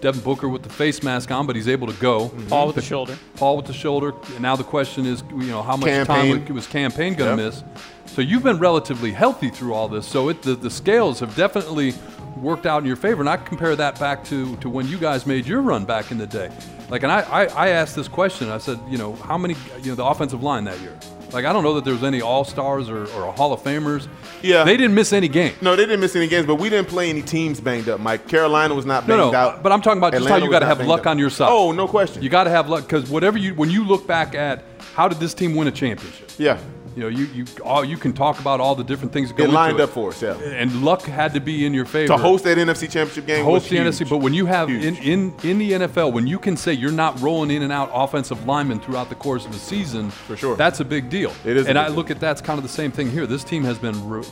Devin 0.00 0.20
Booker 0.22 0.48
with 0.48 0.62
the 0.62 0.68
face 0.68 1.02
mask 1.02 1.30
on, 1.30 1.46
but 1.46 1.56
he's 1.56 1.68
able 1.68 1.86
to 1.86 2.00
go. 2.00 2.28
Mm-hmm. 2.28 2.48
Paul 2.48 2.66
with 2.68 2.76
the 2.76 2.82
shoulder. 2.82 3.18
Paul 3.36 3.56
with 3.56 3.66
the 3.66 3.72
shoulder. 3.72 4.14
And 4.32 4.40
now 4.40 4.56
the 4.56 4.64
question 4.64 5.06
is, 5.06 5.22
you 5.30 5.46
know, 5.46 5.62
how 5.62 5.76
much 5.76 5.88
Cam 5.88 6.06
Payne. 6.06 6.44
time 6.44 6.54
was 6.54 6.66
Cam 6.66 6.90
Payne 6.92 7.14
going 7.14 7.36
to 7.36 7.42
Yep. 7.42 7.52
miss? 7.52 7.64
So 8.06 8.20
you've 8.22 8.42
been 8.42 8.58
relatively 8.58 9.12
healthy 9.12 9.50
through 9.50 9.74
all 9.74 9.88
this. 9.88 10.06
So 10.06 10.28
it, 10.30 10.42
the, 10.42 10.54
the 10.56 10.70
scales 10.70 11.20
have 11.20 11.34
definitely 11.36 11.94
worked 12.36 12.66
out 12.66 12.82
in 12.82 12.86
your 12.86 12.96
favor. 12.96 13.20
And 13.20 13.28
I 13.28 13.36
compare 13.36 13.76
that 13.76 14.00
back 14.00 14.24
to, 14.24 14.56
to 14.56 14.68
when 14.68 14.88
you 14.88 14.98
guys 14.98 15.26
made 15.26 15.46
your 15.46 15.62
run 15.62 15.84
back 15.84 16.10
in 16.10 16.18
the 16.18 16.26
day. 16.26 16.50
Like, 16.88 17.02
and 17.04 17.12
I, 17.12 17.20
I, 17.20 17.44
I 17.44 17.68
asked 17.68 17.94
this 17.94 18.08
question. 18.08 18.48
I 18.50 18.58
said, 18.58 18.80
you 18.88 18.98
know, 18.98 19.14
how 19.14 19.38
many, 19.38 19.54
you 19.82 19.90
know, 19.90 19.94
the 19.94 20.04
offensive 20.04 20.42
line 20.42 20.64
that 20.64 20.80
year? 20.80 20.98
Like, 21.32 21.44
I 21.44 21.52
don't 21.52 21.62
know 21.62 21.74
that 21.74 21.84
there 21.84 21.92
was 21.94 22.02
any 22.04 22.20
All 22.20 22.44
Stars 22.44 22.88
or, 22.88 23.02
or 23.02 23.32
Hall 23.32 23.52
of 23.52 23.60
Famers. 23.62 24.08
Yeah. 24.42 24.64
They 24.64 24.76
didn't 24.76 24.94
miss 24.94 25.12
any 25.12 25.28
games. 25.28 25.60
No, 25.62 25.76
they 25.76 25.84
didn't 25.84 26.00
miss 26.00 26.16
any 26.16 26.26
games, 26.26 26.46
but 26.46 26.56
we 26.56 26.68
didn't 26.68 26.88
play 26.88 27.08
any 27.10 27.22
teams 27.22 27.60
banged 27.60 27.88
up. 27.88 28.00
Mike 28.00 28.26
Carolina 28.28 28.74
was 28.74 28.84
not 28.86 29.06
No, 29.06 29.16
banged 29.16 29.32
no, 29.32 29.38
out. 29.38 29.62
but 29.62 29.72
I'm 29.72 29.80
talking 29.82 29.98
about 29.98 30.12
just 30.12 30.28
how 30.28 30.36
you 30.36 30.50
got 30.50 30.60
to 30.60 30.66
have 30.66 30.84
luck 30.86 31.00
up. 31.00 31.06
on 31.06 31.18
your 31.18 31.30
side. 31.30 31.48
Oh, 31.50 31.72
no 31.72 31.86
question. 31.86 32.22
You 32.22 32.28
got 32.28 32.44
to 32.44 32.50
have 32.50 32.68
luck 32.68 32.84
because 32.84 33.08
whatever 33.08 33.38
you, 33.38 33.54
when 33.54 33.70
you 33.70 33.84
look 33.84 34.06
back 34.06 34.34
at 34.34 34.64
how 34.94 35.06
did 35.08 35.18
this 35.18 35.34
team 35.34 35.54
win 35.54 35.68
a 35.68 35.72
championship? 35.72 36.30
yeah, 36.38 36.58
You 36.96 37.02
know, 37.02 37.08
you 37.08 37.26
you 37.26 37.44
all 37.64 37.84
you 37.84 37.96
can 37.96 38.12
talk 38.12 38.40
about 38.40 38.58
all 38.60 38.74
the 38.74 38.82
different 38.82 39.12
things 39.12 39.28
that 39.28 39.36
go 39.36 39.44
it 39.44 39.46
into 39.46 39.56
lined 39.56 39.78
it. 39.78 39.82
up 39.82 39.90
for 39.90 40.08
us. 40.10 40.20
Yeah, 40.20 40.34
and 40.40 40.82
luck 40.82 41.02
had 41.02 41.32
to 41.34 41.40
be 41.40 41.64
in 41.64 41.72
your 41.72 41.84
favor 41.84 42.08
to 42.08 42.16
host 42.16 42.42
that 42.44 42.58
NFC 42.58 42.90
Championship 42.90 43.26
game. 43.26 43.46
was 43.46 43.62
host 43.62 43.70
the 43.70 43.76
huge. 43.76 43.94
NFC. 43.94 44.08
But 44.10 44.18
when 44.18 44.34
you 44.34 44.46
have 44.46 44.68
Huge. 44.68 44.84
in, 44.84 44.96
in 44.96 45.34
in 45.44 45.58
the 45.58 45.72
NFL, 45.72 46.12
when 46.12 46.26
you 46.26 46.38
can 46.38 46.56
say 46.56 46.72
you're 46.72 46.90
not 46.90 47.20
rolling 47.20 47.50
in 47.52 47.62
and 47.62 47.72
out 47.72 47.90
offensive 47.94 48.44
linemen 48.44 48.80
throughout 48.80 49.08
the 49.08 49.14
course 49.14 49.46
of 49.46 49.52
the 49.52 49.58
season, 49.58 50.10
For 50.10 50.36
sure. 50.36 50.56
that's 50.56 50.80
a 50.80 50.84
big 50.84 51.08
deal. 51.10 51.32
It 51.44 51.56
is 51.56 51.66
and 51.66 51.74
big 51.74 51.76
I 51.76 51.86
deal. 51.86 51.96
look 51.96 52.10
at 52.10 52.18
that's 52.18 52.40
kind 52.40 52.58
of 52.58 52.64
the 52.64 52.68
same 52.68 52.90
thing 52.90 53.08
here. 53.10 53.24
This 53.26 53.44
team 53.44 53.62
has 53.64 53.78
been 53.78 54.08
re- 54.08 54.24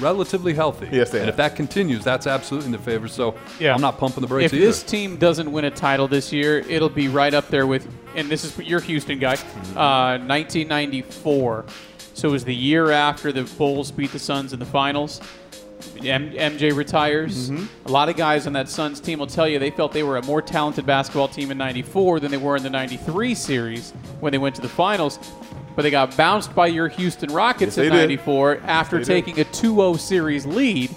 relatively 0.00 0.52
healthy. 0.52 0.88
Yes, 0.92 1.10
they 1.10 1.18
and 1.20 1.26
have. 1.26 1.34
if 1.34 1.36
that 1.38 1.56
continues, 1.56 2.04
that's 2.04 2.26
absolutely 2.26 2.66
in 2.66 2.72
the 2.72 2.78
favor. 2.78 3.08
So 3.08 3.34
Yeah. 3.58 3.74
I'm 3.74 3.80
not 3.80 3.96
pumping 3.98 4.20
the 4.20 4.26
brakes 4.26 4.52
If 4.52 4.58
either. 4.58 4.66
this 4.66 4.82
team 4.82 5.16
doesn't 5.16 5.50
win 5.50 5.64
a 5.64 5.70
title 5.70 6.06
this 6.08 6.32
year, 6.32 6.58
it'll 6.68 6.88
be 6.90 7.08
right 7.08 7.32
up 7.32 7.48
there 7.48 7.66
with, 7.66 7.88
and 8.16 8.28
this 8.28 8.44
is 8.44 8.58
your 8.58 8.80
Houston 8.80 9.18
guy, 9.18 9.34
uh, 9.76 10.18
1994. 10.26 11.64
So 12.14 12.28
it 12.28 12.32
was 12.32 12.44
the 12.44 12.54
year 12.54 12.90
after 12.90 13.32
the 13.32 13.42
Bulls 13.58 13.90
beat 13.90 14.12
the 14.12 14.18
Suns 14.18 14.52
in 14.52 14.58
the 14.58 14.64
finals. 14.66 15.20
M- 15.98 16.30
MJ 16.32 16.74
retires. 16.74 17.50
Mm-hmm. 17.50 17.66
A 17.88 17.90
lot 17.90 18.08
of 18.08 18.16
guys 18.16 18.46
on 18.46 18.52
that 18.54 18.68
Suns 18.68 19.00
team 19.00 19.18
will 19.18 19.26
tell 19.26 19.46
you 19.48 19.58
they 19.58 19.70
felt 19.70 19.92
they 19.92 20.02
were 20.04 20.16
a 20.16 20.22
more 20.24 20.40
talented 20.40 20.86
basketball 20.86 21.28
team 21.28 21.50
in 21.50 21.58
94 21.58 22.20
than 22.20 22.30
they 22.30 22.36
were 22.36 22.56
in 22.56 22.62
the 22.62 22.70
93 22.70 23.34
series 23.34 23.90
when 24.20 24.32
they 24.32 24.38
went 24.38 24.54
to 24.54 24.62
the 24.62 24.68
finals. 24.68 25.18
But 25.76 25.82
they 25.82 25.90
got 25.90 26.16
bounced 26.16 26.54
by 26.54 26.68
your 26.68 26.86
Houston 26.88 27.32
Rockets 27.32 27.76
Yes, 27.76 27.78
in 27.78 27.92
they 27.92 27.96
did. 27.96 28.08
94 28.20 28.60
after 28.64 28.98
they 28.98 29.04
did. 29.04 29.24
taking 29.26 29.40
a 29.40 29.44
2-0 29.44 29.98
series 29.98 30.46
lead. 30.46 30.94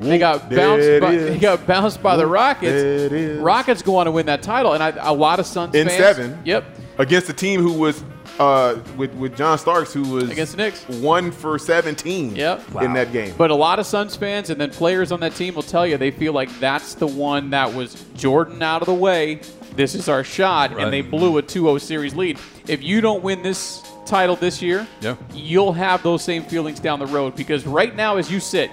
They 0.00 0.18
got 0.18 0.48
bounced. 0.48 1.00
By, 1.00 1.16
they 1.16 1.38
got 1.40 1.66
bounced 1.66 2.02
by 2.02 2.16
the 2.16 2.26
Rockets. 2.26 3.38
Rockets 3.40 3.82
go 3.82 3.96
on 3.96 4.06
to 4.06 4.12
win 4.12 4.26
that 4.26 4.42
title, 4.42 4.72
and 4.72 4.82
I, 4.82 4.90
a 5.00 5.12
lot 5.12 5.40
of 5.40 5.46
Suns 5.46 5.74
In 5.74 5.88
fans. 5.88 5.98
seven. 5.98 6.40
Yep. 6.44 6.64
against 6.98 7.28
a 7.28 7.32
team 7.34 7.60
who 7.60 7.72
was 7.74 8.02
uh, 8.38 8.78
with 8.96 9.12
with 9.14 9.36
John 9.36 9.58
Starks, 9.58 9.92
who 9.92 10.02
was 10.02 10.30
Against 10.30 10.52
the 10.52 10.58
Knicks. 10.58 10.84
one 10.88 11.30
for 11.30 11.58
seventeen. 11.58 12.36
Yep. 12.36 12.62
in 12.82 12.92
that 12.94 13.12
game. 13.12 13.34
But 13.36 13.50
a 13.50 13.54
lot 13.54 13.78
of 13.78 13.86
Suns 13.86 14.14
fans 14.16 14.50
and 14.50 14.60
then 14.60 14.70
players 14.70 15.12
on 15.12 15.20
that 15.20 15.34
team 15.34 15.54
will 15.54 15.62
tell 15.62 15.86
you 15.86 15.96
they 15.96 16.10
feel 16.10 16.32
like 16.32 16.50
that's 16.60 16.94
the 16.94 17.06
one 17.06 17.50
that 17.50 17.72
was 17.74 18.04
Jordan 18.14 18.62
out 18.62 18.82
of 18.82 18.86
the 18.86 18.94
way. 18.94 19.40
This 19.74 19.94
is 19.94 20.08
our 20.08 20.24
shot, 20.24 20.72
Right. 20.74 20.84
and 20.84 20.92
they 20.92 21.02
blew 21.02 21.38
a 21.38 21.42
2-0 21.42 21.78
series 21.80 22.14
lead. 22.14 22.38
If 22.66 22.82
you 22.82 23.00
don't 23.00 23.22
win 23.22 23.42
this 23.42 23.80
title 24.06 24.34
this 24.34 24.60
year, 24.60 24.86
Yeah. 25.00 25.14
you'll 25.32 25.72
have 25.72 26.02
those 26.02 26.22
same 26.24 26.42
feelings 26.42 26.80
down 26.80 26.98
the 26.98 27.06
road 27.06 27.36
because 27.36 27.64
right 27.66 27.94
now, 27.94 28.16
as 28.16 28.28
you 28.30 28.40
sit, 28.40 28.70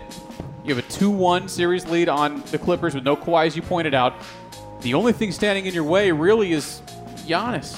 you 0.64 0.74
have 0.74 0.84
a 0.84 0.88
2-1 0.92 1.48
series 1.48 1.86
lead 1.86 2.10
on 2.10 2.42
the 2.50 2.58
Clippers 2.58 2.96
with 2.96 3.04
no 3.04 3.16
Kawhi, 3.16 3.46
as 3.46 3.56
you 3.56 3.62
pointed 3.62 3.94
out. 3.94 4.14
The 4.82 4.96
only 4.96 5.14
thing 5.14 5.32
standing 5.32 5.68
in 5.68 5.74
your 5.76 5.84
way 5.84 6.12
really 6.12 6.54
is 6.54 6.82
Giannis, 7.28 7.76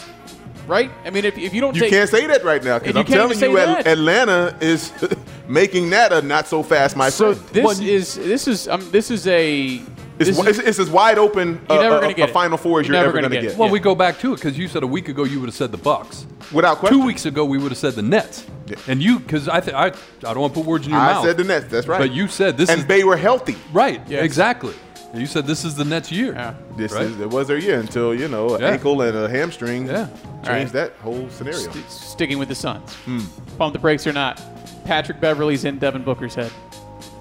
right? 0.68 0.92
I 1.06 1.10
mean, 1.10 1.26
if, 1.26 1.38
if 1.38 1.54
you 1.54 1.62
don't 1.62 1.76
you 1.76 1.82
take 1.82 1.90
can't 1.92 2.10
say 2.10 2.28
that 2.28 2.44
right 2.44 2.64
now 2.64 2.80
because 2.80 2.90
And 2.90 2.96
you 2.96 3.00
I'm 3.02 3.06
can't 3.06 3.40
telling 3.40 3.54
you, 3.54 3.58
say 3.58 3.72
At- 3.78 3.84
that. 3.86 3.88
Atlanta 3.88 4.58
is 4.62 4.92
making 5.48 5.90
that 5.92 6.12
a 6.14 6.22
not 6.22 6.48
so 6.48 6.62
fast, 6.64 6.96
my 6.96 7.10
So 7.10 7.34
friend. 7.34 7.50
this 7.54 7.64
Well, 7.66 7.82
is 7.82 8.16
this 8.16 8.48
is 8.48 8.68
um, 8.68 8.88
this 8.92 9.10
is 9.12 9.28
a 9.28 9.82
It's, 10.20 10.30
This 10.30 10.40
is- 10.40 10.48
it's, 10.48 10.60
it's 10.60 10.80
as 10.80 10.90
wide 10.90 11.18
open 11.20 11.62
a, 11.70 11.74
You're 11.74 11.84
never 11.84 11.98
a- 11.98 12.02
gonna 12.02 12.12
a 12.14 12.16
get 12.16 12.30
it. 12.30 12.34
Final 12.34 12.58
Four 12.58 12.80
as 12.82 12.88
You're 12.88 12.96
you're, 12.96 13.04
never 13.06 13.18
ever 13.20 13.28
gonna 13.28 13.36
get 13.36 13.42
get. 13.44 13.52
it. 13.54 13.58
Well, 13.58 13.68
Yeah. 13.70 13.74
we 13.74 13.80
go 13.80 13.96
back 13.96 14.20
to 14.20 14.34
it 14.34 14.38
because 14.38 14.58
you 14.58 14.68
said 14.68 14.84
a 14.84 14.88
week 14.88 15.10
ago 15.10 15.24
you 15.24 15.40
would 15.40 15.48
have 15.50 15.56
said 15.56 15.72
the 15.72 15.78
Bucks. 15.78 16.26
Without 16.52 16.78
question. 16.78 17.00
Two 17.00 17.06
weeks 17.06 17.26
ago 17.26 17.46
we 17.46 17.58
would 17.58 17.72
have 17.72 17.78
said 17.78 17.94
the 17.94 18.02
Nets. 18.02 18.46
Yeah. 18.68 18.76
And 18.88 19.02
you, 19.02 19.20
because 19.20 19.48
I, 19.48 19.60
th- 19.62 19.74
I, 19.76 19.88
I 19.88 19.92
don't 20.34 20.40
want 20.40 20.54
to 20.54 20.60
put 20.60 20.66
words 20.68 20.86
in 20.86 20.92
your 20.92 21.00
I 21.00 21.14
mouth. 21.14 21.24
I 21.24 21.28
said 21.28 21.38
the 21.38 21.44
Nets. 21.46 21.66
That's 21.70 21.88
right. 21.88 22.00
But 22.00 22.12
you 22.14 22.28
said 22.28 22.58
this 22.58 22.70
and 22.70 22.80
is 22.80 22.86
they 22.86 23.04
were 23.06 23.16
healthy. 23.16 23.56
right. 23.72 24.02
Yes. 24.10 24.24
Exactly. 24.26 24.74
And 25.14 25.22
you 25.22 25.28
said 25.28 25.48
this 25.48 25.64
is 25.64 25.76
the 25.76 25.86
Nets 25.86 26.12
year. 26.12 26.34
Yeah. 26.34 26.54
This 26.76 26.92
Right. 26.92 27.06
is 27.06 27.20
it 27.20 27.30
was 27.30 27.48
their 27.48 27.58
year 27.58 27.80
until 27.80 28.14
you 28.14 28.28
know 28.28 28.56
an 28.56 28.62
Yeah. 28.62 28.70
ankle 28.70 29.02
and 29.02 29.18
a 29.18 29.30
hamstring 29.30 29.88
Yeah. 29.88 30.08
changed 30.44 30.48
right. 30.48 30.72
that 30.74 30.94
whole 31.02 31.28
scenario. 31.30 31.60
St- 31.60 31.90
sticking 31.90 32.38
with 32.40 32.50
the 32.50 32.56
Suns. 32.56 32.94
Hmm. 33.06 33.22
Pump 33.58 33.74
the 33.74 33.80
brakes 33.80 34.06
or 34.06 34.14
not. 34.14 34.42
Patrick 34.86 35.20
Beverley's 35.20 35.66
in 35.66 35.78
Devin 35.80 36.04
Booker's 36.04 36.36
head. 36.36 36.52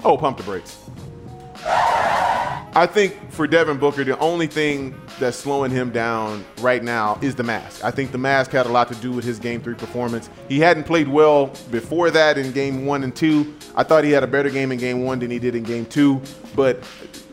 Oh, 0.05 0.16
pump 0.16 0.37
the 0.37 0.43
brakes. 0.43 0.76
I 2.77 2.85
think 2.85 3.33
for 3.33 3.47
Devin 3.47 3.79
Booker, 3.79 4.05
the 4.05 4.18
only 4.18 4.47
thing 4.47 4.95
that's 5.18 5.39
slowing 5.39 5.70
him 5.70 5.91
down 5.91 6.45
right 6.61 6.85
now 6.85 7.18
is 7.22 7.35
the 7.35 7.43
mask. 7.43 7.83
I 7.83 7.91
think 7.91 8.12
the 8.12 8.18
mask 8.18 8.51
had 8.51 8.66
a 8.66 8.68
lot 8.68 8.89
to 8.89 8.95
do 8.97 9.12
with 9.12 9.24
his 9.24 9.39
game 9.39 9.62
three 9.62 9.74
performance. 9.74 10.29
He 10.47 10.61
hadn't 10.61 10.85
played 10.85 11.09
well 11.09 11.47
before 11.70 12.11
that 12.11 12.37
in 12.37 12.53
game 12.53 12.85
one 12.85 13.03
and 13.03 13.16
two. 13.16 13.55
I 13.77 13.83
thought 13.83 14.05
he 14.05 14.11
had 14.11 14.22
a 14.22 14.27
better 14.27 14.51
game 14.51 14.72
in 14.72 14.79
game 14.79 15.05
one 15.05 15.20
than 15.20 15.31
he 15.31 15.39
did 15.39 15.55
in 15.55 15.62
game 15.62 15.87
two. 15.87 16.20
But 16.55 16.85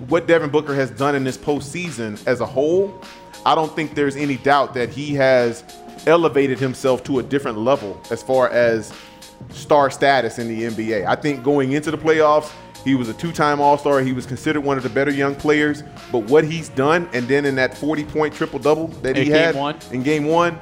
what 0.08 0.28
Devin 0.28 0.50
Booker 0.50 0.74
has 0.76 0.90
done 0.92 1.14
in 1.14 1.26
this 1.26 1.38
postseason 1.38 2.26
as 2.26 2.40
a 2.40 2.46
whole, 2.46 3.04
I 3.46 3.54
don't 3.54 3.76
think 3.76 3.96
there's 3.96 4.16
any 4.16 4.38
doubt 4.38 4.74
that 4.76 4.92
he 4.92 5.14
has 5.16 5.66
elevated 6.08 6.58
himself 6.58 7.04
to 7.04 7.20
a 7.20 7.24
different 7.24 7.58
level 7.58 8.02
as 8.12 8.24
far 8.24 8.48
as 8.48 8.94
star 9.50 9.92
status 9.92 10.40
in 10.40 10.48
the 10.48 10.64
NBA. 10.64 11.06
I 11.06 11.16
think 11.16 11.44
going 11.44 11.74
into 11.74 11.92
the 11.92 11.98
playoffs, 11.98 12.50
he 12.84 12.96
was 12.96 13.10
a 13.10 13.14
two-time 13.14 13.62
All-Star. 13.62 14.02
He 14.02 14.14
was 14.14 14.26
considered 14.26 14.62
one 14.62 14.78
of 14.78 14.84
the 14.84 14.90
better 14.90 15.12
young 15.12 15.36
players. 15.36 15.84
But 16.12 16.20
what 16.24 16.44
he's 16.44 16.70
done, 16.70 17.10
and 17.14 17.28
then 17.28 17.46
in 17.46 17.56
that 17.56 17.72
40-point 17.74 18.34
triple-double 18.34 18.88
that 19.04 19.18
In 19.18 19.24
he 19.26 19.30
had 19.32 19.56
one? 19.56 19.78
in 19.92 20.04
Game 20.04 20.26
One, 20.26 20.60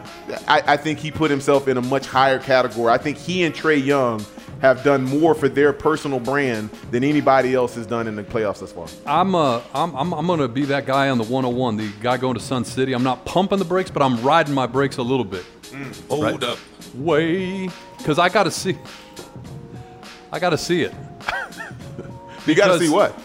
I, 0.47 0.61
I 0.67 0.77
think 0.77 0.99
he 0.99 1.11
put 1.11 1.31
himself 1.31 1.67
in 1.67 1.77
a 1.77 1.81
much 1.81 2.05
higher 2.07 2.39
category. 2.39 2.91
I 2.91 2.97
think 2.97 3.17
he 3.17 3.43
and 3.43 3.53
Trae 3.55 3.83
Young 3.83 4.23
have 4.61 4.83
done 4.83 5.03
more 5.03 5.33
for 5.33 5.49
their 5.49 5.73
personal 5.73 6.19
brand 6.19 6.69
than 6.91 7.03
anybody 7.03 7.55
else 7.55 7.73
has 7.73 7.87
done 7.87 8.07
in 8.07 8.15
the 8.15 8.23
playoffs 8.23 8.59
thus 8.59 8.71
far. 8.71 8.85
I'm, 9.07 9.33
uh, 9.33 9.59
I'm, 9.73 9.95
I'm, 9.95 10.13
I'm 10.13 10.27
going 10.27 10.39
to 10.39 10.47
be 10.47 10.65
that 10.65 10.85
guy 10.85 11.09
on 11.09 11.17
the 11.17 11.23
101, 11.23 11.77
the 11.77 11.89
guy 11.99 12.17
going 12.17 12.35
to 12.35 12.39
Sun 12.39 12.65
City. 12.65 12.93
I'm 12.93 13.01
not 13.01 13.25
pumping 13.25 13.57
the 13.57 13.65
brakes, 13.65 13.89
but 13.89 14.03
I'm 14.03 14.21
riding 14.21 14.53
my 14.53 14.67
brakes 14.67 14.97
a 14.97 15.01
little 15.03 15.25
bit. 15.25 15.43
Hold 16.09 16.23
Right. 16.23 16.43
up. 16.43 16.59
Way, 16.93 17.69
because 17.97 18.19
I 18.19 18.29
got 18.29 18.43
to 18.43 18.51
see. 18.51 18.77
I 20.31 20.37
got 20.39 20.51
to 20.51 20.57
see 20.57 20.83
it. 20.83 20.93
You 22.45 22.55
got 22.55 22.73
to 22.73 22.79
see 22.79 22.89
what 22.89 23.17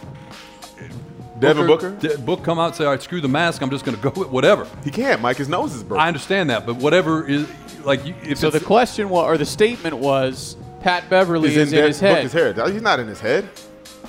Devin 1.38 1.66
Booker. 1.66 1.90
De- 1.92 2.18
Book 2.18 2.42
come 2.44 2.58
out 2.58 2.66
and 2.68 2.74
say, 2.76 2.84
all 2.84 2.90
right, 2.92 3.02
screw 3.02 3.20
the 3.20 3.28
mask. 3.28 3.60
I'm 3.62 3.70
just 3.70 3.84
going 3.84 3.96
to 3.96 4.02
go 4.10 4.20
with 4.20 4.30
whatever. 4.30 4.66
He 4.84 4.90
can't. 4.90 5.20
Mike, 5.20 5.36
his 5.36 5.48
nose 5.48 5.74
is 5.74 5.82
broken. 5.82 6.02
I 6.04 6.08
understand 6.08 6.50
that, 6.50 6.64
but 6.66 6.76
whatever 6.76 7.26
is 7.28 7.46
like 7.84 8.00
if 8.24 8.38
So 8.38 8.50
the 8.50 8.60
question 8.60 9.08
was, 9.10 9.24
or 9.26 9.36
the 9.38 9.44
statement 9.46 9.96
was, 9.98 10.56
Pat 10.80 11.08
Beverley 11.10 11.48
He's 11.50 11.58
is 11.58 11.72
in, 11.72 11.78
Dev- 11.78 11.88
his 11.88 12.00
head. 12.00 12.16
Booker's 12.16 12.32
head. 12.32 12.72
He's 12.72 12.82
not 12.82 13.00
in 13.00 13.06
his 13.08 13.20
head. 13.20 13.48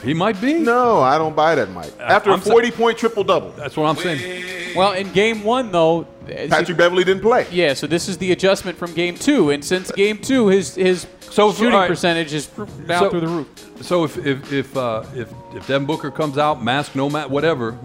he 0.04 0.14
might 0.14 0.40
be. 0.40 0.54
No, 0.56 1.00
I 1.02 1.18
don't 1.18 1.36
buy 1.36 1.56
that, 1.56 1.70
Mike. 1.72 1.92
Uh, 2.00 2.04
After 2.04 2.32
I'm 2.32 2.40
a 2.40 2.44
sa- 2.44 2.54
40-point 2.54 2.98
triple-double, 2.98 3.52
That's 3.52 3.76
what 3.76 3.88
I'm 3.88 3.96
saying. 3.98 4.76
Well, 4.76 4.94
in 4.94 5.12
game 5.12 5.44
one, 5.44 5.72
though, 5.72 6.02
as 6.02 6.08
Patrick 6.28 6.70
you- 6.70 6.76
Beverley 6.76 7.04
didn't 7.04 7.22
play. 7.24 7.48
yeah. 7.52 7.74
So 7.74 7.88
this 7.88 8.08
is 8.08 8.18
the 8.18 8.32
adjustment 8.32 8.78
from 8.78 8.94
game 8.94 9.16
two, 9.16 9.50
and 9.52 9.64
since 9.64 9.92
game 9.92 10.18
two, 10.18 10.48
his 10.48 10.76
his 10.76 11.08
So 11.30 11.52
shooting 11.52 11.74
all 11.74 11.80
right. 11.82 11.88
percentage 11.90 12.34
is 12.34 12.48
down 12.88 13.04
So- 13.04 13.10
through 13.10 13.22
the 13.22 13.28
roof. 13.28 13.48
So 13.82 14.04
if 14.04 14.18
if 14.26 14.52
if 14.52 14.76
uh, 14.78 15.04
if 15.16 15.30
if 15.56 15.68
Devin 15.68 15.86
Booker 15.86 16.10
comes 16.12 16.38
out, 16.38 16.64
mask, 16.64 16.96
no 16.96 17.10
mask, 17.10 17.30
whatever, 17.30 17.78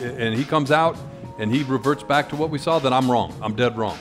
and 0.00 0.34
he 0.34 0.44
comes 0.44 0.70
out 0.70 0.96
and 1.38 1.54
he 1.54 1.62
reverts 1.64 2.02
back 2.02 2.28
to 2.30 2.36
what 2.36 2.50
we 2.50 2.58
saw, 2.58 2.78
then 2.78 2.92
I'm 2.92 3.10
wrong. 3.10 3.32
I'm 3.42 3.54
dead 3.54 3.76
wrong. 3.78 3.98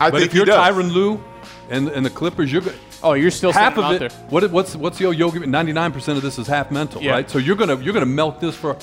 I 0.00 0.10
But 0.10 0.18
think 0.20 0.30
if 0.30 0.34
you're 0.34 0.44
he 0.44 0.50
does. 0.50 0.58
Tyronn 0.74 0.92
Lue 0.92 1.22
and 1.70 1.88
and 1.88 2.04
the 2.04 2.10
Clippers, 2.10 2.52
you're 2.52 2.62
go- 2.62 2.72
Oh, 3.00 3.12
you're 3.12 3.30
still 3.30 3.52
half 3.52 3.78
of 3.78 3.84
out 3.84 3.94
it. 3.94 3.98
there. 4.00 4.10
What 4.28 4.50
what's 4.50 4.74
what's 4.74 4.98
the 4.98 5.06
old 5.06 5.16
yogi? 5.16 5.38
Ninety 5.40 5.72
nine 5.72 5.92
percent 5.92 6.16
of 6.18 6.24
this 6.24 6.36
is 6.38 6.46
half 6.48 6.70
mental, 6.72 7.00
Yeah. 7.00 7.12
right? 7.12 7.30
So 7.30 7.38
you're 7.38 7.54
gonna 7.56 7.76
you're 7.76 7.94
gonna 7.94 8.06
milk 8.06 8.40
this 8.40 8.56
for. 8.56 8.76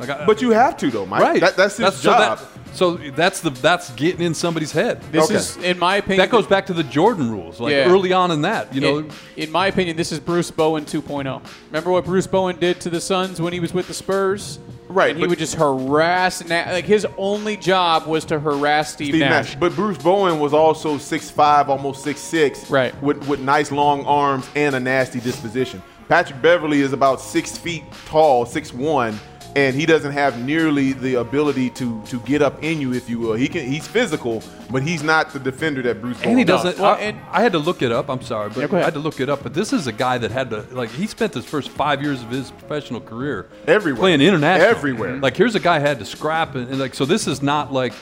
Like 0.00 0.10
I, 0.10 0.24
But 0.26 0.40
you 0.42 0.50
have 0.50 0.76
to, 0.78 0.90
though, 0.90 1.06
Mike. 1.06 1.20
right? 1.22 1.40
That, 1.40 1.56
that's 1.56 1.76
his 1.76 1.94
so 1.94 2.10
job. 2.12 2.38
that- 2.38 2.51
So, 2.74 2.94
that's 2.96 3.40
the 3.40 3.50
that's 3.50 3.90
getting 3.90 4.22
in 4.22 4.34
somebody's 4.34 4.72
head. 4.72 5.00
This 5.12 5.24
Okay. 5.26 5.34
is, 5.34 5.56
in 5.58 5.78
my 5.78 5.96
opinion, 5.96 6.18
that 6.18 6.30
goes 6.30 6.46
back 6.46 6.66
to 6.66 6.72
the 6.72 6.82
Jordan 6.84 7.30
rules, 7.30 7.60
like 7.60 7.72
Yeah. 7.72 7.90
early 7.90 8.12
on 8.12 8.30
in 8.30 8.42
that. 8.42 8.74
You 8.74 8.80
know, 8.80 8.98
in, 8.98 9.10
in 9.36 9.50
my 9.52 9.66
opinion, 9.68 9.96
this 9.96 10.12
is 10.12 10.18
Bruce 10.20 10.50
Bowen 10.50 10.84
2.0. 10.84 11.40
Remember 11.70 11.90
what 11.90 12.04
Bruce 12.04 12.26
Bowen 12.26 12.56
did 12.58 12.80
to 12.80 12.90
the 12.90 13.00
Suns 13.00 13.40
when 13.40 13.52
he 13.52 13.60
was 13.60 13.72
with 13.74 13.88
the 13.88 13.94
Spurs? 13.94 14.58
Right, 14.88 15.12
And 15.12 15.20
he 15.20 15.26
would 15.26 15.38
just 15.38 15.54
harass. 15.54 16.44
Na- 16.46 16.64
like 16.70 16.84
his 16.84 17.06
only 17.16 17.56
job 17.56 18.06
was 18.06 18.26
to 18.26 18.38
harass 18.38 18.92
Steve, 18.92 19.08
Steve 19.14 19.20
Nash. 19.20 19.46
Nash. 19.50 19.56
But 19.58 19.74
Bruce 19.74 19.96
Bowen 19.96 20.38
was 20.38 20.52
also 20.52 20.98
6'5", 20.98 21.68
almost 21.70 22.04
6'6", 22.04 22.68
Right. 22.68 22.94
with, 23.02 23.26
with 23.26 23.40
nice 23.40 23.72
long 23.72 24.04
arms 24.04 24.44
and 24.54 24.74
a 24.74 24.80
nasty 24.80 25.18
disposition. 25.18 25.82
Patrick 26.08 26.42
Beverley 26.42 26.82
is 26.82 26.92
about 26.92 27.22
six 27.22 27.56
feet 27.56 27.84
tall, 28.06 28.44
6'1", 28.44 29.14
and 29.54 29.76
he 29.76 29.84
doesn't 29.86 30.12
have 30.12 30.42
nearly 30.42 30.92
the 30.92 31.14
ability 31.16 31.70
to 31.70 32.02
to 32.06 32.18
get 32.20 32.40
up 32.42 32.62
in 32.62 32.80
you, 32.80 32.92
if 32.94 33.08
you 33.10 33.18
will. 33.18 33.34
He 33.34 33.48
can 33.48 33.66
he's 33.66 33.86
physical, 33.86 34.42
but 34.70 34.82
he's 34.82 35.02
not 35.02 35.32
the 35.32 35.38
defender 35.38 35.82
that 35.82 36.00
Bruce 36.00 36.16
Bowen 36.18 36.30
And 36.30 36.38
he 36.38 36.44
does. 36.44 36.62
doesn't. 36.62 36.80
Well, 36.80 36.94
I, 36.94 37.00
and- 37.00 37.18
I 37.30 37.42
had 37.42 37.52
to 37.52 37.58
look 37.58 37.82
it 37.82 37.92
up. 37.92 38.08
I'm 38.08 38.22
sorry, 38.22 38.48
but 38.50 38.70
Yeah, 38.70 38.78
I 38.78 38.82
had 38.82 38.94
to 38.94 39.00
look 39.00 39.20
it 39.20 39.28
up. 39.28 39.42
But 39.42 39.54
this 39.54 39.72
is 39.72 39.86
a 39.86 39.92
guy 39.92 40.18
that 40.18 40.30
had 40.30 40.50
to 40.50 40.62
like. 40.72 40.90
He 40.90 41.06
spent 41.06 41.34
his 41.34 41.44
first 41.44 41.68
five 41.70 42.02
years 42.02 42.22
of 42.22 42.30
his 42.30 42.50
professional 42.50 43.00
career 43.00 43.48
Everywhere. 43.66 44.00
playing 44.00 44.20
international, 44.22 44.68
Everywhere. 44.70 45.16
Like 45.18 45.36
here's 45.36 45.54
a 45.54 45.60
guy 45.60 45.80
who 45.80 45.86
had 45.86 45.98
to 45.98 46.04
scrap, 46.06 46.54
and, 46.54 46.68
and 46.68 46.78
like 46.78 46.94
so. 46.94 47.04
This 47.04 47.26
is 47.26 47.42
not 47.42 47.72
like. 47.72 47.92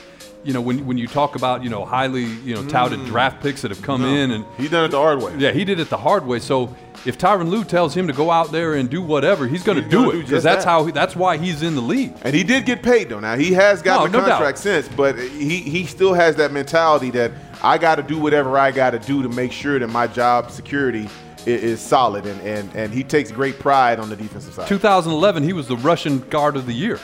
You 0.43 0.53
know, 0.53 0.61
when, 0.61 0.87
when 0.87 0.97
you 0.97 1.07
talk 1.07 1.35
about 1.35 1.63
you 1.63 1.69
know 1.69 1.85
highly 1.85 2.23
you 2.23 2.55
know 2.55 2.65
touted 2.67 2.99
mm. 2.99 3.05
draft 3.05 3.41
picks 3.43 3.61
that 3.61 3.69
have 3.69 3.81
come 3.81 4.03
in 4.03 4.31
and 4.31 4.45
he 4.57 4.67
done 4.67 4.85
it 4.85 4.89
the 4.89 4.97
hard 4.97 5.21
way. 5.21 5.35
yeah, 5.37 5.51
he 5.51 5.63
did 5.63 5.79
it 5.79 5.89
the 5.89 5.97
hard 5.97 6.25
way. 6.25 6.39
So 6.39 6.75
if 7.05 7.17
Tyronn 7.17 7.49
Lue 7.49 7.63
tells 7.63 7.95
him 7.95 8.07
to 8.07 8.13
go 8.13 8.31
out 8.31 8.51
there 8.51 8.75
and 8.75 8.89
do 8.89 9.01
whatever, 9.01 9.47
he's 9.47 9.63
going 9.63 9.81
to 9.81 9.87
do 9.87 10.11
it 10.11 10.21
because 10.21 10.43
that's 10.43 10.65
that. 10.65 10.69
how 10.69 10.85
he, 10.85 10.91
that's 10.91 11.15
why 11.15 11.37
he's 11.37 11.61
in 11.61 11.75
the 11.75 11.81
league. 11.81 12.13
And 12.23 12.35
he 12.35 12.43
did 12.43 12.65
get 12.65 12.81
paid 12.83 13.09
though. 13.09 13.19
Now 13.19 13.35
he 13.35 13.53
has 13.53 13.81
gotten 13.81 14.11
No, 14.11 14.19
a 14.19 14.21
no 14.21 14.27
doubt. 14.27 14.37
contract 14.37 14.57
since, 14.57 14.87
but 14.87 15.17
he 15.17 15.57
he 15.59 15.85
still 15.85 16.13
has 16.13 16.35
that 16.37 16.51
mentality 16.51 17.11
that 17.11 17.31
I 17.61 17.77
got 17.77 17.95
to 17.95 18.03
do 18.03 18.19
whatever 18.19 18.57
I 18.57 18.71
got 18.71 18.91
to 18.91 18.99
do 18.99 19.21
to 19.23 19.29
make 19.29 19.51
sure 19.51 19.77
that 19.79 19.87
my 19.87 20.07
job 20.07 20.49
security 20.49 21.07
is, 21.45 21.63
is 21.63 21.79
solid, 21.79 22.25
and, 22.25 22.41
and 22.41 22.75
and 22.75 22.93
he 22.93 23.03
takes 23.03 23.31
great 23.31 23.59
pride 23.59 23.99
on 23.99 24.09
the 24.09 24.15
defensive 24.15 24.53
side. 24.53 24.67
2011, 24.67 25.43
he 25.43 25.53
was 25.53 25.67
the 25.67 25.77
Russian 25.77 26.19
guard 26.29 26.55
of 26.55 26.65
the 26.65 26.73
year. 26.73 26.99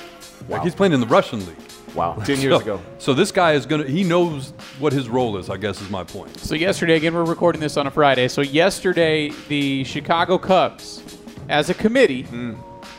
Like 0.50 0.62
he's 0.64 0.76
playing 0.76 0.94
in 0.94 1.00
the 1.00 1.08
Russian 1.08 1.46
league. 1.46 1.58
Wow, 1.96 2.14
ten 2.26 2.40
years 2.42 2.56
so, 2.56 2.62
ago. 2.62 2.82
So 3.00 3.14
this 3.14 3.32
guy 3.32 3.54
is 3.54 3.66
gonna. 3.66 3.86
He 3.86 4.04
knows 4.04 4.52
what 4.80 4.94
his 4.94 5.10
role 5.10 5.38
is. 5.38 5.50
I 5.50 5.58
guess 5.58 5.82
is 5.82 5.90
my 5.90 6.04
point. 6.04 6.40
So 6.40 6.54
yesterday, 6.56 6.96
again, 6.96 7.14
we're 7.14 7.24
recording 7.24 7.62
this 7.62 7.78
on 7.78 7.88
a 7.88 7.92
Friday. 7.92 8.28
So 8.28 8.42
yesterday, 8.42 9.32
the 9.48 9.84
Chicago 9.84 10.38
Cubs, 10.38 11.02
as 11.50 11.70
a 11.70 11.74
committee, 11.74 12.24
Hmm. 12.24 12.54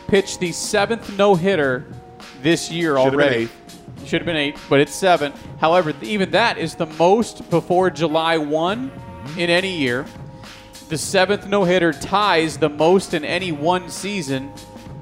pitched 0.07 0.39
the 0.39 0.51
seventh 0.51 1.17
no 1.17 1.35
hitter 1.35 1.85
this 2.41 2.71
year 2.71 2.97
Should've 2.97 3.13
already. 3.13 3.49
Should 4.05 4.21
have 4.21 4.25
been 4.25 4.35
eight, 4.37 4.57
but 4.69 4.79
it's 4.79 4.95
seven. 4.95 5.33
However, 5.59 5.93
even 6.01 6.31
that 6.31 6.57
is 6.57 6.75
the 6.75 6.85
most 6.85 7.49
before 7.49 7.89
July 7.89 8.37
one 8.37 8.89
Mm-hmm. 8.89 9.39
in 9.41 9.49
any 9.49 9.75
year. 9.77 10.05
The 10.87 10.97
seventh 10.97 11.45
no 11.47 11.65
hitter 11.65 11.91
ties 11.93 12.57
the 12.57 12.69
most 12.69 13.13
in 13.13 13.23
any 13.25 13.51
one 13.51 13.89
season 13.89 14.49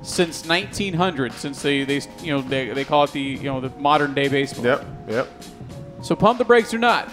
since 0.08 0.46
1900. 0.46 1.34
Since 1.34 1.62
they, 1.62 1.84
they 1.84 2.02
you 2.22 2.32
know 2.32 2.42
they, 2.42 2.70
they 2.70 2.86
call 2.86 3.04
it 3.04 3.12
the 3.12 3.22
you 3.22 3.44
know 3.44 3.60
the 3.60 3.70
modern 3.78 4.14
day 4.14 4.28
baseball. 4.28 4.66
Yep, 4.66 4.86
yep. 5.08 5.28
So 6.02 6.16
pump 6.16 6.38
the 6.38 6.46
brakes 6.46 6.74
or 6.74 6.78
not, 6.78 7.10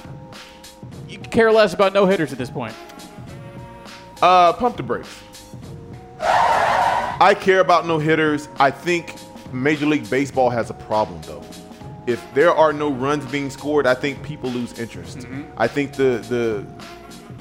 you 1.08 1.18
care 1.18 1.50
less 1.50 1.74
about 1.74 1.92
no 1.92 2.06
hitters 2.06 2.32
at 2.32 2.38
this 2.38 2.50
point. 2.50 2.74
Uh, 4.22 4.52
pump 4.52 4.76
the 4.76 4.82
brakes. 4.82 5.20
I 6.20 7.36
care 7.38 7.60
about 7.60 7.86
no 7.86 7.98
hitters. 7.98 8.48
I 8.58 8.70
think 8.70 9.14
Major 9.52 9.86
League 9.86 10.08
Baseball 10.08 10.50
has 10.50 10.70
a 10.70 10.74
problem 10.74 11.20
though. 11.22 11.42
If 12.06 12.22
there 12.34 12.52
are 12.52 12.72
no 12.72 12.90
runs 12.90 13.24
being 13.26 13.50
scored, 13.50 13.86
I 13.86 13.94
think 13.94 14.22
people 14.22 14.50
lose 14.50 14.78
interest. 14.78 15.18
Mm-hmm. 15.18 15.42
I 15.56 15.66
think 15.66 15.94
the 15.94 16.24
the 16.28 16.66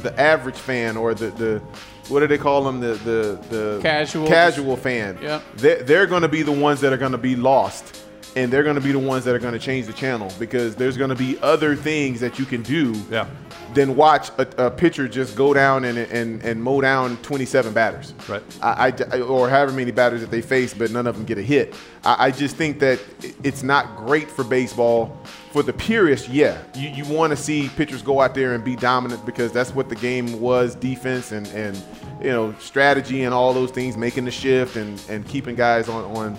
the 0.02 0.20
average 0.20 0.58
fan 0.58 0.98
or 0.98 1.14
the 1.14 1.30
the 1.32 1.62
what 2.10 2.20
do 2.20 2.28
they 2.28 2.38
call 2.38 2.64
them 2.64 2.80
the 2.80 2.94
the 2.96 3.40
the 3.50 3.80
Casual. 3.82 4.28
casual 4.28 4.76
fan 4.78 5.18
Yeah. 5.22 5.42
they're, 5.56 5.82
they're 5.84 6.06
going 6.06 6.22
to 6.24 6.28
be 6.28 6.42
the 6.44 6.52
ones 6.52 6.82
that 6.82 6.92
are 6.94 6.98
going 6.98 7.12
to 7.14 7.18
be 7.18 7.36
lost 7.36 8.03
and 8.36 8.52
they're 8.52 8.64
going 8.64 8.76
to 8.76 8.82
be 8.82 8.92
the 8.92 9.00
ones 9.00 9.26
that 9.26 9.36
are 9.36 9.40
going 9.40 9.54
to 9.54 9.60
change 9.60 9.86
the 9.86 9.94
channel 9.94 10.32
because 10.40 10.76
there's 10.76 10.98
going 10.98 11.10
to 11.10 11.16
be 11.16 11.38
other 11.42 11.76
things 11.76 12.20
that 12.20 12.40
you 12.40 12.46
can 12.46 12.62
do 12.64 12.94
Yeah. 13.12 13.28
than 13.74 13.96
watch 13.96 14.30
a, 14.40 14.66
a 14.68 14.72
pitcher 14.72 15.08
just 15.08 15.36
go 15.36 15.54
down 15.54 15.86
and, 15.86 15.98
and, 15.98 16.42
and 16.44 16.62
mow 16.64 16.82
down 16.82 17.18
27 17.18 17.74
batters. 17.74 18.14
Right. 18.28 18.42
I, 18.62 18.94
I- 19.12 19.22
or 19.22 19.50
however 19.50 19.72
many 19.72 19.92
batters 19.92 20.22
that 20.22 20.32
they 20.32 20.42
face, 20.42 20.74
but 20.74 20.90
none 20.92 21.06
of 21.08 21.16
them 21.16 21.26
get 21.26 21.38
a 21.38 21.42
hit. 21.44 21.76
I, 22.04 22.28
I 22.28 22.32
just 22.32 22.56
think 22.56 22.80
that 22.80 23.00
it's 23.44 23.62
not 23.64 23.98
great 23.98 24.30
for 24.32 24.44
baseball. 24.44 25.18
For 25.52 25.62
the 25.62 25.74
purist, 25.74 26.30
yeah, 26.30 26.58
you, 26.76 26.90
you 26.90 27.06
want 27.14 27.30
to 27.30 27.38
see 27.38 27.70
pitchers 27.76 28.02
go 28.02 28.20
out 28.22 28.34
there 28.34 28.56
and 28.56 28.64
be 28.64 28.76
dominant 28.76 29.24
because 29.24 29.52
that's 29.52 29.70
what 29.76 29.88
the 29.88 29.96
game 29.96 30.42
was: 30.42 30.74
defense 30.74 31.32
and, 31.32 31.46
and 31.50 31.78
you 32.20 32.32
know 32.32 32.56
strategy 32.58 33.22
and 33.24 33.36
all 33.36 33.54
those 33.54 33.70
things, 33.70 33.96
making 33.96 34.26
the 34.26 34.32
shift 34.32 34.78
and, 34.78 35.00
and 35.10 35.28
keeping 35.28 35.54
guys 35.56 35.90
on, 35.90 36.06
on 36.18 36.36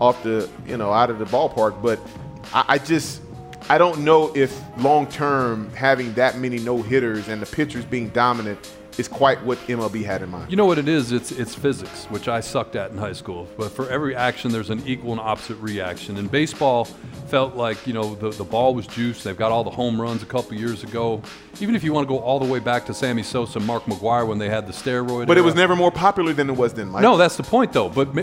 off 0.00 0.22
the 0.22 0.48
you 0.66 0.76
know 0.76 0.92
out 0.92 1.10
of 1.10 1.18
the 1.18 1.26
ballpark. 1.26 1.80
But 1.80 2.00
I, 2.52 2.64
I 2.68 2.78
just 2.78 3.22
I 3.68 3.78
don't 3.78 4.00
know 4.00 4.32
if 4.34 4.60
long 4.78 5.06
term 5.06 5.70
having 5.74 6.12
that 6.14 6.38
many 6.38 6.58
no 6.58 6.82
hitters 6.82 7.28
and 7.28 7.40
the 7.40 7.46
pitchers 7.46 7.84
being 7.84 8.08
dominant 8.08 8.58
is 8.98 9.08
quite 9.08 9.42
what 9.44 9.58
MLB 9.66 10.04
had 10.04 10.22
in 10.22 10.30
mind. 10.30 10.50
You 10.50 10.56
know 10.56 10.66
what 10.66 10.78
it 10.78 10.88
is? 10.88 11.12
It's 11.12 11.32
it's 11.32 11.54
physics, 11.54 12.06
which 12.06 12.28
I 12.28 12.40
sucked 12.40 12.76
at 12.76 12.90
in 12.90 12.98
high 12.98 13.12
school. 13.12 13.48
But 13.56 13.70
for 13.70 13.88
every 13.88 14.14
action, 14.16 14.50
there's 14.50 14.70
an 14.70 14.82
equal 14.86 15.12
and 15.12 15.20
opposite 15.20 15.56
reaction. 15.56 16.16
And 16.16 16.30
baseball 16.30 16.84
felt 17.28 17.54
like 17.54 17.86
you 17.86 17.92
know 17.92 18.14
the 18.14 18.30
the 18.30 18.44
ball 18.44 18.74
was 18.74 18.86
juiced. 18.86 19.24
They've 19.24 19.36
got 19.36 19.52
all 19.52 19.64
the 19.64 19.70
home 19.70 20.00
runs 20.00 20.22
a 20.22 20.26
couple 20.26 20.54
years 20.54 20.82
ago. 20.82 21.22
Even 21.60 21.74
if 21.74 21.84
you 21.84 21.92
want 21.92 22.06
to 22.06 22.14
go 22.14 22.20
all 22.20 22.38
the 22.38 22.50
way 22.50 22.58
back 22.58 22.86
to 22.86 22.94
Sammy 22.94 23.22
Sosa, 23.22 23.58
and 23.58 23.66
Mark 23.66 23.84
McGwire 23.84 24.26
when 24.26 24.38
they 24.38 24.48
had 24.48 24.66
the 24.66 24.72
steroid. 24.72 25.26
But 25.26 25.38
it 25.38 25.42
was 25.42 25.54
never 25.54 25.76
more 25.76 25.90
popular 25.90 26.32
than 26.32 26.50
it 26.50 26.56
was 26.56 26.74
then, 26.74 26.88
Mike. 26.88 27.02
No, 27.02 27.16
that's 27.16 27.36
the 27.36 27.42
point 27.42 27.72
though. 27.72 27.88
But 27.88 28.14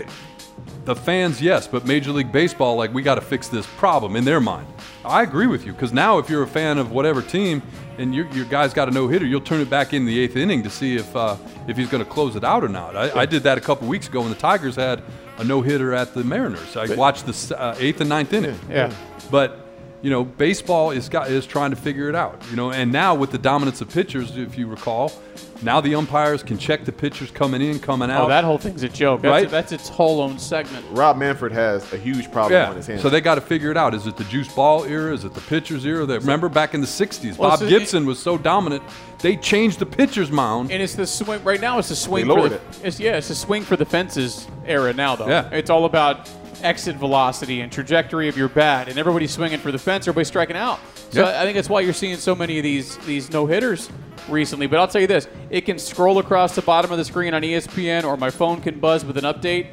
the 0.88 0.96
fans, 0.96 1.40
yes, 1.42 1.66
but 1.66 1.86
Major 1.86 2.12
League 2.12 2.32
Baseball, 2.32 2.74
like 2.74 2.94
we 2.94 3.02
got 3.02 3.16
to 3.16 3.20
fix 3.20 3.48
this 3.48 3.66
problem 3.76 4.16
in 4.16 4.24
their 4.24 4.40
mind. 4.40 4.66
I 5.04 5.22
agree 5.22 5.46
with 5.46 5.66
you 5.66 5.72
because 5.72 5.92
now 5.92 6.16
if 6.16 6.30
you're 6.30 6.42
a 6.42 6.48
fan 6.48 6.78
of 6.78 6.90
whatever 6.90 7.20
team 7.20 7.62
and 7.98 8.14
your, 8.14 8.26
your 8.28 8.46
guy's 8.46 8.72
got 8.72 8.88
a 8.88 8.90
no 8.90 9.06
hitter, 9.06 9.26
you'll 9.26 9.42
turn 9.42 9.60
it 9.60 9.68
back 9.68 9.92
in 9.92 10.06
the 10.06 10.18
eighth 10.18 10.36
inning 10.36 10.62
to 10.62 10.70
see 10.70 10.96
if 10.96 11.14
uh, 11.14 11.36
if 11.66 11.76
he's 11.76 11.90
going 11.90 12.02
to 12.02 12.10
close 12.10 12.36
it 12.36 12.44
out 12.44 12.64
or 12.64 12.68
not. 12.68 12.96
I, 12.96 13.20
I 13.20 13.26
did 13.26 13.42
that 13.42 13.58
a 13.58 13.60
couple 13.60 13.86
weeks 13.86 14.08
ago 14.08 14.22
when 14.22 14.30
the 14.30 14.36
Tigers 14.38 14.76
had 14.76 15.02
a 15.36 15.44
no 15.44 15.60
hitter 15.60 15.92
at 15.94 16.14
the 16.14 16.24
Mariners. 16.24 16.74
I 16.74 16.94
watched 16.94 17.26
the 17.26 17.60
uh, 17.60 17.76
eighth 17.78 18.00
and 18.00 18.08
ninth 18.08 18.32
inning. 18.32 18.58
Yeah. 18.70 18.90
But 19.30 19.67
you 20.00 20.10
know, 20.10 20.24
baseball 20.24 20.90
is 20.90 21.08
got 21.08 21.30
is 21.30 21.46
trying 21.46 21.70
to 21.70 21.76
figure 21.76 22.08
it 22.08 22.14
out. 22.14 22.42
You 22.50 22.56
know, 22.56 22.70
and 22.70 22.92
now 22.92 23.14
with 23.14 23.30
the 23.30 23.38
dominance 23.38 23.80
of 23.80 23.90
pitchers, 23.90 24.36
if 24.36 24.56
you 24.56 24.66
recall, 24.68 25.12
now 25.60 25.80
the 25.80 25.94
umpires 25.96 26.42
can 26.44 26.56
check 26.56 26.84
the 26.84 26.92
pitchers 26.92 27.30
coming 27.32 27.60
in, 27.60 27.80
coming 27.80 28.10
oh, 28.10 28.14
out. 28.14 28.24
Oh, 28.26 28.28
that 28.28 28.44
whole 28.44 28.58
thing's 28.58 28.84
a 28.84 28.88
joke. 28.88 29.22
That's, 29.22 29.30
Right? 29.32 29.50
that's 29.50 29.72
its 29.72 29.88
whole 29.88 30.20
own 30.20 30.38
segment. 30.38 30.86
Rob 30.90 31.16
Manfred 31.16 31.50
has 31.52 31.92
a 31.92 31.96
huge 31.96 32.30
problem 32.30 32.70
on 32.70 32.76
his 32.76 32.86
hands. 32.86 33.02
so 33.02 33.10
they 33.10 33.20
got 33.20 33.34
to 33.36 33.40
figure 33.40 33.70
it 33.72 33.76
out. 33.76 33.92
Is 33.92 34.06
it 34.06 34.16
the 34.16 34.24
juice 34.24 34.52
ball 34.52 34.84
era? 34.84 35.12
Is 35.12 35.24
it 35.24 35.34
the 35.34 35.40
pitcher's 35.42 35.84
era? 35.84 36.06
That 36.06 36.20
remember 36.20 36.48
back 36.48 36.74
in 36.74 36.80
the 36.80 36.86
'60s, 36.86 37.36
Well, 37.36 37.50
Bob 37.50 37.58
so 37.58 37.64
it- 37.66 37.70
Gibson 37.70 38.06
was 38.06 38.20
so 38.20 38.38
dominant, 38.38 38.82
they 39.20 39.36
changed 39.36 39.80
the 39.80 39.86
pitcher's 39.86 40.30
mound. 40.30 40.70
And 40.70 40.80
it's 40.80 40.94
the 40.94 41.06
swing 41.06 41.42
right 41.42 41.60
now. 41.60 41.78
It's 41.78 41.88
the 41.88 41.96
swing. 41.96 42.28
They 42.28 42.32
for 42.34 42.38
lowered 42.38 42.52
the, 42.52 42.56
it. 42.56 42.80
It's, 42.84 43.00
yeah, 43.00 43.16
it's 43.16 43.28
the 43.28 43.34
swing 43.34 43.62
for 43.64 43.74
the 43.74 43.84
fences 43.84 44.46
era 44.64 44.92
now, 44.92 45.16
though. 45.16 45.26
Yeah. 45.26 45.48
It's 45.50 45.70
all 45.70 45.86
about 45.86 46.30
exit 46.62 46.96
velocity 46.96 47.60
and 47.60 47.70
trajectory 47.70 48.28
of 48.28 48.36
your 48.36 48.48
bat, 48.48 48.88
and 48.88 48.98
everybody's 48.98 49.30
swinging 49.32 49.58
for 49.58 49.72
the 49.72 49.78
fence. 49.78 50.04
Everybody's 50.06 50.28
striking 50.28 50.56
out. 50.56 50.80
So 51.10 51.22
Yeah. 51.22 51.40
I 51.40 51.44
think 51.44 51.56
that's 51.56 51.68
why 51.68 51.80
you're 51.80 51.92
seeing 51.92 52.16
so 52.16 52.34
many 52.34 52.58
of 52.58 52.62
these 52.62 52.96
these 52.98 53.30
no 53.30 53.46
hitters 53.46 53.88
recently. 54.28 54.66
But 54.66 54.78
I'll 54.80 54.88
tell 54.88 55.00
you 55.00 55.06
this: 55.06 55.28
it 55.50 55.62
can 55.62 55.78
scroll 55.78 56.18
across 56.18 56.54
the 56.54 56.62
bottom 56.62 56.90
of 56.92 56.98
the 56.98 57.04
screen 57.04 57.34
on 57.34 57.42
ESPN, 57.42 58.04
or 58.04 58.16
my 58.16 58.30
phone 58.30 58.60
can 58.60 58.78
buzz 58.78 59.04
with 59.04 59.16
an 59.16 59.24
update, 59.24 59.68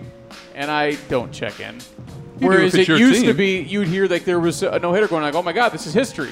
and 0.53 0.69
I 0.71 0.95
don't 1.09 1.31
check 1.31 1.59
in. 1.59 1.77
do 2.39 2.47
Whereas 2.47 2.75
it 2.75 2.87
your 2.87 2.97
used 2.97 3.25
to 3.25 3.33
be, 3.33 3.61
you'd 3.61 3.87
hear 3.87 4.07
like 4.07 4.25
there 4.25 4.39
was 4.39 4.63
a 4.63 4.79
no 4.79 4.93
hitter 4.93 5.07
going 5.07 5.23
like, 5.23 5.35
"Oh 5.35 5.43
my 5.43 5.53
God, 5.53 5.69
this 5.69 5.85
is 5.87 5.93
history." 5.93 6.31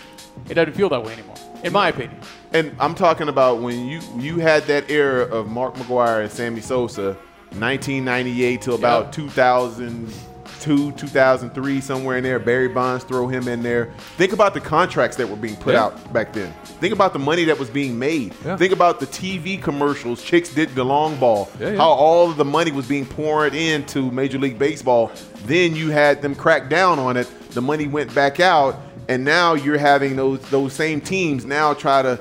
It 0.49 0.55
doesn't 0.55 0.73
feel 0.73 0.89
that 0.89 1.03
way 1.03 1.13
anymore, 1.13 1.35
in 1.63 1.71
my 1.71 1.89
opinion. 1.89 2.19
And 2.53 2.75
I'm 2.79 2.95
talking 2.95 3.29
about 3.29 3.61
when 3.61 3.87
you 3.87 3.99
you 4.17 4.39
had 4.39 4.63
that 4.63 4.89
era 4.89 5.23
of 5.25 5.47
Mark 5.47 5.75
McGwire 5.75 6.21
and 6.23 6.31
Sammy 6.31 6.61
Sosa, 6.61 7.17
1998 7.59 8.61
till 8.61 8.75
about 8.75 9.13
2002, 10.63 10.91
2003, 10.97 11.81
somewhere 11.81 12.17
in 12.17 12.23
there. 12.23 12.39
Barry 12.39 12.67
Bonds, 12.67 13.03
throw 13.03 13.27
him 13.27 13.47
in 13.47 13.61
there. 13.61 13.89
Think 14.17 14.33
about 14.33 14.53
the 14.53 14.59
contracts 14.59 15.17
that 15.17 15.29
were 15.29 15.35
being 15.35 15.55
put 15.57 15.73
Yeah. 15.73 15.83
out 15.85 16.13
back 16.13 16.33
then. 16.33 16.53
Think 16.79 16.93
about 16.93 17.13
the 17.13 17.19
money 17.19 17.43
that 17.45 17.59
was 17.59 17.69
being 17.69 17.97
made. 17.99 18.33
Yeah. 18.45 18.55
Think 18.57 18.71
about 18.73 18.99
the 18.99 19.05
TV 19.05 19.57
commercials. 19.57 20.21
Chicks 20.23 20.49
did 20.53 20.73
the 20.75 20.83
long 20.83 21.15
ball. 21.17 21.49
Yeah, 21.59 21.71
yeah. 21.71 21.77
How 21.77 21.89
all 21.89 22.29
of 22.29 22.37
the 22.37 22.45
money 22.45 22.71
was 22.71 22.85
being 22.87 23.05
poured 23.05 23.53
into 23.53 24.09
Major 24.11 24.39
League 24.39 24.57
Baseball. 24.57 25.11
Then 25.45 25.75
you 25.75 25.89
had 25.91 26.21
them 26.21 26.35
crack 26.35 26.69
down 26.69 26.99
on 26.99 27.17
it. 27.17 27.27
The 27.51 27.61
money 27.61 27.87
went 27.87 28.13
back 28.15 28.39
out, 28.39 28.79
and 29.09 29.23
now 29.25 29.53
you're 29.53 29.77
having 29.77 30.15
those 30.15 30.39
those 30.49 30.73
same 30.73 31.01
teams 31.01 31.45
now 31.45 31.73
try 31.73 32.01
to 32.01 32.19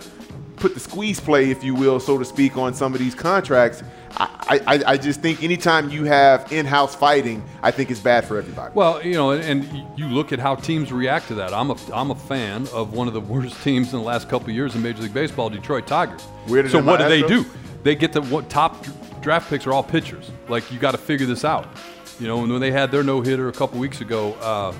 put 0.62 0.74
the 0.74 0.80
squeeze 0.80 1.18
play, 1.18 1.50
if 1.50 1.64
you 1.64 1.74
will, 1.74 1.98
so 1.98 2.16
to 2.16 2.24
speak, 2.24 2.56
on 2.56 2.72
some 2.72 2.94
of 2.94 3.00
these 3.00 3.16
contracts. 3.16 3.82
I, 4.16 4.60
I, 4.66 4.82
I 4.92 4.96
just 4.96 5.20
think 5.20 5.42
anytime 5.42 5.90
you 5.90 6.04
have 6.04 6.52
in-house 6.52 6.94
fighting, 6.94 7.42
I 7.64 7.72
think 7.72 7.90
it's 7.90 7.98
bad 7.98 8.24
for 8.24 8.38
everybody. 8.38 8.72
Well, 8.72 9.04
you 9.04 9.14
know, 9.14 9.32
and, 9.32 9.64
and 9.64 9.98
you 9.98 10.06
look 10.06 10.32
at 10.32 10.38
how 10.38 10.54
teams 10.54 10.92
react 10.92 11.26
to 11.28 11.34
that. 11.36 11.52
I'm 11.52 11.70
a 11.70 11.76
I'm 11.92 12.12
a 12.12 12.14
fan 12.14 12.68
of 12.72 12.92
one 12.92 13.08
of 13.08 13.14
the 13.14 13.20
worst 13.32 13.60
teams 13.64 13.92
in 13.92 13.98
the 13.98 14.04
last 14.04 14.28
couple 14.28 14.50
of 14.50 14.54
years 14.54 14.76
in 14.76 14.82
Major 14.82 15.02
League 15.02 15.14
Baseball, 15.14 15.50
Detroit 15.50 15.88
Tigers. 15.88 16.24
Weirder 16.46 16.68
so 16.68 16.80
what 16.80 17.00
do 17.00 17.08
they 17.08 17.22
do? 17.22 17.44
They 17.82 17.96
get 17.96 18.12
the 18.12 18.22
what 18.22 18.48
top 18.48 18.86
draft 19.20 19.50
picks 19.50 19.66
are 19.66 19.72
all 19.72 19.82
pitchers. 19.82 20.30
Like 20.48 20.70
you 20.70 20.78
got 20.78 20.92
to 20.92 20.98
figure 20.98 21.26
this 21.26 21.44
out. 21.44 21.66
You 22.20 22.28
know, 22.28 22.42
and 22.42 22.52
when 22.52 22.60
they 22.60 22.70
had 22.70 22.92
their 22.92 23.02
no 23.02 23.20
hitter 23.20 23.48
a 23.48 23.52
couple 23.52 23.80
weeks 23.80 24.00
ago, 24.00 24.34
uh, 24.34 24.72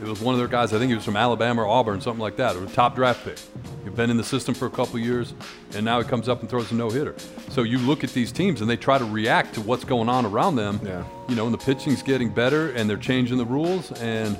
it 0.00 0.06
was 0.06 0.20
one 0.20 0.34
of 0.34 0.38
their 0.38 0.48
guys. 0.48 0.72
I 0.72 0.78
think 0.78 0.88
he 0.90 0.94
was 0.94 1.04
from 1.04 1.16
Alabama 1.16 1.62
or 1.62 1.66
Auburn, 1.66 2.00
something 2.00 2.20
like 2.20 2.36
that, 2.36 2.56
or 2.56 2.64
a 2.64 2.68
top 2.68 2.94
draft 2.94 3.24
pick. 3.24 3.38
He'd 3.84 3.96
been 3.96 4.10
in 4.10 4.16
the 4.16 4.24
system 4.24 4.54
for 4.54 4.66
a 4.66 4.70
couple 4.70 4.98
years, 4.98 5.34
and 5.74 5.84
now 5.84 6.00
he 6.00 6.08
comes 6.08 6.28
up 6.28 6.40
and 6.40 6.48
throws 6.48 6.70
a 6.70 6.74
no 6.74 6.90
hitter. 6.90 7.14
So 7.50 7.62
you 7.62 7.78
look 7.78 8.04
at 8.04 8.10
these 8.10 8.30
teams, 8.32 8.60
and 8.60 8.70
they 8.70 8.76
try 8.76 8.98
to 8.98 9.04
react 9.04 9.54
to 9.54 9.60
what's 9.60 9.84
going 9.84 10.08
on 10.08 10.24
around 10.26 10.56
them. 10.56 10.80
Yeah. 10.84 11.04
You 11.28 11.34
know, 11.34 11.44
and 11.46 11.54
the 11.54 11.58
pitching's 11.58 12.02
getting 12.02 12.30
better, 12.30 12.70
and 12.72 12.88
they're 12.88 12.96
changing 12.96 13.38
the 13.38 13.46
rules, 13.46 13.92
and. 14.00 14.38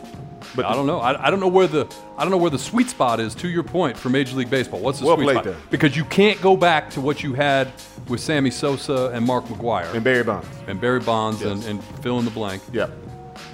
But 0.54 0.64
I 0.66 0.72
don't 0.74 0.86
know. 0.86 1.00
I, 1.00 1.26
I 1.26 1.30
don't 1.30 1.40
know 1.40 1.48
where 1.48 1.66
the 1.66 1.84
I 2.16 2.22
don't 2.22 2.30
know 2.30 2.36
where 2.38 2.48
the 2.50 2.60
sweet 2.60 2.88
spot 2.88 3.18
is. 3.18 3.34
To 3.34 3.48
your 3.48 3.64
point, 3.64 3.98
for 3.98 4.08
Major 4.08 4.36
League 4.36 4.48
Baseball, 4.48 4.78
what's 4.80 5.00
the 5.00 5.04
Well 5.06 5.16
sweet 5.16 5.30
spot? 5.32 5.44
there. 5.44 5.56
Because 5.68 5.96
you 5.96 6.04
can't 6.04 6.40
go 6.40 6.56
back 6.56 6.90
to 6.90 7.00
what 7.00 7.22
you 7.24 7.34
had 7.34 7.70
with 8.08 8.20
Sammy 8.20 8.50
Sosa 8.52 9.10
and 9.12 9.26
Mark 9.26 9.44
McGwire 9.46 9.92
and 9.92 10.02
Barry 10.04 10.22
Bonds. 10.22 10.48
and 10.68 10.80
Barry 10.80 11.00
Bonds 11.00 11.42
and, 11.42 11.62
and 11.64 11.82
fill 12.02 12.20
in 12.20 12.24
the 12.24 12.30
blank. 12.30 12.62
Yeah. 12.72 12.86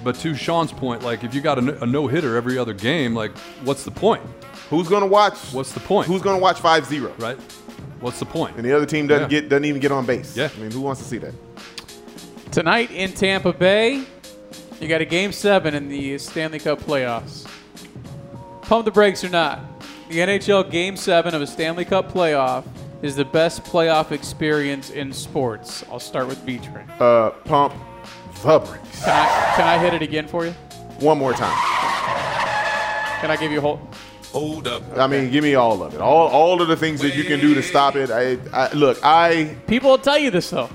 But 0.05 0.15
to 0.17 0.35
Sean's 0.35 0.71
point, 0.71 1.01
like 1.01 1.23
if 1.23 1.33
you 1.33 1.41
got 1.41 1.57
a, 1.57 1.83
a 1.83 1.85
no 1.87 2.05
hitter 2.05 2.35
every 2.37 2.59
other 2.59 2.73
game, 2.73 3.15
like 3.15 3.35
what's 3.63 3.83
the 3.83 3.89
point? 3.91 4.21
Who's 4.69 4.87
going 4.87 5.01
to 5.01 5.07
watch? 5.07 5.35
What's 5.51 5.71
the 5.73 5.79
point? 5.79 6.07
Who's 6.07 6.21
going 6.21 6.37
to 6.37 6.41
watch 6.41 6.57
5-0? 6.61 7.19
right? 7.19 7.37
What's 8.01 8.19
the 8.19 8.25
point? 8.27 8.55
And 8.55 8.63
the 8.63 8.71
other 8.71 8.85
team 8.85 9.07
doesn't 9.07 9.31
Yeah. 9.31 9.41
get 9.41 9.49
doesn't 9.49 9.65
even 9.65 9.81
get 9.81 9.91
on 9.91 10.05
base. 10.05 10.37
Yeah. 10.37 10.49
I 10.55 10.59
mean, 10.61 10.69
who 10.71 10.81
wants 10.81 11.01
to 11.01 11.07
see 11.07 11.17
that? 11.17 11.33
Tonight 12.51 12.91
in 12.91 13.13
Tampa 13.13 13.51
Bay, 13.51 14.03
you 14.79 14.87
got 14.87 15.01
a 15.01 15.05
game 15.05 15.31
seven 15.31 15.73
in 15.73 15.89
the 15.89 16.17
Stanley 16.19 16.59
Cup 16.59 16.79
playoffs. 16.81 17.49
Pump 18.61 18.85
the 18.85 18.91
brakes 18.91 19.23
or 19.23 19.29
not, 19.29 19.59
the 20.09 20.19
NHL 20.19 20.69
game 20.69 20.97
seven 20.97 21.33
of 21.33 21.41
a 21.41 21.47
Stanley 21.47 21.83
Cup 21.85 22.11
playoff 22.11 22.63
is 23.01 23.15
the 23.15 23.25
best 23.25 23.63
playoff 23.63 24.11
experience 24.11 24.91
in 24.91 25.11
sports. 25.11 25.83
I'll 25.91 25.99
start 25.99 26.27
with 26.27 26.45
B 26.45 26.59
Train. 26.59 26.87
Uh, 26.99 27.31
pump 27.45 27.73
the. 28.43 28.77
Can 29.03 29.09
I, 29.09 29.53
can 29.55 29.67
I 29.67 29.77
hit 29.77 29.93
it 29.93 30.01
again 30.01 30.27
for 30.27 30.45
you? 30.45 30.51
One 30.99 31.17
more 31.17 31.33
time. 31.33 31.55
Can 33.21 33.31
I 33.31 33.37
give 33.39 33.51
you 33.51 33.57
a 33.59 33.61
whole? 33.61 33.79
Hold 34.31 34.67
up. 34.67 34.83
I 34.97 35.07
mean, 35.07 35.31
give 35.31 35.43
me 35.43 35.55
all 35.55 35.81
of 35.81 35.93
it. 35.93 36.01
All 36.01 36.27
all 36.27 36.61
of 36.61 36.67
the 36.67 36.75
things 36.75 36.99
that 37.01 37.15
you 37.15 37.23
can 37.23 37.39
do 37.39 37.53
to 37.55 37.63
stop 37.63 37.95
it. 37.95 38.11
I, 38.11 38.37
I 38.53 38.71
look, 38.73 38.99
I 39.03 39.55
People 39.67 39.91
will 39.91 39.97
tell 39.97 40.17
you 40.17 40.29
this 40.29 40.49
though. 40.49 40.69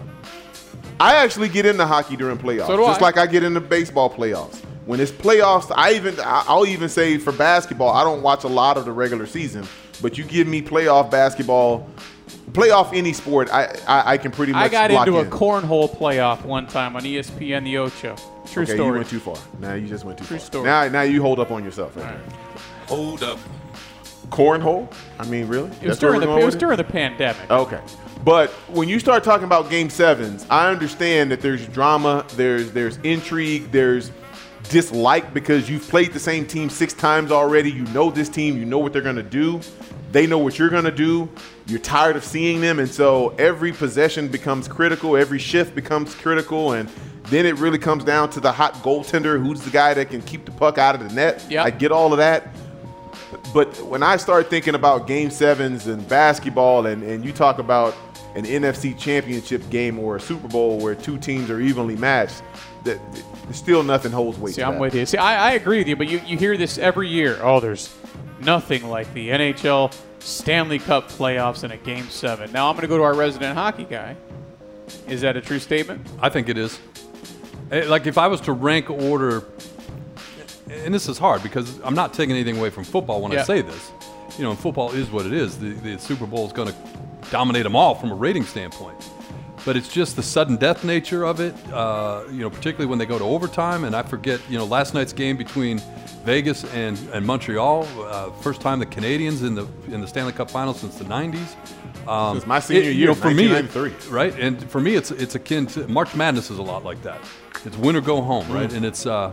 I 0.98 1.16
actually 1.16 1.48
get 1.48 1.64
into 1.66 1.86
hockey 1.86 2.16
during 2.16 2.36
playoffs, 2.38 2.66
So 2.66 2.76
do 2.76 2.84
just 2.84 3.00
I. 3.00 3.04
like 3.04 3.16
I 3.18 3.26
get 3.26 3.42
into 3.42 3.60
baseball 3.60 4.10
playoffs. 4.10 4.56
When 4.86 4.98
it's 5.00 5.12
playoffs, 5.12 5.70
I 5.74 5.92
even 5.92 6.18
I- 6.20 6.44
I'll 6.48 6.66
even 6.66 6.88
say 6.88 7.18
for 7.18 7.32
basketball, 7.32 7.90
I 7.90 8.02
don't 8.02 8.22
watch 8.22 8.44
a 8.44 8.48
lot 8.48 8.76
of 8.78 8.84
the 8.86 8.92
regular 8.92 9.26
season, 9.26 9.66
but 10.02 10.16
you 10.18 10.24
give 10.24 10.46
me 10.46 10.62
playoff 10.62 11.10
basketball, 11.10 11.86
playoff 12.52 12.94
any 12.94 13.12
sport, 13.12 13.50
I 13.50 13.66
I, 13.86 14.12
I 14.12 14.18
can 14.18 14.30
pretty 14.32 14.52
much. 14.52 14.62
I 14.62 14.68
got 14.68 14.90
lock 14.90 15.06
into 15.06 15.20
a 15.20 15.24
cornhole 15.24 15.88
playoff 15.96 16.44
one 16.44 16.66
time 16.66 16.96
on 16.96 17.02
ESPN 17.02 17.64
The 17.64 17.78
Ocho. 17.78 18.16
True 18.46 18.64
Okay, 18.64 18.76
you 18.76 18.92
went 18.92 19.08
too 19.08 19.20
far. 19.20 19.36
Now 19.60 19.74
you 19.74 19.86
just 19.86 20.04
went 20.04 20.18
too 20.18 20.24
True 20.24 20.38
far. 20.38 20.46
story. 20.46 20.64
Now 20.64 20.88
now 20.88 21.02
you 21.02 21.22
hold 21.22 21.38
up 21.40 21.50
on 21.50 21.62
yourself. 21.64 21.96
Right? 21.96 22.18
Hold 22.86 23.22
up. 23.22 23.38
Cornhole? 24.30 24.92
I 25.18 25.24
mean, 25.26 25.46
really? 25.48 25.68
it 25.68 25.88
was 25.88 25.98
That's 25.98 26.02
where 26.02 26.12
during 26.12 26.28
we're 26.28 26.34
the 26.36 26.42
it 26.42 26.44
was 26.44 26.54
with 26.54 26.60
during 26.60 26.76
the 26.76 26.84
pandemic. 26.84 27.50
Okay. 27.50 27.80
But 28.24 28.50
when 28.68 28.88
you 28.88 28.98
start 29.00 29.24
talking 29.24 29.44
about 29.44 29.70
game 29.70 29.88
sevens, 29.90 30.46
I 30.50 30.68
understand 30.70 31.30
that 31.30 31.40
there's 31.40 31.66
drama, 31.68 32.26
there's 32.36 32.70
there's 32.72 32.98
intrigue, 32.98 33.70
there's 33.72 34.12
dislike 34.68 35.32
because 35.32 35.70
you've 35.70 35.88
played 35.88 36.12
the 36.12 36.20
same 36.20 36.46
team 36.46 36.68
six 36.68 36.92
times 36.92 37.32
already. 37.32 37.70
You 37.70 37.84
know 37.86 38.10
this 38.10 38.28
team, 38.28 38.56
you 38.58 38.64
know 38.64 38.78
what 38.78 38.92
they're 38.92 39.02
gonna 39.02 39.22
do. 39.22 39.60
they 40.12 40.26
know 40.26 40.38
what 40.38 40.58
you're 40.58 40.68
going 40.70 40.84
to 40.84 40.90
do. 40.90 41.28
You're 41.70 41.78
tired 41.78 42.16
of 42.16 42.24
seeing 42.24 42.60
them. 42.60 42.80
And 42.80 42.90
so 42.90 43.28
every 43.38 43.72
possession 43.72 44.26
becomes 44.26 44.66
critical. 44.66 45.16
Every 45.16 45.38
shift 45.38 45.74
becomes 45.74 46.14
critical. 46.14 46.72
And 46.72 46.88
then 47.24 47.46
it 47.46 47.56
really 47.58 47.78
comes 47.78 48.02
down 48.02 48.30
to 48.30 48.40
the 48.40 48.50
hot 48.50 48.74
goaltender 48.82 49.40
who's 49.40 49.60
the 49.60 49.70
guy 49.70 49.94
that 49.94 50.10
can 50.10 50.20
keep 50.22 50.44
the 50.44 50.50
puck 50.50 50.78
out 50.78 50.96
of 50.96 51.08
the 51.08 51.14
net. 51.14 51.46
Yep. 51.48 51.64
I 51.64 51.70
get 51.70 51.92
all 51.92 52.12
of 52.12 52.18
that. 52.18 52.48
But 53.54 53.80
when 53.82 54.02
I 54.02 54.16
start 54.16 54.50
thinking 54.50 54.74
about 54.74 55.06
game 55.06 55.30
sevens 55.30 55.86
and 55.86 56.06
basketball, 56.08 56.86
and, 56.86 57.04
and 57.04 57.24
you 57.24 57.32
talk 57.32 57.60
about 57.60 57.94
an 58.34 58.44
NFC 58.44 58.98
championship 58.98 59.68
game 59.70 59.98
or 59.98 60.16
a 60.16 60.20
Super 60.20 60.48
Bowl 60.48 60.78
where 60.78 60.96
two 60.96 61.18
teams 61.18 61.50
are 61.50 61.60
evenly 61.60 61.96
matched, 61.96 62.42
that 62.84 62.98
still 63.52 63.84
nothing 63.84 64.10
holds 64.10 64.38
weight. 64.38 64.54
See, 64.54 64.62
I'm 64.62 64.74
that. 64.74 64.80
with 64.80 64.94
you. 64.94 65.06
See, 65.06 65.18
I, 65.18 65.50
I 65.50 65.52
agree 65.52 65.78
with 65.78 65.88
you, 65.88 65.96
but 65.96 66.08
you, 66.08 66.20
you 66.26 66.36
hear 66.36 66.56
this 66.56 66.78
every 66.78 67.08
year. 67.08 67.38
Oh, 67.40 67.60
there's 67.60 67.94
nothing 68.40 68.88
like 68.88 69.12
the 69.14 69.28
NHL 69.28 69.94
Stanley 70.20 70.78
Cup 70.78 71.08
playoffs 71.10 71.64
in 71.64 71.70
a 71.70 71.76
Game 71.76 72.08
7. 72.08 72.52
Now 72.52 72.68
I'm 72.68 72.74
going 72.76 72.82
to 72.82 72.88
go 72.88 72.98
to 72.98 73.02
our 73.04 73.14
resident 73.14 73.56
hockey 73.56 73.84
guy. 73.84 74.16
Is 75.08 75.20
that 75.22 75.36
a 75.36 75.40
true 75.40 75.58
statement? 75.58 76.06
I 76.20 76.28
think 76.28 76.48
it 76.48 76.58
is. 76.58 76.78
Eh, 77.70 77.84
Like 77.86 78.06
if 78.06 78.18
I 78.18 78.26
was 78.26 78.40
to 78.42 78.52
rank 78.52 78.90
order, 78.90 79.44
and 80.68 80.92
this 80.94 81.08
is 81.08 81.18
hard 81.18 81.42
because 81.42 81.80
I'm 81.82 81.94
not 81.94 82.12
taking 82.14 82.34
anything 82.34 82.58
away 82.58 82.70
from 82.70 82.84
football 82.84 83.20
when 83.22 83.32
Yeah. 83.32 83.40
I 83.40 83.44
say 83.44 83.62
this. 83.62 83.90
You 84.38 84.44
know, 84.44 84.50
and 84.50 84.58
football 84.58 84.92
is 84.92 85.10
what 85.10 85.26
it 85.26 85.32
is. 85.32 85.58
The, 85.58 85.70
the 85.72 85.98
Super 85.98 86.26
Bowl 86.26 86.46
is 86.46 86.52
going 86.52 86.68
to 86.68 86.74
dominate 87.30 87.64
them 87.64 87.74
all 87.76 87.94
from 87.94 88.10
a 88.12 88.14
rating 88.14 88.44
standpoint. 88.44 88.96
But 89.64 89.76
it's 89.76 89.88
just 89.88 90.16
the 90.16 90.22
sudden 90.22 90.56
death 90.56 90.84
nature 90.84 91.24
of 91.24 91.38
it. 91.40 91.54
Uh, 91.72 92.22
you 92.30 92.38
know, 92.38 92.50
particularly 92.50 92.86
when 92.86 92.98
they 92.98 93.06
go 93.06 93.18
to 93.18 93.24
overtime. 93.24 93.84
And 93.84 93.94
I 93.94 94.02
forget, 94.02 94.40
you 94.48 94.56
know, 94.56 94.64
last 94.64 94.94
night's 94.94 95.12
game 95.12 95.36
between 95.36 95.80
Vegas 96.24 96.64
and, 96.72 96.98
and 97.12 97.26
Montreal. 97.26 97.86
Uh, 98.00 98.30
first 98.42 98.60
time 98.60 98.78
the 98.78 98.86
Canadiens 98.86 99.42
in 99.46 99.54
the 99.54 99.66
in 99.92 100.00
the 100.00 100.06
Stanley 100.08 100.32
Cup 100.32 100.50
Final 100.50 100.72
since 100.74 100.96
the 100.96 101.04
'90s. 101.04 101.54
Um, 102.08 102.36
Since 102.36 102.46
my 102.46 102.60
senior 102.60 102.90
it- 102.90 102.96
year, 102.96 103.14
for 103.14 103.30
me, 103.30 103.46
it- 103.52 104.08
right? 104.10 104.34
And 104.38 104.68
for 104.70 104.80
me, 104.80 104.94
it's 104.94 105.10
it's 105.10 105.34
akin 105.34 105.66
to 105.68 105.86
March 105.88 106.14
Madness 106.14 106.50
is 106.50 106.58
a 106.58 106.62
lot 106.62 106.82
like 106.84 107.02
that. 107.02 107.20
It's 107.64 107.76
win 107.76 107.94
or 107.96 108.00
go 108.00 108.22
home, 108.22 108.50
right? 108.50 108.72
And 108.72 108.84
it's 108.86 109.04
uh, 109.06 109.32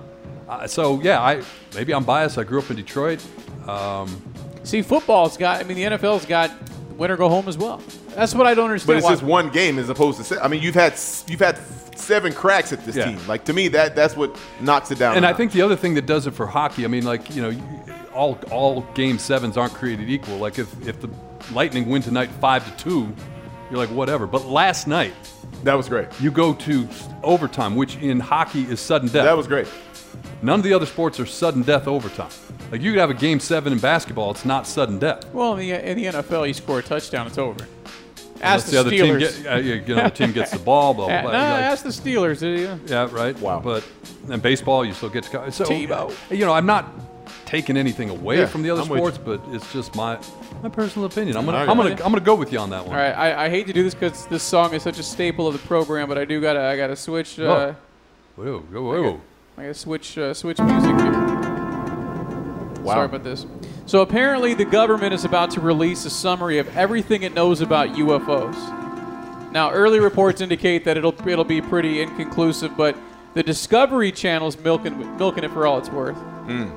uh, 0.50 0.68
so 0.68 1.00
yeah. 1.02 1.22
I 1.22 1.42
maybe 1.74 1.94
I'm 1.94 2.04
biased. 2.04 2.38
I 2.38 2.44
grew 2.44 2.60
up 2.60 2.70
in 2.70 2.76
Detroit. 2.76 3.24
Um, 3.68 4.22
See, 4.64 4.82
football's 4.82 5.38
got, 5.38 5.62
I 5.62 5.64
mean, 5.64 5.78
the 5.78 5.84
NFL's 5.84 6.26
got 6.26 6.52
win 6.98 7.10
or 7.10 7.16
go 7.16 7.30
home 7.30 7.48
as 7.48 7.58
well. 7.58 7.82
That's 8.18 8.34
what 8.34 8.48
I 8.48 8.56
don't 8.56 8.66
understand. 8.66 8.88
But 8.88 8.98
it's 8.98 9.04
why- 9.06 9.12
just 9.12 9.24
one 9.24 9.50
game 9.50 9.78
as 9.78 9.90
opposed 9.90 10.18
to. 10.18 10.24
Se- 10.24 10.40
I 10.42 10.48
mean, 10.48 10.62
you've 10.64 10.76
had 10.76 10.94
you've 11.28 11.40
had 11.40 11.58
seven 11.96 12.34
cracks 12.34 12.74
at 12.74 12.84
this 12.84 12.96
Yeah. 12.96 13.06
team. 13.06 13.20
Like 13.28 13.44
to 13.46 13.54
me, 13.54 13.68
that 13.70 13.96
that's 13.96 14.18
what 14.18 14.36
knocks 14.60 14.90
it 14.92 14.98
down. 14.98 15.16
and 15.18 15.26
I 15.26 15.30
notch. 15.30 15.38
think 15.38 15.52
the 15.52 15.62
other 15.62 15.76
thing 15.76 15.94
that 15.94 16.06
does 16.08 16.26
it 16.26 16.34
for 16.34 16.48
hockey, 16.48 16.84
I 16.84 16.88
mean, 16.88 17.04
like 17.06 17.34
you 17.36 17.42
know, 17.44 17.54
all 18.16 18.40
all 18.50 18.82
game 18.96 19.20
sevens 19.20 19.56
aren't 19.56 19.74
created 19.76 20.10
equal. 20.10 20.38
Like 20.38 20.58
if 20.58 20.68
if 20.88 21.00
the 21.00 21.10
Lightning 21.54 21.88
win 21.88 22.02
tonight 22.02 22.30
five 22.42 22.66
to 22.66 22.84
two, 22.84 23.08
you're 23.70 23.78
like 23.80 23.90
whatever. 23.92 24.26
But 24.26 24.48
last 24.48 24.88
night 24.88 25.14
that 25.64 25.76
was 25.76 25.88
great. 25.88 26.08
you 26.20 26.32
go 26.32 26.54
to 26.54 26.88
overtime, 27.24 27.76
which 27.76 27.98
in 27.98 28.20
hockey 28.20 28.64
is 28.64 28.80
sudden 28.80 29.10
death. 29.10 29.26
That 29.26 29.38
was 29.38 29.46
great. 29.48 29.68
None 30.42 30.60
of 30.60 30.64
the 30.64 30.74
other 30.74 30.86
sports 30.88 31.20
are 31.20 31.26
sudden 31.28 31.62
death 31.62 31.88
overtime. 31.88 32.30
Like 32.72 32.82
you 32.82 32.92
could 32.92 33.00
have 33.00 33.10
a 33.12 33.14
game 33.14 33.40
seven 33.40 33.72
in 33.74 33.80
basketball, 33.80 34.32
it's 34.32 34.44
not 34.46 34.66
sudden 34.68 34.98
death. 35.00 35.26
well, 35.34 35.54
in 35.54 35.60
the, 35.70 35.90
in 35.92 35.98
the 35.98 36.06
NFL, 36.06 36.48
you 36.48 36.54
score 36.54 36.80
a 36.80 36.84
touchdown, 36.84 37.26
it's 37.28 37.38
over. 37.38 37.66
Unless 38.42 38.64
Ask 38.64 38.66
the, 38.66 38.72
the 38.72 38.78
other 38.80 38.92
Steelers. 38.92 39.34
team 39.36 39.44
get, 39.44 39.52
uh, 39.54 39.56
you 39.58 39.96
know, 39.96 40.04
the 40.04 40.10
team 40.10 40.32
gets 40.32 40.52
the 40.52 40.60
ball, 40.60 40.94
blah 40.94 41.08
blah. 41.08 41.22
Blah. 41.24 41.32
nah, 41.32 41.38
Like- 41.54 41.64
ask 41.64 41.84
the 41.84 41.90
Steelers. 41.90 42.42
uh, 42.44 42.78
yeah, 42.86 43.08
right. 43.12 43.38
Wow. 43.40 43.60
But 43.60 43.84
in 44.30 44.40
baseball, 44.40 44.86
you 44.86 44.94
still 44.94 45.10
get 45.10 45.24
to 45.26 45.32
go. 45.32 45.50
So 45.50 45.66
Tebow. 45.66 46.14
you 46.30 46.46
know, 46.46 46.54
I'm 46.54 46.66
not 46.66 46.86
taking 47.46 47.78
anything 47.78 48.10
away 48.10 48.40
Yeah, 48.40 48.46
from 48.46 48.62
the 48.64 48.70
other 48.70 48.82
I'm 48.82 48.88
sports, 48.88 49.18
but 49.18 49.42
it's 49.52 49.72
just 49.74 49.96
my 49.96 50.18
my 50.62 50.70
personal 50.70 51.06
opinion. 51.06 51.38
I'm 51.38 51.46
gonna 51.46 51.58
I 51.60 51.62
I'm 51.66 51.78
gonna 51.78 51.90
it. 51.92 52.02
I'm 52.06 52.12
gonna 52.12 52.20
go 52.20 52.36
with 52.36 52.52
you 52.52 52.60
on 52.60 52.70
that 52.72 52.86
one. 52.86 52.96
All 52.96 53.02
right, 53.02 53.14
I, 53.14 53.46
I 53.46 53.50
hate 53.50 53.68
to 53.68 53.74
do 53.74 53.84
this 53.84 53.94
because 53.94 54.26
this 54.28 54.44
song 54.44 54.74
is 54.74 54.84
such 54.84 55.00
a 55.00 55.04
staple 55.04 55.48
of 55.48 55.54
the 55.54 55.60
program, 55.68 56.08
but 56.10 56.18
I 56.18 56.26
do 56.26 56.40
gotta 56.42 56.62
I 56.62 56.76
gotta 56.78 56.96
switch. 56.96 57.40
Uh, 57.40 57.74
Oh. 58.40 58.44
Whoa, 58.44 58.60
whoa, 58.60 59.02
whoa. 59.02 59.22
I 59.58 59.62
gotta 59.64 59.74
switch 59.74 60.18
uh, 60.18 60.34
switch 60.34 60.60
music 60.60 60.96
here. 61.00 61.12
Wow. 62.84 62.94
Sorry 62.94 63.06
about 63.06 63.24
this. 63.24 63.46
So 63.88 64.02
apparently, 64.02 64.54
the 64.54 64.66
government 64.66 65.14
is 65.14 65.24
about 65.24 65.50
to 65.52 65.62
release 65.62 66.04
a 66.04 66.10
summary 66.10 66.58
of 66.58 66.76
everything 66.76 67.24
it 67.24 67.34
knows 67.34 67.62
about 67.62 67.90
UFOs. 67.92 68.54
Now, 69.54 69.72
early 69.72 70.02
reports 70.02 70.42
indicate 70.42 70.84
that 70.84 70.98
it'll 70.98 71.16
it'll 71.26 71.46
be 71.46 71.62
pretty 71.62 72.02
inconclusive, 72.02 72.76
but 72.76 72.98
the 73.34 73.42
Discovery 73.42 74.12
Channel's 74.12 74.58
milking 74.60 75.18
milking 75.18 75.46
it 75.46 75.52
for 75.52 75.66
all 75.66 75.78
it's 75.78 75.90
worth. 75.90 76.18
Hmm. 76.18 76.70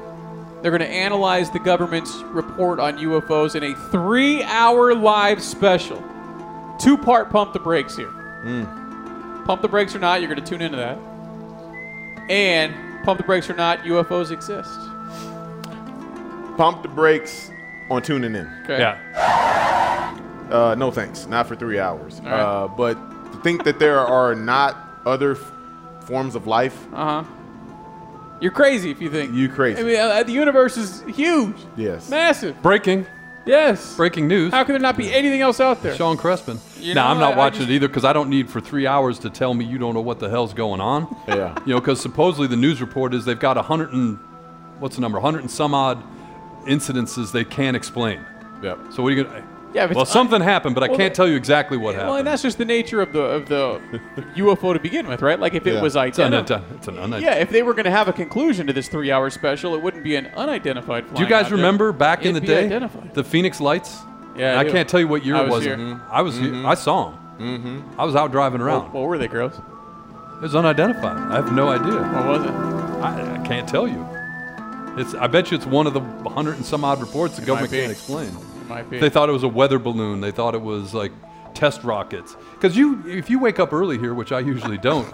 They're 0.62 0.70
going 0.70 0.82
to 0.82 0.89
analyze 0.89 1.51
the 1.51 1.59
government's 1.59 2.15
report 2.24 2.78
on 2.78 2.99
UFOs 2.99 3.57
in 3.57 3.65
a 3.65 3.74
three-hour 3.91 4.95
live 4.95 5.43
special. 5.43 5.97
Two-part 6.78 7.31
pump 7.31 7.55
the 7.55 7.59
brakes 7.59 7.97
here. 7.97 8.11
Hmm. 8.11 9.45
Pump 9.47 9.62
the 9.62 9.69
brakes 9.69 9.97
or 9.97 9.99
not, 9.99 10.20
you're 10.20 10.32
going 10.32 10.43
to 10.43 10.49
tune 10.49 10.62
into 10.62 10.77
that. 10.77 10.99
And 12.31 13.05
pump 13.05 13.19
the 13.19 13.24
brakes 13.24 13.51
or 13.51 13.55
not, 13.55 13.81
UFOs 13.81 14.31
exist. 14.31 14.78
Pump 16.61 16.82
the 16.82 16.89
brakes 16.89 17.51
on 17.91 18.03
tuning 18.03 18.35
in. 18.35 18.47
Okay. 18.65 18.81
Yeah. 18.81 20.19
Uh, 20.51 20.74
no 20.77 20.91
thanks, 20.91 21.27
not 21.27 21.47
for 21.49 21.57
three 21.57 21.78
hours. 21.78 22.20
right. 22.20 22.32
Uh, 22.39 22.69
but 22.69 22.93
to 23.32 23.39
think 23.39 23.65
that 23.65 23.78
there 23.78 23.99
are 24.01 24.35
not 24.35 24.77
other 25.07 25.32
f- 25.37 25.53
forms 26.05 26.35
of 26.35 26.47
life, 26.47 26.77
Uh 26.93 27.23
huh. 27.23 27.24
You're 28.43 28.53
crazy 28.53 28.91
if 28.91 29.01
you 29.01 29.09
think. 29.11 29.32
you 29.32 29.49
crazy. 29.49 29.81
I 29.81 29.85
mean, 29.85 29.97
uh, 29.99 30.23
the 30.23 30.32
universe 30.32 30.77
is 30.77 31.03
huge, 31.16 31.57
yes. 31.78 32.11
massive. 32.11 32.61
Breaking 32.61 33.07
Yes. 33.47 33.97
breaking 33.97 34.28
news. 34.28 34.53
How 34.53 34.62
can 34.62 34.74
there 34.74 34.82
not 34.82 34.99
be 34.99 35.11
anything 35.11 35.41
else 35.41 35.61
out 35.61 35.82
there? 35.82 35.95
Sean 35.97 36.19
Crespin. 36.19 36.59
You 36.78 36.93
nah, 36.93 37.05
know, 37.07 37.11
I'm 37.12 37.19
not 37.20 37.32
I- 37.32 37.37
I 37.37 37.39
watching 37.39 37.61
just- 37.61 37.70
it 37.70 37.74
either 37.77 37.89
because 37.89 38.05
I 38.05 38.12
don't 38.12 38.28
need 38.28 38.51
for 38.51 38.61
three 38.61 38.87
hours 38.87 39.19
to 39.20 39.31
tell 39.31 39.55
me 39.55 39.65
you 39.65 39.78
don't 39.78 39.95
know 39.95 40.03
what 40.03 40.19
the 40.20 40.28
hell's 40.28 40.53
going 40.53 40.82
on. 40.82 41.07
Yeah. 41.27 41.55
You 41.65 41.73
know, 41.73 41.81
because 41.81 42.03
supposedly 42.03 42.49
the 42.49 42.57
news 42.57 42.82
report 42.82 43.15
is 43.15 43.24
they've 43.24 43.41
got 43.41 43.57
a 43.57 43.62
hundred 43.62 43.95
and 43.95 44.19
what's 44.78 44.97
the 44.97 45.01
number? 45.01 45.16
A 45.16 45.23
hundred 45.23 45.41
and 45.41 45.51
some 45.51 45.73
odd 45.73 46.03
incidences 46.66 47.32
they 47.32 47.45
can't 47.45 47.77
explain. 47.77 48.20
Yep. 48.62 48.78
So 48.93 49.03
what 49.03 49.12
are 49.12 49.16
you 49.16 49.24
gonna? 49.24 49.47
Yeah, 49.73 49.85
if 49.85 49.91
it's 49.93 49.97
well, 49.97 50.05
un- 50.05 50.11
something 50.12 50.41
happened, 50.41 50.74
but 50.74 50.82
I 50.82 50.89
can't 50.89 51.15
tell 51.15 51.28
you 51.28 51.37
exactly 51.37 51.77
what 51.78 51.95
happened. 51.95 52.09
Well, 52.11 52.19
and 52.19 52.27
that's 52.27 52.43
just 52.43 52.59
the 52.59 52.65
nature 52.65 53.01
of 53.01 53.12
the 53.12 53.20
of 53.23 53.49
the 53.49 53.81
UFO 54.37 54.73
to 54.74 54.81
begin 54.81 55.07
with, 55.07 55.23
right? 55.23 55.39
Like 55.39 55.55
if 55.55 55.65
it 55.66 55.74
Yeah. 55.74 55.81
was 55.82 55.95
it's, 55.95 56.19
an, 56.19 56.35
identified. 56.35 56.77
it's 56.77 56.89
an 56.89 56.99
unidentified. 56.99 57.23
Yeah, 57.37 57.41
if 57.41 57.51
they 57.51 57.62
were 57.62 57.73
going 57.73 57.85
to 57.85 57.91
have 57.93 58.09
a 58.09 58.12
conclusion 58.12 58.66
to 58.66 58.73
this 58.73 58.89
three-hour 58.89 59.31
special, 59.31 59.74
it 59.77 59.81
wouldn't 59.82 60.03
be 60.03 60.16
an 60.16 60.27
unidentified. 60.37 61.15
Do 61.15 61.23
you 61.23 61.28
guys 61.28 61.43
object. 61.43 61.53
remember 61.57 61.93
back 61.93 62.27
in 62.27 62.32
the 62.35 62.39
It'd 62.39 62.49
be 62.49 62.55
day 62.55 62.65
identified. 62.66 63.15
the 63.15 63.23
Phoenix 63.23 63.61
Lights? 63.61 63.97
Yeah, 64.37 64.57
I 64.59 64.62
I 64.62 64.65
can't 64.70 64.89
tell 64.89 64.99
you 65.01 65.07
what 65.09 65.24
year 65.24 65.37
it 65.37 65.43
was 65.45 65.51
was. 65.51 65.65
here. 65.65 66.01
I 66.11 66.23
was. 66.23 66.37
here. 66.37 66.66
I 66.66 66.74
saw 66.74 67.11
them. 67.11 67.19
Mm-hmm. 67.39 68.01
I 68.01 68.05
was 68.05 68.16
out 68.16 68.32
driving 68.32 68.61
around. 68.61 68.87
What, 68.87 68.95
what 68.95 69.09
were 69.09 69.19
they, 69.19 69.28
girls? 69.28 69.55
It 69.57 70.43
was 70.43 70.55
unidentified. 70.57 71.16
I 71.31 71.37
have 71.37 71.53
no 71.53 71.69
idea. 71.69 72.01
What 72.12 72.27
was 72.27 72.43
it? 72.45 72.51
I, 72.51 73.37
I 73.41 73.47
can't 73.47 73.69
tell 73.69 73.87
you. 73.87 74.05
It's. 75.01 75.14
I 75.14 75.27
bet 75.27 75.51
you 75.51 75.56
it's 75.56 75.66
one 75.66 75.86
of 75.86 75.94
the 75.94 76.01
hundred 76.31 76.56
and 76.56 76.64
some 76.64 76.85
odd 76.85 77.01
reports 77.01 77.36
the 77.36 77.44
government 77.44 77.72
can't 77.72 77.90
explain. 77.93 78.28
It 78.28 78.68
might 78.68 78.90
be. 78.90 78.98
They 78.98 79.10
thought 79.10 79.28
it 79.28 79.32
was 79.32 79.43
a 79.43 79.48
weather 79.48 79.78
balloon. 79.78 80.20
They 80.20 80.31
thought 80.31 80.55
it 80.55 80.62
was 80.62 80.94
like 80.94 81.12
test 81.55 81.82
rockets. 81.82 82.36
Because 82.55 82.77
you, 82.77 83.02
if 83.06 83.28
you 83.28 83.39
wake 83.40 83.59
up 83.59 83.72
early 83.72 83.98
here, 83.98 84.14
which 84.14 84.31
I 84.32 84.39
usually 84.40 84.78
don't, 84.78 85.12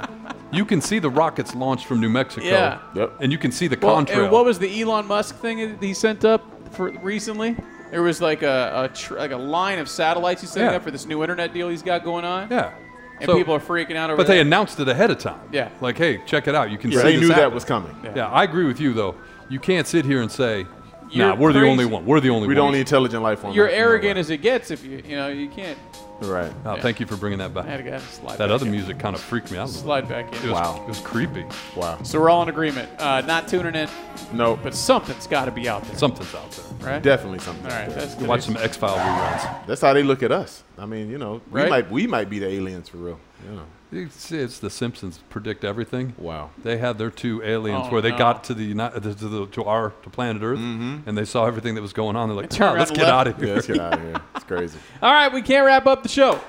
you 0.53 0.65
can 0.67 0.81
see 0.83 0.99
the 0.99 1.09
rockets 1.11 1.55
launched 1.55 1.87
from 1.87 2.01
New 2.01 2.11
Mexico. 2.11 2.47
Yeah. 2.47 2.81
Yep. 2.95 3.13
And 3.21 3.33
you 3.33 3.39
can 3.39 3.51
see 3.53 3.69
the 3.69 3.79
well, 3.81 3.97
contrail. 3.97 4.25
and 4.25 4.33
what 4.33 4.45
was 4.45 4.59
the 4.59 4.81
Elon 4.83 5.07
Musk 5.07 5.37
thing 5.37 5.59
that 5.59 5.83
he 5.83 5.95
sent 5.95 6.25
up 6.25 6.43
for 6.75 6.91
recently? 7.01 7.57
There 7.91 8.03
was 8.03 8.21
like 8.21 8.43
a, 8.43 8.91
a 8.91 8.95
tr- 8.95 9.15
like 9.17 9.31
a 9.31 9.37
line 9.37 9.79
of 9.79 9.89
satellites 9.89 10.41
he's 10.43 10.51
setting 10.51 10.71
Yeah. 10.71 10.77
up 10.77 10.83
for 10.83 10.91
this 10.91 11.07
new 11.07 11.23
internet 11.23 11.55
deal 11.55 11.69
he's 11.69 11.83
got 11.83 12.05
going 12.05 12.25
on. 12.25 12.49
yeah. 12.51 12.73
And 13.19 13.25
So- 13.31 13.37
people 13.39 13.55
are 13.55 13.61
freaking 13.61 13.97
out 13.97 14.11
over 14.11 14.19
But 14.19 14.27
they 14.27 14.37
that. 14.37 14.43
announced 14.43 14.79
it 14.79 14.89
ahead 14.89 15.11
of 15.11 15.19
time. 15.19 15.41
Yeah. 15.51 15.71
Like, 15.81 15.97
hey, 15.97 16.21
check 16.27 16.49
it 16.49 16.55
out. 16.55 16.71
You 16.71 16.77
can 16.77 16.91
Yeah, 16.91 16.99
see 16.99 17.03
they 17.05 17.13
this 17.17 17.21
knew 17.23 17.29
that 17.35 17.51
was 17.51 17.65
coming. 17.65 17.97
Yeah, 18.15 18.29
I 18.29 18.45
agree 18.45 18.67
with 18.67 18.79
you 18.79 18.93
though. 18.93 19.15
You 19.49 19.59
can't 19.61 19.87
sit 19.87 20.05
here 20.05 20.23
and 20.23 20.31
say, 20.31 20.67
You're 21.11 21.29
"Nah, 21.29 21.35
we're 21.37 21.53
the 21.53 21.63
only 21.63 21.85
one. 21.85 22.05
We're 22.05 22.21
the 22.21 22.31
only 22.31 22.41
one. 22.41 22.49
We're 22.49 22.55
the 22.55 22.61
one." 22.63 22.69
only 22.69 22.81
intelligent 22.81 23.23
life 23.23 23.45
on. 23.45 23.53
You're 23.55 23.67
out 23.67 23.71
there. 23.71 23.81
arrogant 23.81 24.19
as 24.19 24.31
it 24.31 24.39
gets 24.43 24.71
if 24.71 24.85
you 24.85 25.03
you 25.07 25.17
know 25.17 25.29
you 25.29 25.49
can't. 25.49 25.79
Right. 26.19 26.51
Oh, 26.65 26.77
Thank 26.81 26.99
you 26.99 27.05
for 27.05 27.15
bringing 27.17 27.41
that 27.41 27.55
I 27.55 27.61
had 27.63 27.67
back. 27.67 27.77
to 27.77 27.83
get 27.91 28.01
slide. 28.01 28.39
That 28.39 28.47
back 28.47 28.51
other 28.51 28.65
in. 28.65 28.73
music 28.73 28.99
kind 28.99 29.15
of 29.15 29.21
freaked 29.21 29.53
me 29.53 29.59
out. 29.59 29.69
Slide 29.69 30.09
back 30.09 30.29
in. 30.29 30.35
It 30.39 30.43
was, 30.45 30.53
Wow. 30.53 30.81
It 30.83 30.89
was 30.89 30.99
creepy. 31.01 31.45
Wow. 31.77 31.99
So 32.05 32.19
we're 32.19 32.31
all 32.31 32.43
in 32.43 32.49
agreement. 32.49 32.89
Uh, 32.99 33.21
not 33.21 33.49
tuning 33.49 33.75
in, 33.75 33.87
No, 34.33 34.57
but 34.57 34.75
something's 34.75 35.27
got 35.27 35.45
to 35.45 35.51
be 35.51 35.69
out 35.69 35.85
there, 35.85 35.95
Something's 35.95 36.35
out 36.35 36.51
there. 36.53 36.93
right? 36.93 37.03
definitely 37.03 37.41
something. 37.41 37.71
All 37.71 37.79
right, 37.79 37.91
there. 37.91 37.99
that's 38.07 38.17
Watch 38.23 38.45
some 38.45 38.57
X 38.57 38.79
File 38.79 38.97
reruns. 38.97 39.67
That's 39.67 39.83
how 39.83 39.93
they 39.93 40.03
look 40.03 40.23
at 40.23 40.33
us. 40.33 40.63
I 40.79 40.87
mean, 40.87 41.11
you 41.11 41.19
know, 41.19 41.43
we 41.51 41.61
Right? 41.61 41.69
might 41.69 41.91
we 41.91 42.07
might 42.07 42.31
be 42.31 42.39
the 42.39 42.49
aliens 42.49 42.89
for 42.89 42.97
real. 42.97 43.21
You 43.47 43.57
know. 43.57 43.63
It's, 43.93 44.33
it's 44.33 44.59
the 44.59 44.69
Simpsons 44.69 45.21
predict 45.31 45.65
everything. 45.65 46.15
Wow. 46.19 46.51
They 46.63 46.79
had 46.79 46.99
their 46.99 47.11
two 47.11 47.43
aliens 47.43 47.85
Oh, 47.87 47.93
where 47.93 48.03
they 48.03 48.11
no. 48.11 48.19
got 48.19 48.43
to 48.45 48.55
the 48.55 48.65
Uni- 48.65 48.91
to 48.91 49.01
the 49.01 49.47
to 49.47 49.65
our 49.65 49.91
to 50.03 50.11
planet 50.11 50.43
Earth 50.43 50.59
and 50.59 51.17
they 51.17 51.25
saw 51.25 51.47
everything 51.47 51.75
that 51.77 51.83
was 51.83 51.93
going 51.93 52.17
on. 52.17 52.29
They're 52.29 52.37
like, 52.37 52.51
They 52.51 52.57
turned 52.57 52.77
"Ah, 52.77 52.79
let's 52.81 52.91
get 52.91 53.01
and 53.03 53.11
out 53.11 53.27
left. 53.27 53.39
of 53.39 53.43
Yeah, 53.43 53.47
here. 53.47 53.55
let's 53.55 53.67
get 53.69 53.81
out 53.81 53.95
of 53.95 54.01
here. 54.03 54.21
It's 54.35 54.45
crazy. 54.45 54.79
All 55.01 55.13
right, 55.13 55.33
we 55.33 55.41
can't 55.41 55.65
wrap 55.65 55.87
up 55.87 56.03
the 56.03 56.09
show 56.09 56.41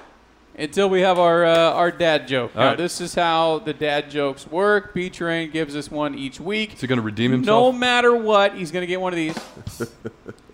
until 0.55 0.89
we 0.89 1.01
have 1.01 1.19
our 1.19 1.45
uh, 1.45 1.71
our 1.73 1.91
dad 1.91 2.27
joke. 2.27 2.51
All 2.55 2.61
now, 2.63 2.67
right. 2.69 2.77
this 2.77 2.99
is 2.99 3.13
how 3.13 3.59
the 3.59 3.73
dad 3.73 4.09
jokes 4.09 4.47
work. 4.47 4.95
B 4.95 5.09
Train 5.11 5.51
gives 5.51 5.75
us 5.75 5.91
one 5.91 6.15
each 6.15 6.39
week. 6.39 6.73
Is 6.73 6.81
he 6.81 6.87
going 6.87 6.97
to 6.97 7.03
redeem 7.03 7.31
himself? 7.31 7.71
No 7.73 7.77
matter 7.77 8.15
what, 8.15 8.55
he's 8.55 8.71
going 8.71 8.81
to 8.81 8.87
get 8.87 8.99
one 8.99 9.13
of 9.13 9.17
these. 9.17 9.37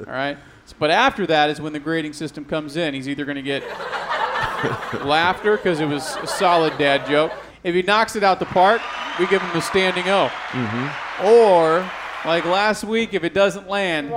All 0.06 0.08
right. 0.14 0.38
But 0.80 0.92
after 0.92 1.26
that 1.28 1.50
is 1.50 1.62
when 1.62 1.72
the 1.72 1.80
grading 1.80 2.12
system 2.14 2.44
comes 2.44 2.76
in. 2.76 2.94
He's 2.94 3.08
either 3.08 3.24
going 3.26 3.36
to 3.36 3.42
get 3.42 3.64
laughter 5.06 5.58
because 5.58 5.80
it 5.80 5.86
was 5.88 6.16
a 6.22 6.28
solid 6.28 6.78
dad 6.78 7.06
joke. 7.08 7.32
If 7.64 7.74
he 7.76 7.82
knocks 7.82 8.16
it 8.16 8.24
out 8.24 8.40
the 8.40 8.46
park, 8.46 8.82
we 9.20 9.28
give 9.28 9.42
him 9.42 9.56
a 9.58 9.62
standing 9.62 10.08
O. 10.10 10.30
Mm-hmm. 10.50 11.26
Or, 11.26 11.90
like 12.26 12.46
last 12.46 12.84
week, 12.84 13.14
if 13.14 13.24
it 13.24 13.34
doesn't 13.34 13.70
land, 13.70 14.12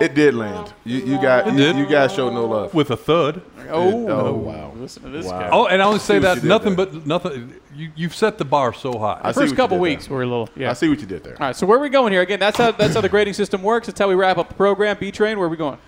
It 0.00 0.14
did 0.14 0.34
land. 0.34 0.72
You, 0.84 0.98
you 1.00 1.20
got 1.20 1.44
did? 1.56 1.76
you 1.76 1.86
guys 1.86 2.12
showed 2.12 2.32
no 2.32 2.46
love. 2.46 2.72
With 2.72 2.90
a 2.90 2.96
thud. 2.96 3.42
oh, 3.68 4.08
Oh, 4.08 4.32
wow. 4.32 4.72
listen 4.76 5.02
to 5.02 5.08
this 5.10 5.26
Wow. 5.26 5.40
guy. 5.40 5.48
Oh, 5.52 5.66
and 5.66 5.82
I 5.82 5.86
only 5.86 5.98
say 5.98 6.18
that 6.20 6.42
nothing 6.42 6.74
there. 6.76 6.86
but 6.86 7.06
nothing. 7.06 7.54
You, 7.74 7.90
you've 7.94 8.14
set 8.14 8.38
the 8.38 8.44
bar 8.44 8.72
so 8.72 8.98
high. 8.98 9.20
I 9.22 9.32
see 9.32 9.40
First 9.40 9.56
couple 9.56 9.78
weeks 9.78 10.06
there. 10.06 10.16
were 10.16 10.22
a 10.22 10.26
little, 10.26 10.48
yeah. 10.56 10.70
I 10.70 10.72
see 10.74 10.88
what 10.88 11.00
you 11.00 11.06
did 11.06 11.22
there. 11.24 11.34
All 11.34 11.46
right, 11.48 11.56
so 11.56 11.66
where 11.66 11.78
are 11.78 11.82
we 11.82 11.88
going 11.90 12.12
here? 12.12 12.22
Again, 12.22 12.40
that's 12.40 12.56
how 12.58 12.72
that's 12.72 12.94
how 12.94 13.00
the 13.00 13.08
grading 13.08 13.34
system 13.34 13.62
works. 13.62 13.86
That's 13.86 13.98
how 13.98 14.08
we 14.08 14.14
wrap 14.14 14.38
up 14.38 14.48
the 14.48 14.54
program. 14.54 14.96
B 14.98 15.10
train, 15.10 15.38
where 15.38 15.46
are 15.46 15.50
we 15.50 15.56
going? 15.56 15.78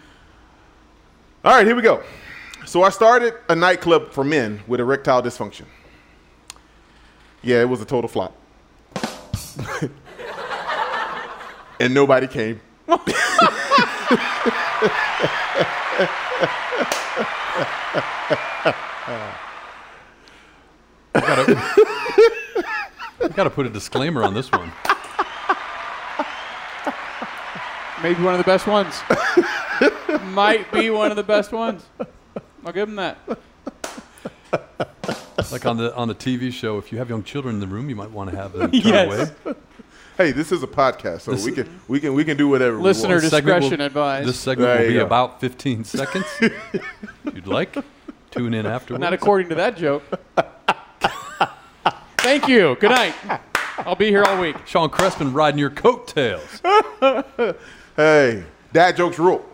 All 1.44 1.55
right, 1.55 1.66
here 1.66 1.74
we 1.74 1.82
go. 1.82 2.02
So 2.64 2.82
I 2.84 2.90
started 2.90 3.34
a 3.48 3.56
nightclub 3.56 4.12
for 4.12 4.22
men 4.24 4.62
with 4.66 4.80
erectile 4.80 5.22
dysfunction. 5.22 5.66
Yeah, 7.43 7.60
it 7.60 7.68
was 7.68 7.80
a 7.80 7.84
total 7.84 8.09
flop. 8.09 8.36
and 11.80 11.93
nobody 11.93 12.28
came. 12.28 12.60
I 12.89 12.97
got 23.34 23.44
to 23.44 23.51
put 23.51 23.66
a 23.66 23.70
disclaimer 23.70 24.22
on 24.22 24.34
this 24.34 24.51
one. 24.52 24.72
Maybe 28.02 28.22
one 28.22 28.34
of 28.34 28.39
the 28.39 28.44
best 28.44 28.66
ones. 28.66 29.01
Might 30.32 30.70
be 30.72 30.90
one 30.90 31.10
of 31.10 31.16
the 31.16 31.22
best 31.22 31.52
ones. 31.52 31.84
I'll 32.64 32.72
give 32.72 32.89
him 32.89 32.97
that. 32.97 33.18
Like 35.51 35.66
on 35.66 35.76
the 35.76 35.94
on 35.94 36.09
the 36.09 36.14
TV 36.14 36.52
show, 36.52 36.78
if 36.78 36.93
you 36.93 36.98
have 36.98 37.09
young 37.10 37.22
children 37.24 37.55
in 37.56 37.60
the 37.60 37.66
room, 37.66 37.89
you 37.90 37.97
might 37.97 38.10
want 38.10 38.30
to 38.30 38.36
have 38.36 38.52
them 38.52 38.70
turn 38.72 38.80
Yes. 38.82 39.32
away. 39.44 39.55
Hey, 40.16 40.30
this 40.32 40.52
is 40.52 40.62
a 40.62 40.66
podcast, 40.66 41.22
so 41.22 41.32
This- 41.32 41.44
we 41.44 41.52
can 41.52 41.80
we 41.89 42.01
can 42.01 42.14
we 42.14 42.24
can 42.24 42.36
do 42.36 42.48
whatever 42.48 42.76
Listener 42.78 43.16
we 43.16 43.22
want. 43.22 43.30
Segment 43.30 43.60
discretion 43.62 43.78
will- 43.80 43.86
advised. 43.86 44.28
This 44.28 44.39
segment 44.39 44.68
There 44.68 44.76
will 44.78 44.84
you 44.84 44.90
be 44.93 44.98
go. 45.01 45.06
about 45.06 45.40
15 45.40 45.84
seconds. 45.98 46.26
If 46.40 46.52
you'd 47.34 47.47
like, 47.47 47.76
tune 48.30 48.55
in 48.55 48.66
afterwards. 48.66 49.01
Not 49.01 49.12
according 49.12 49.48
to 49.51 49.55
that 49.56 49.76
joke. 49.76 50.05
Thank 52.18 52.47
you. 52.48 52.76
Good 52.78 52.90
night. 52.90 53.14
I'll 53.78 53.97
be 53.97 54.09
here 54.10 54.22
all 54.22 54.40
week. 54.40 54.56
Sean 54.64 54.89
Crespin 54.90 55.34
riding 55.34 55.59
your 55.59 55.70
coattails. 55.70 56.62
Hey, 57.94 58.43
dad 58.72 58.97
jokes 58.97 59.18
rule. 59.18 59.44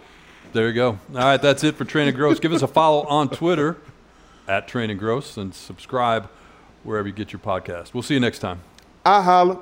There 0.59 0.67
you 0.67 0.75
go. 0.75 0.99
All 1.15 1.21
right, 1.21 1.41
that's 1.41 1.63
it 1.63 1.77
for 1.77 1.85
Train 1.85 2.09
and 2.09 2.17
Gross. 2.17 2.41
Give 2.41 2.53
us 2.53 2.63
a 2.63 2.67
follow 2.67 3.07
on 3.07 3.29
Twitter 3.29 3.77
at 4.49 4.67
Train 4.67 4.91
and 4.91 4.99
Gross 4.99 5.37
and 5.37 5.55
subscribe 5.55 6.29
wherever 6.83 7.07
you 7.07 7.15
get 7.15 7.33
your 7.33 7.39
podcast. 7.39 7.95
We'll 7.95 8.03
see 8.03 8.15
you 8.15 8.19
next 8.19 8.41
time. 8.41 8.63
I 9.07 9.23
holla. 9.23 9.61